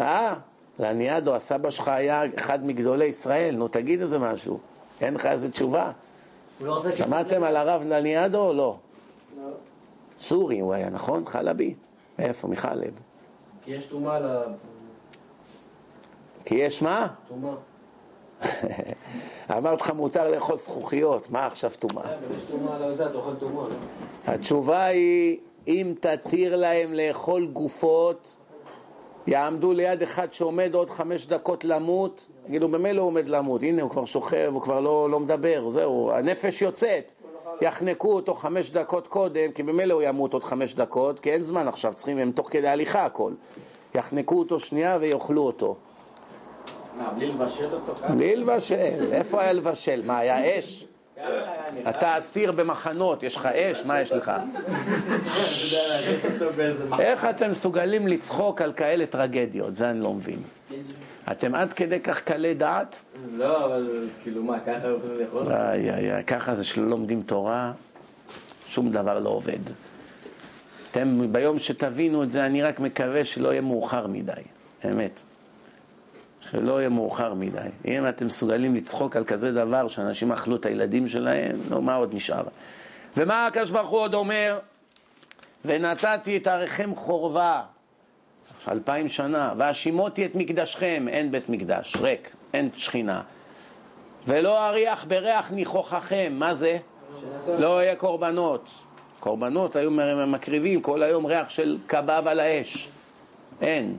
אה? 0.00 0.34
לניאדו, 0.80 1.34
הסבא 1.34 1.70
שלך 1.70 1.88
היה 1.88 2.22
אחד 2.36 2.66
מגדולי 2.66 3.04
ישראל, 3.04 3.54
נו 3.56 3.68
תגיד 3.68 4.00
איזה 4.00 4.18
משהו. 4.18 4.58
אין 5.00 5.14
לך 5.14 5.26
איזה 5.26 5.50
תשובה? 5.50 5.92
לא. 6.60 6.82
שמעתם 6.96 7.42
על 7.42 7.56
הרב 7.56 7.82
לניאדו 7.82 8.38
או 8.38 8.52
לא? 8.52 8.76
לא. 9.36 9.48
סורי 10.20 10.60
הוא 10.60 10.74
היה, 10.74 10.90
נכון? 10.90 11.24
חלבי. 11.26 11.74
מאיפה? 12.18 12.48
מחלב. 12.48 12.92
כי 13.64 13.70
יש 13.70 13.84
טומאה 13.84 14.20
ל... 14.20 14.42
כי 16.44 16.54
יש 16.54 16.82
מה? 16.82 17.06
טומאה. 17.28 17.54
אמרתי 19.58 19.82
לך 19.82 19.90
מותר 19.90 20.30
לאכול 20.30 20.56
זכוכיות, 20.56 21.30
מה 21.30 21.46
עכשיו 21.46 21.70
טומאה? 21.78 22.04
טומאה, 22.50 22.78
לא? 23.68 23.68
התשובה 24.26 24.84
היא, 24.84 25.38
אם 25.68 25.94
תתיר 26.00 26.56
להם 26.56 26.94
לאכול 26.94 27.46
גופות, 27.46 28.36
יעמדו 29.30 29.72
ליד 29.72 30.02
אחד 30.02 30.32
שעומד 30.32 30.74
עוד 30.74 30.90
חמש 30.90 31.26
דקות 31.26 31.64
למות, 31.64 32.28
יגידו, 32.48 32.68
במילא 32.68 33.00
הוא 33.00 33.06
עומד 33.06 33.28
למות, 33.28 33.62
הנה 33.62 33.82
הוא 33.82 33.90
כבר 33.90 34.04
שוכב, 34.04 34.50
הוא 34.54 34.62
כבר 34.62 34.80
לא, 34.80 35.10
לא 35.10 35.20
מדבר, 35.20 35.70
זהו, 35.70 36.12
הנפש 36.12 36.62
יוצאת. 36.62 37.12
יחנקו 37.62 38.12
אותו 38.12 38.34
חמש 38.34 38.70
דקות 38.70 39.08
קודם, 39.08 39.52
כי 39.52 39.62
במילא 39.62 39.94
הוא 39.94 40.02
ימות 40.02 40.32
עוד 40.32 40.44
חמש 40.44 40.74
דקות, 40.74 41.20
כי 41.20 41.32
אין 41.32 41.42
זמן 41.42 41.68
עכשיו, 41.68 41.94
צריכים, 41.94 42.18
הם 42.18 42.30
תוך 42.30 42.48
כדי 42.50 42.68
הליכה 42.68 43.04
הכל. 43.04 43.32
יחנקו 43.94 44.38
אותו 44.38 44.60
שנייה 44.60 44.98
ויאכלו 45.00 45.42
אותו. 45.42 45.76
מה, 46.98 47.10
בלי 47.10 47.26
לבשל 47.26 47.74
אותו? 47.74 47.92
בלי 48.08 48.36
לבשל, 48.36 49.12
איפה 49.12 49.40
היה 49.40 49.52
לבשל? 49.52 50.02
מה, 50.06 50.18
היה 50.18 50.58
אש? 50.58 50.86
אתה 51.88 52.18
אסיר 52.18 52.52
במחנות, 52.52 53.22
יש 53.22 53.36
לך 53.36 53.46
אש, 53.46 53.84
מה 53.84 54.00
יש 54.00 54.12
לך? 54.12 54.32
איך 56.98 57.24
אתם 57.24 57.50
מסוגלים 57.50 58.08
לצחוק 58.08 58.62
על 58.62 58.72
כאלה 58.72 59.06
טרגדיות? 59.06 59.74
זה 59.74 59.90
אני 59.90 60.00
לא 60.00 60.12
מבין. 60.12 60.42
אתם 61.30 61.54
עד 61.54 61.72
כדי 61.72 62.00
כך 62.00 62.20
קלי 62.20 62.54
דעת? 62.54 62.96
לא, 63.36 63.66
אבל 63.66 64.08
כאילו 64.22 64.42
מה, 64.42 64.60
ככה 64.60 64.72
יכולים 64.72 65.18
לאכול? 65.20 65.52
איי 65.52 65.90
איי 65.90 66.14
איי, 66.14 66.24
ככה 66.24 66.54
זה 66.54 66.64
שלא 66.64 66.86
לומדים 66.86 67.22
תורה, 67.22 67.72
שום 68.68 68.90
דבר 68.90 69.18
לא 69.18 69.28
עובד. 69.28 69.58
אתם, 70.90 71.32
ביום 71.32 71.58
שתבינו 71.58 72.22
את 72.22 72.30
זה, 72.30 72.46
אני 72.46 72.62
רק 72.62 72.80
מקווה 72.80 73.24
שלא 73.24 73.48
יהיה 73.48 73.60
מאוחר 73.60 74.06
מדי, 74.06 74.32
אמת. 74.84 75.20
שלא 76.50 76.78
יהיה 76.78 76.88
מאוחר 76.88 77.34
מדי. 77.34 77.58
אם 77.84 78.08
אתם 78.08 78.26
מסוגלים 78.26 78.74
לצחוק 78.74 79.16
על 79.16 79.24
כזה 79.24 79.52
דבר, 79.52 79.88
שאנשים 79.88 80.32
אכלו 80.32 80.56
את 80.56 80.66
הילדים 80.66 81.08
שלהם, 81.08 81.56
נו, 81.70 81.82
מה 81.82 81.94
עוד 81.94 82.14
נשאר? 82.14 82.42
ומה 83.16 83.46
הקדוש 83.46 83.70
ברוך 83.70 83.90
הוא 83.90 84.00
עוד 84.00 84.14
אומר? 84.14 84.58
ונתתי 85.64 86.36
את 86.36 86.46
עריכם 86.46 86.94
חורבה, 86.94 87.62
אלפיים 88.68 89.08
שנה, 89.08 89.52
והשימותי 89.56 90.26
את 90.26 90.34
מקדשכם, 90.34 91.06
אין 91.08 91.32
בית 91.32 91.48
מקדש, 91.48 91.96
ריק, 92.00 92.34
אין 92.54 92.68
שכינה. 92.76 93.22
ולא 94.26 94.68
אריח 94.68 95.04
בריח 95.04 95.50
ניחוחכם, 95.50 96.32
מה 96.32 96.54
זה? 96.54 96.78
לא 97.58 97.82
יהיה 97.82 97.96
קורבנות. 97.96 98.70
קורבנות 99.20 99.76
היו 99.76 99.90
מקריבים 100.26 100.80
כל 100.80 101.02
היום 101.02 101.26
ריח 101.26 101.50
של 101.50 101.78
קבב 101.86 102.22
על 102.26 102.40
האש. 102.40 102.88
אין. 103.60 103.96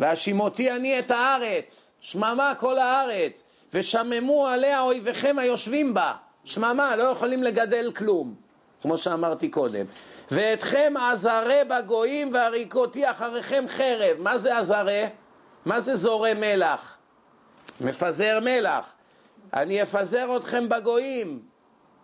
והשימותי 0.00 0.70
אני 0.70 0.98
את 0.98 1.10
הארץ, 1.10 1.92
שממה 2.00 2.52
כל 2.58 2.78
הארץ, 2.78 3.44
ושממו 3.72 4.46
עליה 4.46 4.80
אויביכם 4.80 5.38
היושבים 5.38 5.94
בה. 5.94 6.12
שממה, 6.44 6.96
לא 6.96 7.02
יכולים 7.02 7.42
לגדל 7.42 7.92
כלום, 7.96 8.34
כמו 8.82 8.98
שאמרתי 8.98 9.48
קודם. 9.48 9.84
ואתכם 10.30 10.94
עזרה 11.00 11.62
בגויים 11.68 12.32
והריקותי 12.32 13.10
אחריכם 13.10 13.64
חרב. 13.68 14.16
מה 14.18 14.38
זה 14.38 14.58
עזרה? 14.58 15.02
מה 15.64 15.80
זה 15.80 15.96
זורע 15.96 16.34
מלח? 16.34 16.96
מפזר 17.80 18.38
מלח. 18.42 18.92
אני 19.54 19.82
אפזר 19.82 20.36
אתכם 20.36 20.68
בגויים. 20.68 21.40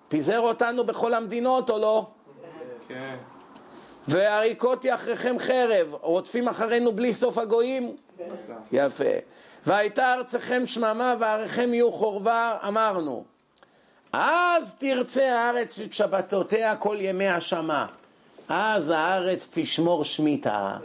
פיזר 0.09 0.41
אותנו 0.41 0.85
בכל 0.85 1.15
המדינות 1.15 1.71
או 1.71 1.79
לא? 1.79 2.07
כן. 2.89 3.17
והריקותי 4.09 4.95
אחריכם 4.95 5.37
חרב, 5.39 5.95
רודפים 6.01 6.49
אחרינו 6.49 6.93
בלי 6.93 7.15
סוף 7.15 7.39
הגויים? 7.39 7.97
יפה. 8.73 9.05
והייתה 9.67 10.15
ארצכם 10.15 10.67
שממה 10.67 11.15
ועריכם 11.21 11.75
יהיו 11.75 11.93
חורבה, 11.93 12.57
אמרנו. 12.69 13.25
אז 14.13 14.75
תרצה 14.79 15.39
הארץ 15.39 15.79
את 15.79 15.95
שבתותיה 15.95 16.77
כל 16.77 16.97
ימי 17.01 17.29
השמה. 17.29 17.87
אז 18.49 18.91
הארץ 18.91 19.51
תשמור 19.55 20.05
שמיטה. 20.05 20.77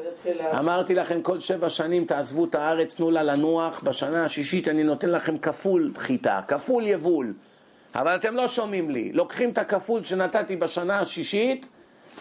אמרתי 0.60 0.96
לכם 0.96 1.22
כל 1.22 1.40
שבע 1.40 1.70
שנים 1.70 2.06
תעזבו 2.06 2.46
את 2.46 2.56
הארץ, 2.56 2.96
תנו 2.96 3.12
לה 3.12 3.24
לנוח, 3.24 3.82
בשנה 3.84 4.26
השישית 4.26 4.68
אני 4.68 4.84
נותן 4.84 5.10
לכם 5.10 5.38
כפול 5.38 5.92
חיטה, 5.98 6.42
כפול 6.48 6.84
יבול. 6.88 7.34
אבל 7.96 8.16
אתם 8.16 8.36
לא 8.36 8.48
שומעים 8.48 8.90
לי, 8.90 9.12
לוקחים 9.14 9.50
את 9.50 9.58
הכפול 9.58 10.04
שנתתי 10.04 10.56
בשנה 10.56 11.00
השישית, 11.00 11.68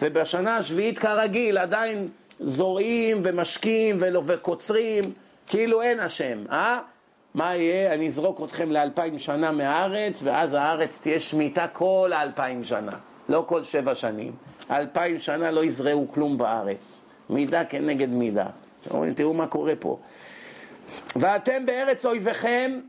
ובשנה 0.01 0.57
השביעית 0.57 0.99
כרגיל 0.99 1.57
עדיין 1.57 2.07
זורעים 2.39 3.21
ומשקים 3.23 3.97
וקוצרים, 4.25 5.03
כאילו 5.47 5.81
אין 5.81 5.99
השם, 5.99 6.43
אה? 6.51 6.79
מה 7.33 7.55
יהיה? 7.55 7.93
אני 7.93 8.07
אזרוק 8.07 8.41
אתכם 8.43 8.71
לאלפיים 8.71 9.19
שנה 9.19 9.51
מהארץ, 9.51 10.21
ואז 10.23 10.53
הארץ 10.53 11.01
תהיה 11.01 11.19
שמיטה 11.19 11.67
כל 11.67 12.11
האלפיים 12.15 12.63
שנה, 12.63 12.91
לא 13.29 13.43
כל 13.47 13.63
שבע 13.63 13.95
שנים. 13.95 14.31
אלפיים 14.71 15.19
שנה 15.19 15.51
לא 15.51 15.65
יזרעו 15.65 16.07
כלום 16.11 16.37
בארץ. 16.37 17.05
מידה 17.29 17.65
כנגד 17.65 18.09
מידה. 18.09 18.45
תראו 19.15 19.33
מה 19.33 19.47
קורה 19.47 19.73
פה. 19.79 19.99
ואתם 21.15 21.65
בארץ 21.65 22.05
אויביכם, 22.05 22.79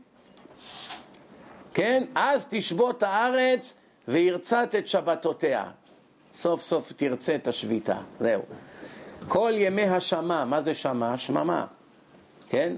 כן? 1.73 2.03
אז 2.15 2.47
תשבות 2.49 3.03
הארץ 3.03 3.79
וירצת 4.07 4.75
את 4.77 4.87
שבתותיה. 4.87 5.63
סוף 6.41 6.61
סוף 6.61 6.91
תרצה 6.91 7.35
את 7.35 7.47
השביתה, 7.47 7.97
זהו. 8.19 8.41
כל 9.27 9.53
ימי 9.55 9.83
השמה, 9.83 10.45
מה 10.45 10.61
זה 10.61 10.73
שמה? 10.73 11.17
שממה, 11.17 11.65
כן? 12.49 12.75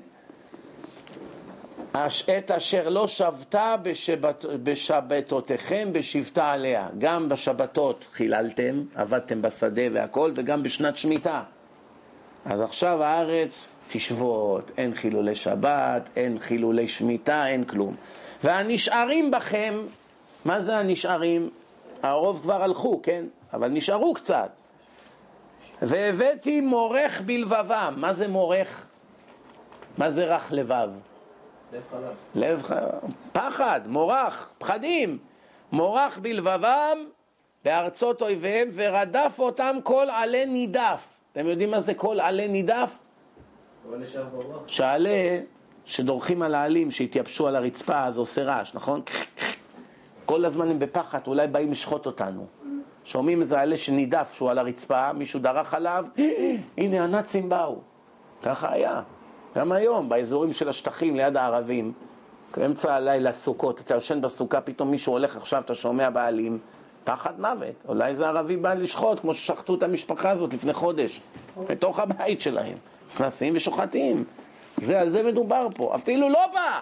את 2.37 2.51
אשר 2.51 2.89
לא 2.89 3.07
שבתה 3.07 3.75
בשבת, 3.83 4.45
בשבתותיכם 4.63 5.89
בשבתה 5.91 6.51
עליה. 6.51 6.87
גם 6.97 7.29
בשבתות 7.29 8.05
חיללתם, 8.13 8.83
עבדתם 8.95 9.41
בשדה 9.41 9.81
והכל, 9.93 10.31
וגם 10.35 10.63
בשנת 10.63 10.97
שמיטה. 10.97 11.43
אז 12.45 12.61
עכשיו 12.61 13.03
הארץ 13.03 13.75
תשבות, 13.91 14.71
אין 14.77 14.95
חילולי 14.95 15.35
שבת, 15.35 16.09
אין 16.15 16.39
חילולי 16.39 16.87
שמיטה, 16.87 17.47
אין 17.47 17.63
כלום. 17.63 17.95
והנשארים 18.43 19.31
בכם, 19.31 19.73
מה 20.45 20.61
זה 20.61 20.77
הנשארים? 20.77 21.49
הרוב 22.03 22.41
כבר 22.41 22.63
הלכו, 22.63 23.01
כן? 23.03 23.25
אבל 23.53 23.69
נשארו 23.69 24.13
קצת. 24.13 24.49
והבאתי 25.81 26.61
מורך 26.61 27.21
בלבבם. 27.25 27.93
מה 27.97 28.13
זה 28.13 28.27
מורך? 28.27 28.85
מה 29.97 30.09
זה 30.09 30.25
רך 30.25 30.47
לבב? 30.51 30.89
לב 31.73 31.81
חלש. 31.91 32.01
לב, 32.35 32.63
ח- 32.63 32.73
פחד, 33.33 33.81
מורח, 33.85 34.49
פחדים. 34.57 35.17
מורח 35.71 36.17
בלבבם 36.21 36.97
בארצות 37.65 38.21
אויביהם 38.21 38.69
ורדף 38.73 39.35
אותם 39.39 39.75
כל 39.83 40.07
עלה 40.11 40.45
נידף. 40.45 41.07
אתם 41.31 41.47
יודעים 41.47 41.71
מה 41.71 41.79
זה 41.79 41.93
כל 41.93 42.19
עלה 42.19 42.47
נידף? 42.47 42.97
שעלה 44.67 45.39
שדורכים 45.85 46.41
על 46.41 46.55
העלים 46.55 46.91
שהתייבשו 46.91 47.47
על 47.47 47.55
הרצפה 47.55 48.03
אז 48.03 48.17
עושה 48.17 48.43
רעש, 48.43 48.75
נכון? 48.75 49.01
כל 50.25 50.45
הזמן 50.45 50.69
הם 50.69 50.79
בפחד, 50.79 51.19
אולי 51.27 51.47
באים 51.47 51.71
לשחוט 51.71 52.05
אותנו. 52.05 52.47
שומעים 53.05 53.41
איזה 53.41 53.59
עלה 53.59 53.77
שנידף 53.77 54.33
שהוא 54.35 54.51
על 54.51 54.57
הרצפה, 54.57 55.13
מישהו 55.13 55.39
דרך 55.39 55.73
עליו, 55.73 56.05
הנה 56.77 57.03
הנאצים 57.03 57.49
באו. 57.49 57.77
ככה 58.43 58.71
היה. 58.71 59.01
גם 59.55 59.71
היום, 59.71 60.09
באזורים 60.09 60.53
של 60.53 60.69
השטחים 60.69 61.15
ליד 61.15 61.37
הערבים, 61.37 61.93
באמצע 62.57 62.95
הלילה 62.95 63.31
סוכות, 63.31 63.79
אתה 63.79 63.93
יושן 63.93 64.21
בסוכה, 64.21 64.61
פתאום 64.61 64.91
מישהו 64.91 65.13
הולך 65.13 65.37
עכשיו, 65.37 65.61
אתה 65.61 65.75
שומע 65.75 66.09
בעלים, 66.09 66.59
פחד 67.03 67.39
מוות. 67.39 67.85
אולי 67.87 68.09
איזה 68.09 68.27
ערבי 68.27 68.57
בא 68.57 68.73
לשחוט, 68.73 69.19
כמו 69.19 69.33
ששחטו 69.33 69.75
את 69.75 69.83
המשפחה 69.83 70.29
הזאת 70.29 70.53
לפני 70.53 70.73
חודש, 70.73 71.21
בתוך 71.69 71.99
הבית 71.99 72.41
שלהם. 72.41 72.77
נכנסים 73.13 73.53
ושוחטים. 73.55 74.23
זה, 74.77 74.99
על 74.99 75.09
זה 75.09 75.23
מדובר 75.23 75.67
פה. 75.75 75.95
אפילו 75.95 76.29
לא 76.29 76.47
בא, 76.53 76.79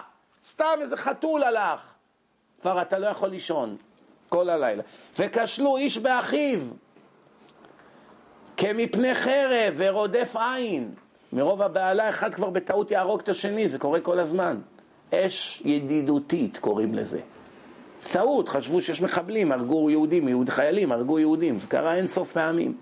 סתם 0.48 0.78
איזה 0.80 0.96
חתול 0.96 1.42
הלך. 1.42 1.80
כבר 2.62 2.82
אתה 2.82 2.98
לא 2.98 3.06
יכול 3.06 3.28
לישון 3.28 3.76
כל 4.32 4.50
הלילה. 4.50 4.82
וכשלו 5.18 5.76
איש 5.76 5.98
באחיו, 5.98 6.60
כמפני 8.56 9.14
חרב 9.14 9.74
ורודף 9.76 10.36
עין. 10.36 10.94
מרוב 11.32 11.62
הבהלה 11.62 12.10
אחד 12.10 12.34
כבר 12.34 12.50
בטעות 12.50 12.90
יהרוג 12.90 13.20
את 13.20 13.28
השני, 13.28 13.68
זה 13.68 13.78
קורה 13.78 14.00
כל 14.00 14.18
הזמן. 14.18 14.60
אש 15.14 15.62
ידידותית 15.64 16.58
קוראים 16.58 16.94
לזה. 16.94 17.20
טעות, 18.12 18.48
חשבו 18.48 18.80
שיש 18.80 19.02
מחבלים, 19.02 19.52
הרגו 19.52 19.90
יהודים, 19.90 20.28
יהוד, 20.28 20.48
חיילים, 20.48 20.92
הרגו 20.92 21.18
יהודים, 21.18 21.58
זה 21.58 21.66
קרה 21.66 21.94
אין 21.94 22.06
סוף 22.06 22.32
פעמים. 22.32 22.76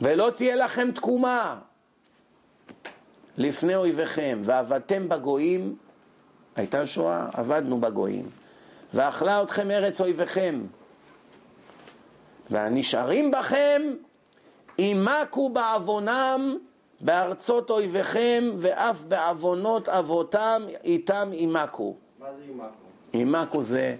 ולא 0.00 0.30
תהיה 0.36 0.56
לכם 0.56 0.90
תקומה. 0.90 1.58
לפני 3.36 3.76
אויביכם, 3.76 4.38
ועבדתם 4.42 5.08
בגויים, 5.08 5.76
הייתה 6.56 6.86
שואה, 6.86 7.26
עבדנו 7.32 7.80
בגויים. 7.80 8.41
ואכלה 8.94 9.42
אתכם 9.42 9.70
ארץ 9.70 10.00
אויביכם. 10.00 10.60
והנשארים 12.50 13.30
בכם, 13.30 13.82
ימקו 14.78 15.48
בעוונם 15.48 16.56
בארצות 17.00 17.70
אויביכם, 17.70 18.44
ואף 18.58 19.02
בעוונות 19.08 19.88
אבותם 19.88 20.62
איתם 20.84 21.30
ימקו. 21.32 21.94
מה 22.20 22.32
זה 22.32 22.42
אימקו? 22.48 22.64
ימקו 23.14 23.62
זה 23.62 23.96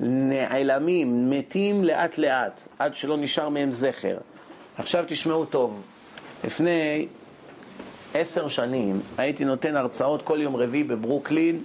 נעלמים, 0.00 1.30
מתים 1.30 1.84
לאט 1.84 2.18
לאט, 2.18 2.68
עד 2.78 2.94
שלא 2.94 3.16
נשאר 3.16 3.48
מהם 3.48 3.70
זכר. 3.70 4.18
עכשיו 4.76 5.04
תשמעו 5.08 5.44
טוב, 5.44 5.82
לפני 6.44 7.08
עשר 8.14 8.48
שנים 8.48 9.00
הייתי 9.18 9.44
נותן 9.44 9.76
הרצאות 9.76 10.22
כל 10.22 10.38
יום 10.42 10.56
רביעי 10.56 10.84
בברוקלין 10.84 11.62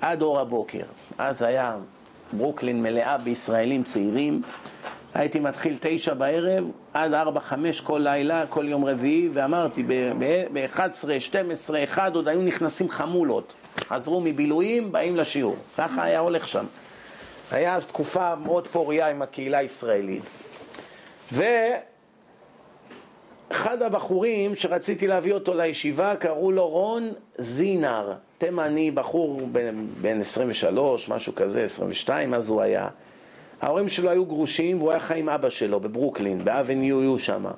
עד 0.00 0.22
אור 0.22 0.40
הבוקר. 0.40 0.84
אז 1.18 1.42
היה 1.42 1.76
ברוקלין 2.32 2.82
מלאה 2.82 3.18
בישראלים 3.18 3.82
צעירים. 3.82 4.42
הייתי 5.14 5.38
מתחיל 5.38 5.76
תשע 5.80 6.14
בערב 6.14 6.64
עד 6.94 7.14
ארבע, 7.14 7.40
חמש 7.40 7.80
כל 7.80 8.00
לילה, 8.04 8.46
כל 8.46 8.68
יום 8.68 8.84
רביעי, 8.84 9.28
ואמרתי 9.32 9.82
ב-11, 9.82 10.80
12, 11.18 11.84
1 11.84 12.14
עוד 12.14 12.28
היו 12.28 12.42
נכנסים 12.42 12.88
חמולות. 12.88 13.54
חזרו 13.80 14.20
מבילויים, 14.20 14.92
באים 14.92 15.16
לשיעור. 15.16 15.56
ככה 15.78 16.02
היה 16.02 16.18
הולך 16.18 16.48
שם. 16.48 16.64
היה 17.50 17.74
אז 17.74 17.86
תקופה 17.86 18.34
מאוד 18.36 18.68
פוריה 18.68 19.10
עם 19.10 19.22
הקהילה 19.22 19.58
הישראלית. 19.58 20.22
ואחד 21.32 21.82
הבחורים 23.82 24.56
שרציתי 24.56 25.06
להביא 25.06 25.32
אותו 25.32 25.54
לישיבה, 25.54 26.16
קראו 26.16 26.52
לו 26.52 26.68
רון 26.68 27.10
זינר. 27.38 28.12
תימני, 28.44 28.90
בחור 28.90 29.40
בן 30.00 30.20
23, 30.20 31.08
משהו 31.08 31.34
כזה, 31.34 31.62
22, 31.62 32.34
אז 32.34 32.48
הוא 32.48 32.62
היה. 32.62 32.88
ההורים 33.60 33.88
שלו 33.88 34.10
היו 34.10 34.26
גרושים 34.26 34.78
והוא 34.78 34.90
היה 34.90 35.00
חי 35.00 35.18
עם 35.18 35.28
אבא 35.28 35.50
שלו 35.50 35.80
בברוקלין, 35.80 36.44
באבניו 36.44 37.02
יו 37.02 37.18
שמה. 37.18 37.50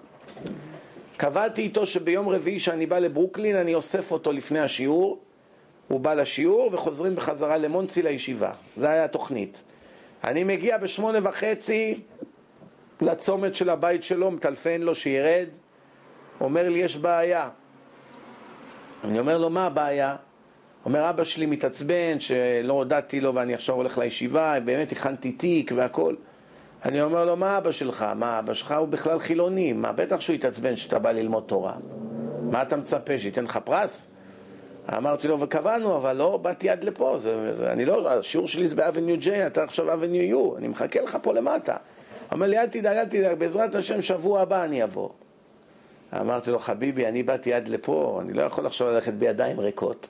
קבעתי 1.17 1.63
איתו 1.63 1.87
שביום 1.87 2.29
רביעי 2.29 2.59
שאני 2.59 2.87
בא 2.87 2.99
לברוקלין 2.99 3.57
אני 3.57 3.75
אוסף 3.75 4.13
אותו 4.13 4.33
לפני 4.33 4.61
השיעור, 4.61 5.19
הוא 5.89 6.01
בא 6.01 6.15
לשיעור 6.15 6.71
וחוזרים 6.73 7.17
בחזרה 7.17 7.57
למונסי 7.57 8.03
לישיבה, 8.03 8.53
זה 8.77 8.91
היה 8.91 9.05
התוכנית. 9.05 9.63
אני 10.25 10.45
מגיע 10.45 10.79
בשמונה 10.79 11.19
וחצי 11.23 12.01
לצומת 13.01 13.55
של 13.55 13.71
הבית 13.71 14.03
שלו, 14.03 14.31
מטלפן 14.31 14.81
לו 14.81 14.95
שירד, 14.95 15.49
אומר 16.41 16.69
לי 16.69 16.79
יש 16.79 16.97
בעיה. 16.97 17.49
אני 19.05 19.19
אומר 19.19 19.39
לו 19.39 19.51
מה 19.51 19.67
הבעיה? 19.67 20.17
אומר 20.85 21.11
אבא 21.11 21.25
שלי 21.25 21.47
מתעצבן 21.47 22.21
שלא 22.21 22.73
הודעתי 22.73 23.21
לו 23.21 23.35
ואני 23.35 23.55
עכשיו 23.55 23.75
הולך 23.75 23.99
לישיבה, 23.99 24.61
באמת 24.65 24.93
הכנתי 24.93 25.33
תיק 25.33 25.73
והכל. 25.77 26.15
אני 26.85 27.03
אומר 27.03 27.25
לו, 27.25 27.37
מה 27.37 27.59
אבא 27.59 27.73
שלך? 27.73 28.07
מה 28.17 28.39
אבא 28.39 28.55
שלך 28.55 28.75
הוא 28.79 28.89
בכלל 28.89 29.19
חילוני, 29.19 29.73
מה 29.73 29.93
בטח 29.93 30.21
שהוא 30.21 30.37
יתעצבן 30.37 30.77
שאתה 30.77 30.99
בא 30.99 31.13
ללמוד 31.13 31.45
תורה. 31.47 31.75
מה 32.51 32.63
אתה 32.63 32.77
מצפה, 32.77 33.19
שייתן 33.19 33.45
לך 33.45 33.59
פרס? 33.65 34.11
אמרתי 34.97 35.29
לו, 35.29 35.41
וקבענו, 35.41 35.97
אבל 35.97 36.17
לא 36.17 36.37
באתי 36.37 36.71
עד 36.71 36.85
לפה, 36.85 37.19
זה, 37.19 37.55
זה, 37.55 37.73
אני 37.73 37.85
לא, 37.85 38.11
השיעור 38.11 38.49
שלי 38.49 38.69
זה 38.69 38.77
באבניו 38.77 39.17
ג'יי, 39.19 39.47
אתה 39.47 39.63
עכשיו 39.63 39.93
אבניו 39.93 40.23
יו, 40.23 40.57
אני 40.57 40.69
מחכה 40.69 41.01
לך 41.01 41.19
פה 41.23 41.33
למטה. 41.33 41.77
אומר 42.33 42.47
לי, 42.47 42.59
אל 42.59 42.67
תדאג, 42.67 42.97
אל 42.97 43.05
תדאג, 43.05 43.39
בעזרת 43.39 43.75
השם 43.75 44.03
שבוע 44.03 44.41
הבא 44.41 44.65
אני 44.65 44.85
אבוא. 44.85 45.09
אמרתי 46.21 46.51
לו, 46.51 46.59
חביבי, 46.59 47.07
אני 47.07 47.23
באתי 47.23 47.53
עד 47.53 47.69
לפה, 47.69 48.19
אני 48.23 48.33
לא 48.33 48.43
יכול 48.43 48.67
עכשיו 48.67 48.91
ללכת 48.91 49.13
בידיים 49.13 49.61
ריקות. 49.61 50.09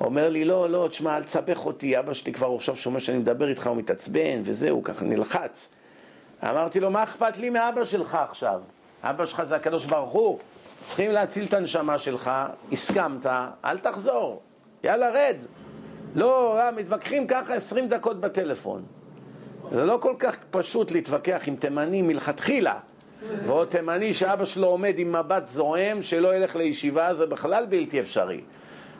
אומר 0.00 0.28
לי, 0.28 0.44
לא, 0.44 0.70
לא, 0.70 0.86
תשמע, 0.90 1.16
אל 1.16 1.22
תסבך 1.22 1.66
אותי, 1.66 1.98
אבא 1.98 2.14
שלי 2.14 2.32
כבר 2.32 2.54
עכשיו 2.54 2.76
שומע 2.76 3.00
שאני 3.00 3.18
מדבר 3.18 3.48
איתך, 3.48 3.66
הוא 3.66 3.76
מתעצבן, 3.76 4.40
וזהו, 4.42 4.82
ככה 4.82 5.04
נלחץ. 5.04 5.68
אמרתי 6.42 6.80
לו, 6.80 6.90
מה 6.90 7.02
אכפת 7.02 7.36
לי 7.36 7.50
מאבא 7.50 7.84
שלך 7.84 8.18
עכשיו? 8.30 8.60
אבא 9.02 9.26
שלך 9.26 9.44
זה 9.44 9.56
הקדוש 9.56 9.84
ברוך 9.84 10.10
הוא. 10.10 10.38
צריכים 10.86 11.10
להציל 11.10 11.44
את 11.44 11.54
הנשמה 11.54 11.98
שלך, 11.98 12.30
הסכמת, 12.72 13.26
אל 13.64 13.78
תחזור, 13.78 14.42
יאללה 14.84 15.10
רד. 15.10 15.36
לא, 16.14 16.60
אה, 16.60 16.70
מתווכחים 16.70 17.26
ככה 17.26 17.54
עשרים 17.54 17.88
דקות 17.88 18.20
בטלפון. 18.20 18.82
זה 19.70 19.84
לא 19.84 19.98
כל 20.00 20.14
כך 20.18 20.36
פשוט 20.50 20.90
להתווכח 20.90 21.42
עם 21.46 21.56
תימני 21.56 22.02
מלכתחילה. 22.02 22.78
ועוד 23.46 23.68
תימני 23.68 24.14
שאבא 24.14 24.44
שלו 24.44 24.66
עומד 24.66 24.94
עם 24.98 25.12
מבט 25.12 25.46
זועם 25.46 26.02
שלא 26.02 26.36
ילך 26.36 26.56
לישיבה, 26.56 27.14
זה 27.14 27.26
בכלל 27.26 27.66
בלתי 27.66 28.00
אפשרי. 28.00 28.40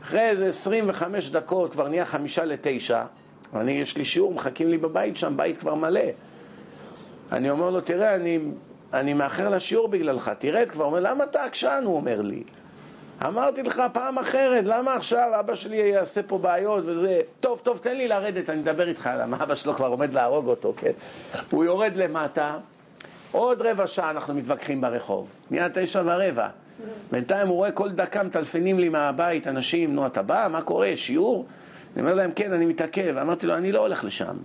אחרי 0.05 0.21
איזה 0.21 0.49
25 0.49 1.31
דקות, 1.31 1.73
כבר 1.73 1.89
נהיה 1.89 2.05
חמישה 2.05 2.45
לתשע, 2.45 3.05
אני, 3.57 3.73
יש 3.73 3.97
לי 3.97 4.05
שיעור, 4.05 4.35
מחכים 4.35 4.69
לי 4.69 4.79
בבית 4.79 5.17
שם, 5.17 5.37
בית 5.37 5.59
כבר 5.59 5.75
מלא. 5.75 6.01
אני 7.33 7.51
אומר 7.51 7.71
לו, 7.71 7.81
תראה, 7.81 8.15
אני, 8.15 8.39
אני 8.93 9.13
מאחר 9.13 9.49
לשיעור 9.49 9.89
בגללך, 9.89 10.31
תרד 10.39 10.69
כבר. 10.71 10.85
הוא 10.85 10.91
אומר, 10.91 11.11
למה 11.11 11.25
אתה 11.25 11.45
עקשן? 11.45 11.83
הוא 11.85 11.97
אומר 11.97 12.21
לי. 12.21 12.43
אמרתי 13.27 13.63
לך 13.63 13.83
פעם 13.93 14.19
אחרת, 14.19 14.65
למה 14.65 14.95
עכשיו 14.95 15.31
אבא 15.41 15.55
שלי 15.55 15.77
יעשה 15.77 16.23
פה 16.23 16.39
בעיות 16.39 16.85
וזה... 16.87 17.21
טוב, 17.41 17.61
טוב, 17.63 17.79
תן 17.79 17.97
לי 17.97 18.09
לרדת, 18.09 18.51
אני 18.51 18.61
אדבר 18.61 18.89
איתך, 18.89 19.11
למה 19.19 19.43
אבא 19.43 19.55
שלו 19.55 19.75
כבר 19.75 19.87
עומד 19.87 20.13
להרוג 20.13 20.47
אותו, 20.47 20.75
כן? 20.77 20.93
הוא 21.51 21.65
יורד 21.65 21.97
למטה, 21.97 22.57
עוד 23.33 23.63
רבע 23.63 23.87
שעה 23.87 24.11
אנחנו 24.11 24.35
מתווכחים 24.35 24.81
ברחוב. 24.81 25.29
נהיה 25.51 25.69
תשע 25.75 26.03
ורבע. 26.05 26.49
בינתיים 27.11 27.49
הוא 27.49 27.57
רואה 27.57 27.73
כל 27.73 27.91
דקה 27.91 28.23
מטלפנים 28.23 28.79
לי 28.79 28.89
מהבית 28.89 29.47
אנשים, 29.47 29.95
נו 29.95 30.07
אתה 30.07 30.23
בא, 30.23 30.49
מה 30.51 30.63
קורה, 30.63 30.93
שיעור? 30.95 31.47
אני 31.95 32.03
אומר 32.03 32.15
להם, 32.15 32.33
כן, 32.33 32.53
אני 32.53 32.67
מתעכב. 32.67 33.17
אמרתי 33.17 33.47
לו, 33.47 33.55
אני 33.55 33.73
לא 33.73 33.81
הולך 33.81 34.05
לשם. 34.05 34.37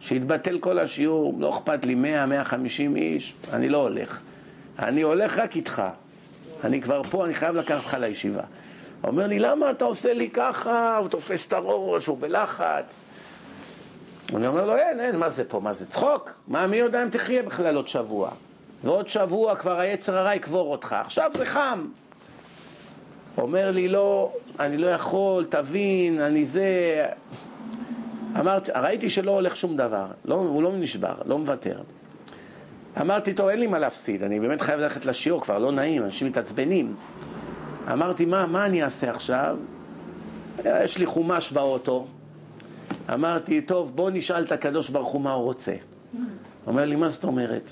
שיתבטל 0.00 0.58
כל 0.58 0.78
השיעור, 0.78 1.34
לא 1.38 1.50
אכפת 1.50 1.84
לי 1.84 1.94
100, 1.94 2.26
150 2.26 2.96
איש, 2.96 3.34
אני 3.52 3.68
לא 3.68 3.78
הולך. 3.78 4.20
אני 4.78 5.02
הולך 5.02 5.38
רק 5.38 5.56
איתך. 5.56 5.82
אני 6.64 6.82
כבר 6.82 7.02
פה, 7.02 7.24
אני 7.24 7.34
חייב 7.34 7.56
לקחת 7.56 7.78
אותך 7.78 7.96
לישיבה. 8.00 8.42
הוא 9.00 9.10
אומר 9.10 9.26
לי, 9.26 9.38
למה 9.38 9.70
אתה 9.70 9.84
עושה 9.84 10.14
לי 10.14 10.30
ככה? 10.30 10.96
הוא 10.96 11.08
תופס 11.08 11.46
את 11.46 11.52
הראש, 11.52 12.06
הוא 12.06 12.18
בלחץ. 12.20 13.02
אני 14.34 14.46
אומר 14.46 14.66
לו, 14.66 14.76
אין, 14.76 15.00
אין, 15.00 15.16
מה 15.16 15.28
זה 15.28 15.44
פה? 15.44 15.60
מה 15.60 15.72
זה 15.72 15.86
צחוק? 15.86 16.30
מה, 16.48 16.66
מי 16.66 16.76
יודע 16.76 17.02
אם 17.02 17.08
תחיה 17.08 17.42
בכלל 17.42 17.76
עוד 17.76 17.88
שבוע? 17.88 18.30
ועוד 18.84 19.08
שבוע 19.08 19.56
כבר 19.56 19.80
היצר 19.80 20.16
הרע 20.16 20.34
יקבור 20.34 20.72
אותך. 20.72 20.92
עכשיו 20.92 21.30
זה 21.36 21.46
חם. 21.46 21.86
אומר 23.38 23.70
לי, 23.70 23.88
לא, 23.88 24.32
אני 24.60 24.76
לא 24.76 24.86
יכול, 24.86 25.44
תבין, 25.44 26.20
אני 26.20 26.44
זה... 26.44 26.66
אמרתי, 28.40 28.70
ראיתי 28.74 29.10
שלא 29.10 29.30
הולך 29.30 29.56
שום 29.56 29.76
דבר, 29.76 30.06
לא, 30.24 30.34
הוא 30.34 30.62
לא 30.62 30.72
נשבר, 30.76 31.14
לא 31.26 31.38
מוותר. 31.38 31.80
אמרתי, 33.00 33.34
טוב, 33.34 33.48
אין 33.48 33.60
לי 33.60 33.66
מה 33.66 33.78
להפסיד, 33.78 34.22
אני 34.22 34.40
באמת 34.40 34.60
חייב 34.60 34.80
ללכת 34.80 35.06
לשיעור, 35.06 35.40
כבר 35.40 35.58
לא 35.58 35.72
נעים, 35.72 36.02
אנשים 36.02 36.26
מתעצבנים. 36.26 36.94
אמרתי, 37.92 38.24
מה, 38.24 38.46
מה 38.46 38.66
אני 38.66 38.84
אעשה 38.84 39.10
עכשיו? 39.10 39.56
יש 40.64 40.98
לי 40.98 41.06
חומש 41.06 41.52
באוטו. 41.52 42.06
אמרתי, 43.14 43.60
טוב, 43.60 43.96
בוא 43.96 44.10
נשאל 44.10 44.44
את 44.44 44.52
הקדוש 44.52 44.88
ברוך 44.88 45.08
הוא 45.08 45.20
מה 45.20 45.32
הוא 45.32 45.44
רוצה. 45.44 45.74
אומר 46.66 46.84
לי, 46.84 46.96
מה 46.96 47.08
זאת 47.08 47.24
אומרת? 47.24 47.70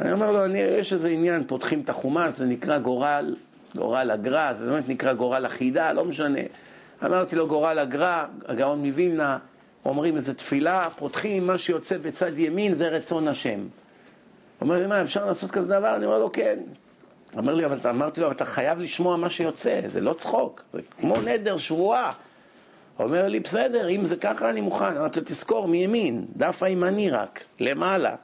אני 0.00 0.12
אומר 0.12 0.32
לו, 0.32 0.44
אני, 0.44 0.58
יש 0.58 0.92
איזה 0.92 1.08
עניין, 1.08 1.44
פותחים 1.46 1.80
את 1.80 1.88
החומש, 1.88 2.34
זה 2.34 2.46
נקרא 2.46 2.78
גורל, 2.78 3.34
גורל 3.76 4.10
הגר"א, 4.10 4.52
זה 4.54 4.66
באמת 4.66 4.88
נקרא 4.88 5.12
גורל 5.12 5.46
החידה, 5.46 5.92
לא 5.92 6.04
משנה. 6.04 6.40
אמרתי 7.04 7.36
לו, 7.36 7.48
גורל 7.48 7.78
הגר"א, 7.78 8.24
הגאון 8.48 8.86
מווילנה, 8.86 9.38
אומרים 9.84 10.16
איזה 10.16 10.34
תפילה, 10.34 10.88
פותחים, 10.96 11.46
מה 11.46 11.58
שיוצא 11.58 11.98
בצד 11.98 12.38
ימין 12.38 12.74
זה 12.74 12.88
רצון 12.88 13.28
השם. 13.28 13.60
אומר 14.60 14.78
לי, 14.78 14.86
מה, 14.86 15.02
אפשר 15.02 15.26
לעשות 15.26 15.50
כזה 15.50 15.68
דבר? 15.68 15.96
אני 15.96 16.06
אומר 16.06 16.18
לו, 16.18 16.32
כן. 16.32 16.58
אומר 17.36 17.54
לי, 17.54 17.64
אבל 17.64 17.90
אמרתי 17.90 18.20
לו, 18.20 18.30
אתה 18.30 18.44
חייב 18.44 18.78
לשמוע 18.78 19.16
מה 19.16 19.30
שיוצא, 19.30 19.80
זה 19.86 20.00
לא 20.00 20.12
צחוק, 20.12 20.62
זה 20.72 20.80
כמו 21.00 21.16
נדר, 21.24 21.56
שבועה. 21.56 22.10
אומר 22.98 23.28
לי, 23.28 23.40
בסדר, 23.40 23.88
אם 23.88 24.04
זה 24.04 24.16
ככה 24.16 24.50
אני 24.50 24.60
מוכן. 24.60 24.96
אמרתי 24.96 25.20
לו, 25.20 25.26
תזכור, 25.26 25.68
מימין, 25.68 26.24
דף 26.36 26.62
הימני 26.62 27.10
רק, 27.10 27.44
למעלה. 27.60 28.14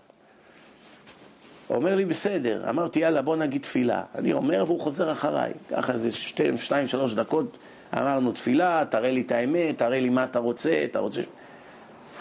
הוא 1.67 1.77
אומר 1.77 1.95
לי, 1.95 2.05
בסדר. 2.05 2.71
אמרתי, 2.71 2.99
יאללה, 2.99 3.23
בוא 3.23 3.37
נגיד 3.37 3.63
תפילה. 3.63 4.03
אני 4.15 4.33
אומר 4.33 4.65
והוא 4.67 4.81
חוזר 4.81 5.13
אחריי. 5.13 5.53
ככה 5.71 5.93
איזה 5.93 6.13
שתיים, 6.13 6.59
שתיים, 6.59 6.87
שלוש 6.87 7.15
דקות 7.15 7.59
אמרנו 7.95 8.33
תפילה, 8.33 8.85
תראה 8.91 9.11
לי 9.11 9.21
את 9.21 9.33
האמת, 9.33 9.79
תראה 9.79 10.01
לי 10.01 10.09
מה 10.09 10.25
אתה 10.25 10.39
רוצה, 10.39 10.85
אתה 10.85 10.99
רוצה... 10.99 11.21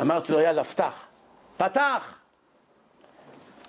אמרתי 0.02 0.32
לו, 0.32 0.40
יאללה, 0.40 0.64
פתח. 0.64 1.06
פתח! 1.58 2.16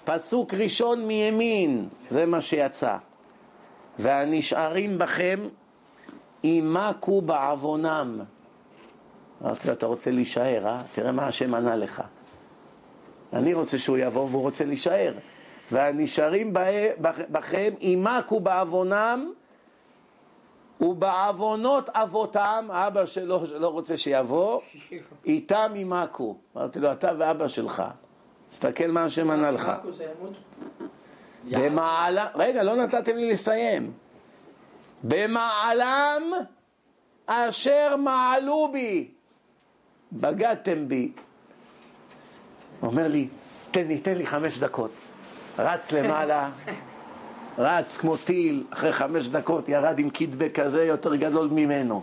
פסוק 0.04 0.54
ראשון 0.54 1.06
מימין, 1.06 1.88
זה 2.10 2.26
מה 2.26 2.40
שיצא. 2.40 2.96
והנשארים 3.98 4.98
בכם 4.98 5.40
ימקו 6.44 7.20
בעוונם. 7.20 8.20
אמרתי 9.42 9.68
לו, 9.68 9.74
אתה 9.74 9.86
רוצה 9.86 10.10
להישאר, 10.10 10.66
אה? 10.66 10.78
תראה 10.94 11.12
מה 11.12 11.26
השם 11.26 11.54
ענה 11.54 11.76
לך. 11.76 12.02
אני 13.32 13.54
רוצה 13.54 13.78
שהוא 13.78 13.98
יבוא 13.98 14.28
והוא 14.30 14.42
רוצה 14.42 14.64
להישאר. 14.64 15.12
והנשארים 15.72 16.52
בכם 17.30 17.74
ימקו 17.80 18.40
בעוונם 18.40 19.32
ובעוונות 20.80 21.90
אבותם, 21.92 22.68
אבא 22.70 23.06
שלו 23.06 23.46
שלא 23.46 23.68
רוצה 23.68 23.96
שיבוא, 23.96 24.60
איתם 25.24 25.72
ימכו. 25.74 26.36
אמרתי 26.56 26.78
לו, 26.78 26.92
אתה 26.92 27.12
ואבא 27.18 27.48
שלך. 27.48 27.82
תסתכל 28.50 28.86
מה 28.86 29.04
השם 29.04 29.30
ענה 29.30 29.50
לך. 29.50 29.72
במעלה, 31.50 32.28
רגע, 32.34 32.62
לא 32.62 32.76
נתתם 32.76 33.16
לי 33.16 33.30
לסיים. 33.30 33.92
במעלם 35.02 36.22
אשר 37.26 37.96
מעלו 37.96 38.68
בי, 38.72 39.10
בגדתם 40.12 40.88
בי. 40.88 41.12
הוא 42.80 42.90
אומר 42.90 43.08
לי, 43.08 43.28
תן 43.70 43.86
לי, 43.86 43.98
תן 43.98 44.14
לי 44.14 44.26
חמש 44.26 44.58
דקות. 44.58 44.90
רץ 45.58 45.92
למעלה, 45.92 46.48
רץ 47.58 47.96
כמו 47.96 48.16
טיל, 48.16 48.64
אחרי 48.70 48.92
חמש 48.92 49.28
דקות 49.28 49.68
ירד 49.68 49.98
עם 49.98 50.10
קיטבק 50.10 50.60
כזה 50.60 50.84
יותר 50.84 51.14
גדול 51.16 51.48
ממנו. 51.52 52.02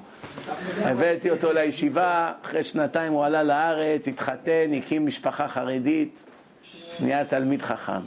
הבאתי 0.82 1.30
אותו 1.30 1.54
לישיבה, 1.54 2.32
אחרי 2.46 2.64
שנתיים 2.64 3.14
הוא 3.14 3.26
עלה 3.26 3.44
לארץ, 3.44 4.08
התחתן, 4.08 4.74
הקים 4.78 5.06
משפחה 5.06 5.48
חרדית, 5.48 6.24
נהיה 7.00 7.26
תלמיד 7.26 7.62
חכם. 7.62 8.02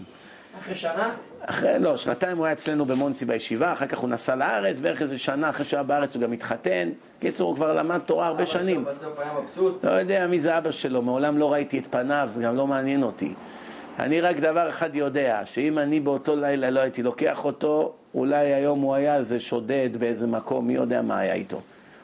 אחרי 0.61 0.75
שנה? 0.75 1.11
אחרי, 1.41 1.79
לא, 1.79 1.97
שנתיים 1.97 2.37
הוא 2.37 2.47
היה 2.47 2.53
אצלנו 2.53 2.85
במונסי 2.85 3.25
בישיבה, 3.25 3.73
אחר 3.73 3.87
כך 3.87 3.99
הוא 3.99 4.11
נסע 4.11 4.35
לארץ, 4.37 4.81
בערך 4.81 5.03
איזה 5.03 5.19
שנה 5.19 5.51
אחרי 5.51 5.65
שהיה 5.65 5.83
בארץ 5.83 6.15
הוא 6.15 6.23
גם 6.23 6.33
התחתן. 6.33 6.89
קיצור, 7.21 7.49
הוא 7.49 7.57
כבר 7.57 7.73
למד 7.73 7.99
תורה 7.99 8.27
הרבה 8.27 8.47
שנים. 8.47 8.85
בסוף 8.85 9.19
היה 9.19 9.33
מבסוט. 9.43 9.85
לא 9.85 9.91
יודע 9.91 10.27
מי 10.27 10.39
זה 10.39 10.59
אבא 10.59 10.71
שלו, 10.71 11.03
מעולם 11.03 11.39
לא 11.39 11.53
ראיתי 11.53 11.79
את 11.79 11.87
פניו, 11.91 12.29
זה 12.31 12.43
גם 12.43 12.57
לא 12.57 12.67
מעניין 12.67 13.03
אותי. 13.03 13.35
אני 13.99 14.21
רק 14.21 14.37
דבר 14.37 14.69
אחד 14.69 14.97
יודע, 14.97 15.41
שאם 15.45 15.79
אני 15.79 16.01
באותו 16.01 16.37
לילה 16.37 16.71
לא 16.71 16.81
הייתי 16.81 17.03
לוקח 17.03 17.45
אותו, 17.45 17.93
אולי 18.15 18.55
היום 18.55 18.81
הוא 18.81 18.95
היה 18.95 19.17
איזה 19.17 19.41
שודד 19.41 19.91
באיזה 19.99 20.27
מקום, 20.27 20.67
מי 20.67 20.75
יודע 20.75 21.03
מה 21.03 21.19
היה 21.19 21.35
איתו. 21.35 21.61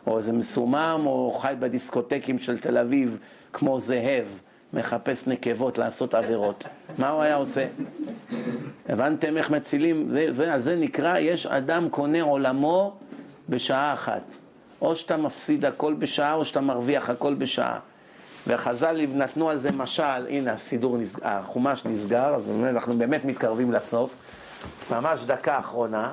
או 0.06 0.18
איזה 0.18 0.32
מסומם, 0.32 1.02
או 1.06 1.30
חי 1.30 1.54
בדיסקוטקים 1.58 2.38
של 2.38 2.58
תל 2.58 2.78
אביב, 2.78 3.18
כמו 3.52 3.78
זאב, 3.78 4.38
מחפש 4.72 5.28
נקבות 5.28 5.78
לעשות 5.78 6.14
עבירות. 6.14 6.66
מה 6.98 7.10
הוא 7.10 7.22
היה 7.22 7.34
עושה? 7.34 7.66
הבנתם 8.88 9.36
איך 9.36 9.50
מצילים? 9.50 10.08
זה, 10.10 10.26
זה, 10.30 10.54
על 10.54 10.60
זה 10.60 10.76
נקרא, 10.76 11.18
יש 11.18 11.46
אדם 11.46 11.88
קונה 11.88 12.22
עולמו 12.22 12.96
בשעה 13.48 13.94
אחת. 13.94 14.34
או 14.80 14.96
שאתה 14.96 15.16
מפסיד 15.16 15.64
הכל 15.64 15.94
בשעה, 15.94 16.34
או 16.34 16.44
שאתה 16.44 16.60
מרוויח 16.60 17.10
הכל 17.10 17.34
בשעה. 17.34 17.78
וחז"ל 18.46 19.00
נתנו 19.14 19.50
על 19.50 19.56
זה 19.56 19.72
משל, 19.72 20.26
הנה 20.28 20.52
הסידור, 20.52 20.98
נסג... 20.98 21.20
החומש 21.22 21.84
נסגר, 21.84 22.34
אז 22.34 22.52
אנחנו 22.70 22.98
באמת 22.98 23.24
מתקרבים 23.24 23.72
לסוף. 23.72 24.14
ממש 24.90 25.24
דקה 25.24 25.58
אחרונה, 25.58 26.12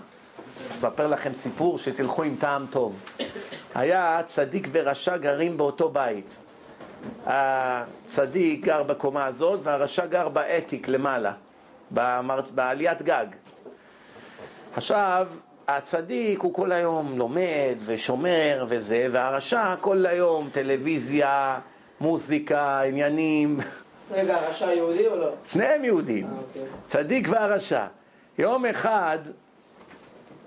אספר 0.72 1.08
לכם 1.08 1.34
סיפור 1.34 1.78
שתלכו 1.78 2.24
עם 2.24 2.36
טעם 2.40 2.66
טוב. 2.70 3.06
היה 3.76 4.22
צדיק 4.26 4.68
ורשע 4.72 5.18
גרים 5.18 5.58
באותו 5.58 5.90
בית. 5.90 6.36
הצדיק 7.26 8.66
גר 8.66 8.84
בקומה 8.84 9.26
הזאת 9.26 9.60
והרשע 9.64 10.06
גר 10.06 10.30
באתיק 10.30 10.88
למעלה. 10.88 11.34
בעליית 12.56 13.02
גג. 13.02 13.26
עכשיו, 14.76 15.28
הצדיק 15.68 16.42
הוא 16.42 16.54
כל 16.54 16.72
היום 16.72 17.18
לומד 17.18 17.76
ושומר 17.86 18.66
וזה, 18.68 19.08
והרשע 19.12 19.76
כל 19.82 20.06
היום 20.06 20.50
טלוויזיה, 20.52 21.60
מוזיקה, 22.02 22.82
עניינים, 22.82 23.60
רגע, 24.12 24.36
הרשע 24.36 24.74
יהודי 24.74 25.08
או 25.08 25.16
לא? 25.16 25.32
שניהם 25.50 25.86
יהודים, 25.86 26.26
אה, 26.26 26.32
אוקיי. 26.38 26.62
צדיק 26.86 27.28
והרשע. 27.32 27.86
יום 28.38 28.66
אחד 28.66 29.18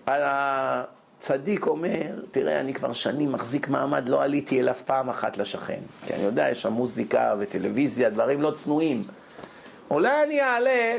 הצדיק 0.07 1.66
אומר, 1.66 2.11
תראה, 2.31 2.61
אני 2.61 2.74
כבר 2.74 2.93
שנים 2.93 3.33
מחזיק 3.33 3.69
מעמד, 3.69 4.09
לא 4.09 4.23
עליתי 4.23 4.61
אליו 4.61 4.74
פעם 4.85 5.11
אחת 5.11 5.37
לשכן. 5.37 5.81
כי 6.07 6.15
אני 6.15 6.23
יודע, 6.23 6.49
יש 6.51 6.62
שם 6.62 6.73
מוזיקה 6.73 7.35
וטלוויזיה, 7.39 8.11
דברים 8.11 8.43
לא 8.43 8.51
צנועים. 8.51 9.05
אולי 9.91 10.23
אני 10.23 10.43
אעלה 10.43 10.99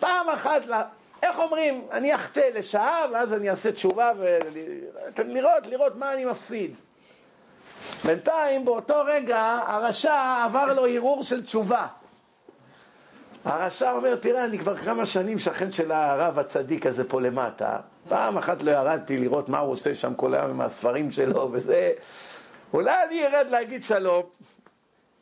פעם 0.00 0.28
אחת, 0.28 0.66
ל... 0.66 0.74
איך 1.22 1.38
אומרים, 1.38 1.84
אני 1.90 2.14
אחטא 2.14 2.48
לשעה, 2.54 3.06
ואז 3.12 3.32
אני 3.32 3.50
אעשה 3.50 3.72
תשובה 3.72 4.12
ולראות, 4.18 5.66
לראות 5.66 5.96
מה 5.96 6.14
אני 6.14 6.24
מפסיד. 6.24 6.74
בינתיים, 8.04 8.64
באותו 8.64 9.02
רגע, 9.06 9.58
הרשע 9.66 10.44
עבר 10.44 10.74
לו 10.74 10.86
ערעור 10.86 11.22
של 11.22 11.44
תשובה. 11.44 11.86
הרשע 13.44 13.92
אומר, 13.92 14.16
תראה, 14.16 14.44
אני 14.44 14.58
כבר 14.58 14.76
כמה 14.76 15.06
שנים 15.06 15.38
שכן 15.38 15.72
של 15.72 15.92
הרב 15.92 16.38
הצדיק 16.38 16.86
הזה 16.86 17.08
פה 17.08 17.20
למטה. 17.20 17.76
פעם 18.08 18.38
אחת 18.38 18.62
לא 18.62 18.70
ירדתי 18.70 19.18
לראות 19.18 19.48
מה 19.48 19.58
הוא 19.58 19.72
עושה 19.72 19.94
שם 19.94 20.14
כל 20.14 20.34
היום 20.34 20.50
עם 20.50 20.60
הספרים 20.60 21.10
שלו 21.10 21.48
וזה. 21.52 21.92
אולי 22.72 22.94
אני 23.08 23.26
ארד 23.26 23.46
להגיד 23.50 23.82
שלום. 23.82 24.22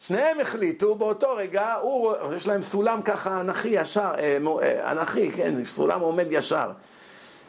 שניהם 0.00 0.40
החליטו 0.40 0.94
באותו 0.94 1.34
רגע, 1.34 1.74
הוא, 1.74 2.14
יש 2.36 2.46
להם 2.46 2.62
סולם 2.62 3.02
ככה 3.02 3.40
אנכי 3.40 3.68
ישר, 3.68 4.10
אה, 4.18 4.38
אה, 4.62 4.92
אנכי, 4.92 5.30
כן, 5.30 5.64
סולם 5.64 6.00
עומד 6.00 6.26
ישר. 6.30 6.70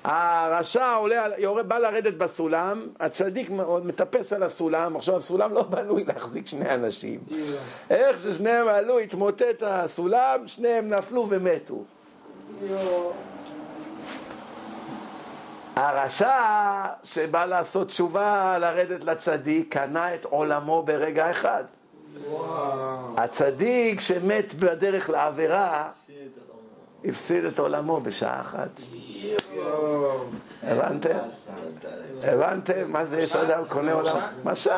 הרשע 0.04 0.94
עולה, 0.94 1.28
יורד, 1.38 1.70
בא 1.70 1.78
לרדת 1.78 2.14
בסולם, 2.14 2.88
הצדיק 3.00 3.50
מטפס 3.84 4.34
על 4.34 4.44
הסולם, 4.44 4.96
עכשיו 4.96 5.16
הסולם 5.16 5.54
לא 5.54 5.62
בנוי 5.64 6.04
להחזיק 6.04 6.48
שני 6.48 6.74
אנשים. 6.74 7.20
איך 7.90 8.20
ששניהם 8.20 8.68
עלו, 8.68 9.00
התמוטט 9.00 9.64
הסולם, 9.66 10.48
שניהם 10.48 10.90
נפלו 10.90 11.28
ומתו. 11.30 11.84
הרשע 15.76 16.86
שבא 17.04 17.46
לעשות 17.46 17.88
תשובה, 17.88 18.58
לרדת 18.60 19.04
לצדיק, 19.04 19.74
קנה 19.74 20.16
את 20.16 20.26
עולמו 20.26 20.84
ברגע 20.84 21.32
אחד. 21.32 21.64
הצדיק 23.18 24.00
שמת 24.00 24.54
בדרך 24.54 25.10
לעבירה, 25.10 25.90
הפסיד 27.06 27.46
את 27.46 27.60
עולמו 27.60 28.00
בשעה 28.00 28.42
אחת. 28.42 28.82
הבנתם? 30.64 31.18
הבנתם? 32.24 32.92
מה 32.92 33.06
זה 33.06 33.22
יש 33.22 33.36
אדם 33.36 33.64
קונה 33.68 33.94
עולם? 33.94 34.20
משל. 34.44 34.72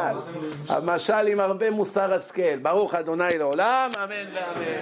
המשל 0.70 1.28
עם 1.28 1.40
הרבה 1.40 1.72
מוסר 1.72 2.14
השכל. 2.14 2.58
ברוך 2.62 2.96
אדוני 2.96 3.38
לעולם, 3.38 3.92
אמן 4.04 4.36
ואמן. 4.36 4.82